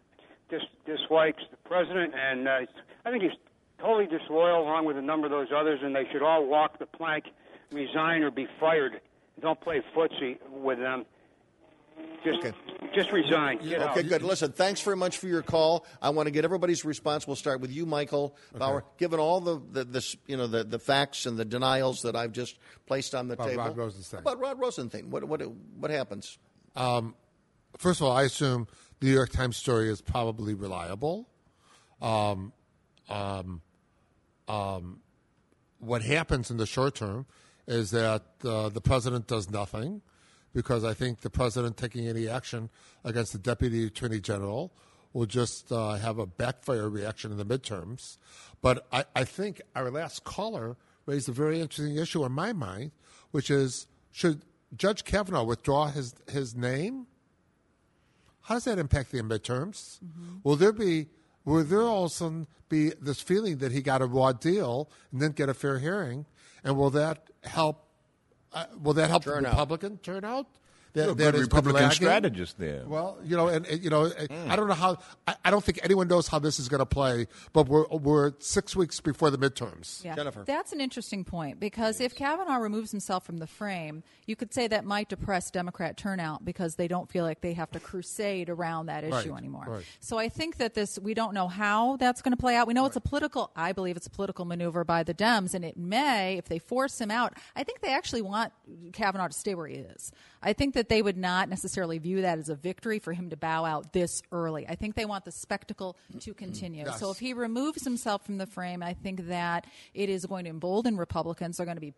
dis, 0.58 0.96
dislikes 0.98 1.42
the 1.50 1.56
president, 1.68 2.14
and 2.14 2.48
uh, 2.48 2.60
I 3.04 3.10
think 3.10 3.22
he's 3.22 3.32
totally 3.80 4.06
disloyal, 4.06 4.62
along 4.62 4.86
with 4.86 4.96
a 4.96 5.02
number 5.02 5.26
of 5.26 5.30
those 5.30 5.48
others, 5.54 5.80
and 5.82 5.94
they 5.94 6.04
should 6.12 6.22
all 6.22 6.46
walk 6.46 6.78
the 6.78 6.86
plank, 6.86 7.24
resign, 7.72 8.22
or 8.22 8.30
be 8.30 8.46
fired. 8.60 9.00
Don't 9.40 9.60
play 9.60 9.82
footsie 9.96 10.38
with 10.50 10.78
them. 10.78 11.04
Just, 12.24 12.54
just 12.94 13.12
resign. 13.12 13.58
Get 13.58 13.80
okay, 13.80 14.00
out. 14.00 14.08
good. 14.08 14.22
Listen, 14.22 14.50
thanks 14.50 14.80
very 14.80 14.96
much 14.96 15.18
for 15.18 15.28
your 15.28 15.42
call. 15.42 15.84
I 16.00 16.10
want 16.10 16.26
to 16.26 16.30
get 16.30 16.44
everybody's 16.44 16.84
response. 16.84 17.26
We'll 17.26 17.36
start 17.36 17.60
with 17.60 17.70
you, 17.70 17.86
Michael 17.86 18.34
Bauer. 18.56 18.84
Given 18.98 19.20
all 19.20 19.40
the, 19.40 19.60
the, 19.70 19.84
the 19.84 20.16
you 20.26 20.36
know 20.36 20.46
the, 20.46 20.64
the 20.64 20.78
facts 20.78 21.26
and 21.26 21.36
the 21.36 21.44
denials 21.44 22.02
that 22.02 22.16
I've 22.16 22.32
just 22.32 22.58
placed 22.86 23.14
on 23.14 23.28
the 23.28 23.34
About 23.34 23.48
table 23.48 23.62
Rod 23.62 23.76
Rosenstein. 23.76 24.20
about 24.20 24.40
Rod 24.40 24.58
Rosenstein, 24.58 25.10
what 25.10 25.24
what 25.24 25.42
what 25.78 25.90
happens? 25.90 26.38
Um, 26.74 27.14
first 27.78 28.00
of 28.00 28.06
all, 28.06 28.12
I 28.12 28.22
assume 28.22 28.66
the 28.66 28.83
New 29.02 29.10
York 29.10 29.30
Times 29.30 29.56
story 29.56 29.88
is 29.88 30.00
probably 30.00 30.54
reliable. 30.54 31.28
Um, 32.00 32.52
um, 33.08 33.60
um, 34.48 35.00
what 35.78 36.02
happens 36.02 36.50
in 36.50 36.56
the 36.56 36.66
short 36.66 36.94
term 36.94 37.26
is 37.66 37.90
that 37.90 38.22
uh, 38.44 38.68
the 38.68 38.80
president 38.80 39.26
does 39.26 39.50
nothing 39.50 40.02
because 40.52 40.84
I 40.84 40.94
think 40.94 41.20
the 41.20 41.30
president 41.30 41.76
taking 41.76 42.06
any 42.06 42.28
action 42.28 42.70
against 43.04 43.32
the 43.32 43.38
deputy 43.38 43.86
attorney 43.86 44.20
general 44.20 44.72
will 45.12 45.26
just 45.26 45.70
uh, 45.72 45.94
have 45.94 46.18
a 46.18 46.26
backfire 46.26 46.88
reaction 46.88 47.30
in 47.30 47.38
the 47.38 47.46
midterms. 47.46 48.18
But 48.60 48.86
I, 48.92 49.04
I 49.14 49.24
think 49.24 49.62
our 49.74 49.90
last 49.90 50.24
caller 50.24 50.76
raised 51.06 51.28
a 51.28 51.32
very 51.32 51.60
interesting 51.60 51.96
issue 51.96 52.24
in 52.24 52.32
my 52.32 52.52
mind, 52.52 52.92
which 53.30 53.50
is 53.50 53.86
should 54.10 54.42
Judge 54.76 55.04
Kavanaugh 55.04 55.44
withdraw 55.44 55.86
his, 55.86 56.14
his 56.30 56.54
name? 56.54 57.06
How 58.44 58.54
does 58.54 58.64
that 58.64 58.78
impact 58.78 59.10
the 59.10 59.18
midterms? 59.22 59.98
Will 60.42 60.56
there 60.56 60.72
be 60.72 61.08
will 61.44 61.64
there 61.64 61.82
all 61.82 62.04
of 62.04 62.10
a 62.10 62.14
sudden 62.14 62.46
be 62.68 62.90
this 63.00 63.20
feeling 63.20 63.58
that 63.58 63.72
he 63.72 63.82
got 63.82 64.00
a 64.02 64.06
raw 64.06 64.32
deal 64.32 64.90
and 65.10 65.20
didn't 65.20 65.36
get 65.36 65.48
a 65.48 65.54
fair 65.54 65.78
hearing? 65.78 66.26
And 66.62 66.76
will 66.76 66.90
that 66.90 67.28
help? 67.42 67.86
Uh, 68.52 68.66
will 68.80 68.94
that 68.94 69.08
help 69.10 69.24
the 69.24 69.30
Republican 69.56 69.98
turnout? 69.98 70.46
That, 70.94 71.02
You're 71.02 71.12
a 71.12 71.14
that 71.14 71.24
good 71.24 71.34
has 71.34 71.42
Republican 71.42 71.82
lagging. 71.82 71.94
strategist 71.94 72.58
there. 72.58 72.84
Well, 72.86 73.18
you 73.24 73.36
know, 73.36 73.48
and, 73.48 73.66
and, 73.66 73.82
you 73.82 73.90
know, 73.90 74.08
hmm. 74.08 74.50
I 74.50 74.56
don't 74.56 74.68
know 74.68 74.74
how. 74.74 74.98
I, 75.28 75.34
I 75.44 75.50
don't 75.50 75.62
think 75.62 75.80
anyone 75.82 76.08
knows 76.08 76.28
how 76.28 76.38
this 76.38 76.58
is 76.58 76.68
going 76.68 76.78
to 76.80 76.86
play. 76.86 77.26
But 77.52 77.68
we're 77.68 77.86
we're 77.88 78.32
six 78.38 78.74
weeks 78.74 79.00
before 79.00 79.30
the 79.30 79.38
midterms. 79.38 80.04
Yeah. 80.04 80.14
Jennifer. 80.14 80.44
That's 80.46 80.72
an 80.72 80.80
interesting 80.80 81.24
point 81.24 81.60
because 81.60 82.00
if 82.00 82.14
Kavanaugh 82.14 82.56
removes 82.56 82.90
himself 82.90 83.24
from 83.26 83.38
the 83.38 83.46
frame, 83.46 84.02
you 84.26 84.36
could 84.36 84.54
say 84.54 84.66
that 84.68 84.84
might 84.84 85.08
depress 85.08 85.50
Democrat 85.50 85.96
turnout 85.96 86.44
because 86.44 86.76
they 86.76 86.88
don't 86.88 87.10
feel 87.10 87.24
like 87.24 87.40
they 87.40 87.52
have 87.54 87.70
to 87.72 87.80
crusade 87.80 88.48
around 88.48 88.86
that 88.86 89.04
issue 89.04 89.14
Right, 89.32 89.38
anymore. 89.38 89.64
right. 89.66 89.84
So 90.00 90.18
I 90.18 90.28
think 90.28 90.56
that 90.58 90.74
this, 90.74 90.98
we 90.98 91.14
don't 91.14 91.34
know 91.34 91.48
how 91.48 91.96
that's 91.96 92.22
going 92.22 92.32
to 92.32 92.36
play 92.40 92.56
out. 92.56 92.66
We 92.66 92.74
know 92.74 92.86
it's 92.86 92.96
a 92.96 93.00
political, 93.00 93.50
I 93.56 93.72
believe 93.72 93.96
it's 93.96 94.06
a 94.06 94.10
political 94.10 94.44
maneuver 94.44 94.84
by 94.84 95.02
the 95.02 95.14
Dems, 95.14 95.54
and 95.54 95.64
it 95.64 95.76
may, 95.76 96.36
if 96.38 96.46
they 96.46 96.58
force 96.58 97.00
him 97.00 97.10
out, 97.10 97.34
I 97.56 97.64
think 97.64 97.80
they 97.80 97.92
actually 97.92 98.22
want 98.22 98.52
Kavanaugh 98.92 99.28
to 99.28 99.34
stay 99.34 99.54
where 99.54 99.66
he 99.66 99.76
is. 99.76 100.12
I 100.42 100.52
think 100.52 100.74
that 100.74 100.83
they 100.88 101.02
would 101.02 101.16
not 101.16 101.48
necessarily 101.48 101.98
view 101.98 102.22
that 102.22 102.38
as 102.38 102.48
a 102.48 102.54
victory 102.54 102.98
for 102.98 103.12
him 103.12 103.30
to 103.30 103.36
bow 103.36 103.64
out 103.64 103.92
this 103.92 104.22
early. 104.32 104.66
I 104.68 104.74
think 104.74 104.94
they 104.94 105.04
want 105.04 105.24
the 105.24 105.32
spectacle 105.32 105.96
to 106.20 106.34
continue. 106.34 106.84
Yes. 106.86 107.00
So 107.00 107.10
if 107.10 107.18
he 107.18 107.32
removes 107.32 107.84
himself 107.84 108.24
from 108.24 108.38
the 108.38 108.46
frame, 108.46 108.82
I 108.82 108.94
think 108.94 109.28
that 109.28 109.66
it 109.94 110.08
is 110.08 110.26
going 110.26 110.44
to 110.44 110.50
embolden 110.50 110.96
Republicans. 110.96 111.56
They're 111.56 111.66
going 111.66 111.76
to 111.76 111.80
be 111.80 111.94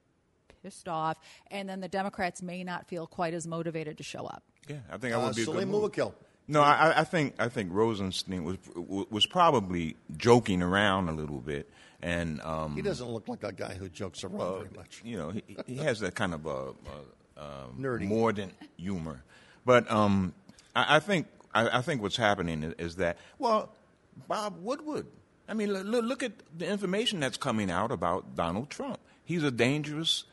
pissed 0.62 0.88
off, 0.88 1.16
and 1.50 1.68
then 1.68 1.80
the 1.80 1.88
Democrats 1.88 2.42
may 2.42 2.64
not 2.64 2.88
feel 2.88 3.06
quite 3.06 3.34
as 3.34 3.46
motivated 3.46 3.98
to 3.98 4.02
show 4.02 4.24
up. 4.26 4.42
Yeah, 4.68 4.76
I 4.88 4.98
think 4.98 5.12
that 5.14 5.20
Uh, 5.20 5.26
would 5.26 5.36
be 5.36 5.42
a 5.42 5.44
Salim 5.44 5.70
good 5.70 5.80
move. 5.80 5.92
Muwakil. 5.92 6.12
No, 6.48 6.62
I, 6.62 7.00
I 7.00 7.04
think 7.04 7.34
I 7.40 7.48
think 7.48 7.70
Rosenstein 7.72 8.44
was 8.44 8.56
was 9.10 9.26
probably 9.26 9.96
joking 10.16 10.62
around 10.62 11.08
a 11.08 11.12
little 11.12 11.40
bit, 11.40 11.68
and 12.00 12.40
um, 12.42 12.76
He 12.76 12.82
doesn't 12.82 13.08
look 13.08 13.26
like 13.28 13.42
a 13.42 13.52
guy 13.52 13.74
who 13.74 13.88
jokes 13.88 14.22
around 14.22 14.38
well, 14.38 14.56
very 14.58 14.70
much. 14.76 15.02
you 15.04 15.16
know, 15.16 15.30
he, 15.30 15.42
he 15.66 15.76
has 15.78 15.98
that 16.00 16.14
kind 16.14 16.32
of 16.34 16.46
a, 16.46 16.68
a 16.70 16.74
um, 17.36 17.78
Nerdy. 17.78 18.06
mordant 18.06 18.54
humor. 18.76 19.22
But 19.64 19.90
um, 19.90 20.34
I, 20.74 20.96
I 20.96 21.00
think 21.00 21.26
I, 21.54 21.78
I 21.78 21.82
think 21.82 22.02
what's 22.02 22.16
happening 22.16 22.62
is, 22.62 22.74
is 22.78 22.96
that 22.96 23.18
well, 23.38 23.72
Bob 24.28 24.62
Woodward. 24.62 25.06
I 25.48 25.54
mean, 25.54 25.72
look, 25.72 26.04
look 26.04 26.22
at 26.22 26.32
the 26.56 26.66
information 26.66 27.20
that's 27.20 27.36
coming 27.36 27.70
out 27.70 27.92
about 27.92 28.34
Donald 28.34 28.68
Trump. 28.68 28.98
He's 29.24 29.44
a 29.44 29.50
dangerous 29.50 30.24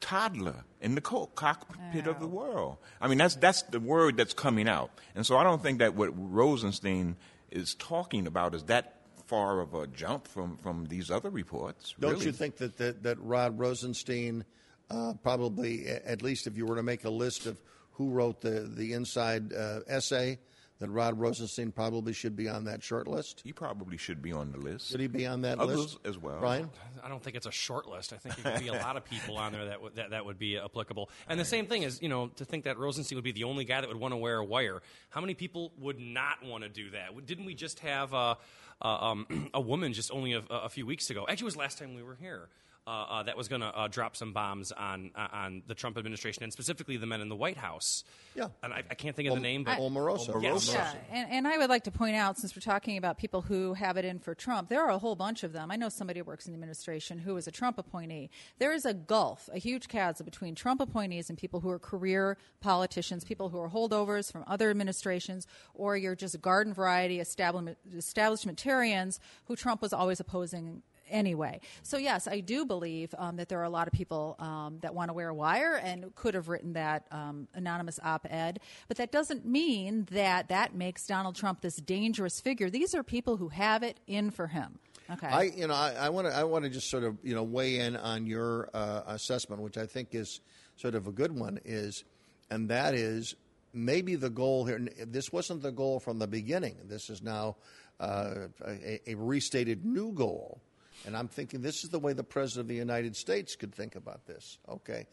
toddler 0.00 0.64
in 0.80 0.94
the 0.94 1.00
co- 1.00 1.26
cockpit 1.26 2.06
of 2.06 2.20
the 2.20 2.26
world. 2.26 2.78
I 3.00 3.08
mean, 3.08 3.18
that's 3.18 3.34
that's 3.36 3.62
the 3.62 3.80
word 3.80 4.16
that's 4.16 4.34
coming 4.34 4.68
out, 4.68 4.90
and 5.14 5.26
so 5.26 5.36
I 5.36 5.44
don't 5.44 5.62
think 5.62 5.78
that 5.80 5.94
what 5.94 6.10
Rosenstein 6.14 7.16
is 7.50 7.74
talking 7.74 8.26
about 8.26 8.54
is 8.54 8.64
that 8.64 8.96
far 9.26 9.60
of 9.60 9.74
a 9.74 9.86
jump 9.86 10.26
from 10.26 10.56
from 10.56 10.86
these 10.86 11.10
other 11.10 11.30
reports. 11.30 11.94
Don't 12.00 12.12
really. 12.12 12.26
you 12.26 12.32
think 12.32 12.56
that, 12.56 12.76
that, 12.78 13.02
that 13.04 13.18
Rod 13.20 13.58
Rosenstein, 13.58 14.44
uh, 14.90 15.14
probably, 15.22 15.86
at 15.86 16.22
least 16.22 16.46
if 16.46 16.56
you 16.56 16.66
were 16.66 16.76
to 16.76 16.82
make 16.82 17.04
a 17.04 17.10
list 17.10 17.46
of 17.46 17.60
who 17.92 18.10
wrote 18.10 18.40
the, 18.40 18.70
the 18.74 18.92
inside 18.92 19.52
uh, 19.52 19.80
essay, 19.86 20.38
that 20.80 20.88
Rod 20.88 21.18
Rosenstein 21.18 21.72
probably 21.72 22.14
should 22.14 22.34
be 22.34 22.48
on 22.48 22.64
that 22.64 22.82
short 22.82 23.06
list? 23.06 23.42
He 23.44 23.52
probably 23.52 23.98
should 23.98 24.22
be 24.22 24.32
on 24.32 24.50
the 24.50 24.58
list. 24.58 24.90
Should 24.90 25.00
he 25.00 25.08
be 25.08 25.26
on 25.26 25.42
that 25.42 25.58
Others 25.58 25.78
list? 25.78 25.98
as 26.06 26.18
well. 26.18 26.40
Brian? 26.40 26.70
I 27.04 27.08
don't 27.10 27.22
think 27.22 27.36
it's 27.36 27.46
a 27.46 27.52
short 27.52 27.86
list. 27.86 28.14
I 28.14 28.16
think 28.16 28.36
there 28.36 28.54
could 28.54 28.62
be 28.62 28.68
a 28.68 28.72
lot 28.72 28.96
of 28.96 29.04
people 29.04 29.36
on 29.36 29.52
there 29.52 29.66
that, 29.66 29.82
would 29.82 29.96
that 29.96 30.10
that 30.10 30.24
would 30.24 30.38
be 30.38 30.56
applicable. 30.56 31.10
And 31.28 31.38
the 31.38 31.44
same 31.44 31.66
thing 31.66 31.82
is, 31.82 32.00
you 32.00 32.08
know, 32.08 32.28
to 32.28 32.46
think 32.46 32.64
that 32.64 32.78
Rosenstein 32.78 33.16
would 33.16 33.24
be 33.24 33.32
the 33.32 33.44
only 33.44 33.64
guy 33.66 33.82
that 33.82 33.88
would 33.88 34.00
want 34.00 34.12
to 34.12 34.16
wear 34.16 34.38
a 34.38 34.44
wire. 34.44 34.80
How 35.10 35.20
many 35.20 35.34
people 35.34 35.72
would 35.78 36.00
not 36.00 36.42
want 36.42 36.64
to 36.64 36.70
do 36.70 36.90
that? 36.90 37.26
Didn't 37.26 37.44
we 37.44 37.54
just 37.54 37.80
have 37.80 38.14
uh, 38.14 38.36
uh, 38.80 38.88
um, 38.88 39.50
a 39.54 39.60
woman 39.60 39.92
just 39.92 40.10
only 40.10 40.32
a, 40.32 40.42
a 40.48 40.70
few 40.70 40.86
weeks 40.86 41.10
ago? 41.10 41.26
Actually, 41.28 41.44
it 41.44 41.46
was 41.46 41.56
last 41.56 41.78
time 41.78 41.94
we 41.94 42.02
were 42.02 42.16
here. 42.18 42.48
Uh, 42.86 42.90
uh, 42.90 43.22
that 43.22 43.36
was 43.36 43.46
going 43.46 43.60
to 43.60 43.68
uh, 43.68 43.88
drop 43.88 44.16
some 44.16 44.32
bombs 44.32 44.72
on 44.72 45.10
uh, 45.14 45.28
on 45.32 45.62
the 45.66 45.74
Trump 45.74 45.98
administration 45.98 46.42
and 46.42 46.52
specifically 46.52 46.96
the 46.96 47.06
men 47.06 47.20
in 47.20 47.28
the 47.28 47.36
White 47.36 47.58
House. 47.58 48.04
Yeah, 48.34 48.48
and 48.62 48.72
I, 48.72 48.82
I 48.90 48.94
can't 48.94 49.14
think 49.14 49.28
of 49.28 49.34
the 49.34 49.40
name, 49.40 49.64
but 49.64 49.78
Omarosa. 49.78 50.42
Yes. 50.42 50.72
Yeah, 50.72 50.92
and, 51.12 51.30
and 51.30 51.46
I 51.46 51.58
would 51.58 51.68
like 51.68 51.84
to 51.84 51.90
point 51.90 52.16
out, 52.16 52.38
since 52.38 52.56
we're 52.56 52.62
talking 52.62 52.96
about 52.96 53.18
people 53.18 53.42
who 53.42 53.74
have 53.74 53.98
it 53.98 54.06
in 54.06 54.18
for 54.18 54.34
Trump, 54.34 54.70
there 54.70 54.82
are 54.82 54.90
a 54.90 54.98
whole 54.98 55.14
bunch 55.14 55.44
of 55.44 55.52
them. 55.52 55.70
I 55.70 55.76
know 55.76 55.90
somebody 55.90 56.20
who 56.20 56.24
works 56.24 56.46
in 56.46 56.52
the 56.52 56.56
administration 56.56 57.18
who 57.18 57.36
is 57.36 57.46
a 57.46 57.50
Trump 57.50 57.78
appointee. 57.78 58.30
There 58.58 58.72
is 58.72 58.86
a 58.86 58.94
gulf, 58.94 59.50
a 59.52 59.58
huge 59.58 59.86
chasm 59.88 60.24
between 60.24 60.54
Trump 60.54 60.80
appointees 60.80 61.28
and 61.28 61.38
people 61.38 61.60
who 61.60 61.68
are 61.70 61.78
career 61.78 62.38
politicians, 62.60 63.24
people 63.24 63.50
who 63.50 63.60
are 63.60 63.68
holdovers 63.68 64.32
from 64.32 64.42
other 64.46 64.70
administrations, 64.70 65.46
or 65.74 65.98
you're 65.98 66.16
just 66.16 66.40
garden 66.40 66.72
variety 66.72 67.20
establishment, 67.20 67.76
establishmentarians 67.94 69.18
who 69.44 69.54
Trump 69.54 69.82
was 69.82 69.92
always 69.92 70.18
opposing 70.18 70.82
anyway. 71.10 71.60
So 71.82 71.96
yes, 71.96 72.26
I 72.26 72.40
do 72.40 72.64
believe 72.64 73.14
um, 73.18 73.36
that 73.36 73.48
there 73.48 73.60
are 73.60 73.64
a 73.64 73.70
lot 73.70 73.86
of 73.86 73.92
people 73.92 74.36
um, 74.38 74.78
that 74.80 74.94
want 74.94 75.08
to 75.08 75.12
wear 75.12 75.28
a 75.28 75.34
wire 75.34 75.74
and 75.74 76.14
could 76.14 76.34
have 76.34 76.48
written 76.48 76.72
that 76.74 77.06
um, 77.10 77.48
anonymous 77.54 77.98
op-ed, 78.02 78.60
but 78.88 78.96
that 78.96 79.12
doesn't 79.12 79.44
mean 79.44 80.06
that 80.10 80.48
that 80.48 80.74
makes 80.74 81.06
Donald 81.06 81.36
Trump 81.36 81.60
this 81.60 81.76
dangerous 81.76 82.40
figure. 82.40 82.70
These 82.70 82.94
are 82.94 83.02
people 83.02 83.36
who 83.36 83.48
have 83.48 83.82
it 83.82 84.00
in 84.06 84.30
for 84.30 84.46
him. 84.46 84.78
Okay. 85.10 85.26
I, 85.26 85.42
you 85.42 85.66
know, 85.66 85.74
I 85.74 86.08
want 86.08 86.28
to, 86.28 86.34
I 86.34 86.44
want 86.44 86.64
to 86.64 86.70
just 86.70 86.88
sort 86.88 87.02
of, 87.02 87.18
you 87.24 87.34
know, 87.34 87.42
weigh 87.42 87.80
in 87.80 87.96
on 87.96 88.26
your 88.26 88.70
uh, 88.72 89.02
assessment, 89.08 89.60
which 89.60 89.76
I 89.76 89.86
think 89.86 90.14
is 90.14 90.40
sort 90.76 90.94
of 90.94 91.08
a 91.08 91.12
good 91.12 91.36
one, 91.36 91.58
is, 91.64 92.04
and 92.48 92.68
that 92.68 92.94
is 92.94 93.34
maybe 93.72 94.14
the 94.14 94.30
goal 94.30 94.64
here. 94.64 94.86
This 95.04 95.32
wasn't 95.32 95.62
the 95.62 95.72
goal 95.72 95.98
from 95.98 96.20
the 96.20 96.28
beginning. 96.28 96.76
This 96.84 97.10
is 97.10 97.22
now 97.22 97.56
uh, 97.98 98.46
a, 98.64 99.10
a 99.10 99.14
restated 99.16 99.84
new 99.84 100.12
goal, 100.12 100.60
and 101.06 101.16
I'm 101.16 101.28
thinking 101.28 101.62
this 101.62 101.84
is 101.84 101.90
the 101.90 101.98
way 101.98 102.12
the 102.12 102.24
president 102.24 102.64
of 102.64 102.68
the 102.68 102.74
United 102.74 103.16
States 103.16 103.56
could 103.56 103.74
think 103.74 103.96
about 103.96 104.26
this. 104.26 104.58
Okay. 104.68 105.06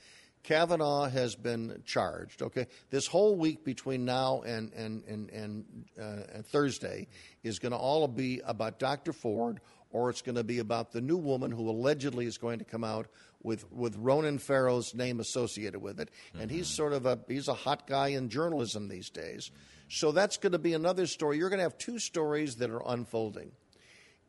Kavanaugh 0.44 1.10
has 1.10 1.36
been 1.36 1.82
charged. 1.86 2.42
Okay, 2.42 2.68
this 2.90 3.06
whole 3.06 3.36
week 3.36 3.66
between 3.66 4.06
now 4.06 4.44
and 4.46 4.72
and 4.74 5.04
and 5.04 5.30
and, 5.30 5.66
uh, 6.00 6.36
and 6.36 6.46
Thursday 6.46 7.08
is 7.44 7.60
going 7.60 7.74
to 7.74 7.78
all 7.78 8.08
be 8.08 8.42
about 8.46 8.80
Dr. 8.80 9.12
Ford, 9.12 9.60
or 9.92 10.10
it's 10.10 10.22
going 10.22 10.36
to 10.36 10.46
be 10.46 10.60
about 10.60 10.94
the 10.94 11.02
new 11.02 11.18
woman 11.18 11.52
who 11.52 11.70
allegedly 11.70 12.26
is 12.26 12.38
going 12.38 12.60
to 12.60 12.66
come 12.66 12.86
out 12.86 13.08
with 13.44 13.70
with 13.72 13.98
Ronan 13.98 14.38
Farrow's 14.38 14.94
name 14.94 15.20
associated 15.20 15.82
with 15.82 16.00
it, 16.00 16.10
and 16.40 16.50
he's 16.50 16.68
sort 16.68 16.94
of 16.94 17.06
a 17.06 17.20
he's 17.28 17.50
a 17.50 17.54
hot 17.54 17.86
guy 17.86 18.10
in 18.10 18.30
journalism 18.30 18.88
these 18.88 19.10
days. 19.10 19.52
So 19.90 20.12
that's 20.12 20.38
going 20.38 20.52
to 20.52 20.60
be 20.60 20.74
another 20.74 21.08
story. 21.08 21.38
You're 21.38 21.50
going 21.50 21.60
to 21.60 21.64
have 21.64 21.78
two 21.78 22.00
stories 22.00 22.56
that 22.58 22.70
are 22.70 22.84
unfolding, 22.86 23.52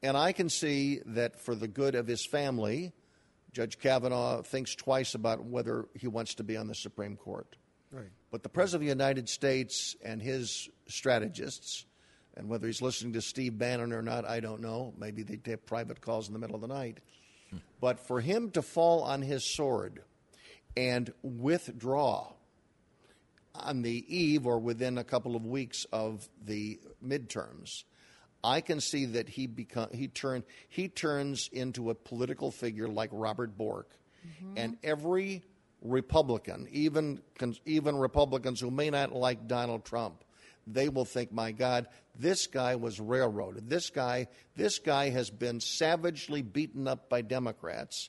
and 0.02 0.16
I 0.16 0.32
can 0.32 0.48
see 0.48 1.00
that 1.06 1.40
for 1.40 1.54
the 1.54 1.68
good 1.68 1.94
of 1.94 2.06
his 2.06 2.24
family. 2.24 2.92
Judge 3.52 3.78
Kavanaugh 3.78 4.42
thinks 4.42 4.74
twice 4.74 5.14
about 5.14 5.44
whether 5.44 5.86
he 5.94 6.06
wants 6.06 6.34
to 6.34 6.44
be 6.44 6.56
on 6.56 6.68
the 6.68 6.74
Supreme 6.74 7.16
Court. 7.16 7.56
Right. 7.90 8.10
But 8.30 8.42
the 8.42 8.48
President 8.48 8.82
of 8.82 8.86
the 8.86 9.02
United 9.02 9.28
States 9.28 9.96
and 10.04 10.20
his 10.20 10.68
strategists, 10.86 11.86
and 12.36 12.48
whether 12.48 12.66
he's 12.66 12.82
listening 12.82 13.14
to 13.14 13.22
Steve 13.22 13.58
Bannon 13.58 13.92
or 13.92 14.02
not, 14.02 14.26
I 14.26 14.40
don't 14.40 14.60
know. 14.60 14.92
Maybe 14.98 15.22
they 15.22 15.36
take 15.36 15.64
private 15.66 16.00
calls 16.00 16.28
in 16.28 16.34
the 16.34 16.38
middle 16.38 16.54
of 16.54 16.60
the 16.60 16.68
night. 16.68 16.98
But 17.80 17.98
for 17.98 18.20
him 18.20 18.50
to 18.50 18.62
fall 18.62 19.02
on 19.02 19.22
his 19.22 19.44
sword 19.44 20.02
and 20.76 21.12
withdraw 21.22 22.32
on 23.54 23.82
the 23.82 24.04
eve 24.14 24.46
or 24.46 24.58
within 24.58 24.98
a 24.98 25.04
couple 25.04 25.34
of 25.34 25.46
weeks 25.46 25.86
of 25.92 26.28
the 26.44 26.78
midterms, 27.04 27.84
I 28.42 28.60
can 28.60 28.80
see 28.80 29.04
that 29.06 29.28
he 29.28 29.46
become 29.46 29.88
he 29.92 30.08
turn 30.08 30.44
he 30.68 30.88
turns 30.88 31.48
into 31.52 31.90
a 31.90 31.94
political 31.94 32.50
figure 32.50 32.88
like 32.88 33.10
Robert 33.12 33.56
Bork, 33.56 33.90
mm-hmm. 34.26 34.54
and 34.56 34.76
every 34.82 35.42
Republican, 35.82 36.68
even 36.70 37.20
even 37.64 37.96
Republicans 37.96 38.60
who 38.60 38.70
may 38.70 38.90
not 38.90 39.12
like 39.12 39.48
Donald 39.48 39.84
Trump, 39.84 40.22
they 40.66 40.88
will 40.88 41.04
think, 41.04 41.32
"My 41.32 41.50
God, 41.50 41.88
this 42.16 42.46
guy 42.46 42.76
was 42.76 43.00
railroaded. 43.00 43.68
This 43.68 43.90
guy 43.90 44.28
this 44.56 44.78
guy 44.78 45.10
has 45.10 45.30
been 45.30 45.60
savagely 45.60 46.42
beaten 46.42 46.86
up 46.86 47.08
by 47.08 47.22
Democrats," 47.22 48.08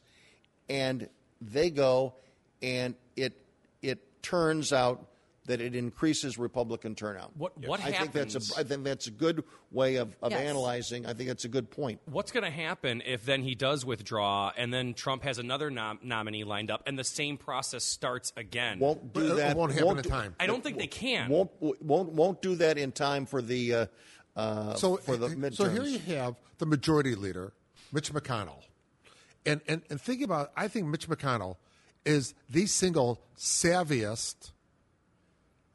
and 0.67 1.09
they 1.41 1.71
go, 1.71 2.13
and 2.61 2.93
it 3.15 3.33
it 3.81 4.21
turns 4.21 4.73
out 4.73 5.07
that 5.45 5.61
it 5.61 5.75
increases 5.75 6.37
Republican 6.37 6.93
turnout. 6.95 7.35
What- 7.35 7.57
what 7.57 7.79
I 7.83 7.91
think 7.91 8.11
that's 8.11 8.35
a 8.35 8.59
I 8.59 8.63
think 8.63 8.83
that's 8.83 9.07
a 9.07 9.11
good 9.11 9.43
way 9.71 9.95
of, 9.95 10.15
of 10.21 10.31
Yes. 10.31 10.41
analyzing. 10.41 11.05
I 11.05 11.13
think 11.13 11.27
that's 11.29 11.45
a 11.45 11.49
good 11.49 11.71
point. 11.71 11.99
What's 12.05 12.31
going 12.31 12.43
to 12.43 12.51
happen 12.51 13.01
if 13.05 13.25
then 13.25 13.41
he 13.43 13.55
does 13.55 13.83
withdraw 13.85 14.51
and 14.55 14.73
then 14.73 14.93
Trump 14.93 15.23
has 15.23 15.39
another 15.39 15.71
nom- 15.71 15.99
nominee 16.03 16.43
lined 16.43 16.69
up 16.69 16.83
and 16.85 16.99
the 16.99 17.03
same 17.03 17.37
process 17.37 17.83
starts 17.83 18.31
again? 18.37 18.79
Won't 18.79 19.13
do 19.13 19.35
that. 19.35 19.55
do- 19.55 19.61
I 20.39 20.45
don't 20.47 20.63
think 20.63 20.77
they 20.77 20.87
can. 20.87 21.29
Won't 21.29 21.51
won't 21.59 22.09
won't 22.11 22.41
do 22.41 22.55
that 22.55 22.77
in 22.77 22.91
time 22.91 23.25
for 23.25 23.41
the 23.41 23.73
uh, 23.73 23.85
uh, 24.35 24.75
so 24.75 24.97
for 24.97 25.17
the 25.17 25.29
midterms. 25.29 25.55
So 25.55 25.69
here 25.69 25.83
you 25.83 25.99
have 26.15 26.35
the 26.59 26.65
majority 26.65 27.15
leader, 27.15 27.53
Mitch 27.91 28.13
McConnell, 28.13 28.61
and 29.45 29.61
and 29.67 29.81
and 29.89 29.99
think 29.99 30.21
about. 30.21 30.51
I 30.55 30.67
think 30.67 30.85
Mitch 30.87 31.07
McConnell 31.09 31.57
is 32.05 32.33
the 32.49 32.65
single 32.67 33.19
savviest 33.37 34.51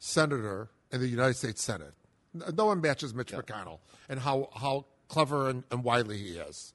senator 0.04 0.70
in 0.92 1.00
the 1.00 1.08
United 1.08 1.34
States 1.34 1.62
Senate. 1.62 1.94
No 2.54 2.66
one 2.66 2.80
matches 2.80 3.14
Mitch 3.14 3.32
McConnell 3.32 3.78
and 4.08 4.20
how 4.20 4.48
how 4.54 4.86
clever 5.08 5.48
and, 5.48 5.64
and 5.70 5.82
wily 5.84 6.18
he 6.18 6.36
is. 6.36 6.74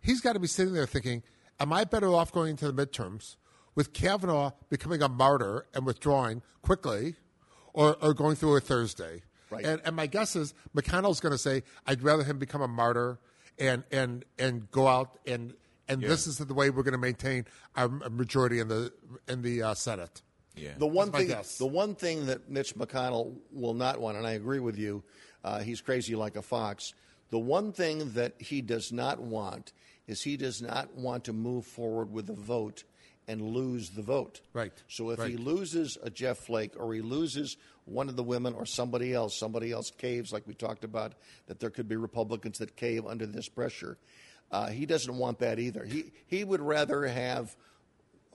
He's 0.00 0.20
got 0.20 0.34
to 0.34 0.38
be 0.40 0.46
sitting 0.46 0.74
there 0.74 0.86
thinking, 0.86 1.22
"Am 1.58 1.72
I 1.72 1.84
better 1.84 2.08
off 2.08 2.30
going 2.30 2.50
into 2.50 2.70
the 2.70 2.86
midterms 2.86 3.36
with 3.74 3.92
Kavanaugh 3.92 4.52
becoming 4.68 5.02
a 5.02 5.08
martyr 5.08 5.66
and 5.74 5.84
withdrawing 5.86 6.42
quickly?" 6.62 7.16
or, 7.74 7.96
or 8.02 8.12
going 8.12 8.34
through 8.34 8.56
a 8.56 8.60
Thursday. 8.60 9.22
Right. 9.50 9.64
And, 9.64 9.80
and 9.84 9.94
my 9.94 10.06
guess 10.06 10.34
is 10.34 10.52
McConnell's 10.76 11.20
going 11.20 11.32
to 11.32 11.38
say, 11.38 11.62
I'd 11.86 12.02
rather 12.02 12.24
him 12.24 12.38
become 12.38 12.60
a 12.60 12.66
martyr 12.66 13.20
and 13.58 13.84
and 13.92 14.24
and 14.38 14.68
go 14.70 14.88
out 14.88 15.18
and 15.26 15.54
and 15.88 16.02
Yeah. 16.02 16.08
this 16.08 16.26
is 16.26 16.38
the 16.38 16.52
way 16.54 16.70
we're 16.70 16.82
going 16.82 16.92
to 16.92 16.98
maintain 16.98 17.44
our 17.76 17.88
majority 17.88 18.58
in 18.58 18.68
the 18.68 18.92
in 19.28 19.42
the 19.42 19.62
uh, 19.62 19.74
Senate. 19.74 20.22
Yeah. 20.58 20.70
The 20.78 20.86
one 20.86 21.10
That's 21.10 21.56
thing, 21.56 21.66
the 21.66 21.72
one 21.72 21.94
thing 21.94 22.26
that 22.26 22.50
Mitch 22.50 22.74
McConnell 22.74 23.36
will 23.52 23.74
not 23.74 24.00
want, 24.00 24.16
and 24.16 24.26
I 24.26 24.32
agree 24.32 24.60
with 24.60 24.78
you, 24.78 25.02
uh, 25.44 25.60
he's 25.60 25.80
crazy 25.80 26.14
like 26.14 26.36
a 26.36 26.42
fox. 26.42 26.92
The 27.30 27.38
one 27.38 27.72
thing 27.72 28.12
that 28.12 28.34
he 28.38 28.62
does 28.62 28.92
not 28.92 29.20
want 29.20 29.72
is 30.06 30.22
he 30.22 30.36
does 30.36 30.62
not 30.62 30.94
want 30.94 31.24
to 31.24 31.32
move 31.32 31.66
forward 31.66 32.10
with 32.10 32.28
a 32.30 32.34
vote 32.34 32.84
and 33.28 33.42
lose 33.42 33.90
the 33.90 34.02
vote. 34.02 34.40
Right. 34.54 34.72
So 34.88 35.10
if 35.10 35.22
he 35.22 35.36
loses 35.36 35.98
a 36.02 36.08
Jeff 36.08 36.38
Flake 36.38 36.72
or 36.78 36.94
he 36.94 37.02
loses 37.02 37.58
one 37.84 38.08
of 38.08 38.16
the 38.16 38.22
women 38.22 38.54
or 38.54 38.64
somebody 38.64 39.12
else, 39.12 39.38
somebody 39.38 39.70
else 39.70 39.90
caves, 39.90 40.32
like 40.32 40.46
we 40.46 40.54
talked 40.54 40.82
about, 40.82 41.12
that 41.46 41.60
there 41.60 41.68
could 41.68 41.88
be 41.88 41.96
Republicans 41.96 42.58
that 42.58 42.74
cave 42.74 43.06
under 43.06 43.26
this 43.26 43.48
pressure. 43.48 43.98
Uh, 44.50 44.68
he 44.68 44.86
doesn't 44.86 45.18
want 45.18 45.40
that 45.40 45.58
either. 45.58 45.84
He 45.84 46.10
he 46.26 46.42
would 46.42 46.62
rather 46.62 47.06
have 47.06 47.54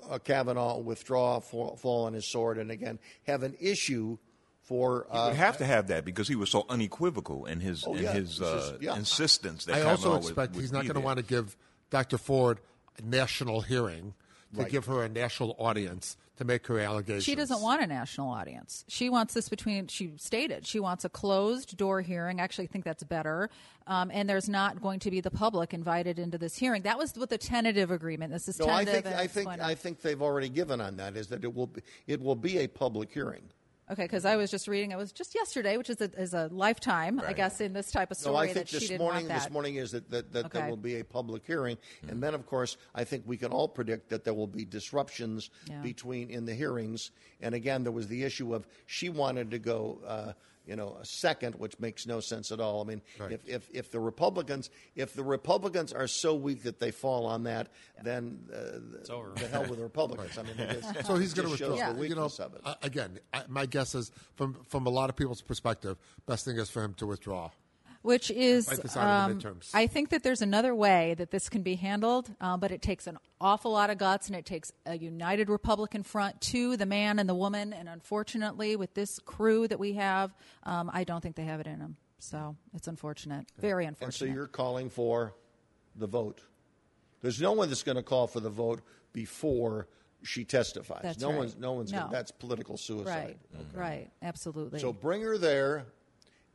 uh, 0.10 0.20
Kavanaugh 0.20 0.78
withdraw, 0.78 1.39
fall, 1.39 1.76
fall 1.78 2.06
on 2.06 2.14
his 2.14 2.30
sword, 2.32 2.58
and 2.58 2.72
again 2.72 2.99
have 3.28 3.43
an 3.43 3.56
issue 3.60 4.18
for. 4.64 5.06
He 5.12 5.18
Uh, 5.18 5.28
would 5.30 5.36
have 5.38 5.58
to 5.58 5.66
have 5.66 5.88
that 5.88 6.06
because 6.06 6.28
he 6.28 6.36
was 6.36 6.49
so 6.49 6.66
unequivocal 6.70 7.45
in 7.45 7.60
his 7.60 7.84
Oh, 7.86 7.93
in 7.95 8.04
yeah. 8.04 8.14
his 8.14 8.41
uh, 8.41 8.70
just- 8.72 8.82
yeah. 8.82 8.95
insistence 8.95 9.66
that 9.66 9.76
I 9.76 9.82
also 9.82 9.95
Kavanaugh 10.04 10.14
would- 10.16 10.24
expect 10.30 10.56
would 10.56 10.62
he's 10.62 10.72
not 10.72 10.84
going 10.84 10.95
to 10.95 10.99
want 11.01 11.18
to 11.18 11.24
give 11.26 11.56
Dr. 11.89 12.18
Ford 12.18 12.60
a 12.97 13.01
national 13.01 13.62
hearing 13.62 14.14
to 14.56 14.62
Right. 14.62 14.72
give 14.72 14.86
her 14.86 15.04
a 15.04 15.10
national 15.10 15.56
audience 15.60 16.16
to 16.38 16.45
make 16.45 16.65
her 16.67 16.79
allegations. 16.79 17.23
She 17.23 17.36
doesn't 17.36 17.61
want 17.61 17.81
a 17.81 17.88
national 17.88 18.29
audience. 18.29 18.86
She 18.88 19.09
wants 19.09 19.34
this 19.34 19.49
between. 19.49 19.88
She 19.88 20.13
stated 20.17 20.65
she 20.65 20.79
wants 20.79 21.05
a 21.05 21.09
closed 21.09 21.77
door 21.77 22.01
hearing. 22.01 22.39
I 22.39 22.43
actually 22.43 22.67
think 22.67 22.86
that's 22.86 23.03
better. 23.03 23.49
Um, 23.86 24.09
and 24.13 24.29
there's 24.29 24.49
not 24.49 24.81
going 24.81 24.99
to 25.01 25.11
be 25.11 25.21
the 25.21 25.31
public 25.31 25.73
invited 25.73 26.17
into 26.17 26.38
this 26.38 26.55
hearing. 26.55 26.84
That 26.84 26.97
was 26.97 27.13
with 27.15 27.29
the 27.29 27.38
tentative 27.38 27.91
agreement. 27.91 28.31
This 28.31 28.47
is 28.47 28.59
no, 28.59 28.67
I 28.67 28.86
think 28.86 29.05
I 29.05 29.27
think 29.27 29.47
I 29.47 29.75
think 29.75 30.01
they've 30.01 30.21
already 30.21 30.49
given 30.49 30.81
on 30.81 30.97
that. 30.97 31.15
Is 31.15 31.27
that 31.27 31.43
it 31.43 31.53
will 31.53 31.67
be, 31.67 31.81
it 32.07 32.21
will 32.21 32.36
be 32.36 32.59
a 32.59 32.67
public 32.67 33.11
hearing. 33.11 33.43
Okay, 33.94 34.06
because 34.06 34.26
I 34.26 34.38
was 34.38 34.50
just 34.50 34.68
reading. 34.68 34.89
It 34.91 34.98
was 34.98 35.12
just 35.12 35.36
yesterday, 35.36 35.78
which 35.78 35.91
is 35.91 36.02
a, 36.02 36.10
is 36.20 36.34
a 36.34 36.50
lifetime, 36.52 37.22
I 37.24 37.32
guess, 37.34 37.62
in 37.62 37.74
this 37.74 37.91
type 37.91 38.10
of 38.10 38.18
story 38.18 38.34
No, 38.34 38.39
I 38.39 38.48
think 38.48 38.68
this 38.68 38.98
morning, 38.98 39.28
this 39.28 39.52
morning 39.52 39.76
is 39.76 39.91
that, 39.91 40.10
that, 40.10 40.34
that 40.34 40.52
there 40.52 40.68
will 40.68 40.78
be 40.78 41.00
a 41.00 41.04
public 41.04 41.46
hearing, 41.46 41.78
and 42.08 42.22
then 42.22 42.34
of 42.34 42.48
course 42.48 42.78
I 42.96 43.04
think 43.04 43.24
we 43.28 43.38
can 43.38 43.52
all 43.52 43.68
predict 43.68 44.10
that 44.10 44.24
there 44.24 44.34
will 44.34 44.48
be 44.48 44.66
disruptions 44.66 45.52
Yeah. 45.70 45.80
between 45.82 46.32
in 46.32 46.46
the 46.46 46.56
hearings. 46.56 47.12
And 47.39 47.54
again, 47.54 47.84
there 47.84 47.91
was 47.91 48.08
the 48.08 48.24
issue 48.24 48.56
of 48.56 48.66
she 48.88 49.10
wanted 49.10 49.52
to 49.52 49.60
go, 49.60 50.00
uh, 50.08 50.34
you 50.66 50.76
know, 50.76 50.97
a 51.01 51.05
second, 51.05 51.55
which 51.55 51.78
makes 51.80 52.07
no 52.07 52.20
sense 52.20 52.51
at 52.51 52.59
all. 52.59 52.82
I 52.82 52.86
mean, 52.86 53.01
Right. 53.20 53.32
if, 53.34 53.47
if 53.47 53.70
if 53.72 53.91
the 53.91 53.99
Republicans 53.99 54.70
if 54.95 55.14
the 55.14 55.24
Republicans 55.24 55.91
are 55.93 56.07
so 56.07 56.36
weak 56.36 56.64
that 56.64 56.80
they 56.80 56.91
fall 56.91 57.26
on 57.26 57.43
that, 57.43 57.68
then 58.03 58.39
uh, 58.53 58.97
It's 58.99 59.09
over. 59.09 59.32
the 59.36 59.47
hell 59.47 59.66
with 59.68 59.78
the 59.78 59.84
Republicans. 59.84 60.38
I 60.38 60.43
mean, 60.43 60.57
it 60.59 60.78
is, 60.78 60.86
So 61.05 61.16
he's 61.16 61.34
going 61.34 61.49
to 61.49 61.57
just 61.57 61.59
shows 61.59 61.72
withdraw. 61.72 61.93
the 61.93 62.07
You 62.07 62.16
know, 62.16 62.22
weakness 62.24 62.39
of 62.39 62.53
it. 62.55 62.61
uh, 62.64 62.76
again, 62.82 63.20
I, 63.34 63.43
my 63.47 63.66
guess 63.66 63.93
is 63.95 64.11
from 64.36 64.57
from 64.70 64.86
a 64.88 64.89
lot 64.89 65.09
of 65.09 65.16
people's 65.16 65.41
perspective, 65.41 65.97
best 66.26 66.45
thing 66.45 66.57
is 66.57 66.70
for 66.70 66.84
him 66.84 66.93
to 66.95 67.05
withdraw. 67.07 67.49
Which 68.04 68.30
is 68.30 68.70
Fight 68.70 68.82
this 68.82 68.95
out 68.95 69.30
in 69.30 69.32
um, 69.32 69.39
the 69.39 69.49
midterms. 69.49 69.70
I 69.74 69.88
think 69.88 70.10
that 70.10 70.24
there's 70.24 70.41
another 70.41 70.76
way 70.76 71.16
that 71.18 71.32
this 71.32 71.49
can 71.49 71.64
be 71.64 71.76
handled, 71.76 72.30
uh, 72.39 72.58
but 72.58 72.72
it 72.72 72.82
takes 72.82 73.08
an 73.08 73.18
awful 73.41 73.72
lot 73.72 73.89
of 73.89 73.97
guts 73.97 74.28
and 74.28 74.36
it 74.36 74.45
takes 74.45 74.72
a 74.86 74.97
united 74.97 75.49
Republican 75.49 76.04
front 76.04 76.39
to 76.41 76.78
the 76.78 76.86
man 76.86 77.18
and 77.18 77.28
the 77.28 77.34
woman. 77.34 77.74
And 77.74 77.89
unfortunately, 77.89 78.76
with 78.76 78.93
this 78.93 79.20
crew 79.20 79.68
that 79.70 79.80
we 79.80 79.93
have, 79.93 80.36
um, 80.64 80.91
I 80.93 81.04
don't 81.04 81.22
think 81.22 81.36
they 81.36 81.45
have 81.45 81.60
it 81.60 81.68
in 81.68 81.80
them. 81.80 81.97
So 82.20 82.56
it's 82.74 82.88
unfortunate, 82.88 83.47
very 83.60 83.86
unfortunate. 83.86 84.22
And 84.22 84.30
so 84.30 84.34
you're 84.34 84.47
calling 84.47 84.89
for 84.89 85.34
the 85.95 86.08
vote. 86.08 86.41
There's 87.22 87.41
no 87.41 87.54
one 87.54 87.70
that's 87.70 87.84
going 87.84 87.97
to 87.97 88.04
call 88.04 88.28
for 88.28 88.39
the 88.39 88.49
vote 88.49 88.82
before 89.14 89.88
she 90.24 90.43
testifies. 90.43 91.01
That's 91.04 91.20
no 91.22 91.30
right. 91.30 91.38
one's. 91.38 91.58
No 91.58 91.74
one's. 91.74 91.91
No. 91.91 91.99
Gonna, 91.99 92.12
that's 92.12 92.32
political 92.32 92.78
suicide. 92.78 93.38
right, 93.54 93.66
right, 93.74 94.12
absolutely. 94.22 94.80
So 94.80 94.93
bring 94.93 95.22
her 95.22 95.38
there, 95.38 95.86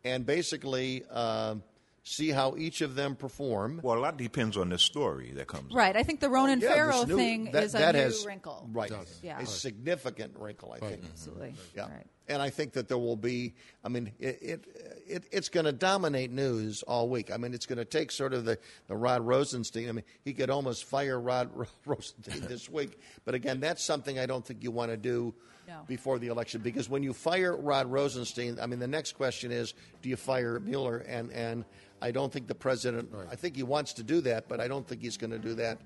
and 0.04 0.24
basically 0.26 1.04
um, 1.06 1.62
see 2.04 2.30
how 2.30 2.56
each 2.56 2.80
of 2.80 2.94
them 2.94 3.16
perform. 3.16 3.80
Well, 3.82 3.98
a 3.98 4.00
lot 4.00 4.16
depends 4.16 4.56
on 4.56 4.70
the 4.70 4.78
story 4.78 5.32
that 5.32 5.46
comes. 5.46 5.72
right, 5.74 5.94
I 5.96 6.02
think 6.02 6.20
the 6.20 6.30
Ronan 6.30 6.60
Yeah, 6.60 6.68
this 6.68 6.76
Farrow 6.76 7.04
new- 7.04 7.16
thing 7.16 7.50
that- 7.52 7.64
is 7.64 7.74
a 7.74 7.78
that 7.78 7.94
new 7.94 8.00
has- 8.02 8.24
wrinkle. 8.26 8.68
Right. 8.72 8.92
Yeah. 9.22 9.40
A 9.40 9.46
significant 9.46 10.36
wrinkle, 10.38 10.72
I 10.72 10.78
think. 10.80 11.04
Absolutely. 11.04 11.54
Yeah. 11.76 11.88
And 12.28 12.42
I 12.42 12.50
think 12.50 12.72
that 12.74 12.88
there 12.88 12.98
will 12.98 13.16
be, 13.16 13.54
I 13.84 13.88
mean, 13.88 14.12
it, 14.18 14.38
it, 14.42 14.64
it 15.06 15.24
it's 15.32 15.48
going 15.48 15.66
to 15.66 15.72
dominate 15.72 16.30
news 16.30 16.82
all 16.82 17.08
week. 17.08 17.30
I 17.32 17.36
mean, 17.38 17.54
it's 17.54 17.66
going 17.66 17.78
to 17.78 17.84
take 17.84 18.10
sort 18.10 18.34
of 18.34 18.44
the, 18.44 18.58
the 18.86 18.96
Rod 18.96 19.22
Rosenstein. 19.26 19.88
I 19.88 19.92
mean, 19.92 20.04
he 20.24 20.34
could 20.34 20.50
almost 20.50 20.84
fire 20.84 21.18
Rod 21.18 21.50
Ro- 21.54 21.66
Rosenstein 21.86 22.42
this 22.48 22.68
week. 22.70 22.98
But 23.24 23.34
again, 23.34 23.60
that's 23.60 23.82
something 23.82 24.18
I 24.18 24.26
don't 24.26 24.44
think 24.44 24.62
you 24.62 24.70
want 24.70 24.90
to 24.90 24.96
do 24.98 25.34
No. 25.66 25.80
before 25.86 26.18
the 26.18 26.26
election 26.28 26.60
because 26.60 26.88
when 26.88 27.02
you 27.02 27.12
fire 27.14 27.56
Rod 27.56 27.86
Rosenstein, 27.86 28.58
I 28.60 28.66
mean, 28.66 28.78
the 28.78 28.86
next 28.88 29.12
question 29.12 29.50
is, 29.50 29.74
do 30.02 30.08
you 30.08 30.16
fire 30.16 30.60
Mueller? 30.60 30.98
And, 30.98 31.32
and 31.32 31.64
I 32.02 32.10
don't 32.10 32.32
think 32.32 32.46
the 32.46 32.54
president, 32.54 33.08
I 33.30 33.36
think 33.36 33.56
he 33.56 33.62
wants 33.62 33.94
to 33.94 34.02
do 34.02 34.20
that, 34.22 34.48
but 34.48 34.60
I 34.60 34.68
don't 34.68 34.86
think 34.86 35.00
he's 35.02 35.16
going 35.16 35.30
to 35.32 35.38
do 35.38 35.54
that, 35.54 35.78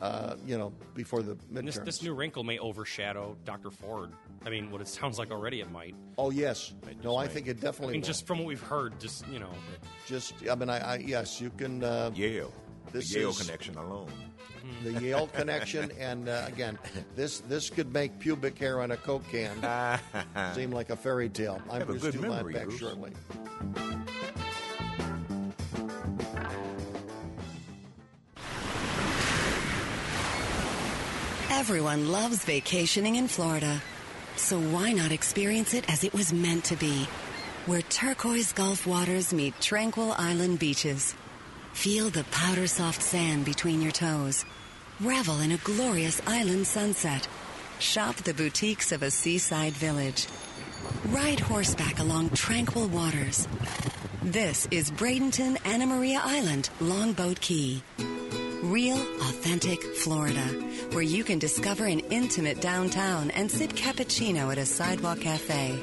uh, 0.00 0.36
you 0.46 0.56
know, 0.58 0.72
before 0.94 1.22
the 1.22 1.36
And 1.54 1.68
this, 1.68 1.78
this 1.78 2.02
new 2.02 2.14
wrinkle 2.14 2.42
may 2.44 2.58
overshadow 2.58 3.36
Dr. 3.44 3.70
Ford. 3.70 4.10
I 4.44 4.50
mean, 4.50 4.70
what 4.70 4.80
it 4.80 4.88
sounds 4.88 5.18
like 5.18 5.30
already, 5.30 5.60
it 5.60 5.70
might. 5.70 5.94
Oh 6.16 6.30
yes, 6.30 6.72
no, 7.04 7.16
I 7.16 7.24
might. 7.24 7.32
think 7.32 7.46
it 7.48 7.60
definitely. 7.60 7.88
I 7.88 7.92
mean, 7.92 8.00
will. 8.00 8.06
just 8.06 8.26
from 8.26 8.38
what 8.38 8.46
we've 8.46 8.62
heard, 8.62 8.98
just 8.98 9.26
you 9.28 9.38
know, 9.38 9.50
just 10.06 10.34
I 10.50 10.54
mean, 10.54 10.70
I, 10.70 10.78
I 10.78 10.96
yes, 10.96 11.40
you 11.40 11.50
can. 11.50 11.84
Uh, 11.84 12.10
Yale, 12.14 12.52
This 12.92 13.12
the 13.12 13.20
Yale 13.20 13.30
is- 13.30 13.40
connection 13.42 13.76
alone. 13.76 14.10
the 14.84 14.92
Yale 15.00 15.26
connection, 15.28 15.90
and 15.98 16.28
uh, 16.28 16.44
again, 16.46 16.78
this 17.16 17.40
this 17.40 17.68
could 17.70 17.92
make 17.92 18.18
pubic 18.18 18.56
hair 18.58 18.80
on 18.80 18.90
a 18.92 18.96
Coke 18.96 19.24
can 19.30 19.98
seem 20.54 20.70
like 20.70 20.90
a 20.90 20.96
fairy 20.96 21.28
tale. 21.28 21.60
I'm 21.70 21.80
Have 21.80 21.82
a 21.90 21.92
Bruce 21.92 22.02
good 22.02 22.14
Dumont, 22.14 22.34
memory, 22.36 22.52
back 22.54 22.64
Bruce. 22.66 22.78
shortly. 22.78 23.12
Everyone 31.60 32.10
loves 32.10 32.42
vacationing 32.42 33.16
in 33.16 33.28
Florida. 33.28 33.82
So 34.34 34.58
why 34.58 34.92
not 34.92 35.12
experience 35.12 35.74
it 35.74 35.84
as 35.92 36.04
it 36.04 36.14
was 36.14 36.32
meant 36.32 36.64
to 36.64 36.76
be? 36.76 37.06
Where 37.66 37.82
turquoise 37.82 38.54
Gulf 38.54 38.86
waters 38.86 39.34
meet 39.34 39.60
tranquil 39.60 40.14
island 40.16 40.58
beaches. 40.58 41.14
Feel 41.74 42.08
the 42.08 42.24
powder 42.30 42.66
soft 42.66 43.02
sand 43.02 43.44
between 43.44 43.82
your 43.82 43.92
toes. 43.92 44.46
Revel 45.02 45.40
in 45.40 45.52
a 45.52 45.58
glorious 45.58 46.22
island 46.26 46.66
sunset. 46.66 47.28
Shop 47.78 48.16
the 48.16 48.32
boutiques 48.32 48.90
of 48.90 49.02
a 49.02 49.10
seaside 49.10 49.74
village. 49.74 50.28
Ride 51.08 51.40
horseback 51.40 51.98
along 51.98 52.30
tranquil 52.30 52.88
waters. 52.88 53.46
This 54.22 54.66
is 54.70 54.90
Bradenton 54.90 55.58
Anna 55.66 55.84
Maria 55.84 56.22
Island, 56.24 56.70
Longboat 56.80 57.42
Key. 57.42 57.82
Real, 58.62 58.98
authentic 58.98 59.82
Florida, 59.82 60.46
where 60.92 61.02
you 61.02 61.24
can 61.24 61.38
discover 61.38 61.86
an 61.86 62.00
intimate 62.10 62.60
downtown 62.60 63.30
and 63.30 63.50
sip 63.50 63.72
cappuccino 63.72 64.52
at 64.52 64.58
a 64.58 64.66
sidewalk 64.66 65.20
cafe. 65.20 65.80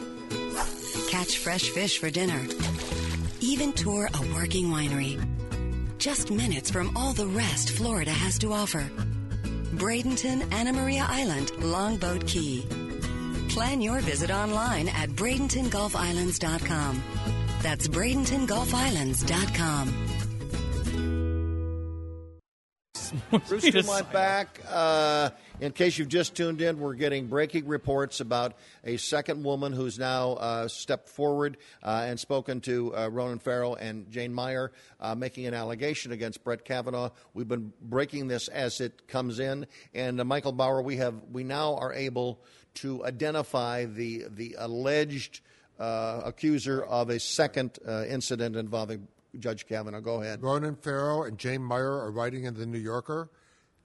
Catch 1.10 1.39
fresh 1.39 1.72
fish 1.72 1.97
for 1.97 2.11
dinner. 2.11 2.45
Even 3.39 3.73
tour 3.73 4.07
a 4.14 4.22
working 4.35 4.68
winery. 4.68 5.19
Just 5.97 6.30
minutes 6.30 6.69
from 6.69 6.95
all 6.95 7.14
the 7.14 7.26
rest 7.26 7.72
Florida 7.72 8.11
has 8.11 8.38
to 8.39 8.53
offer. 8.53 8.88
Bradenton 9.73 10.53
Anna 10.53 10.72
Maria 10.72 11.07
Island, 11.10 11.49
Longboat 11.60 12.27
Key. 12.27 12.64
Plan 13.49 13.81
your 13.81 14.01
visit 14.01 14.30
online 14.30 14.89
at 14.89 15.10
BradentonGulfIslands.com. 15.10 17.03
That's 17.64 17.88
BradentonGulfIslands.com. 17.88 20.16
Bruce 23.47 23.69
Dumont 23.69 24.11
back. 24.11 24.61
Uh, 24.69 25.29
in 25.59 25.71
case 25.71 25.97
you've 25.97 26.07
just 26.07 26.35
tuned 26.35 26.61
in, 26.61 26.79
we're 26.79 26.93
getting 26.93 27.27
breaking 27.27 27.67
reports 27.67 28.19
about 28.19 28.55
a 28.84 28.97
second 28.97 29.43
woman 29.43 29.73
who's 29.73 29.97
now 29.97 30.34
uh, 30.34 30.67
stepped 30.67 31.09
forward 31.09 31.57
uh, 31.84 32.05
and 32.07 32.19
spoken 32.19 32.61
to 32.61 32.95
uh, 32.95 33.07
Ronan 33.09 33.39
Farrow 33.39 33.75
and 33.75 34.09
Jane 34.11 34.34
Mayer, 34.34 34.71
uh, 34.99 35.15
making 35.15 35.45
an 35.45 35.53
allegation 35.53 36.11
against 36.11 36.43
Brett 36.43 36.65
Kavanaugh. 36.65 37.11
We've 37.34 37.47
been 37.47 37.73
breaking 37.81 38.27
this 38.27 38.47
as 38.47 38.81
it 38.81 39.07
comes 39.07 39.39
in, 39.39 39.67
and 39.93 40.19
uh, 40.19 40.25
Michael 40.25 40.51
Bauer, 40.51 40.81
we 40.81 40.97
have 40.97 41.15
we 41.31 41.43
now 41.43 41.75
are 41.75 41.93
able 41.93 42.41
to 42.75 43.05
identify 43.05 43.85
the 43.85 44.25
the 44.29 44.55
alleged 44.59 45.41
uh, 45.79 46.21
accuser 46.25 46.84
of 46.84 47.09
a 47.09 47.19
second 47.19 47.77
uh, 47.88 48.05
incident 48.05 48.55
involving 48.55 49.07
Judge 49.39 49.65
Kavanaugh. 49.65 50.01
Go 50.01 50.22
ahead. 50.22 50.41
Ronan 50.41 50.76
Farrow 50.76 51.23
and 51.23 51.38
Jane 51.38 51.65
Mayer 51.65 51.91
are 51.91 52.11
writing 52.11 52.45
in 52.45 52.53
the 52.53 52.65
New 52.65 52.80
Yorker. 52.80 53.30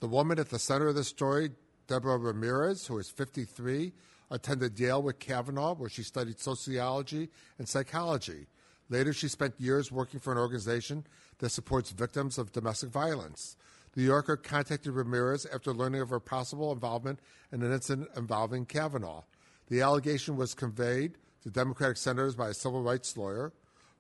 The 0.00 0.08
woman 0.08 0.38
at 0.38 0.50
the 0.50 0.58
center 0.58 0.88
of 0.88 0.94
the 0.94 1.04
story, 1.04 1.50
Deborah 1.86 2.18
Ramirez, 2.18 2.86
who 2.86 2.98
is 2.98 3.10
53, 3.10 3.92
attended 4.30 4.78
Yale 4.78 5.02
with 5.02 5.18
Kavanaugh, 5.18 5.74
where 5.74 5.90
she 5.90 6.02
studied 6.02 6.40
sociology 6.40 7.28
and 7.58 7.68
psychology. 7.68 8.46
Later, 8.88 9.12
she 9.12 9.28
spent 9.28 9.54
years 9.58 9.92
working 9.92 10.20
for 10.20 10.32
an 10.32 10.38
organization 10.38 11.06
that 11.38 11.50
supports 11.50 11.90
victims 11.90 12.38
of 12.38 12.52
domestic 12.52 12.90
violence. 12.90 13.56
The 13.92 14.00
New 14.00 14.06
Yorker 14.06 14.36
contacted 14.36 14.92
Ramirez 14.92 15.46
after 15.46 15.72
learning 15.72 16.00
of 16.00 16.10
her 16.10 16.20
possible 16.20 16.72
involvement 16.72 17.20
in 17.52 17.62
an 17.62 17.72
incident 17.72 18.08
involving 18.16 18.64
Kavanaugh. 18.64 19.22
The 19.68 19.82
allegation 19.82 20.36
was 20.36 20.54
conveyed 20.54 21.18
to 21.42 21.50
Democratic 21.50 21.96
senators 21.96 22.34
by 22.34 22.48
a 22.48 22.54
civil 22.54 22.82
rights 22.82 23.16
lawyer. 23.16 23.52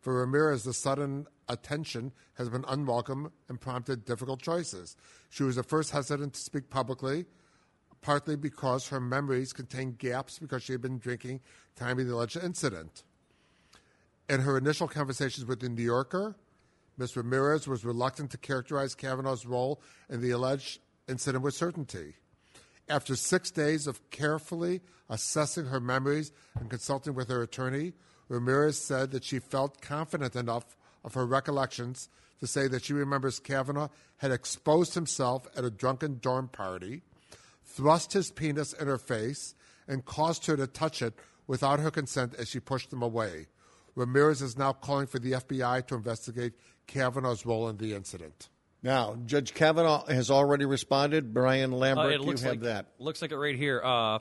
For 0.02 0.14
Ramirez, 0.14 0.64
the 0.64 0.74
sudden 0.74 1.26
attention 1.48 2.12
has 2.34 2.48
been 2.48 2.64
unwelcome 2.66 3.32
and 3.48 3.60
prompted 3.60 4.04
difficult 4.04 4.42
choices. 4.42 4.96
She 5.30 5.44
was 5.44 5.56
at 5.56 5.66
first 5.66 5.92
hesitant 5.92 6.34
to 6.34 6.40
speak 6.40 6.68
publicly, 6.68 7.24
partly 8.00 8.34
because 8.34 8.88
her 8.88 9.00
memories 9.00 9.52
contained 9.52 9.98
gaps 9.98 10.40
because 10.40 10.64
she 10.64 10.72
had 10.72 10.82
been 10.82 10.98
drinking 10.98 11.40
time 11.76 12.00
of 12.00 12.06
the 12.06 12.14
alleged 12.14 12.36
incident. 12.36 13.04
In 14.28 14.40
her 14.40 14.58
initial 14.58 14.88
conversations 14.88 15.46
with 15.46 15.60
the 15.60 15.68
New 15.68 15.82
Yorker, 15.82 16.34
Ms. 16.98 17.16
Ramirez 17.16 17.68
was 17.68 17.84
reluctant 17.84 18.32
to 18.32 18.38
characterize 18.38 18.96
Kavanaugh's 18.96 19.46
role 19.46 19.80
in 20.10 20.20
the 20.20 20.32
alleged 20.32 20.80
incident 21.08 21.44
with 21.44 21.54
certainty. 21.54 22.16
After 22.88 23.14
six 23.14 23.52
days 23.52 23.86
of 23.86 24.10
carefully 24.10 24.80
assessing 25.08 25.66
her 25.66 25.80
memories 25.80 26.32
and 26.58 26.68
consulting 26.68 27.14
with 27.14 27.28
her 27.28 27.42
attorney, 27.42 27.92
Ramirez 28.32 28.78
said 28.78 29.10
that 29.10 29.24
she 29.24 29.38
felt 29.38 29.82
confident 29.82 30.34
enough 30.34 30.74
of 31.04 31.12
her 31.12 31.26
recollections 31.26 32.08
to 32.40 32.46
say 32.46 32.66
that 32.66 32.82
she 32.82 32.94
remembers 32.94 33.38
Kavanaugh 33.38 33.88
had 34.16 34.30
exposed 34.32 34.94
himself 34.94 35.46
at 35.54 35.64
a 35.64 35.70
drunken 35.70 36.18
dorm 36.18 36.48
party, 36.48 37.02
thrust 37.62 38.14
his 38.14 38.30
penis 38.30 38.72
in 38.72 38.86
her 38.86 38.96
face, 38.96 39.54
and 39.86 40.06
caused 40.06 40.46
her 40.46 40.56
to 40.56 40.66
touch 40.66 41.02
it 41.02 41.12
without 41.46 41.78
her 41.80 41.90
consent 41.90 42.34
as 42.38 42.48
she 42.48 42.58
pushed 42.58 42.90
him 42.90 43.02
away. 43.02 43.48
Ramirez 43.94 44.40
is 44.40 44.56
now 44.56 44.72
calling 44.72 45.06
for 45.06 45.18
the 45.18 45.32
FBI 45.32 45.86
to 45.88 45.94
investigate 45.94 46.54
Kavanaugh's 46.86 47.44
role 47.44 47.68
in 47.68 47.76
the 47.76 47.92
incident. 47.94 48.48
Now, 48.82 49.16
Judge 49.26 49.52
Kavanaugh 49.52 50.06
has 50.06 50.30
already 50.30 50.64
responded. 50.64 51.34
Brian 51.34 51.74
Uh, 51.74 51.76
Lambert, 51.76 52.12
it 52.14 52.20
you 52.20 52.26
looks 52.26 52.40
have 52.40 52.52
like 52.52 52.60
that. 52.62 52.86
Looks 52.98 53.20
like 53.20 53.30
it 53.30 53.36
right 53.36 53.54
here. 53.56 53.82
Uh, 53.84 54.20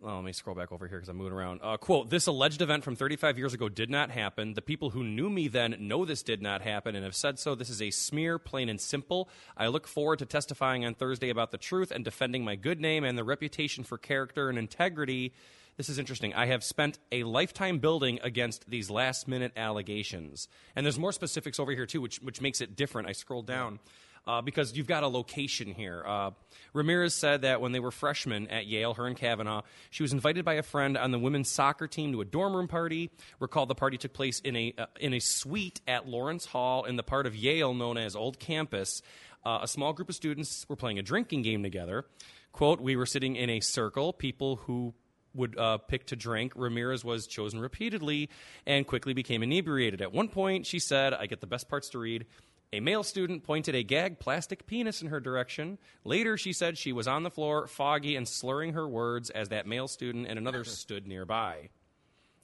well, 0.00 0.16
let 0.16 0.24
me 0.24 0.32
scroll 0.32 0.54
back 0.54 0.72
over 0.72 0.86
here 0.86 0.98
because 0.98 1.08
I'm 1.08 1.16
moving 1.16 1.32
around. 1.32 1.60
Uh, 1.62 1.78
quote: 1.78 2.10
This 2.10 2.26
alleged 2.26 2.60
event 2.60 2.84
from 2.84 2.96
35 2.96 3.38
years 3.38 3.54
ago 3.54 3.68
did 3.68 3.88
not 3.88 4.10
happen. 4.10 4.52
The 4.52 4.62
people 4.62 4.90
who 4.90 5.02
knew 5.02 5.30
me 5.30 5.48
then 5.48 5.74
know 5.80 6.04
this 6.04 6.22
did 6.22 6.42
not 6.42 6.60
happen 6.60 6.94
and 6.94 7.02
have 7.02 7.16
said 7.16 7.38
so. 7.38 7.54
This 7.54 7.70
is 7.70 7.80
a 7.80 7.90
smear, 7.90 8.38
plain 8.38 8.68
and 8.68 8.80
simple. 8.80 9.30
I 9.56 9.68
look 9.68 9.86
forward 9.86 10.18
to 10.18 10.26
testifying 10.26 10.84
on 10.84 10.94
Thursday 10.94 11.30
about 11.30 11.50
the 11.50 11.58
truth 11.58 11.90
and 11.90 12.04
defending 12.04 12.44
my 12.44 12.56
good 12.56 12.78
name 12.78 13.04
and 13.04 13.16
the 13.16 13.24
reputation 13.24 13.84
for 13.84 13.96
character 13.96 14.50
and 14.50 14.58
integrity. 14.58 15.32
This 15.78 15.88
is 15.88 15.98
interesting. 15.98 16.32
I 16.34 16.46
have 16.46 16.64
spent 16.64 16.98
a 17.12 17.24
lifetime 17.24 17.78
building 17.78 18.18
against 18.22 18.68
these 18.68 18.90
last 18.90 19.28
minute 19.28 19.52
allegations. 19.56 20.48
And 20.74 20.84
there's 20.86 20.98
more 20.98 21.12
specifics 21.12 21.58
over 21.58 21.72
here, 21.72 21.84
too, 21.84 22.00
which, 22.00 22.18
which 22.18 22.40
makes 22.40 22.60
it 22.60 22.76
different. 22.76 23.08
I 23.08 23.12
scroll 23.12 23.42
down 23.42 23.78
uh, 24.26 24.42
because 24.42 24.76
you've 24.76 24.86
got 24.86 25.02
a 25.02 25.08
location 25.08 25.72
here. 25.72 26.02
Uh, 26.06 26.30
Ramirez 26.72 27.14
said 27.14 27.42
that 27.42 27.60
when 27.60 27.72
they 27.72 27.80
were 27.80 27.90
freshmen 27.90 28.48
at 28.48 28.66
Yale, 28.66 28.94
her 28.94 29.06
and 29.06 29.16
Kavanaugh, 29.16 29.62
she 29.90 30.02
was 30.02 30.12
invited 30.12 30.44
by 30.44 30.54
a 30.54 30.62
friend 30.62 30.96
on 30.96 31.10
the 31.10 31.18
women's 31.18 31.50
soccer 31.50 31.86
team 31.86 32.12
to 32.12 32.20
a 32.20 32.24
dorm 32.24 32.54
room 32.54 32.68
party. 32.68 33.10
Recall 33.38 33.66
the 33.66 33.74
party 33.74 33.96
took 33.96 34.12
place 34.12 34.40
in 34.40 34.56
a 34.56 34.74
uh, 34.76 34.86
in 35.00 35.14
a 35.14 35.20
suite 35.20 35.80
at 35.86 36.08
Lawrence 36.08 36.46
Hall 36.46 36.84
in 36.84 36.96
the 36.96 37.02
part 37.02 37.26
of 37.26 37.36
Yale 37.36 37.74
known 37.74 37.96
as 37.96 38.16
Old 38.16 38.38
Campus. 38.38 39.02
Uh, 39.44 39.60
a 39.62 39.68
small 39.68 39.92
group 39.92 40.08
of 40.08 40.14
students 40.14 40.66
were 40.68 40.76
playing 40.76 40.98
a 40.98 41.02
drinking 41.02 41.42
game 41.42 41.62
together. 41.62 42.04
Quote: 42.52 42.80
We 42.80 42.96
were 42.96 43.06
sitting 43.06 43.36
in 43.36 43.48
a 43.48 43.60
circle. 43.60 44.12
People 44.12 44.56
who 44.56 44.94
would 45.36 45.58
uh, 45.58 45.78
pick 45.78 46.06
to 46.06 46.16
drink. 46.16 46.52
Ramirez 46.56 47.04
was 47.04 47.26
chosen 47.26 47.60
repeatedly 47.60 48.30
and 48.66 48.86
quickly 48.86 49.12
became 49.12 49.42
inebriated. 49.42 50.00
At 50.00 50.12
one 50.12 50.28
point, 50.28 50.66
she 50.66 50.78
said, 50.78 51.12
I 51.14 51.26
get 51.26 51.40
the 51.40 51.46
best 51.46 51.68
parts 51.68 51.90
to 51.90 51.98
read. 51.98 52.26
A 52.72 52.80
male 52.80 53.02
student 53.04 53.44
pointed 53.44 53.74
a 53.74 53.82
gag 53.82 54.18
plastic 54.18 54.66
penis 54.66 55.00
in 55.00 55.08
her 55.08 55.20
direction. 55.20 55.78
Later, 56.04 56.36
she 56.36 56.52
said 56.52 56.76
she 56.76 56.92
was 56.92 57.06
on 57.06 57.22
the 57.22 57.30
floor, 57.30 57.66
foggy 57.66 58.16
and 58.16 58.26
slurring 58.26 58.72
her 58.72 58.88
words 58.88 59.30
as 59.30 59.48
that 59.50 59.66
male 59.66 59.88
student 59.88 60.26
and 60.28 60.38
another 60.38 60.64
stood 60.64 61.06
nearby. 61.06 61.68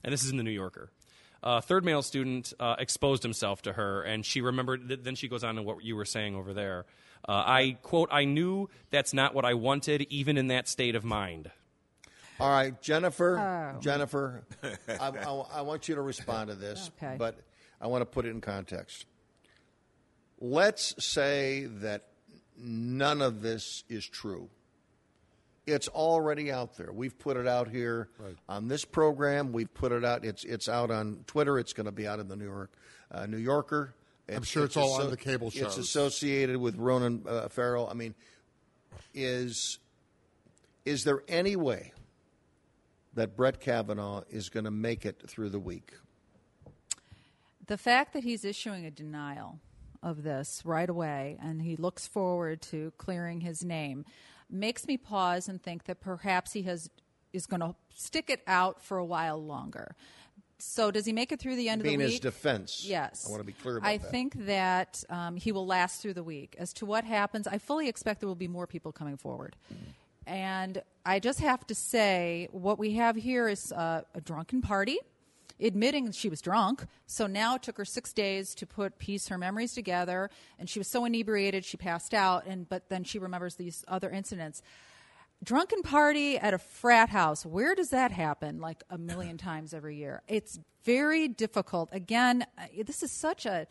And 0.05 0.13
this 0.13 0.25
is 0.25 0.31
in 0.31 0.37
the 0.37 0.43
New 0.43 0.51
Yorker. 0.51 0.91
Uh, 1.43 1.61
third 1.61 1.85
male 1.85 2.03
student 2.03 2.53
uh, 2.61 2.77
exposed 2.79 3.25
himself 3.25 3.63
to 3.63 3.73
her, 3.73 4.03
and 4.03 4.25
she 4.25 4.41
remembered. 4.41 4.87
Th- 4.87 5.01
then 5.03 5.17
she 5.17 5.27
goes 5.27 5.43
on 5.43 5.57
to 5.57 5.63
what 5.63 5.83
you 5.85 5.97
were 5.97 6.05
saying 6.05 6.37
over 6.37 6.55
there. 6.55 6.87
Uh, 7.29 7.33
I 7.33 7.79
quote: 7.83 8.09
"I 8.13 8.25
knew 8.27 8.69
that's 8.91 9.13
not 9.13 9.35
what 9.35 9.45
I 9.45 9.55
wanted, 9.55 10.03
even 10.09 10.39
in 10.39 10.47
that 10.49 10.69
state 10.69 10.95
of 10.95 11.03
mind." 11.05 11.51
All 12.39 12.49
right, 12.49 12.81
Jennifer. 12.81 13.39
Oh. 13.41 13.81
Jennifer, 13.81 14.45
I, 14.89 15.09
I- 15.09 15.45
I 15.55 15.61
want 15.63 15.89
you 15.89 15.97
to 15.97 16.01
respond 16.01 16.49
to 16.51 16.55
this, 16.55 16.93
Okay. 17.03 17.17
but 17.19 17.41
I 17.81 17.89
want 17.89 18.03
to 18.03 18.07
put 18.07 18.25
it 18.25 18.29
in 18.31 18.41
context. 18.41 19.07
Let's 20.45 20.97
say 20.99 21.67
that 21.67 22.09
none 22.59 23.23
of 23.23 23.43
this 23.43 23.85
is 23.89 24.05
true. 24.05 24.51
It's 25.67 25.87
already 25.87 26.51
out 26.51 26.77
there. 26.77 26.91
We've 26.93 27.17
put 27.17 27.37
it 27.37 27.47
out 27.47 27.69
here 27.69 28.09
on 28.49 28.67
this 28.67 28.85
program. 28.85 29.53
We've 29.53 29.73
put 29.73 29.93
it 29.93 30.05
out. 30.05 30.25
It's 30.25 30.43
it's 30.43 30.69
out 30.69 30.91
on 30.91 31.23
Twitter. 31.29 31.61
It's 31.61 31.73
going 31.73 31.87
to 31.87 31.93
be 31.93 32.09
out 32.09 32.19
in 32.19 32.27
the 32.27 32.35
New 32.35 32.47
York 32.47 32.73
uh, 33.13 33.27
New 33.27 33.37
Yorker. 33.37 33.95
I'm 34.29 34.43
sure 34.43 34.65
it's 34.65 34.77
all 34.77 35.01
on 35.01 35.11
the 35.11 35.17
cable 35.17 35.51
shows. 35.51 35.63
It's 35.63 35.79
associated 35.79 36.57
with 36.57 36.77
Ronan 36.77 37.25
uh, 37.29 37.49
Farrell. 37.49 37.89
I 37.89 37.95
mean, 37.95 38.17
is 39.15 39.79
is 40.85 41.05
there 41.05 41.23
any 41.29 41.55
way 41.55 41.93
that 43.15 43.37
Brett 43.37 43.61
Kavanaugh 43.61 44.23
is 44.29 44.49
going 44.49 44.65
to 44.65 44.73
make 44.73 45.07
it 45.07 45.23
through 45.29 45.51
the 45.51 45.61
week? 45.61 45.93
The 47.65 47.79
fact 47.79 48.13
that 48.15 48.25
he's 48.25 48.45
issuing 48.45 48.85
a 48.85 48.91
denial 48.91 49.61
of 50.03 50.23
this 50.23 50.63
right 50.65 50.89
away 50.89 51.39
and 51.43 51.63
he 51.63 51.77
looks 51.77 52.07
forward 52.07 52.61
to 52.63 52.93
clearing 52.99 53.41
his 53.41 53.65
name 53.65 54.05
makes 54.51 54.87
me 54.87 54.97
pause 54.97 55.49
and 55.49 55.63
think 55.63 55.85
that 55.85 56.01
perhaps 56.01 56.53
he 56.53 56.63
has 56.63 56.91
is 57.33 57.47
going 57.47 57.61
to 57.61 57.75
stick 57.95 58.29
it 58.29 58.43
out 58.47 58.83
for 58.83 58.99
a 58.99 59.05
while 59.05 59.43
longer. 59.43 59.95
So 60.59 60.91
does 60.91 61.07
he 61.07 61.13
make 61.13 61.33
it 61.33 61.41
through 61.41 61.57
the 61.57 61.69
end 61.69 61.83
Being 61.83 61.95
of 61.97 62.01
the 62.01 62.05
week? 62.07 62.13
his 62.13 62.21
defense. 62.21 62.85
Yes. 62.87 63.25
I 63.27 63.31
want 63.31 63.41
to 63.41 63.47
be 63.47 63.53
clear 63.53 63.79
about 63.79 63.89
I 63.89 63.97
that. 63.97 64.11
think 64.11 64.47
that 64.47 65.03
um, 65.11 65.37
he 65.37 65.51
will 65.51 65.67
last 65.67 66.03
through 66.03 66.15
the 66.15 66.23
week. 66.23 66.55
As 66.59 66.73
to 66.75 66.87
what 66.87 67.05
happens, 67.05 67.47
I 67.49 67.59
fully 67.59 67.89
expect 67.89 68.21
there 68.21 68.29
will 68.29 68.35
be 68.37 68.49
more 68.49 68.67
people 68.67 68.93
coming 68.93 69.17
forward. 69.17 69.57
And 70.25 70.81
I 71.05 71.19
just 71.19 71.41
have 71.41 71.67
to 71.67 71.75
say, 71.75 72.49
what 72.53 72.79
we 72.79 72.93
have 72.95 73.17
here 73.17 73.49
is 73.49 73.73
uh, 73.73 74.03
a 74.15 74.21
drunken 74.21 74.63
party, 74.63 74.99
admitting 75.63 76.11
she 76.13 76.29
was 76.29 76.41
drunk. 76.41 76.85
So 77.07 77.27
now 77.27 77.55
it 77.57 77.63
took 77.63 77.77
her 77.79 77.85
six 77.85 78.13
days 78.13 78.55
to 78.57 78.67
put 78.67 78.99
piece 78.99 79.29
her 79.29 79.39
memories 79.39 79.75
together, 79.75 80.31
and 80.59 80.69
she 80.69 80.79
was 80.79 80.89
so 80.89 81.05
inebriated 81.05 81.65
she 81.65 81.77
passed 81.77 82.15
out. 82.15 82.47
And 82.47 82.69
but 82.69 82.89
then 82.89 83.05
she 83.05 83.19
remembers 83.19 83.57
these 83.57 83.85
other 83.89 84.11
incidents. 84.11 84.63
Drunken 85.45 85.83
party 85.83 86.39
at 86.39 86.55
a 86.55 86.59
frat 86.59 87.09
house. 87.09 87.45
Where 87.45 87.75
does 87.75 87.91
that 87.91 88.13
happen? 88.13 88.61
Like 88.61 88.83
a 88.91 88.99
million 88.99 89.39
times 89.51 89.75
every 89.75 89.97
year. 89.97 90.23
It's 90.29 90.59
very 90.85 91.29
difficult. 91.29 91.89
Again, 91.93 92.47
uh, 92.59 92.67
this 92.85 93.03
is 93.03 93.11
such 93.11 93.47
a 93.47 93.67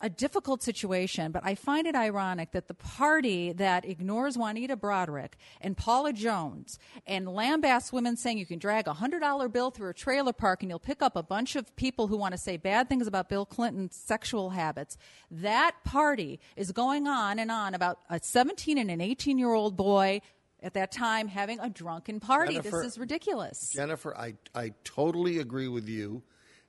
a 0.00 0.08
difficult 0.08 0.62
situation, 0.62 1.32
but 1.32 1.42
I 1.44 1.54
find 1.54 1.86
it 1.86 1.94
ironic 1.94 2.52
that 2.52 2.68
the 2.68 2.74
party 2.74 3.52
that 3.52 3.84
ignores 3.84 4.38
Juanita 4.38 4.76
Broaddrick 4.76 5.32
and 5.60 5.76
Paula 5.76 6.12
Jones 6.12 6.78
and 7.06 7.26
lambasts 7.26 7.92
women 7.92 8.16
saying 8.16 8.38
you 8.38 8.46
can 8.46 8.58
drag 8.58 8.86
a 8.86 8.94
$100 8.94 9.52
bill 9.52 9.70
through 9.70 9.90
a 9.90 9.94
trailer 9.94 10.32
park 10.32 10.62
and 10.62 10.70
you'll 10.70 10.78
pick 10.78 11.02
up 11.02 11.16
a 11.16 11.22
bunch 11.22 11.56
of 11.56 11.74
people 11.76 12.06
who 12.06 12.16
want 12.16 12.32
to 12.32 12.38
say 12.38 12.56
bad 12.56 12.88
things 12.88 13.06
about 13.06 13.28
Bill 13.28 13.44
Clinton's 13.44 13.96
sexual 13.96 14.50
habits. 14.50 14.96
That 15.30 15.74
party 15.84 16.38
is 16.56 16.70
going 16.70 17.08
on 17.08 17.38
and 17.38 17.50
on 17.50 17.74
about 17.74 17.98
a 18.08 18.20
17 18.22 18.78
and 18.78 18.90
an 18.90 19.00
18 19.00 19.36
year 19.38 19.52
old 19.52 19.76
boy 19.76 20.20
at 20.62 20.74
that 20.74 20.92
time 20.92 21.28
having 21.28 21.58
a 21.60 21.68
drunken 21.68 22.20
party. 22.20 22.54
Jennifer- 22.54 22.82
this 22.82 22.92
is 22.92 22.98
ridiculous. 22.98 23.70
Jennifer, 23.72 24.16
I, 24.16 24.34
I 24.54 24.72
totally 24.84 25.38
agree 25.38 25.68
with 25.68 25.88
you 25.88 26.22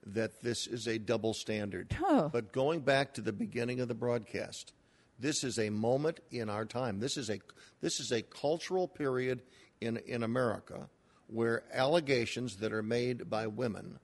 that 0.06 0.42
this 0.42 0.68
is 0.68 0.88
a 0.88 0.98
double 0.98 1.34
standard. 1.34 1.96
Huh. 1.98 2.30
But 2.32 2.52
going 2.52 2.82
back 2.82 3.14
to 3.16 3.22
the 3.22 3.34
beginning 3.34 3.80
of 3.80 3.88
the 3.88 3.94
broadcast, 3.94 4.74
this 5.20 5.44
is 5.44 5.60
a 5.60 5.70
moment 5.70 6.20
in 6.32 6.50
our 6.50 6.66
time. 6.66 7.00
This 7.00 7.18
is 7.18 7.30
a 7.30 7.40
this 7.82 8.00
is 8.00 8.12
a 8.12 8.22
cultural 8.22 8.88
period 8.88 9.42
in 9.82 9.98
in 9.98 10.24
America 10.24 10.90
where 11.28 11.64
allegations 11.74 12.58
that 12.58 12.74
are 12.74 12.84
made 12.84 13.30
by 13.30 13.48
women 13.48 14.00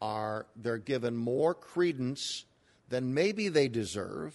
are 0.00 0.46
they're 0.56 0.78
given 0.78 1.16
more 1.16 1.54
credence 1.54 2.44
than 2.88 3.14
maybe 3.14 3.48
they 3.48 3.68
deserve. 3.68 4.34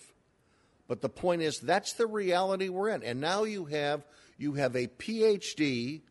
But 0.88 1.02
the 1.02 1.10
point 1.10 1.42
is 1.42 1.60
that's 1.60 1.94
the 1.94 2.08
reality 2.08 2.70
we're 2.70 2.90
in. 2.90 3.04
And 3.04 3.20
now 3.22 3.44
you 3.44 3.66
have 3.66 4.04
you 4.38 4.54
have 4.54 4.76
a 4.76 4.88
PhD 4.88 6.02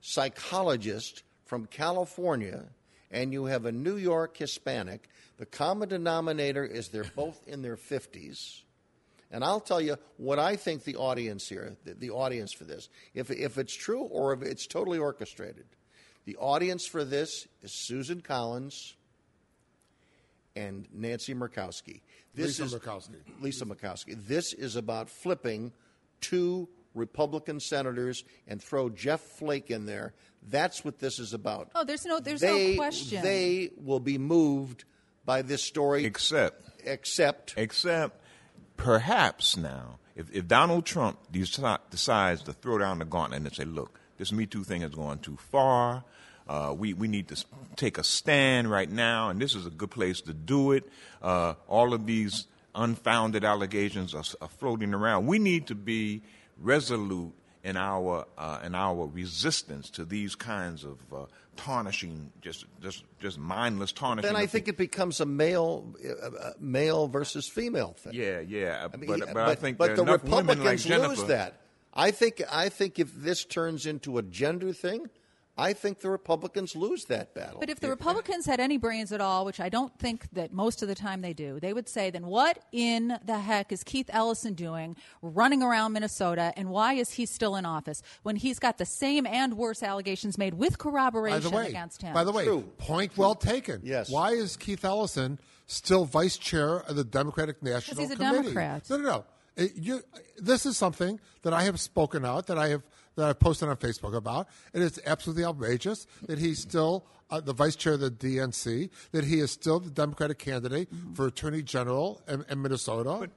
psychologist 0.00 1.22
from 1.46 1.66
California 1.66 2.64
and 3.14 3.32
you 3.32 3.44
have 3.46 3.64
a 3.64 3.72
New 3.72 3.96
York 3.96 4.36
Hispanic. 4.36 5.08
The 5.38 5.46
common 5.46 5.88
denominator 5.88 6.64
is 6.64 6.88
they're 6.88 7.04
both 7.16 7.40
in 7.46 7.62
their 7.62 7.76
50s. 7.76 8.62
And 9.30 9.42
I'll 9.42 9.60
tell 9.60 9.80
you 9.80 9.96
what 10.16 10.38
I 10.38 10.56
think 10.56 10.84
the 10.84 10.96
audience 10.96 11.48
here, 11.48 11.76
the, 11.84 11.94
the 11.94 12.10
audience 12.10 12.52
for 12.52 12.64
this, 12.64 12.88
if, 13.14 13.30
if 13.30 13.56
it's 13.56 13.74
true 13.74 14.02
or 14.02 14.32
if 14.32 14.42
it's 14.42 14.66
totally 14.66 14.98
orchestrated, 14.98 15.64
The 16.26 16.36
audience 16.36 16.86
for 16.86 17.04
this 17.04 17.46
is 17.62 17.72
Susan 17.72 18.20
Collins 18.20 18.94
and 20.56 20.86
Nancy 20.92 21.34
Murkowski. 21.34 22.00
This 22.34 22.58
Lisa 22.58 22.64
is 22.64 22.74
Murkowski. 22.74 23.16
Lisa 23.40 23.64
Murkowski. 23.64 24.26
This 24.26 24.52
is 24.52 24.76
about 24.76 25.08
flipping 25.08 25.72
two 26.20 26.68
Republican 26.94 27.60
senators 27.60 28.24
and 28.46 28.62
throw 28.62 28.88
Jeff 28.88 29.20
Flake 29.20 29.70
in 29.70 29.86
there. 29.86 30.14
That's 30.48 30.84
what 30.84 30.98
this 30.98 31.18
is 31.18 31.32
about. 31.32 31.70
Oh, 31.74 31.84
there's 31.84 32.04
no, 32.04 32.20
there's 32.20 32.40
they, 32.40 32.72
no 32.72 32.76
question. 32.76 33.22
They 33.22 33.70
will 33.76 34.00
be 34.00 34.18
moved 34.18 34.84
by 35.24 35.42
this 35.42 35.62
story. 35.62 36.04
Except, 36.04 36.62
except, 36.84 37.54
except, 37.56 38.20
perhaps 38.76 39.56
now, 39.56 39.98
if, 40.14 40.30
if 40.32 40.46
Donald 40.46 40.84
Trump 40.84 41.18
deci- 41.32 41.78
decides 41.90 42.42
to 42.42 42.52
throw 42.52 42.78
down 42.78 42.98
the 42.98 43.04
gauntlet 43.04 43.42
and 43.42 43.54
say, 43.54 43.64
"Look, 43.64 43.98
this 44.18 44.32
Me 44.32 44.46
Too 44.46 44.64
thing 44.64 44.82
has 44.82 44.94
gone 44.94 45.18
too 45.18 45.36
far. 45.50 46.04
Uh, 46.46 46.74
we 46.76 46.92
we 46.92 47.08
need 47.08 47.28
to 47.28 47.44
take 47.76 47.96
a 47.96 48.04
stand 48.04 48.70
right 48.70 48.90
now, 48.90 49.30
and 49.30 49.40
this 49.40 49.54
is 49.54 49.66
a 49.66 49.70
good 49.70 49.90
place 49.90 50.20
to 50.22 50.34
do 50.34 50.72
it. 50.72 50.88
Uh, 51.22 51.54
all 51.68 51.94
of 51.94 52.04
these 52.06 52.46
unfounded 52.74 53.44
allegations 53.44 54.14
are, 54.14 54.24
are 54.42 54.48
floating 54.48 54.92
around. 54.92 55.26
We 55.26 55.38
need 55.38 55.68
to 55.68 55.74
be 55.74 56.22
resolute 56.58 57.32
in 57.62 57.76
our 57.76 58.26
uh, 58.36 58.60
in 58.64 58.74
our 58.74 59.06
resistance 59.06 59.90
to 59.90 60.04
these 60.04 60.34
kinds 60.34 60.84
of 60.84 60.98
uh, 61.12 61.24
tarnishing, 61.56 62.30
just 62.42 62.66
just 62.82 63.04
just 63.20 63.38
mindless 63.38 63.92
tarnishing. 63.92 64.32
then 64.32 64.36
I 64.40 64.46
think 64.46 64.68
it 64.68 64.76
becomes 64.76 65.20
a 65.20 65.26
male, 65.26 65.94
uh, 66.04 66.26
uh, 66.26 66.52
male 66.60 67.08
versus 67.08 67.48
female 67.48 67.94
thing. 67.98 68.12
Yeah, 68.14 68.40
yeah. 68.40 68.88
I 68.92 68.96
mean, 68.96 69.08
but, 69.08 69.20
he- 69.20 69.32
but, 69.32 69.48
I 69.48 69.54
think 69.54 69.78
but 69.78 69.96
the 69.96 70.02
women 70.04 70.62
like 70.62 70.78
Republicans 70.78 70.86
lose 70.86 71.24
that. 71.24 71.60
I 71.94 72.10
think 72.10 72.42
I 72.50 72.68
think 72.68 72.98
if 72.98 73.14
this 73.14 73.44
turns 73.44 73.86
into 73.86 74.18
a 74.18 74.22
gender 74.22 74.72
thing, 74.72 75.08
I 75.56 75.72
think 75.72 76.00
the 76.00 76.10
Republicans 76.10 76.74
lose 76.74 77.04
that 77.04 77.32
battle. 77.32 77.60
But 77.60 77.70
if 77.70 77.78
the 77.78 77.88
Republicans 77.88 78.44
had 78.44 78.58
any 78.58 78.76
brains 78.76 79.12
at 79.12 79.20
all, 79.20 79.44
which 79.44 79.60
I 79.60 79.68
don't 79.68 79.96
think 80.00 80.26
that 80.32 80.52
most 80.52 80.82
of 80.82 80.88
the 80.88 80.96
time 80.96 81.20
they 81.20 81.32
do, 81.32 81.60
they 81.60 81.72
would 81.72 81.88
say, 81.88 82.10
then 82.10 82.26
what 82.26 82.58
in 82.72 83.16
the 83.24 83.38
heck 83.38 83.70
is 83.70 83.84
Keith 83.84 84.10
Ellison 84.12 84.54
doing 84.54 84.96
running 85.22 85.62
around 85.62 85.92
Minnesota 85.92 86.52
and 86.56 86.70
why 86.70 86.94
is 86.94 87.12
he 87.12 87.24
still 87.24 87.54
in 87.54 87.64
office 87.64 88.02
when 88.24 88.34
he's 88.34 88.58
got 88.58 88.78
the 88.78 88.84
same 88.84 89.26
and 89.26 89.56
worse 89.56 89.82
allegations 89.84 90.36
made 90.38 90.54
with 90.54 90.76
By 90.76 90.82
corroboration 90.82 91.42
the 91.50 91.56
way, 91.56 91.68
against 91.68 92.02
him? 92.02 92.14
by 92.14 92.24
the 92.24 92.32
way, 92.32 92.48
point 92.78 93.16
well 93.16 93.36
taken. 93.36 93.80
Yes. 93.84 94.10
Why 94.10 94.30
is 94.30 94.56
Keith 94.56 94.84
Ellison 94.84 95.38
still 95.68 96.04
vice 96.04 96.36
chair 96.36 96.78
of 96.80 96.96
the 96.96 97.04
Democratic 97.04 97.62
National 97.62 97.94
Committee? 97.94 98.16
Because 98.16 98.26
he's 98.28 98.28
a 98.28 98.30
Committee? 98.30 98.54
Democrat. 98.54 98.90
No, 98.90 98.96
no, 98.96 99.02
no. 99.04 99.24
It- 99.56 99.76
you- 99.76 100.02
this 100.36 100.66
is 100.66 100.76
something 100.76 101.20
that 101.42 101.52
I 101.54 101.62
have 101.62 101.78
spoken 101.78 102.24
out, 102.24 102.48
that 102.48 102.58
I 102.58 102.68
have 102.70 102.82
that 103.16 103.28
I've 103.28 103.38
posted 103.38 103.68
on 103.68 103.76
Facebook 103.76 104.14
about. 104.14 104.48
It 104.72 104.82
is 104.82 105.00
absolutely 105.06 105.44
outrageous 105.44 106.06
that 106.26 106.38
he's 106.38 106.60
still 106.60 107.04
uh, 107.30 107.40
the 107.40 107.52
vice 107.52 107.76
chair 107.76 107.94
of 107.94 108.00
the 108.00 108.10
DNC, 108.10 108.90
that 109.12 109.24
he 109.24 109.40
is 109.40 109.50
still 109.50 109.80
the 109.80 109.90
Democratic 109.90 110.38
candidate 110.38 110.88
for 111.14 111.26
Attorney 111.26 111.62
General 111.62 112.20
in, 112.28 112.44
in 112.48 112.62
Minnesota. 112.62 113.28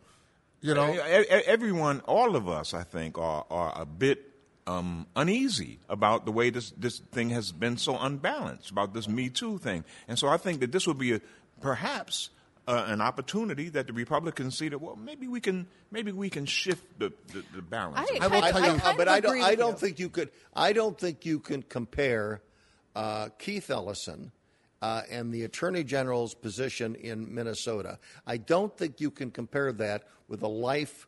you 0.62 0.74
know, 0.74 0.94
e- 0.94 1.00
everyone, 1.00 2.02
all 2.02 2.36
of 2.36 2.48
us, 2.48 2.74
I 2.74 2.84
think, 2.84 3.18
are 3.18 3.46
are 3.50 3.74
a 3.80 3.86
bit 3.86 4.34
um, 4.66 5.08
uneasy 5.16 5.80
about 5.90 6.26
the 6.26 6.32
way 6.32 6.50
this 6.50 6.72
this 6.72 7.00
thing 7.00 7.30
has 7.30 7.52
been 7.52 7.78
so 7.78 7.98
unbalanced 7.98 8.70
about 8.70 8.94
this 8.94 9.08
Me 9.08 9.30
Too 9.30 9.58
thing, 9.58 9.86
and 10.08 10.20
so 10.20 10.28
I 10.28 10.38
think 10.38 10.60
that 10.60 10.72
this 10.72 10.86
would 10.88 10.98
be 11.00 11.14
a, 11.14 11.22
perhaps 11.62 12.30
uh, 12.68 12.86
an 12.88 13.02
opportunity 13.02 13.70
that 13.70 13.88
the 13.88 13.94
Republicans 13.94 14.58
see 14.58 14.70
that 14.70 14.80
well 14.80 14.96
maybe 14.96 15.28
we 15.28 15.40
can 15.40 15.68
maybe 15.92 16.12
we 16.12 16.30
can 16.30 16.46
shift 16.46 17.00
the 17.00 17.14
the, 17.34 17.44
the 17.56 17.62
balance. 17.62 18.10
I 18.20 18.28
will 18.28 18.42
tell 18.42 18.76
you, 18.76 18.82
but 18.98 19.08
I 19.08 19.20
don't. 19.20 19.42
I 19.42 19.56
don't 19.56 19.80
think 19.80 20.00
you 20.00 20.10
could. 20.10 20.30
I 20.54 20.74
don't 20.74 21.00
think 21.00 21.26
you 21.26 21.40
can 21.40 21.64
compare 21.64 22.42
uh, 22.96 23.30
Keith 23.40 23.70
Ellison 23.70 24.32
uh, 24.82 25.04
and 25.10 25.34
the 25.34 25.44
Attorney 25.44 25.84
General's 25.84 26.34
position 26.34 26.96
in 26.96 27.34
Minnesota. 27.34 28.00
I 28.26 28.38
don't 28.38 28.76
think 28.76 29.00
you 29.00 29.12
can 29.12 29.32
compare 29.32 29.72
that 29.74 30.04
with 30.28 30.42
a 30.44 30.48
life 30.48 31.08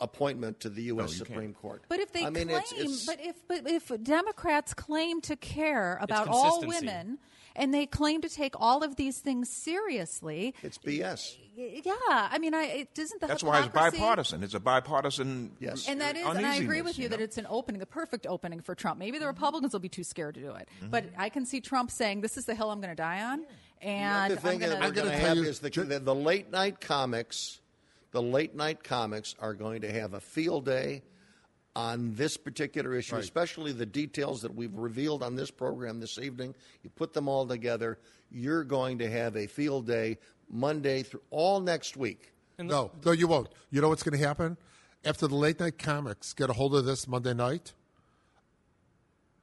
appointment 0.00 0.60
to 0.60 0.70
the 0.70 0.84
U.S. 0.84 1.12
you 1.12 1.18
Supreme 1.18 1.52
Court. 1.52 1.82
But 1.88 2.00
if 2.00 2.12
they 2.12 2.24
I 2.24 2.30
mean, 2.30 2.48
claim, 2.48 2.58
it's, 2.60 2.72
it's, 2.72 3.06
but 3.06 3.20
if 3.20 3.36
but 3.46 3.70
if 3.70 3.92
Democrats 4.02 4.74
claim 4.74 5.20
to 5.22 5.36
care 5.36 5.98
about 6.00 6.28
all 6.28 6.66
women 6.66 7.18
and 7.56 7.72
they 7.74 7.86
claim 7.86 8.20
to 8.22 8.28
take 8.28 8.54
all 8.60 8.82
of 8.82 8.96
these 8.96 9.18
things 9.18 9.48
seriously, 9.48 10.54
it's 10.62 10.78
BS. 10.78 11.36
yeah, 11.56 11.92
I 12.08 12.38
mean, 12.38 12.54
I 12.54 12.64
it 12.64 12.94
doesn't. 12.94 13.20
the 13.20 13.26
That's 13.26 13.42
why 13.42 13.60
it's 13.60 13.68
bipartisan. 13.68 14.42
It's 14.42 14.54
a 14.54 14.60
bipartisan. 14.60 15.52
Yes. 15.60 15.88
And 15.88 16.00
that 16.00 16.16
is, 16.16 16.26
and 16.26 16.46
I 16.46 16.56
agree 16.56 16.82
with 16.82 16.98
you, 16.98 17.04
you 17.04 17.08
that 17.10 17.20
it's 17.20 17.38
an 17.38 17.46
opening, 17.48 17.78
the 17.78 17.86
perfect 17.86 18.26
opening 18.26 18.60
for 18.60 18.74
Trump. 18.74 18.98
Maybe 18.98 19.18
the 19.18 19.24
Mm-hmm. 19.24 19.28
Republicans 19.28 19.72
will 19.72 19.80
be 19.80 19.88
too 19.88 20.04
scared 20.04 20.34
to 20.34 20.40
do 20.40 20.50
it, 20.52 20.68
but 20.90 21.04
I 21.16 21.28
can 21.28 21.46
see 21.46 21.60
Trump 21.60 21.90
saying, 21.90 22.20
"This 22.20 22.36
is 22.36 22.46
the 22.46 22.54
hill 22.54 22.70
I'm 22.70 22.80
going 22.80 22.90
to 22.90 22.96
die 22.96 23.22
on," 23.22 23.44
and 23.80 24.32
the 24.32 24.36
thing 24.36 24.62
I'm 24.62 24.70
going 24.70 24.80
we're 24.80 24.90
going 24.90 25.08
to 25.08 25.16
have 25.16 25.38
is 25.38 25.60
the, 25.60 25.70
the, 25.70 25.98
the 26.00 26.14
late 26.14 26.50
night 26.50 26.80
comics. 26.80 27.60
The 28.12 28.20
late 28.22 28.56
night 28.56 28.82
comics 28.82 29.36
are 29.38 29.54
going 29.54 29.82
to 29.82 29.92
have 29.92 30.14
a 30.14 30.20
field 30.20 30.64
day 30.64 31.02
on 31.76 32.14
this 32.14 32.36
particular 32.36 32.94
issue, 32.94 33.14
Right. 33.14 33.24
especially 33.24 33.72
the 33.72 33.86
details 33.86 34.42
that 34.42 34.54
we've 34.54 34.74
revealed 34.74 35.22
on 35.22 35.36
this 35.36 35.50
program 35.50 36.00
this 36.00 36.18
evening. 36.18 36.54
You 36.82 36.90
put 36.90 37.12
them 37.12 37.28
all 37.28 37.46
together, 37.46 37.98
you're 38.30 38.64
going 38.64 38.98
to 38.98 39.10
have 39.10 39.36
a 39.36 39.46
field 39.46 39.86
day 39.86 40.18
Monday 40.50 41.02
through 41.02 41.22
all 41.30 41.60
next 41.60 41.96
week. 41.96 42.32
no, 42.58 42.90
no, 43.04 43.12
you 43.12 43.26
won't. 43.26 43.48
You 43.70 43.80
know 43.80 43.88
what's 43.88 44.02
going 44.02 44.18
to 44.18 44.26
happen 44.26 44.56
after 45.04 45.26
the 45.26 45.34
late 45.36 45.60
night 45.60 45.78
comics 45.78 46.32
get 46.34 46.50
a 46.50 46.52
hold 46.52 46.74
of 46.74 46.84
this 46.84 47.06
Monday 47.08 47.32
night? 47.34 47.72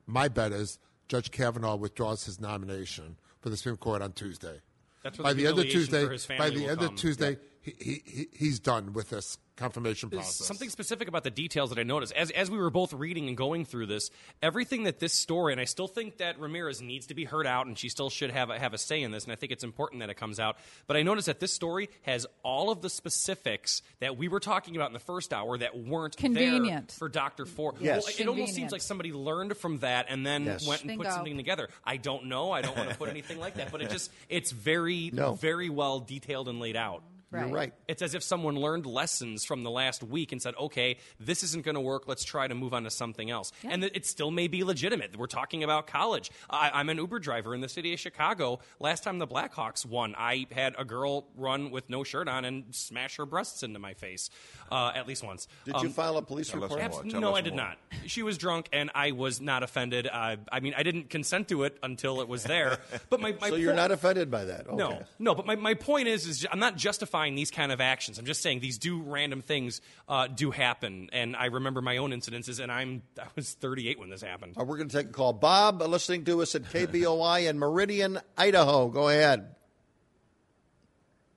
My 0.05 0.27
bet 0.27 0.51
is 0.51 0.79
Judge 1.07 1.31
Kavanaugh 1.31 1.75
withdraws 1.75 2.25
his 2.25 2.39
nomination 2.39 3.17
for 3.41 3.49
the 3.49 3.57
Supreme 3.57 3.77
Court 3.77 4.01
on 4.01 4.11
Tuesday. 4.11 4.61
That's 5.03 5.17
where 5.17 5.23
by 5.23 5.33
the 5.33 5.43
the 5.43 5.49
end 5.49 5.59
of 5.59 5.65
Tuesday. 5.65 6.37
By 6.37 6.49
the 6.49 6.67
end 6.67 6.79
come. 6.79 6.89
of 6.89 6.95
Tuesday, 6.95 7.31
he, 7.31 7.37
he, 7.79 8.01
he, 8.05 8.27
he's 8.33 8.59
done 8.59 8.93
with 8.93 9.09
this 9.09 9.37
confirmation 9.55 10.09
There's 10.09 10.21
process. 10.21 10.45
Something 10.45 10.69
specific 10.69 11.07
about 11.07 11.23
the 11.23 11.31
details 11.31 11.71
that 11.71 11.79
I 11.79 11.83
noticed 11.83 12.13
as 12.13 12.29
as 12.29 12.51
we 12.51 12.59
were 12.59 12.69
both 12.69 12.93
reading 12.93 13.27
and 13.27 13.35
going 13.35 13.65
through 13.65 13.87
this, 13.87 14.11
everything 14.43 14.83
that 14.83 14.99
this 14.99 15.13
story, 15.13 15.51
and 15.51 15.59
I 15.59 15.65
still 15.65 15.87
think 15.87 16.17
that 16.17 16.39
Ramirez 16.39 16.79
needs 16.81 17.07
to 17.07 17.15
be 17.15 17.25
heard 17.25 17.47
out, 17.47 17.65
and 17.65 17.75
she 17.77 17.89
still 17.89 18.11
should 18.11 18.29
have 18.29 18.51
a, 18.51 18.59
have 18.59 18.75
a 18.75 18.77
say 18.77 19.01
in 19.01 19.09
this, 19.11 19.23
and 19.23 19.33
I 19.33 19.35
think 19.35 19.51
it's 19.51 19.63
important 19.63 20.01
that 20.01 20.09
it 20.11 20.13
comes 20.15 20.39
out. 20.39 20.57
But 20.85 20.95
I 20.95 21.01
noticed 21.01 21.25
that 21.25 21.39
this 21.39 21.51
story 21.53 21.89
has 22.03 22.27
all 22.43 22.69
of 22.69 22.81
the 22.83 22.89
specifics 22.89 23.81
that 23.99 24.15
we 24.15 24.27
were 24.27 24.39
talking 24.39 24.75
about 24.75 24.89
in 24.89 24.93
the 24.93 24.99
first 24.99 25.33
hour 25.33 25.57
that 25.57 25.75
weren't 25.75 26.15
there 26.17 26.27
Convenient. 26.29 26.91
for 26.91 27.09
Doctor 27.09 27.45
Ford. 27.47 27.75
Yes. 27.79 28.03
Well, 28.05 28.13
it 28.19 28.27
almost 28.27 28.53
seems 28.53 28.71
like 28.71 28.81
somebody 28.81 29.11
learned 29.11 29.57
from 29.57 29.79
that 29.79 30.05
and 30.09 30.25
then 30.25 30.45
Yes. 30.45 30.67
went 30.67 30.83
and 30.83 30.97
put 30.97 31.07
something 31.07 31.35
together. 31.35 31.67
I 31.83 31.97
don't 31.97 32.25
know. 32.25 32.51
I 32.51 32.61
don't 32.61 32.77
want 32.77 32.89
to 32.89 32.95
put 32.95 33.09
anything 33.09 33.39
like 33.39 33.55
that, 33.55 33.71
but 33.71 33.81
it 33.81 33.89
just 33.89 34.11
it's 34.29 34.51
very 34.51 35.09
No. 35.11 35.33
very 35.33 35.69
well 35.69 35.99
detailed 35.99 36.47
and 36.47 36.59
laid 36.59 36.75
out. 36.75 37.01
You're 37.31 37.41
Right. 37.41 37.51
right. 37.51 37.73
It's 37.89 38.01
as 38.01 38.15
if 38.15 38.23
someone 38.23 38.55
learned 38.55 38.85
lessons 38.85 39.43
from 39.43 39.63
the 39.63 39.69
last 39.69 40.01
week 40.01 40.31
and 40.31 40.41
said, 40.41 40.55
okay, 40.57 40.95
this 41.19 41.43
isn't 41.43 41.65
going 41.65 41.75
to 41.75 41.81
work. 41.81 42.07
Let's 42.07 42.23
try 42.23 42.47
to 42.47 42.55
move 42.55 42.73
on 42.73 42.85
to 42.85 42.89
something 42.89 43.29
else. 43.29 43.51
And 43.65 43.83
it 43.83 44.05
still 44.05 44.31
may 44.31 44.47
be 44.47 44.63
legitimate. 44.63 45.17
We're 45.17 45.27
talking 45.27 45.61
about 45.61 45.87
college. 45.87 46.31
I, 46.49 46.71
I'm 46.73 46.87
an 46.87 46.97
Uber 46.97 47.19
driver 47.19 47.53
in 47.53 47.59
the 47.59 47.67
city 47.67 47.93
of 47.93 47.99
Chicago. 47.99 48.59
Last 48.79 49.03
time 49.03 49.19
the 49.19 49.27
Blackhawks 49.27 49.85
won, 49.85 50.15
I 50.17 50.45
had 50.51 50.75
a 50.79 50.85
girl 50.85 51.27
run 51.35 51.69
with 51.69 51.89
no 51.89 52.05
shirt 52.05 52.29
on 52.29 52.45
and 52.45 52.73
smash 52.73 53.17
her 53.17 53.25
breasts 53.25 53.61
into 53.61 53.77
my 53.79 53.93
face 53.93 54.29
uh, 54.71 54.93
at 54.95 55.05
least 55.05 55.21
once. 55.21 55.49
Did 55.65 55.75
Um, 55.75 55.83
you 55.83 55.89
file 55.91 56.15
a 56.15 56.21
police 56.21 56.53
report? 56.53 56.71
more. 56.71 56.79
Abs- 56.79 57.03
no, 57.03 57.35
I 57.35 57.41
did 57.41 57.53
more. 57.55 57.63
not. 57.65 57.77
She 58.05 58.23
was 58.23 58.37
drunk, 58.37 58.69
and 58.71 58.89
I 58.95 59.11
was 59.11 59.41
not 59.41 59.63
offended. 59.63 60.07
Uh, 60.09 60.37
I 60.49 60.61
mean, 60.61 60.73
I 60.77 60.83
didn't 60.83 61.09
consent 61.09 61.49
to 61.49 61.63
it 61.63 61.77
until 61.83 62.21
it 62.21 62.29
was 62.29 62.43
there. 62.43 62.79
But 63.09 63.19
my, 63.19 63.35
my 63.41 63.49
So 63.49 63.55
you're 63.55 63.71
po- 63.71 63.75
not 63.77 63.91
offended 63.91 64.31
by 64.31 64.45
that? 64.45 64.67
Okay. 64.67 64.75
no, 64.77 65.03
no, 65.19 65.35
but 65.35 65.45
my, 65.45 65.55
my 65.55 65.73
point 65.73 66.07
is, 66.07 66.25
is 66.25 66.45
I'm 66.51 66.59
not 66.59 66.77
justifying 66.77 67.16
these 67.25 67.51
kind 67.51 67.71
of 67.71 67.81
actions. 67.81 68.19
I'm 68.19 68.25
just 68.25 68.41
saying 68.41 68.59
these 68.59 68.77
do 68.77 69.01
random 69.01 69.41
things 69.41 69.81
uh, 70.07 70.27
do 70.27 70.51
happen, 70.51 71.09
and 71.13 71.35
I 71.35 71.45
remember 71.45 71.81
my 71.81 71.97
own 71.97 72.11
incidences, 72.11 72.59
and 72.59 72.71
I'm 72.71 73.01
I 73.19 73.27
was 73.35 73.53
38 73.53 73.99
when 73.99 74.09
this 74.09 74.21
happened. 74.21 74.55
Uh, 74.57 74.63
we're 74.63 74.77
going 74.77 74.89
to 74.89 74.97
take 74.97 75.07
a 75.07 75.13
call. 75.13 75.33
Bob, 75.33 75.81
uh, 75.81 75.85
listening 75.85 76.25
to 76.25 76.41
us 76.41 76.55
at 76.55 76.63
KBOI 76.73 77.49
in 77.49 77.59
Meridian, 77.59 78.19
Idaho. 78.37 78.87
Go 78.87 79.09
ahead. 79.09 79.55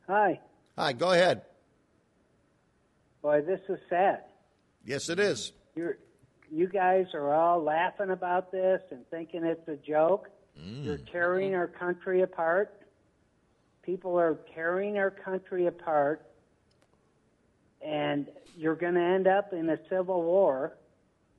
Hi. 0.07 0.40
Hi, 0.77 0.93
go 0.93 1.12
ahead. 1.12 1.43
Boy, 3.23 3.43
this 3.43 3.61
is 3.69 3.78
sad. 3.89 4.24
Yes, 4.85 5.09
it 5.09 5.20
is. 5.20 5.52
You're, 5.77 5.98
you 6.51 6.66
guys 6.66 7.07
are 7.15 7.35
all 7.35 7.62
laughing 7.62 8.11
about 8.11 8.51
this 8.51 8.81
and 8.90 9.09
thinking 9.11 9.44
it's 9.44 9.69
a 9.69 9.77
joke. 9.77 10.28
You're 10.57 10.98
tearing 10.98 11.55
our 11.55 11.69
country 11.69 12.23
apart. 12.23 12.80
People 13.91 14.17
are 14.21 14.39
tearing 14.55 14.99
our 14.99 15.11
country 15.11 15.67
apart, 15.67 16.25
and 17.85 18.29
you're 18.57 18.77
going 18.77 18.95
to 18.95 19.01
end 19.01 19.27
up 19.27 19.53
in 19.53 19.69
a 19.69 19.79
civil 19.89 20.23
war. 20.23 20.77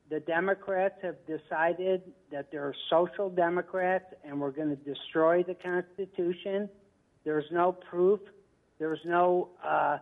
The 0.10 0.19
Democrats 0.19 0.95
have 1.02 1.15
decided 1.26 2.02
that 2.30 2.52
they're 2.52 2.76
social 2.90 3.30
Democrats, 3.30 4.03
and 4.26 4.38
we're 4.38 4.52
going 4.52 4.68
to 4.68 4.76
destroy 4.76 5.44
the 5.44 5.53
Constitution. 5.53 6.68
There's 7.23 7.45
no 7.53 7.72
proof. 7.72 8.19
There's 8.80 8.99
no 9.06 9.52
uh, 9.65 9.99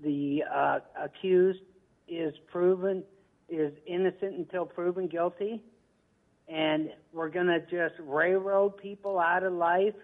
the 0.00 0.44
uh, 0.54 0.78
accused 1.02 1.62
is 2.06 2.32
proven 2.46 3.02
is 3.48 3.72
innocent 3.88 4.36
until 4.36 4.66
proven 4.66 5.08
guilty, 5.08 5.60
and 6.46 6.90
we're 7.12 7.28
going 7.28 7.48
to 7.48 7.58
just 7.62 7.96
railroad 7.98 8.76
people 8.76 9.18
out 9.18 9.42
of 9.42 9.52
life 9.52 9.96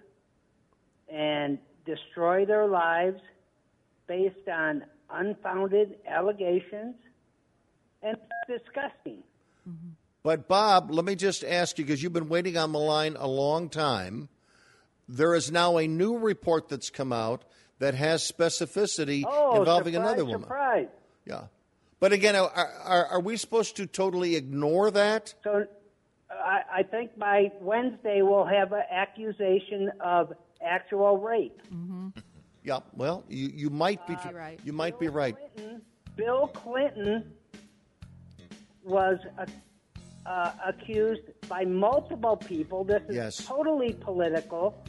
and 1.09 1.57
destroy 1.87 2.45
their 2.45 2.67
lives 2.67 3.21
based 4.07 4.49
on 4.53 4.85
unfounded 5.11 5.97
allegations. 6.09 6.95
And 8.03 8.17
it's 8.47 8.63
disgusting. 8.65 9.23
But 10.23 10.47
Bob, 10.49 10.91
let 10.91 11.05
me 11.05 11.15
just 11.15 11.45
ask 11.45 11.79
you 11.79 11.85
because 11.85 12.03
you've 12.03 12.13
been 12.13 12.29
waiting 12.29 12.57
on 12.57 12.73
the 12.73 12.79
line 12.79 13.17
a 13.19 13.27
long 13.27 13.69
time. 13.69 14.29
There 15.09 15.35
is 15.35 15.51
now 15.51 15.77
a 15.79 15.87
new 15.87 16.19
report 16.19 16.69
that's 16.69 16.91
come 16.91 17.13
out 17.13 17.45
that 17.79 17.95
has 17.95 18.23
specificity 18.31 19.23
Oh, 19.27 19.59
involving 19.59 19.95
surprise, 19.95 20.09
another 20.13 20.25
woman. 20.25 20.43
surprise. 20.43 20.87
Yeah. 21.27 21.45
But 22.01 22.13
again, 22.13 22.37
are, 22.37 22.51
are, 22.51 23.07
are 23.07 23.21
we 23.21 23.37
supposed 23.37 23.77
to 23.77 23.87
totally 23.87 24.37
ignore 24.37 24.91
that? 24.91 25.35
So 25.43 25.67
I, 26.31 26.61
I 26.79 26.83
think 26.83 27.19
by 27.19 27.51
Wednesday 27.61 28.21
we'll 28.23 28.45
have 28.47 28.73
an 28.73 28.83
accusation 28.91 29.91
of 30.01 30.33
actual 30.65 31.19
rape. 31.19 31.61
Yeah. 32.67 32.79
Well, 32.95 33.25
you, 33.29 33.51
you 33.55 33.69
might 33.69 34.07
be 34.07 34.15
Uh, 34.15 34.33
right. 34.33 34.59
you 34.65 34.73
might 34.73 34.99
be 34.99 35.09
right. 35.09 35.37
Bill 36.17 36.47
Clinton 36.49 37.31
was 38.83 39.19
uh, 39.39 39.45
uh, 40.25 40.53
accused 40.67 41.23
by 41.47 41.67
multiple 41.67 42.39
people. 42.39 42.83
This 42.85 43.03
is 43.09 43.17
Yes. 43.17 43.37
totally 43.45 43.93
political. 43.93 44.83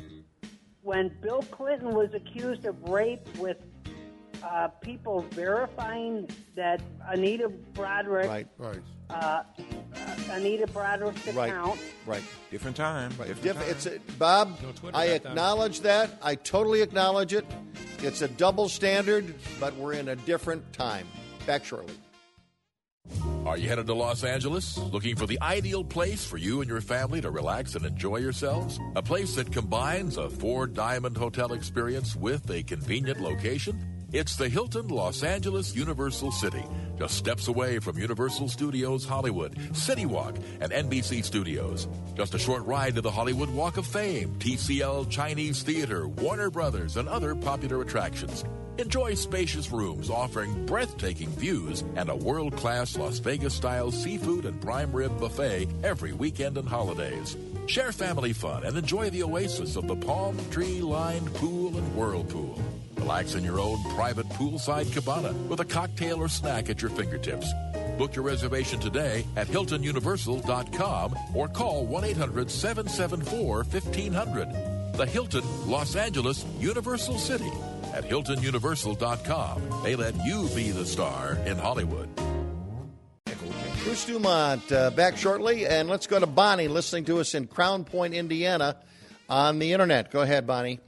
When 0.84 1.12
Bill 1.22 1.42
Clinton 1.52 1.90
was 1.94 2.14
accused 2.14 2.66
of 2.66 2.82
rape 2.84 3.28
with 3.40 3.58
uh, 4.46 4.68
people 4.82 5.22
verifying 5.32 6.30
that 6.56 6.80
Anita 7.08 7.50
Broaddrick, 7.74 8.28
Right. 8.28 8.48
Right. 8.58 8.80
uh, 9.10 9.14
uh, 9.14 9.44
Anita 10.32 10.68
Broaddrick's 10.68 11.34
Right. 11.34 11.50
account, 11.50 11.80
Right. 12.06 12.24
Different 12.52 12.78
time. 12.78 13.10
Different 13.12 13.42
Diff- 13.42 13.56
time. 13.58 13.66
it's 13.70 13.86
a, 13.88 14.00
Bob. 14.20 14.60
Twitter 14.60 14.96
I 14.96 15.08
back 15.08 15.24
then. 15.24 15.32
acknowledge 15.32 15.82
that. 15.82 16.12
I 16.22 16.36
totally 16.36 16.82
acknowledge 16.82 17.34
it. 17.34 17.46
It's 18.00 18.22
a 18.22 18.28
double 18.28 18.70
standard, 18.70 19.34
but 19.60 19.76
we're 19.78 19.94
in 19.94 20.10
a 20.10 20.16
different 20.16 20.74
time. 20.74 21.08
Back 21.48 21.66
shortly. 21.66 21.96
Are 23.46 23.58
you 23.58 23.68
headed 23.70 23.86
to 23.88 23.94
Los 23.94 24.24
Angeles? 24.24 24.78
Looking 24.78 25.16
for 25.16 25.28
the 25.28 25.40
ideal 25.42 25.84
place 25.84 26.26
for 26.26 26.38
you 26.38 26.62
and 26.62 26.70
your 26.70 26.82
family 26.82 27.22
to 27.22 27.30
relax 27.30 27.76
and 27.76 27.86
enjoy 27.86 28.18
yourselves? 28.18 28.80
A 28.96 29.02
place 29.04 29.36
that 29.36 29.52
combines 29.52 30.18
a 30.18 30.30
four 30.30 30.66
diamond 30.66 31.16
hotel 31.16 31.54
experience 31.54 32.16
with 32.16 32.50
a 32.50 32.64
convenient 32.64 33.20
location? 33.22 33.95
It's 34.16 34.38
the 34.38 34.48
Hilton 34.48 34.88
Los 34.88 35.24
Angeles 35.24 35.76
Universal 35.76 36.32
City, 36.32 36.64
just 36.98 37.16
steps 37.16 37.50
away 37.50 37.80
from 37.80 37.98
Universal 37.98 38.48
Studios 38.48 39.04
Hollywood, 39.04 39.76
City 39.76 40.06
Walk, 40.06 40.38
and 40.62 40.72
NBC 40.72 41.22
Studios. 41.22 41.90
Just 42.16 42.34
a 42.34 42.40
short 42.40 42.66
ride 42.66 42.96
to 42.96 43.02
the 43.02 43.12
Hollywood 43.12 43.50
Walk 43.50 43.76
of 43.76 43.86
Fame, 43.86 44.34
TCL 44.40 45.10
Chinese 45.10 45.64
Theater, 45.64 46.08
Warner 46.08 46.50
Brothers, 46.50 46.96
and 46.96 47.10
other 47.10 47.36
popular 47.36 47.82
attractions. 47.82 48.46
Enjoy 48.78 49.16
spacious 49.16 49.70
rooms 49.70 50.10
offering 50.10 50.66
breathtaking 50.66 51.32
views 51.32 51.84
and 51.98 52.08
a 52.08 52.16
world 52.16 52.56
class 52.56 52.98
Las 52.98 53.20
Vegas 53.20 53.54
style 53.54 53.92
seafood 53.92 54.46
and 54.46 54.62
prime 54.62 54.94
rib 54.94 55.20
buffet 55.20 55.68
every 55.84 56.14
weekend 56.14 56.58
and 56.58 56.70
holidays. 56.70 57.36
Share 57.68 57.92
family 57.92 58.32
fun 58.32 58.64
and 58.64 58.78
enjoy 58.78 59.10
the 59.10 59.24
oasis 59.24 59.76
of 59.76 59.88
the 59.90 59.96
palm 59.98 60.38
tree 60.52 60.80
lined 60.80 61.34
pool 61.34 61.78
and 61.78 61.96
whirlpool. 61.98 62.58
Relax 63.06 63.36
in 63.36 63.44
your 63.44 63.60
own 63.60 63.84
private 63.94 64.28
poolside 64.30 64.92
cabana 64.92 65.32
with 65.48 65.60
a 65.60 65.66
cocktail 65.66 66.18
or 66.18 66.28
snack 66.28 66.72
at 66.72 66.82
your 66.82 66.90
fingertips. 66.90 67.54
Book 68.00 68.16
your 68.16 68.26
reservation 68.26 68.80
today 68.80 69.24
at 69.36 69.46
HiltonUniversal.com 69.46 71.16
or 71.36 71.48
call 71.48 71.86
1 71.86 72.04
800 72.04 72.50
774 72.50 73.58
1500. 73.58 74.94
The 74.94 75.06
Hilton 75.06 75.44
Los 75.68 75.96
Angeles 75.96 76.44
Universal 76.58 77.20
City 77.20 77.52
at 77.94 78.10
HiltonUniversal.com. 78.10 79.84
They 79.84 79.96
let 79.96 80.16
you 80.26 80.50
be 80.56 80.72
the 80.72 80.88
star 80.88 81.38
in 81.46 81.60
Hollywood. 81.60 82.10
Bruce 83.84 84.06
Dumont 84.06 84.72
uh, 84.72 84.90
back 84.90 85.16
shortly, 85.16 85.68
and 85.68 85.88
let's 85.88 86.08
go 86.08 86.20
to 86.20 86.26
Bonnie 86.26 86.70
listening 86.70 87.06
to 87.06 87.20
us 87.20 87.36
in 87.36 87.46
Crown 87.46 87.84
Point, 87.84 88.16
Indiana, 88.16 88.78
on 89.30 89.60
the 89.60 89.74
internet. 89.74 90.10
Go 90.10 90.22
ahead, 90.22 90.48
Bonnie. 90.48 90.80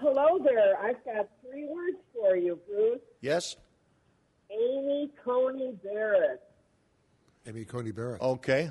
Hello 0.00 0.38
there. 0.42 0.78
I've 0.80 1.04
got 1.04 1.28
three 1.42 1.66
words 1.66 1.96
for 2.14 2.36
you, 2.36 2.58
Bruce. 2.68 3.00
Yes. 3.20 3.56
Amy 4.50 5.10
Coney 5.24 5.72
Barrett. 5.84 6.40
Amy 7.46 7.64
Coney 7.64 7.90
Barrett. 7.92 8.20
Okay. 8.20 8.70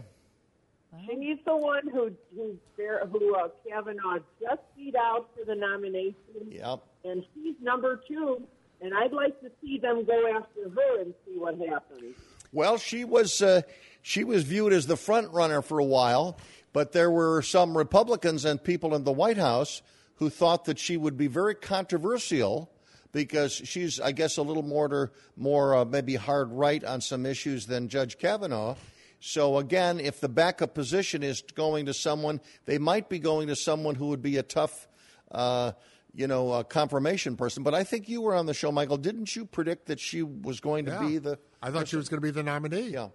She's 1.08 1.38
the 1.46 1.56
one 1.56 1.88
who 1.88 2.12
who 2.36 2.58
Bar- 2.78 3.06
who 3.12 3.36
uh, 3.36 3.50
Kavanaugh 3.68 4.18
just 4.42 4.62
beat 4.76 4.96
out 4.96 5.30
for 5.38 5.46
the 5.46 5.54
nomination, 5.54 6.16
Yep. 6.50 6.80
and 7.06 7.24
she's 7.34 7.56
number 7.62 8.02
two. 8.08 8.42
And 8.82 8.94
I'd 8.96 9.12
like 9.12 9.40
to 9.42 9.52
see 9.62 9.78
them 9.78 10.04
go 10.06 10.36
after 10.36 10.70
her 10.70 11.02
and 11.02 11.14
see 11.26 11.38
what 11.38 11.58
happens. 11.60 12.16
Well, 12.52 12.78
she 12.78 13.04
was 13.06 13.42
uh, 13.42 13.62
she 14.02 14.24
was 14.24 14.44
viewed 14.44 14.74
as 14.74 14.88
the 14.88 14.98
front 14.98 15.32
runner 15.32 15.62
for 15.62 15.78
a 15.78 15.84
while, 15.86 16.38
but 16.74 16.92
there 16.92 17.12
were 17.12 17.44
some 17.44 17.78
Republicans 17.78 18.44
and 18.46 18.64
people 18.64 18.96
in 18.96 19.04
the 19.04 19.12
White 19.12 19.38
House 19.38 19.84
who 20.20 20.30
thought 20.30 20.66
that 20.66 20.78
she 20.78 20.96
would 20.98 21.18
be 21.18 21.28
very 21.28 21.56
controversial 21.56 22.72
because 23.12 23.54
she's, 23.54 24.00
I 24.00 24.12
guess, 24.12 24.38
a 24.38 24.41
little 24.44 24.64
more 24.64 25.12
more 25.36 25.76
uh, 25.76 25.86
maybe 25.86 26.16
hard 26.16 26.52
right 26.52 26.84
on 26.84 27.02
some 27.02 27.26
issues 27.26 27.66
than 27.66 27.90
Judge 27.90 28.18
Kavanaugh. 28.18 28.76
So 29.22 29.58
again, 29.58 30.00
if 30.00 30.22
the 30.22 30.30
backup 30.30 30.74
position 30.74 31.24
is 31.24 31.41
going 31.41 31.88
to 31.88 31.94
someone, 31.94 32.40
they 32.66 32.78
might 32.78 33.10
be 33.10 33.20
going 33.20 33.48
to 33.48 33.56
someone 33.56 33.96
who 33.96 34.08
would 34.10 34.22
be 34.22 34.38
a 34.38 34.44
tough. 34.44 34.88
Uh, 35.32 35.72
you 36.16 36.26
know, 36.26 36.52
uh, 36.52 36.64
confirmation 36.64 37.36
person, 37.38 37.62
but 37.62 37.76
I 37.76 37.84
think 37.84 38.10
you 38.10 38.22
were 38.22 38.34
on 38.34 38.48
the 38.48 38.54
show, 38.56 38.72
Michael. 38.72 38.98
Didn't 38.98 39.36
you 39.36 39.46
predict 39.46 39.86
that 39.86 40.00
she 40.00 40.24
was 40.24 40.60
going 40.60 40.86
to 40.86 40.91
Yeah. 40.91 41.08
be 41.08 41.18
the? 41.20 41.38
I 41.62 41.70
thought 41.70 41.88
she 41.88 41.98
was 41.98 42.10
going 42.10 42.18
to 42.20 42.26
be 42.26 42.32
the 42.32 42.41
nominee. 42.41 42.90
Yeah. 42.90 43.10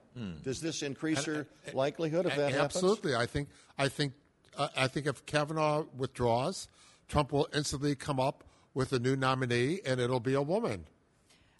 Does 0.44 0.60
this 0.60 0.81
increase 0.81 1.26
And- 1.26 1.39
her 1.39 1.47
likelihood 1.72 2.24
if 2.26 2.36
that 2.36 2.52
happens? 2.52 2.76
Absolutely. 2.76 3.16
I 3.16 3.26
think. 3.26 3.48
I 3.76 3.89
think. 3.89 4.12
Uh, 4.56 4.68
I 4.76 4.86
think 4.86 5.06
if 5.06 5.26
Kavanaugh 5.26 5.86
withdraws, 5.97 6.68
Trump 7.15 7.31
will 7.31 7.47
instantly 7.55 7.95
come 7.95 8.19
up 8.19 8.43
with 8.74 8.93
a 8.93 8.99
new 8.99 9.15
nominee, 9.15 9.78
and 9.86 10.01
it'll 10.01 10.19
be 10.19 10.35
a 10.35 10.43
woman. 10.43 10.85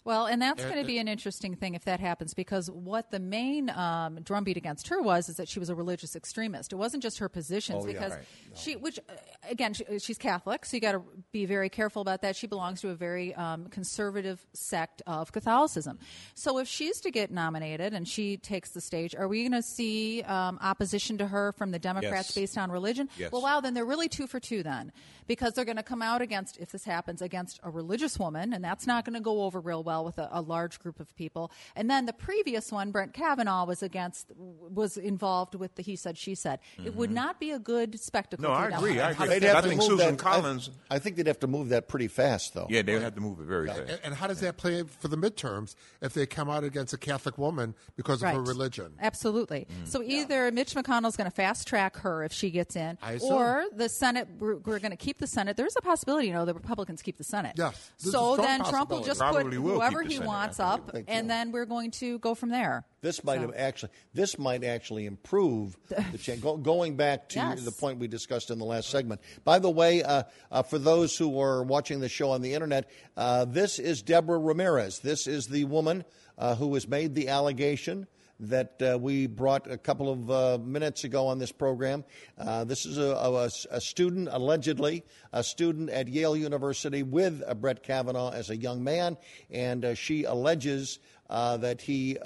Well, 0.05 0.27
and 0.27 0.39
that's 0.41 0.63
going 0.63 0.77
to 0.79 0.85
be 0.85 0.99
an 0.99 1.07
interesting 1.07 1.55
thing 1.55 1.73
if 1.73 1.83
that 1.85 1.99
happens 1.99 2.33
because 2.35 2.69
what 2.69 3.09
the 3.11 3.19
main 3.19 3.69
um, 3.71 4.19
drumbeat 4.21 4.55
against 4.55 4.87
her 4.89 5.01
was 5.01 5.27
is 5.29 5.37
that 5.37 5.49
she 5.49 5.57
was 5.59 5.69
a 5.69 5.75
religious 5.75 6.15
extremist. 6.15 6.71
It 6.71 6.75
wasn't 6.75 7.01
just 7.03 7.17
her 7.17 7.27
positions 7.27 7.83
Oh, 7.83 7.87
yeah. 7.87 7.93
because 7.93 8.11
Right. 8.13 8.23
she, 8.53 8.75
which 8.75 8.99
uh, 9.09 9.13
again, 9.49 9.73
she, 9.73 9.83
she's 9.97 10.19
Catholic, 10.19 10.63
so 10.63 10.77
you 10.77 10.81
got 10.81 10.91
to 10.91 11.01
be 11.31 11.45
very 11.47 11.69
careful 11.69 12.03
about 12.03 12.21
that. 12.21 12.35
She 12.35 12.45
belongs 12.45 12.81
to 12.81 12.89
a 12.89 12.95
very 12.95 13.33
um, 13.33 13.65
conservative 13.69 14.45
sect 14.53 15.01
of 15.07 15.31
Catholicism. 15.31 15.97
So 16.35 16.59
if 16.59 16.67
she's 16.67 17.01
to 17.01 17.09
get 17.09 17.31
nominated 17.31 17.93
and 17.95 18.07
she 18.07 18.37
takes 18.37 18.69
the 18.71 18.81
stage, 18.81 19.15
are 19.15 19.27
we 19.27 19.41
going 19.41 19.53
to 19.53 19.63
see 19.63 20.21
um, 20.21 20.59
opposition 20.61 21.17
to 21.17 21.25
her 21.27 21.51
from 21.53 21.71
the 21.71 21.79
Democrats 21.79 22.29
Yes. 22.29 22.35
based 22.35 22.57
on 22.59 22.69
religion? 22.71 23.09
Yes. 23.17 23.31
Well, 23.31 23.41
wow, 23.41 23.59
then 23.59 23.73
they're 23.73 23.83
really 23.85 24.07
two 24.07 24.27
for 24.27 24.39
two 24.39 24.61
then 24.61 24.91
because 25.25 25.53
they're 25.53 25.65
going 25.65 25.77
to 25.77 25.83
come 25.83 26.03
out 26.03 26.21
against 26.21 26.57
if 26.59 26.71
this 26.71 26.83
happens 26.83 27.23
against 27.23 27.59
a 27.63 27.71
religious 27.71 28.19
woman 28.19 28.53
and 28.53 28.63
that's 28.63 28.85
not 28.85 29.03
going 29.03 29.15
to 29.15 29.19
go 29.19 29.41
over 29.41 29.59
real 29.59 29.83
well 29.83 29.94
with 30.03 30.17
a, 30.17 30.29
a 30.31 30.41
large 30.41 30.79
group 30.79 30.99
of 30.99 31.15
people 31.15 31.51
and 31.75 31.89
then 31.89 32.05
the 32.05 32.13
previous 32.13 32.71
one 32.71 32.91
brent 32.91 33.13
kavanaugh 33.13 33.65
was 33.65 33.81
against 33.83 34.31
was 34.37 34.97
involved 34.97 35.55
with 35.55 35.75
the 35.75 35.81
he 35.81 35.95
said 35.95 36.17
she 36.17 36.35
said 36.35 36.59
it 36.83 36.95
would 36.95 37.09
mm-hmm. 37.09 37.15
not 37.15 37.39
be 37.39 37.51
a 37.51 37.59
good 37.59 37.99
spectacle 37.99 38.43
No, 38.43 38.51
I 38.51 38.67
agree. 38.67 38.99
I 38.99 39.11
agree. 39.11 39.27
They'd 39.27 39.43
have 39.43 39.57
I 39.57 39.61
to 39.61 39.67
think 39.69 39.81
move 39.81 39.89
Susan 39.89 40.15
that- 40.15 40.19
Collins- 40.19 40.69
I, 40.89 40.95
I 40.95 40.99
think 40.99 41.15
they'd 41.15 41.27
have 41.27 41.39
to 41.39 41.47
move 41.47 41.69
that 41.69 41.87
pretty 41.87 42.07
fast, 42.07 42.53
though. 42.53 42.67
Yeah, 42.69 42.81
they 42.81 42.93
would 42.93 43.03
have 43.03 43.15
to 43.15 43.21
move 43.21 43.39
it 43.39 43.45
very 43.45 43.67
fast. 43.67 43.79
And, 43.79 43.99
and 44.03 44.13
how 44.15 44.27
does 44.27 44.39
that 44.41 44.57
play 44.57 44.83
for 44.83 45.07
the 45.07 45.17
midterms 45.17 45.75
if 46.01 46.13
they 46.13 46.25
come 46.25 46.49
out 46.49 46.63
against 46.63 46.93
a 46.93 46.97
Catholic 46.97 47.37
woman 47.37 47.75
because 47.95 48.21
of 48.23 48.29
her 48.29 48.41
religion? 48.41 48.93
Absolutely. 48.99 49.67
Mm. 49.69 49.87
So 49.87 50.01
either 50.03 50.51
Mitch 50.51 50.73
McConnell's 50.73 51.17
going 51.17 51.29
to 51.29 51.35
fast 51.35 51.67
track 51.67 51.97
her 51.97 52.23
if 52.23 52.33
she 52.33 52.49
gets 52.49 52.75
in, 52.75 52.97
I 53.01 53.17
or 53.17 53.65
the 53.73 53.89
Senate, 53.89 54.27
we're, 54.39 54.57
we're 54.57 54.79
going 54.79 54.91
to 54.91 54.97
keep 54.97 55.17
the 55.17 55.27
Senate. 55.27 55.57
There's 55.57 55.75
a 55.77 55.81
possibility, 55.81 56.27
you 56.27 56.33
know, 56.33 56.45
the 56.45 56.53
Republicans 56.53 57.01
keep 57.01 57.17
the 57.17 57.23
Senate. 57.23 57.55
Yes. 57.57 57.91
So 57.97 58.37
then 58.37 58.63
Trump 58.63 58.89
will 58.89 59.03
just 59.03 59.19
Probably 59.19 59.43
put 59.43 59.61
will 59.61 59.81
keep 59.81 59.84
whoever 59.91 60.03
he 60.03 60.19
wants 60.19 60.59
up, 60.59 60.91
think, 60.91 61.05
and 61.09 61.29
then 61.29 61.51
we're 61.51 61.65
going 61.65 61.91
to 61.91 62.19
go 62.19 62.35
from 62.35 62.49
there. 62.49 62.83
This 63.01 63.23
might 63.23 63.35
So- 63.35 63.41
have 63.41 63.53
actually. 63.55 63.91
This 64.13 64.37
might 64.39 64.63
actually 64.63 65.05
improve 65.05 65.77
the 66.11 66.17
change. 66.17 66.41
Go, 66.41 66.57
going 66.57 66.95
back 66.95 67.29
to 67.29 67.35
Yes. 67.39 67.63
the 67.63 67.71
point 67.71 67.99
we 67.99 68.07
discussed 68.07 68.49
in 68.51 68.57
the 68.59 68.65
last 68.65 68.89
segment. 68.89 69.21
By 69.43 69.59
the 69.59 69.69
way, 69.69 70.03
uh, 70.03 70.23
uh, 70.51 70.63
for 70.63 70.77
those 70.79 71.17
who 71.17 71.39
are 71.39 71.63
watching 71.63 71.99
the 71.99 72.09
show 72.09 72.31
on 72.31 72.41
the 72.41 72.53
internet, 72.53 72.89
uh, 73.15 73.45
this 73.45 73.79
is 73.79 74.01
Deborah 74.01 74.39
Ramirez. 74.39 74.99
This 74.99 75.27
is 75.27 75.47
the 75.47 75.65
woman 75.65 76.03
uh, 76.37 76.55
who 76.55 76.73
has 76.73 76.87
made 76.87 77.15
the 77.15 77.29
allegation 77.29 78.07
that 78.39 78.81
uh, 78.81 78.97
we 78.99 79.27
brought 79.27 79.69
a 79.71 79.77
couple 79.77 80.11
of 80.11 80.31
uh, 80.31 80.57
minutes 80.63 81.03
ago 81.03 81.27
on 81.27 81.39
this 81.39 81.51
program. 81.51 82.03
Uh, 82.37 82.63
this 82.63 82.85
is 82.85 82.97
a, 82.97 83.13
a, 83.15 83.49
a 83.71 83.81
student, 83.81 84.27
allegedly, 84.31 85.03
a 85.31 85.43
student 85.43 85.89
at 85.89 86.07
Yale 86.07 86.35
University 86.35 87.03
with 87.03 87.41
uh, 87.45 87.53
Brett 87.53 87.83
Kavanaugh 87.83 88.31
as 88.31 88.49
a 88.49 88.57
young 88.57 88.83
man, 88.83 89.17
and 89.49 89.85
uh, 89.85 89.93
she 89.93 90.23
alleges 90.25 90.99
uh, 91.29 91.57
that 91.57 91.81
he 91.81 92.17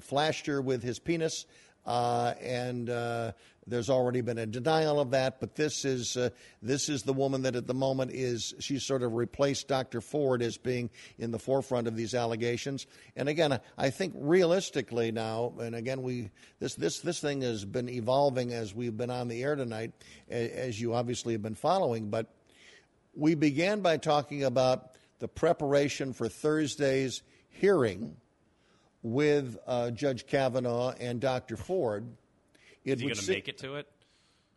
flashed 0.00 0.46
her 0.46 0.60
with 0.60 0.82
his 0.82 0.98
penis, 0.98 1.46
and 1.86 2.88
there's 3.68 3.90
already 3.90 4.20
been 4.20 4.38
a 4.38 4.46
denial 4.46 5.00
of 5.00 5.10
that. 5.10 5.40
But 5.40 5.54
this 5.54 5.84
is 5.84 6.16
uh, 6.16 6.30
this 6.62 6.88
is 6.88 7.02
the 7.02 7.12
woman 7.12 7.42
that 7.42 7.56
at 7.56 7.66
the 7.66 7.74
moment 7.74 8.12
is 8.12 8.54
she's 8.58 8.84
sort 8.84 9.02
of 9.02 9.14
replaced 9.14 9.68
Dr. 9.68 10.00
Ford 10.00 10.42
as 10.42 10.56
being 10.56 10.90
in 11.18 11.30
the 11.30 11.38
forefront 11.38 11.86
of 11.86 11.96
these 11.96 12.14
allegations. 12.14 12.86
And 13.16 13.28
again, 13.28 13.58
I 13.76 13.90
think 13.90 14.14
realistically 14.16 15.12
now, 15.12 15.54
and 15.60 15.74
again, 15.74 16.02
we 16.02 16.30
this 16.58 16.74
this 16.74 17.00
this 17.00 17.20
thing 17.20 17.42
has 17.42 17.64
been 17.64 17.88
evolving 17.88 18.52
as 18.52 18.74
we've 18.74 18.96
been 18.96 19.10
on 19.10 19.28
the 19.28 19.42
air 19.42 19.56
tonight, 19.56 19.92
as 20.28 20.80
you 20.80 20.94
obviously 20.94 21.34
have 21.34 21.42
been 21.42 21.54
following, 21.54 22.10
but. 22.10 22.34
We 23.14 23.34
began 23.34 23.80
by 23.80 23.96
talking 23.96 24.44
about 24.44 24.94
the 25.18 25.26
preparation 25.26 26.12
for 26.12 26.28
Thursday's 26.28 27.22
hearing 27.48 28.16
with 29.02 29.56
uh, 29.66 29.90
Judge 29.90 30.26
Kavanaugh 30.26 30.94
and 30.98 31.20
Dr. 31.20 31.56
Ford. 31.56 32.06
Is 32.96 33.00
he 33.00 33.06
going 33.06 33.16
to 33.16 33.22
se- 33.22 33.32
make 33.32 33.48
it 33.48 33.58
to 33.58 33.76
it? 33.76 33.86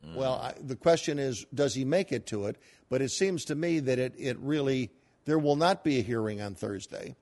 Uh, 0.03 0.07
well, 0.15 0.33
I, 0.33 0.53
the 0.59 0.75
question 0.75 1.19
is, 1.19 1.45
does 1.53 1.73
he 1.73 1.85
make 1.85 2.11
it 2.11 2.25
to 2.27 2.45
it? 2.47 2.57
But 2.89 3.01
it 3.01 3.11
seems 3.11 3.45
to 3.45 3.55
me 3.55 3.79
that 3.79 3.99
it, 3.99 4.13
it 4.17 4.37
really 4.39 4.91
there 5.25 5.39
will 5.39 5.55
not 5.55 5.83
be 5.83 5.99
a 5.99 6.01
hearing 6.01 6.41
on 6.41 6.55
Thursday 6.55 7.15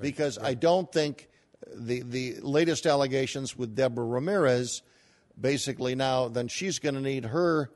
because 0.00 0.38
I 0.38 0.54
don't 0.54 0.90
think 0.90 1.28
the 1.74 2.02
the 2.02 2.36
latest 2.40 2.86
allegations 2.86 3.56
with 3.56 3.74
Deborah 3.74 4.06
Ramirez 4.06 4.82
basically 5.40 5.94
now 5.94 6.28
then 6.28 6.48
she's 6.48 6.78
going 6.78 6.94
to 6.94 7.00
need 7.00 7.26
her 7.26 7.70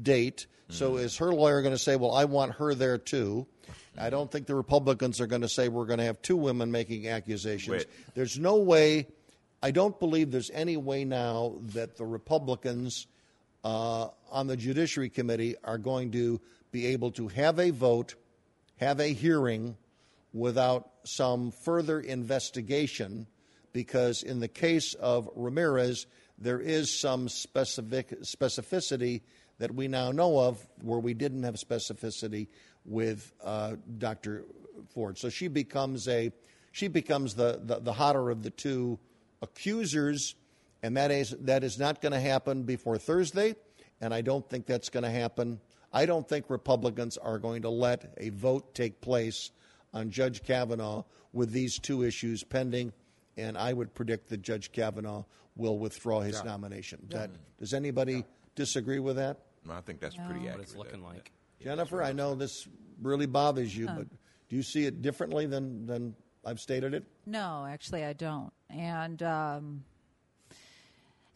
date. 0.00 0.46
So 0.70 0.92
mm. 0.92 1.00
is 1.00 1.16
her 1.16 1.32
lawyer 1.32 1.62
going 1.62 1.74
to 1.74 1.78
say, 1.78 1.96
"Well, 1.96 2.12
I 2.12 2.26
want 2.26 2.56
her 2.56 2.74
there 2.74 2.98
too"? 2.98 3.46
I 3.98 4.10
don't 4.10 4.30
think 4.30 4.46
the 4.46 4.54
Republicans 4.54 5.20
are 5.20 5.26
going 5.26 5.42
to 5.42 5.48
say 5.48 5.68
we're 5.68 5.86
going 5.86 5.98
to 5.98 6.04
have 6.04 6.22
two 6.22 6.36
women 6.36 6.70
making 6.70 7.08
accusations. 7.08 7.68
Wait. 7.68 7.86
There's 8.14 8.38
no 8.38 8.56
way. 8.56 9.08
I 9.62 9.72
don't 9.72 9.98
believe 9.98 10.30
there's 10.30 10.50
any 10.50 10.76
way 10.76 11.04
now 11.04 11.56
that 11.74 11.96
the 11.96 12.06
Republicans 12.06 13.06
uh, 13.64 14.08
on 14.30 14.46
the 14.46 14.56
Judiciary 14.56 15.10
Committee 15.10 15.56
are 15.64 15.78
going 15.78 16.12
to 16.12 16.40
be 16.70 16.86
able 16.86 17.10
to 17.12 17.28
have 17.28 17.58
a 17.58 17.70
vote, 17.70 18.14
have 18.76 19.00
a 19.00 19.08
hearing 19.08 19.76
without 20.32 20.90
some 21.04 21.50
further 21.50 21.98
investigation, 21.98 23.26
because 23.72 24.22
in 24.22 24.38
the 24.38 24.48
case 24.48 24.94
of 24.94 25.28
Ramirez, 25.34 26.06
there 26.38 26.60
is 26.60 27.00
some 27.00 27.28
specific 27.28 28.20
specificity 28.22 29.22
that 29.58 29.74
we 29.74 29.88
now 29.88 30.12
know 30.12 30.38
of 30.38 30.64
where 30.82 31.00
we 31.00 31.14
didn't 31.14 31.42
have 31.42 31.56
specificity 31.56 32.46
with 32.84 33.32
uh, 33.42 33.74
Dr. 33.98 34.44
Ford. 34.94 35.18
So 35.18 35.30
she 35.30 35.48
becomes 35.48 36.06
a 36.06 36.30
she 36.70 36.86
becomes 36.86 37.34
the, 37.34 37.60
the, 37.64 37.80
the 37.80 37.92
hotter 37.92 38.30
of 38.30 38.44
the 38.44 38.50
two 38.50 39.00
accusers, 39.42 40.34
and 40.82 40.96
that 40.96 41.10
is 41.10 41.34
that 41.40 41.64
is 41.64 41.78
not 41.78 42.00
going 42.00 42.12
to 42.12 42.20
happen 42.20 42.62
before 42.64 42.98
Thursday, 42.98 43.54
and 44.00 44.12
I 44.14 44.20
don't 44.20 44.48
think 44.48 44.66
that's 44.66 44.88
going 44.88 45.04
to 45.04 45.10
happen. 45.10 45.60
I 45.92 46.06
don't 46.06 46.28
think 46.28 46.46
Republicans 46.50 47.16
are 47.16 47.38
going 47.38 47.62
to 47.62 47.70
let 47.70 48.14
a 48.18 48.28
vote 48.30 48.74
take 48.74 49.00
place 49.00 49.50
on 49.94 50.10
Judge 50.10 50.42
Kavanaugh 50.42 51.04
with 51.32 51.50
these 51.50 51.78
two 51.78 52.02
issues 52.02 52.44
pending, 52.44 52.92
and 53.36 53.56
I 53.56 53.72
would 53.72 53.94
predict 53.94 54.28
that 54.28 54.42
Judge 54.42 54.70
Kavanaugh 54.72 55.24
will 55.56 55.78
withdraw 55.78 56.20
his 56.20 56.36
Yeah. 56.36 56.42
nomination. 56.42 57.06
Yeah. 57.10 57.18
That, 57.18 57.30
does 57.58 57.72
anybody 57.74 58.24
disagree 58.54 58.98
with 58.98 59.16
that? 59.16 59.38
No, 59.64 59.72
I 59.74 59.80
think 59.80 60.00
that's 60.00 60.16
No. 60.16 60.24
pretty 60.26 60.40
What 60.40 60.48
accurate. 60.50 60.68
it's 60.68 60.76
looking 60.76 61.02
like. 61.02 61.32
Jennifer, 61.60 62.02
I 62.02 62.12
know 62.12 62.34
this 62.34 62.68
really 63.02 63.26
bothers 63.26 63.76
you, 63.76 63.86
Huh. 63.88 63.94
but 63.98 64.08
do 64.48 64.56
you 64.56 64.62
see 64.62 64.84
it 64.84 65.02
differently 65.02 65.46
than, 65.46 65.86
than 65.86 66.14
I've 66.48 66.60
stated 66.60 66.94
it? 66.94 67.04
No, 67.26 67.66
actually, 67.68 68.04
I 68.04 68.14
don't. 68.14 68.52
And 68.70 69.22
um, 69.22 69.84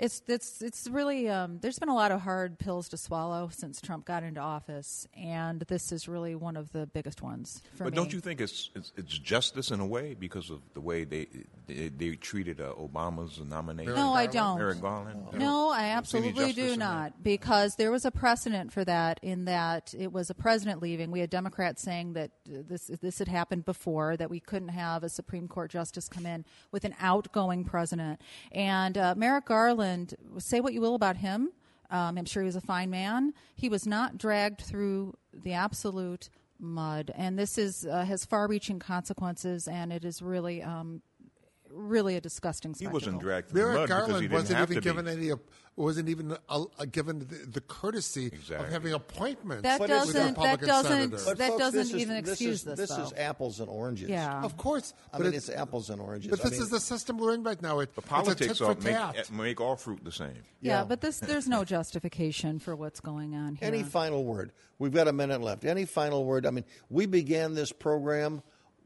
it's 0.03 0.21
it's 0.27 0.61
it's 0.61 0.89
really 0.89 1.29
um, 1.29 1.61
there's 1.61 1.79
been 1.79 1.89
a 1.89 1.95
lot 1.95 2.11
of 2.11 2.21
hard 2.21 2.59
pills 2.59 2.89
to 2.89 2.97
swallow 2.97 3.49
since 3.53 3.81
Trump 3.81 4.05
got 4.05 4.25
into 4.25 4.41
office, 4.41 5.07
and 5.17 5.61
this 5.61 5.93
is 5.93 6.09
really 6.09 6.35
one 6.35 6.57
of 6.57 6.73
the 6.73 6.89
biggest 6.89 7.23
ones 7.23 7.63
for 7.77 7.85
but 7.85 7.93
me. 7.93 7.97
don't 7.97 8.13
you 8.13 8.19
think 8.19 8.41
it's, 8.41 8.71
it's 8.75 8.93
it's 8.97 9.17
justice 9.17 9.71
in 9.71 9.79
a 9.79 9.87
way 9.87 10.15
because 10.15 10.51
of 10.51 10.61
the 10.75 10.81
way 10.81 11.05
they 11.05 11.29
they, 11.69 11.89
they 11.89 12.17
treated 12.17 12.61
uh, 12.61 12.73
Obama's 12.75 13.39
nomination? 13.39 13.95
No, 13.95 14.13
I 14.13 14.27
don't. 14.27 14.59
Merrick 14.59 14.81
Garland. 14.81 15.25
No, 15.35 15.71
I 15.71 15.91
absolutely 15.91 16.53
do 16.53 16.65
in 16.73 16.79
that? 16.81 16.85
not, 16.85 17.23
because 17.23 17.77
there 17.77 17.93
was 17.93 18.05
a 18.05 18.11
precedent 18.11 18.73
for 18.73 18.85
that. 18.85 19.21
In 19.23 19.45
that 19.45 19.95
it 19.97 20.13
was 20.13 20.31
a 20.31 20.35
president 20.35 20.83
leaving. 20.83 21.13
We 21.13 21.21
had 21.21 21.31
Democrats 21.31 21.81
saying 21.81 22.15
that 22.15 22.33
this 22.45 22.91
this 23.01 23.21
had 23.21 23.29
happened 23.29 23.65
before, 23.65 24.17
that 24.17 24.31
we 24.31 24.41
couldn't 24.41 24.71
have 24.71 25.05
a 25.05 25.09
Supreme 25.09 25.47
Court 25.47 25.71
justice 25.71 26.09
come 26.09 26.27
in 26.27 26.45
with 26.73 26.85
an 26.85 26.97
outgoing 26.99 27.63
president. 27.63 28.21
And 28.51 28.99
uh, 28.99 29.15
Merrick 29.17 29.45
Garland, 29.45 29.92
say 30.39 30.61
what 30.61 30.73
you 30.75 30.81
will 30.81 30.95
about 30.95 31.17
him, 31.17 31.53
um, 31.91 32.17
I'm 32.19 32.25
sure 32.25 32.43
he 32.43 32.47
was 32.47 32.57
a 32.57 32.61
fine 32.61 32.91
man. 32.91 33.35
He 33.55 33.69
was 33.69 33.87
not 33.87 34.17
dragged 34.17 34.63
through 34.63 35.15
the 35.33 35.53
absolute 35.53 36.31
mud, 36.59 37.11
and 37.15 37.39
this 37.39 37.59
is 37.59 37.87
uh, 37.87 38.05
has 38.05 38.25
far-reaching 38.25 38.79
consequences, 38.79 39.69
and 39.69 39.93
it 39.93 40.05
is 40.05 40.23
really. 40.23 40.63
Um, 40.63 41.03
Really 41.75 42.17
a 42.17 42.21
disgusting 42.21 42.75
He 42.79 42.87
wasn't 42.87 43.21
dragged 43.21 43.49
through 43.51 43.61
the 43.63 43.67
Merrick 43.67 43.89
mud 43.89 43.89
because 43.89 44.07
he 44.07 44.07
Garland 44.07 44.23
didn't 44.23 44.33
wasn't 44.33 44.59
have 44.59 44.71
even 44.71 44.83
to 44.83 44.89
be. 44.95 44.95
given 45.03 45.09
any, 45.09 45.41
wasn't 45.75 46.09
even 46.11 46.33
uh, 46.33 46.65
uh, 46.79 46.85
given 46.85 47.19
the, 47.21 47.25
the 47.51 47.61
courtesy 47.63 48.27
of 48.27 48.69
having 48.69 48.93
appointments. 48.93 49.63
That 49.63 49.81
with 49.81 49.89
doesn't- 49.89 50.37
that 50.37 50.61
doesn't- 50.61 51.11
But 51.13 51.39
that 51.39 51.49
folks, 51.49 51.59
doesn't 51.59 51.79
this 51.81 51.89
is- 51.95 52.01
even 52.03 52.23
this 52.23 52.33
excuse 52.33 52.57
is, 52.57 52.65
this, 52.65 52.91
This 52.91 52.99
is 52.99 53.13
apples 53.17 53.61
and 53.61 53.71
oranges. 53.71 54.11
Yeah. 54.11 54.43
Of 54.43 54.59
course, 54.59 54.93
I 55.15 55.19
mean, 55.19 55.29
it's- 55.29 55.49
it's 55.49 55.57
apples 55.59 55.89
and 55.89 55.99
oranges. 56.01 56.31
But 56.31 56.41
I 56.41 56.43
this 56.45 56.53
mean- 56.53 56.63
is 56.63 56.69
the 56.71 56.81
system 56.81 57.17
we're 57.17 57.33
in 57.35 57.43
right 57.43 57.61
now. 57.63 57.79
It, 57.79 57.95
The 57.95 58.01
it's 58.03 58.09
politics 58.11 58.41
a 58.43 58.49
tit 58.49 58.61
are 58.61 58.75
for 58.75 58.81
make, 58.83 58.95
tat. 58.95 59.31
make 59.33 59.61
all 59.63 59.77
fruit 59.77 60.05
the 60.05 60.13
same. 60.13 60.35
Yeah, 60.61 60.85
but 60.85 61.01
this 61.01 61.19
there's 61.21 61.49
no 61.49 61.65
justification 61.65 62.59
for 62.59 62.77
what's 62.77 63.01
going 63.01 63.35
on 63.35 63.55
here. 63.57 63.67
Any 63.67 63.83
final 63.83 64.25
word? 64.25 64.53
We've 64.79 64.93
got 64.93 65.09
a 65.09 65.13
minute 65.13 65.41
left. 65.41 65.65
Any 65.65 65.87
final 65.87 66.25
word? 66.27 66.45
I 66.45 66.51
mean, 66.51 66.65
we 66.91 67.07
began 67.07 67.55
this 67.55 67.73
program 67.73 68.43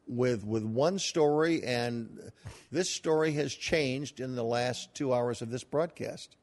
with 0.06 0.44
with 0.44 0.64
one 0.64 0.98
story, 0.98 1.62
and 1.64 2.30
this 2.70 2.90
story 2.90 3.32
has 3.32 3.54
changed 3.54 4.20
in 4.20 4.34
the 4.34 4.44
last 4.44 4.94
two 4.94 5.12
hours 5.12 5.42
of 5.42 5.50
this 5.50 5.64
broadcast. 5.64 6.36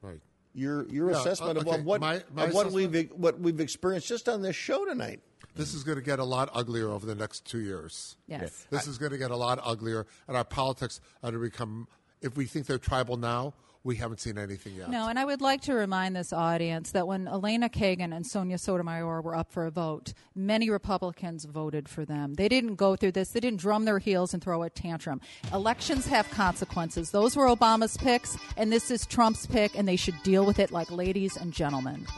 Right. 0.00 0.20
Your 0.54 0.86
your 0.88 1.10
Yeah, 1.10 1.18
assessment 1.20 1.58
uh, 1.58 1.60
of 1.70 1.84
what 1.84 2.00
my- 2.00 2.22
my 2.34 2.44
of 2.44 2.54
what 2.54 2.72
we've 2.72 3.10
what 3.12 3.38
we've 3.40 3.60
experienced 3.60 4.08
just 4.08 4.28
on 4.28 4.42
this 4.42 4.56
show 4.56 4.84
tonight. 4.84 5.20
This 5.54 5.74
is 5.74 5.84
going 5.84 5.96
to 5.98 6.02
get 6.04 6.18
a 6.18 6.24
lot 6.24 6.48
uglier 6.54 6.88
over 6.88 7.04
the 7.04 7.14
next 7.14 7.44
two 7.44 7.60
years. 7.60 8.16
Yes. 8.26 8.66
This 8.70 8.86
is 8.86 8.96
going 8.96 9.12
to 9.12 9.18
get 9.18 9.30
a 9.30 9.36
lot 9.36 9.60
uglier, 9.62 10.06
and 10.26 10.36
our 10.36 10.44
politics 10.44 11.00
are 11.22 11.30
to 11.30 11.38
become. 11.38 11.88
If 12.22 12.36
we 12.36 12.46
think 12.46 12.66
they're 12.66 12.78
tribal 12.78 13.16
now, 13.16 13.52
we 13.84 13.96
haven't 13.96 14.20
seen 14.20 14.38
anything 14.38 14.76
yet. 14.76 14.90
No, 14.90 15.08
and 15.08 15.18
I 15.18 15.24
would 15.24 15.40
like 15.40 15.62
to 15.62 15.74
remind 15.74 16.14
this 16.14 16.32
audience 16.32 16.92
that 16.92 17.06
when 17.06 17.26
Elena 17.26 17.68
Kagan 17.68 18.14
and 18.14 18.24
Sonia 18.26 18.58
Sotomayor 18.58 19.20
were 19.22 19.34
up 19.34 19.50
for 19.50 19.66
a 19.66 19.70
vote, 19.70 20.12
many 20.34 20.70
Republicans 20.70 21.44
voted 21.44 21.88
for 21.88 22.04
them. 22.04 22.34
They 22.34 22.48
didn't 22.48 22.76
go 22.76 22.94
through 22.94 23.12
this. 23.12 23.30
They 23.30 23.40
didn't 23.40 23.60
drum 23.60 23.84
their 23.84 23.98
heels 23.98 24.34
and 24.34 24.42
throw 24.42 24.62
a 24.62 24.70
tantrum. 24.70 25.20
Elections 25.52 26.06
have 26.06 26.30
consequences. 26.30 27.10
Those 27.10 27.34
were 27.36 27.46
Obama's 27.46 27.96
picks, 27.96 28.36
and 28.56 28.70
this 28.72 28.90
is 28.90 29.04
Trump's 29.04 29.46
pick, 29.46 29.76
and 29.76 29.88
they 29.88 29.96
should 29.96 30.22
deal 30.22 30.46
with 30.46 30.58
it 30.60 30.70
like 30.70 30.90
ladies 30.90 31.36
and 31.36 31.52
gentlemen. 31.52 32.06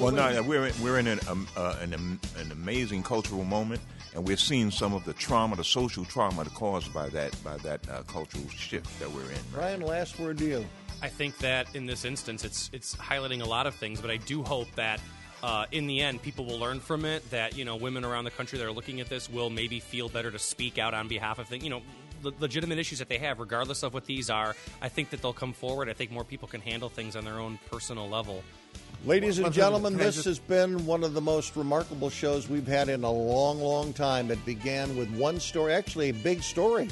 Well, 0.00 0.12
no, 0.12 0.32
no, 0.32 0.42
we're 0.42 0.66
in, 0.68 0.82
we're 0.82 0.98
in 0.98 1.06
an, 1.06 1.20
um, 1.28 1.46
uh, 1.56 1.76
an, 1.80 1.92
am- 1.92 2.20
an 2.38 2.50
amazing 2.52 3.02
cultural 3.02 3.44
moment, 3.44 3.82
and 4.14 4.26
we're 4.26 4.36
seeing 4.36 4.70
some 4.70 4.94
of 4.94 5.04
the 5.04 5.12
trauma, 5.12 5.56
the 5.56 5.64
social 5.64 6.04
trauma 6.04 6.44
caused 6.46 6.92
by 6.92 7.08
that 7.10 7.34
by 7.44 7.56
that 7.58 7.88
uh, 7.88 8.02
cultural 8.02 8.48
shift 8.48 8.98
that 8.98 9.10
we're 9.10 9.30
in. 9.30 9.38
Brian, 9.52 9.80
last 9.80 10.18
word 10.18 10.38
to 10.38 10.44
you. 10.44 10.66
I 11.02 11.08
think 11.08 11.38
that 11.38 11.74
in 11.74 11.86
this 11.86 12.04
instance, 12.04 12.44
it's 12.44 12.70
it's 12.72 12.94
highlighting 12.96 13.42
a 13.42 13.46
lot 13.46 13.66
of 13.66 13.74
things, 13.74 14.00
but 14.00 14.10
I 14.10 14.16
do 14.16 14.42
hope 14.42 14.72
that. 14.76 15.00
Uh, 15.42 15.64
in 15.72 15.86
the 15.86 16.02
end, 16.02 16.20
people 16.20 16.44
will 16.44 16.58
learn 16.58 16.78
from 16.80 17.06
it. 17.06 17.30
That 17.30 17.56
you 17.56 17.64
know, 17.64 17.74
women 17.74 18.04
around 18.04 18.24
the 18.24 18.30
country 18.30 18.58
that 18.58 18.66
are 18.66 18.72
looking 18.72 19.00
at 19.00 19.08
this 19.08 19.30
will 19.30 19.48
maybe 19.48 19.80
feel 19.80 20.10
better 20.10 20.30
to 20.30 20.38
speak 20.38 20.76
out 20.78 20.92
on 20.92 21.08
behalf 21.08 21.38
of 21.38 21.48
things. 21.48 21.64
You 21.64 21.70
know, 21.70 21.80
le- 22.22 22.34
legitimate 22.40 22.78
issues 22.78 22.98
that 22.98 23.08
they 23.08 23.18
have, 23.18 23.38
regardless 23.38 23.82
of 23.82 23.94
what 23.94 24.04
these 24.04 24.30
are. 24.30 24.54
I 24.82 24.88
think 24.88 25.10
that 25.10 25.22
they'll 25.22 25.32
come 25.32 25.52
forward. 25.52 25.88
I 25.88 25.94
think 25.94 26.10
more 26.10 26.24
people 26.24 26.48
can 26.48 26.60
handle 26.60 26.88
things 26.88 27.16
on 27.16 27.24
their 27.24 27.38
own 27.38 27.58
personal 27.70 28.08
level. 28.08 28.42
Ladies 29.06 29.38
and 29.38 29.50
gentlemen, 29.50 29.96
this 29.96 30.26
has 30.26 30.38
been 30.38 30.84
one 30.84 31.02
of 31.04 31.14
the 31.14 31.22
most 31.22 31.56
remarkable 31.56 32.10
shows 32.10 32.50
we've 32.50 32.66
had 32.66 32.90
in 32.90 33.02
a 33.02 33.10
long, 33.10 33.58
long 33.58 33.94
time. 33.94 34.30
It 34.30 34.44
began 34.44 34.94
with 34.94 35.08
one 35.16 35.40
story, 35.40 35.72
actually 35.72 36.10
a 36.10 36.14
big 36.14 36.42
story, 36.42 36.86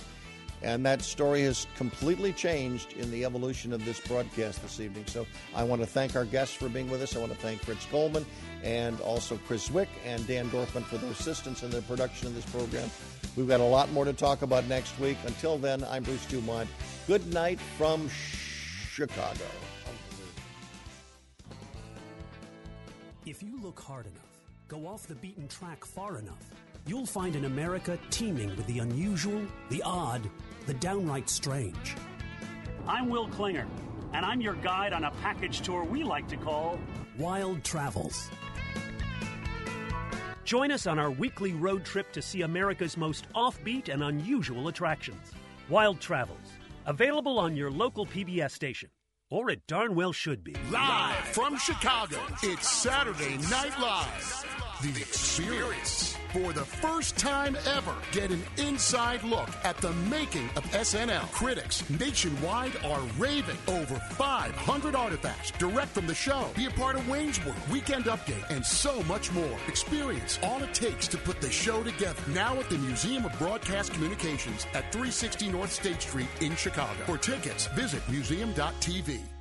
and 0.62 0.86
that 0.86 1.02
story 1.02 1.42
has 1.42 1.66
completely 1.76 2.32
changed 2.32 2.94
in 2.94 3.10
the 3.10 3.26
evolution 3.26 3.74
of 3.74 3.84
this 3.84 4.00
broadcast 4.00 4.62
this 4.62 4.80
evening. 4.80 5.04
So 5.06 5.26
I 5.54 5.64
want 5.64 5.82
to 5.82 5.86
thank 5.86 6.16
our 6.16 6.24
guests 6.24 6.54
for 6.54 6.70
being 6.70 6.88
with 6.88 7.02
us. 7.02 7.14
I 7.14 7.18
want 7.18 7.32
to 7.32 7.38
thank 7.38 7.60
Fritz 7.60 7.84
Coleman 7.84 8.24
and 8.62 8.98
also 9.02 9.38
Chris 9.46 9.70
Wick 9.70 9.90
and 10.06 10.26
Dan 10.26 10.48
Dorfman 10.48 10.84
for 10.84 10.96
their 10.96 11.10
assistance 11.10 11.62
in 11.62 11.68
the 11.68 11.82
production 11.82 12.26
of 12.26 12.34
this 12.34 12.46
program. 12.46 12.88
We've 13.36 13.48
got 13.48 13.60
a 13.60 13.64
lot 13.64 13.92
more 13.92 14.06
to 14.06 14.14
talk 14.14 14.40
about 14.40 14.66
next 14.66 14.98
week. 14.98 15.18
Until 15.26 15.58
then, 15.58 15.84
I'm 15.84 16.04
Bruce 16.04 16.24
Dumont. 16.24 16.70
Good 17.06 17.30
night 17.34 17.60
from 17.76 18.08
Chicago. 18.08 19.44
If 23.28 23.42
you 23.42 23.60
look 23.60 23.78
hard 23.78 24.06
enough, 24.06 24.40
go 24.68 24.86
off 24.86 25.06
the 25.06 25.14
beaten 25.14 25.48
track 25.48 25.84
far 25.84 26.18
enough, 26.18 26.48
you'll 26.86 27.04
find 27.04 27.36
an 27.36 27.44
America 27.44 27.98
teeming 28.08 28.48
with 28.56 28.66
the 28.66 28.78
unusual, 28.78 29.42
the 29.68 29.82
odd, 29.82 30.22
the 30.64 30.72
downright 30.72 31.28
strange. 31.28 31.94
I'm 32.86 33.10
Will 33.10 33.28
Klinger, 33.28 33.66
and 34.14 34.24
I'm 34.24 34.40
your 34.40 34.54
guide 34.54 34.94
on 34.94 35.04
a 35.04 35.10
package 35.20 35.60
tour 35.60 35.84
we 35.84 36.04
like 36.04 36.26
to 36.28 36.38
call 36.38 36.80
Wild 37.18 37.62
Travels. 37.64 38.30
Join 40.44 40.72
us 40.72 40.86
on 40.86 40.98
our 40.98 41.10
weekly 41.10 41.52
road 41.52 41.84
trip 41.84 42.10
to 42.12 42.22
see 42.22 42.40
America's 42.40 42.96
most 42.96 43.30
offbeat 43.34 43.90
and 43.90 44.04
unusual 44.04 44.68
attractions. 44.68 45.32
Wild 45.68 46.00
Travels, 46.00 46.38
available 46.86 47.38
on 47.38 47.54
your 47.54 47.70
local 47.70 48.06
PBS 48.06 48.52
station, 48.52 48.88
or 49.30 49.50
it 49.50 49.66
darn 49.66 49.94
well 49.94 50.12
should 50.12 50.42
be. 50.42 50.56
Live 50.70 51.16
from 51.28 51.56
Chicago, 51.58 52.18
it's 52.42 52.68
Saturday 52.68 53.36
Night 53.50 53.78
Live. 53.80 54.67
The 54.80 54.90
Experience. 54.90 56.16
For 56.32 56.52
the 56.52 56.64
first 56.64 57.16
time 57.18 57.56
ever, 57.66 57.94
get 58.12 58.30
an 58.30 58.44
inside 58.58 59.24
look 59.24 59.48
at 59.64 59.76
the 59.78 59.92
making 60.08 60.48
of 60.54 60.64
SNL. 60.70 61.32
Critics 61.32 61.82
nationwide 61.90 62.76
are 62.84 63.00
raving. 63.18 63.56
Over 63.66 63.96
500 63.96 64.94
artifacts 64.94 65.50
direct 65.52 65.88
from 65.88 66.06
the 66.06 66.14
show. 66.14 66.48
Be 66.54 66.66
a 66.66 66.70
part 66.70 66.94
of 66.94 67.08
Wayne's 67.08 67.44
World, 67.44 67.58
Weekend 67.72 68.04
Update, 68.04 68.48
and 68.50 68.64
so 68.64 69.02
much 69.04 69.32
more. 69.32 69.58
Experience 69.66 70.38
all 70.44 70.62
it 70.62 70.74
takes 70.74 71.08
to 71.08 71.18
put 71.18 71.40
the 71.40 71.50
show 71.50 71.82
together. 71.82 72.22
Now 72.32 72.54
at 72.60 72.70
the 72.70 72.78
Museum 72.78 73.24
of 73.24 73.36
Broadcast 73.36 73.92
Communications 73.94 74.64
at 74.74 74.92
360 74.92 75.48
North 75.48 75.72
State 75.72 76.02
Street 76.02 76.28
in 76.40 76.54
Chicago. 76.54 77.02
For 77.04 77.18
tickets, 77.18 77.66
visit 77.68 78.08
museum.tv. 78.08 79.37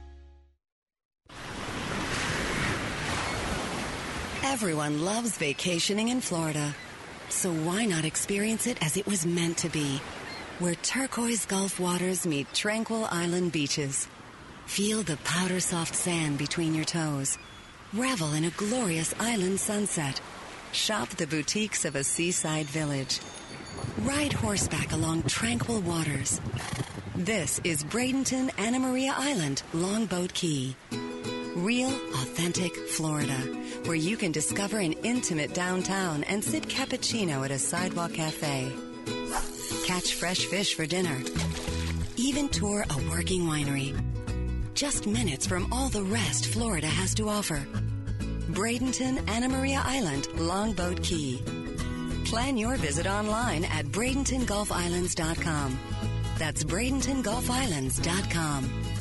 Everyone 4.44 5.04
loves 5.04 5.38
vacationing 5.38 6.10
in 6.10 6.22
Florida. 6.22 6.76
So 7.30 7.52
why 7.52 7.86
not 7.86 8.06
experience 8.06 8.68
it 8.68 8.82
as 8.84 8.96
it 8.96 9.06
was 9.06 9.26
meant 9.26 9.58
to 9.60 9.70
be? 9.70 10.00
Where 10.60 10.76
turquoise 10.76 11.46
Gulf 11.46 11.80
waters 11.80 12.26
meet 12.26 12.54
tranquil 12.54 13.08
island 13.12 13.52
beaches. 13.52 14.08
Feel 14.66 15.04
the 15.04 15.18
powder 15.18 15.60
soft 15.60 15.96
sand 15.96 16.38
between 16.38 16.74
your 16.74 16.86
toes. 16.86 17.38
Revel 17.94 18.34
in 18.34 18.46
a 18.46 18.50
glorious 18.52 19.14
island 19.20 19.60
sunset. 19.60 20.22
Shop 20.72 21.10
the 21.10 21.28
boutiques 21.28 21.86
of 21.86 21.96
a 21.96 22.04
seaside 22.04 22.68
village. 22.68 23.20
Ride 24.00 24.34
horseback 24.34 24.92
along 24.92 25.24
tranquil 25.24 25.82
waters. 25.82 26.42
This 27.16 27.60
is 27.64 27.84
Bradenton 27.84 28.52
Anna 28.58 28.80
Maria 28.80 29.14
Island, 29.18 29.64
Longboat 29.74 30.34
Key. 30.34 30.76
Real, 31.58 31.90
authentic 31.90 32.74
Florida, 32.76 33.34
where 33.86 33.96
you 33.96 34.16
can 34.16 34.32
discover 34.32 34.78
an 34.78 34.94
intimate 35.02 35.56
downtown 35.56 36.24
and 36.26 36.44
sip 36.44 36.68
cappuccino 36.68 37.44
at 37.44 37.50
a 37.50 37.58
sidewalk 37.58 38.14
cafe. 38.14 38.72
Catch 39.84 40.14
fresh 40.14 40.46
fish 40.46 40.76
for 40.76 40.86
dinner. 40.86 41.20
Even 42.16 42.48
tour 42.50 42.86
a 42.88 43.10
working 43.10 43.48
winery. 43.48 44.00
Just 44.76 45.08
minutes 45.08 45.48
from 45.48 45.74
all 45.74 45.90
the 45.90 46.04
rest 46.04 46.46
Florida 46.46 46.86
has 46.86 47.16
to 47.16 47.28
offer. 47.28 47.66
Bradenton, 48.52 49.28
Anna 49.28 49.50
Maria 49.50 49.82
Island, 49.84 50.28
Longboat 50.36 51.02
Key. 51.02 51.42
Plan 52.26 52.60
your 52.60 52.76
visit 52.76 53.08
online 53.08 53.66
at 53.66 53.86
BradentonGulfIslands.com. 53.86 55.80
That's 56.38 56.64
BradentonGulfIslands.com. 56.64 58.97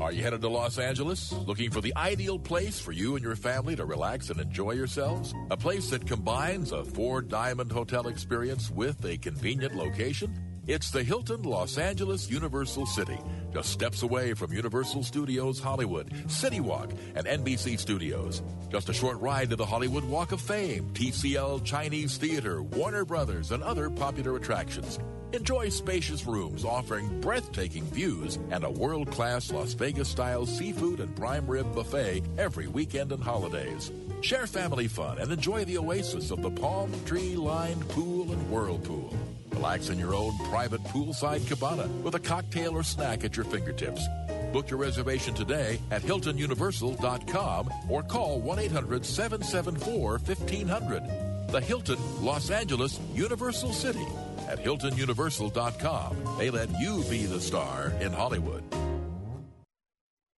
Are 0.00 0.12
you 0.12 0.22
headed 0.22 0.42
to 0.42 0.48
Los 0.48 0.78
Angeles? 0.78 1.32
Looking 1.32 1.70
for 1.70 1.80
the 1.80 1.94
ideal 1.96 2.38
place 2.38 2.80
for 2.80 2.92
you 2.92 3.14
and 3.14 3.24
your 3.24 3.36
family 3.36 3.76
to 3.76 3.84
relax 3.84 4.28
and 4.28 4.40
enjoy 4.40 4.72
yourselves? 4.72 5.32
A 5.50 5.56
place 5.56 5.90
that 5.90 6.04
combines 6.06 6.72
a 6.72 6.84
four 6.84 7.22
diamond 7.22 7.70
hotel 7.70 8.08
experience 8.08 8.70
with 8.70 9.04
a 9.04 9.16
convenient 9.16 9.74
location? 9.74 10.53
It's 10.66 10.90
the 10.90 11.02
Hilton 11.02 11.42
Los 11.42 11.76
Angeles 11.76 12.30
Universal 12.30 12.86
City, 12.86 13.18
just 13.52 13.68
steps 13.68 14.02
away 14.02 14.32
from 14.32 14.50
Universal 14.50 15.02
Studios 15.02 15.60
Hollywood, 15.60 16.10
City 16.26 16.60
Walk, 16.60 16.90
and 17.14 17.26
NBC 17.26 17.78
Studios. 17.78 18.42
Just 18.70 18.88
a 18.88 18.94
short 18.94 19.20
ride 19.20 19.50
to 19.50 19.56
the 19.56 19.66
Hollywood 19.66 20.04
Walk 20.04 20.32
of 20.32 20.40
Fame, 20.40 20.88
TCL 20.94 21.66
Chinese 21.66 22.16
Theater, 22.16 22.62
Warner 22.62 23.04
Brothers, 23.04 23.50
and 23.50 23.62
other 23.62 23.90
popular 23.90 24.36
attractions. 24.36 24.98
Enjoy 25.34 25.68
spacious 25.68 26.24
rooms 26.24 26.64
offering 26.64 27.20
breathtaking 27.20 27.84
views 27.84 28.38
and 28.50 28.64
a 28.64 28.70
world 28.70 29.10
class 29.10 29.52
Las 29.52 29.74
Vegas 29.74 30.08
style 30.08 30.46
seafood 30.46 31.00
and 31.00 31.14
prime 31.14 31.46
rib 31.46 31.74
buffet 31.74 32.22
every 32.38 32.68
weekend 32.68 33.12
and 33.12 33.22
holidays. 33.22 33.92
Share 34.22 34.46
family 34.46 34.88
fun 34.88 35.18
and 35.18 35.30
enjoy 35.30 35.66
the 35.66 35.76
oasis 35.76 36.30
of 36.30 36.40
the 36.40 36.50
palm 36.50 36.90
tree 37.04 37.36
lined 37.36 37.86
pool 37.90 38.32
and 38.32 38.50
whirlpool. 38.50 39.12
Relax 39.54 39.88
in 39.88 39.98
your 39.98 40.14
own 40.14 40.36
private 40.50 40.82
poolside 40.84 41.46
cabana 41.46 41.86
with 42.02 42.16
a 42.16 42.20
cocktail 42.20 42.76
or 42.76 42.82
snack 42.82 43.24
at 43.24 43.36
your 43.36 43.44
fingertips. 43.44 44.06
Book 44.52 44.68
your 44.68 44.80
reservation 44.80 45.32
today 45.32 45.78
at 45.90 46.02
HiltonUniversal.com 46.02 47.70
or 47.88 48.02
call 48.02 48.40
1 48.40 48.58
800 48.58 49.04
774 49.06 50.18
1500. 50.18 51.02
The 51.48 51.60
Hilton 51.60 51.98
Los 52.20 52.50
Angeles 52.50 52.98
Universal 53.14 53.72
City 53.72 54.06
at 54.48 54.62
HiltonUniversal.com. 54.64 56.36
They 56.38 56.50
let 56.50 56.68
you 56.80 57.04
be 57.08 57.26
the 57.26 57.40
star 57.40 57.92
in 58.00 58.12
Hollywood. 58.12 58.64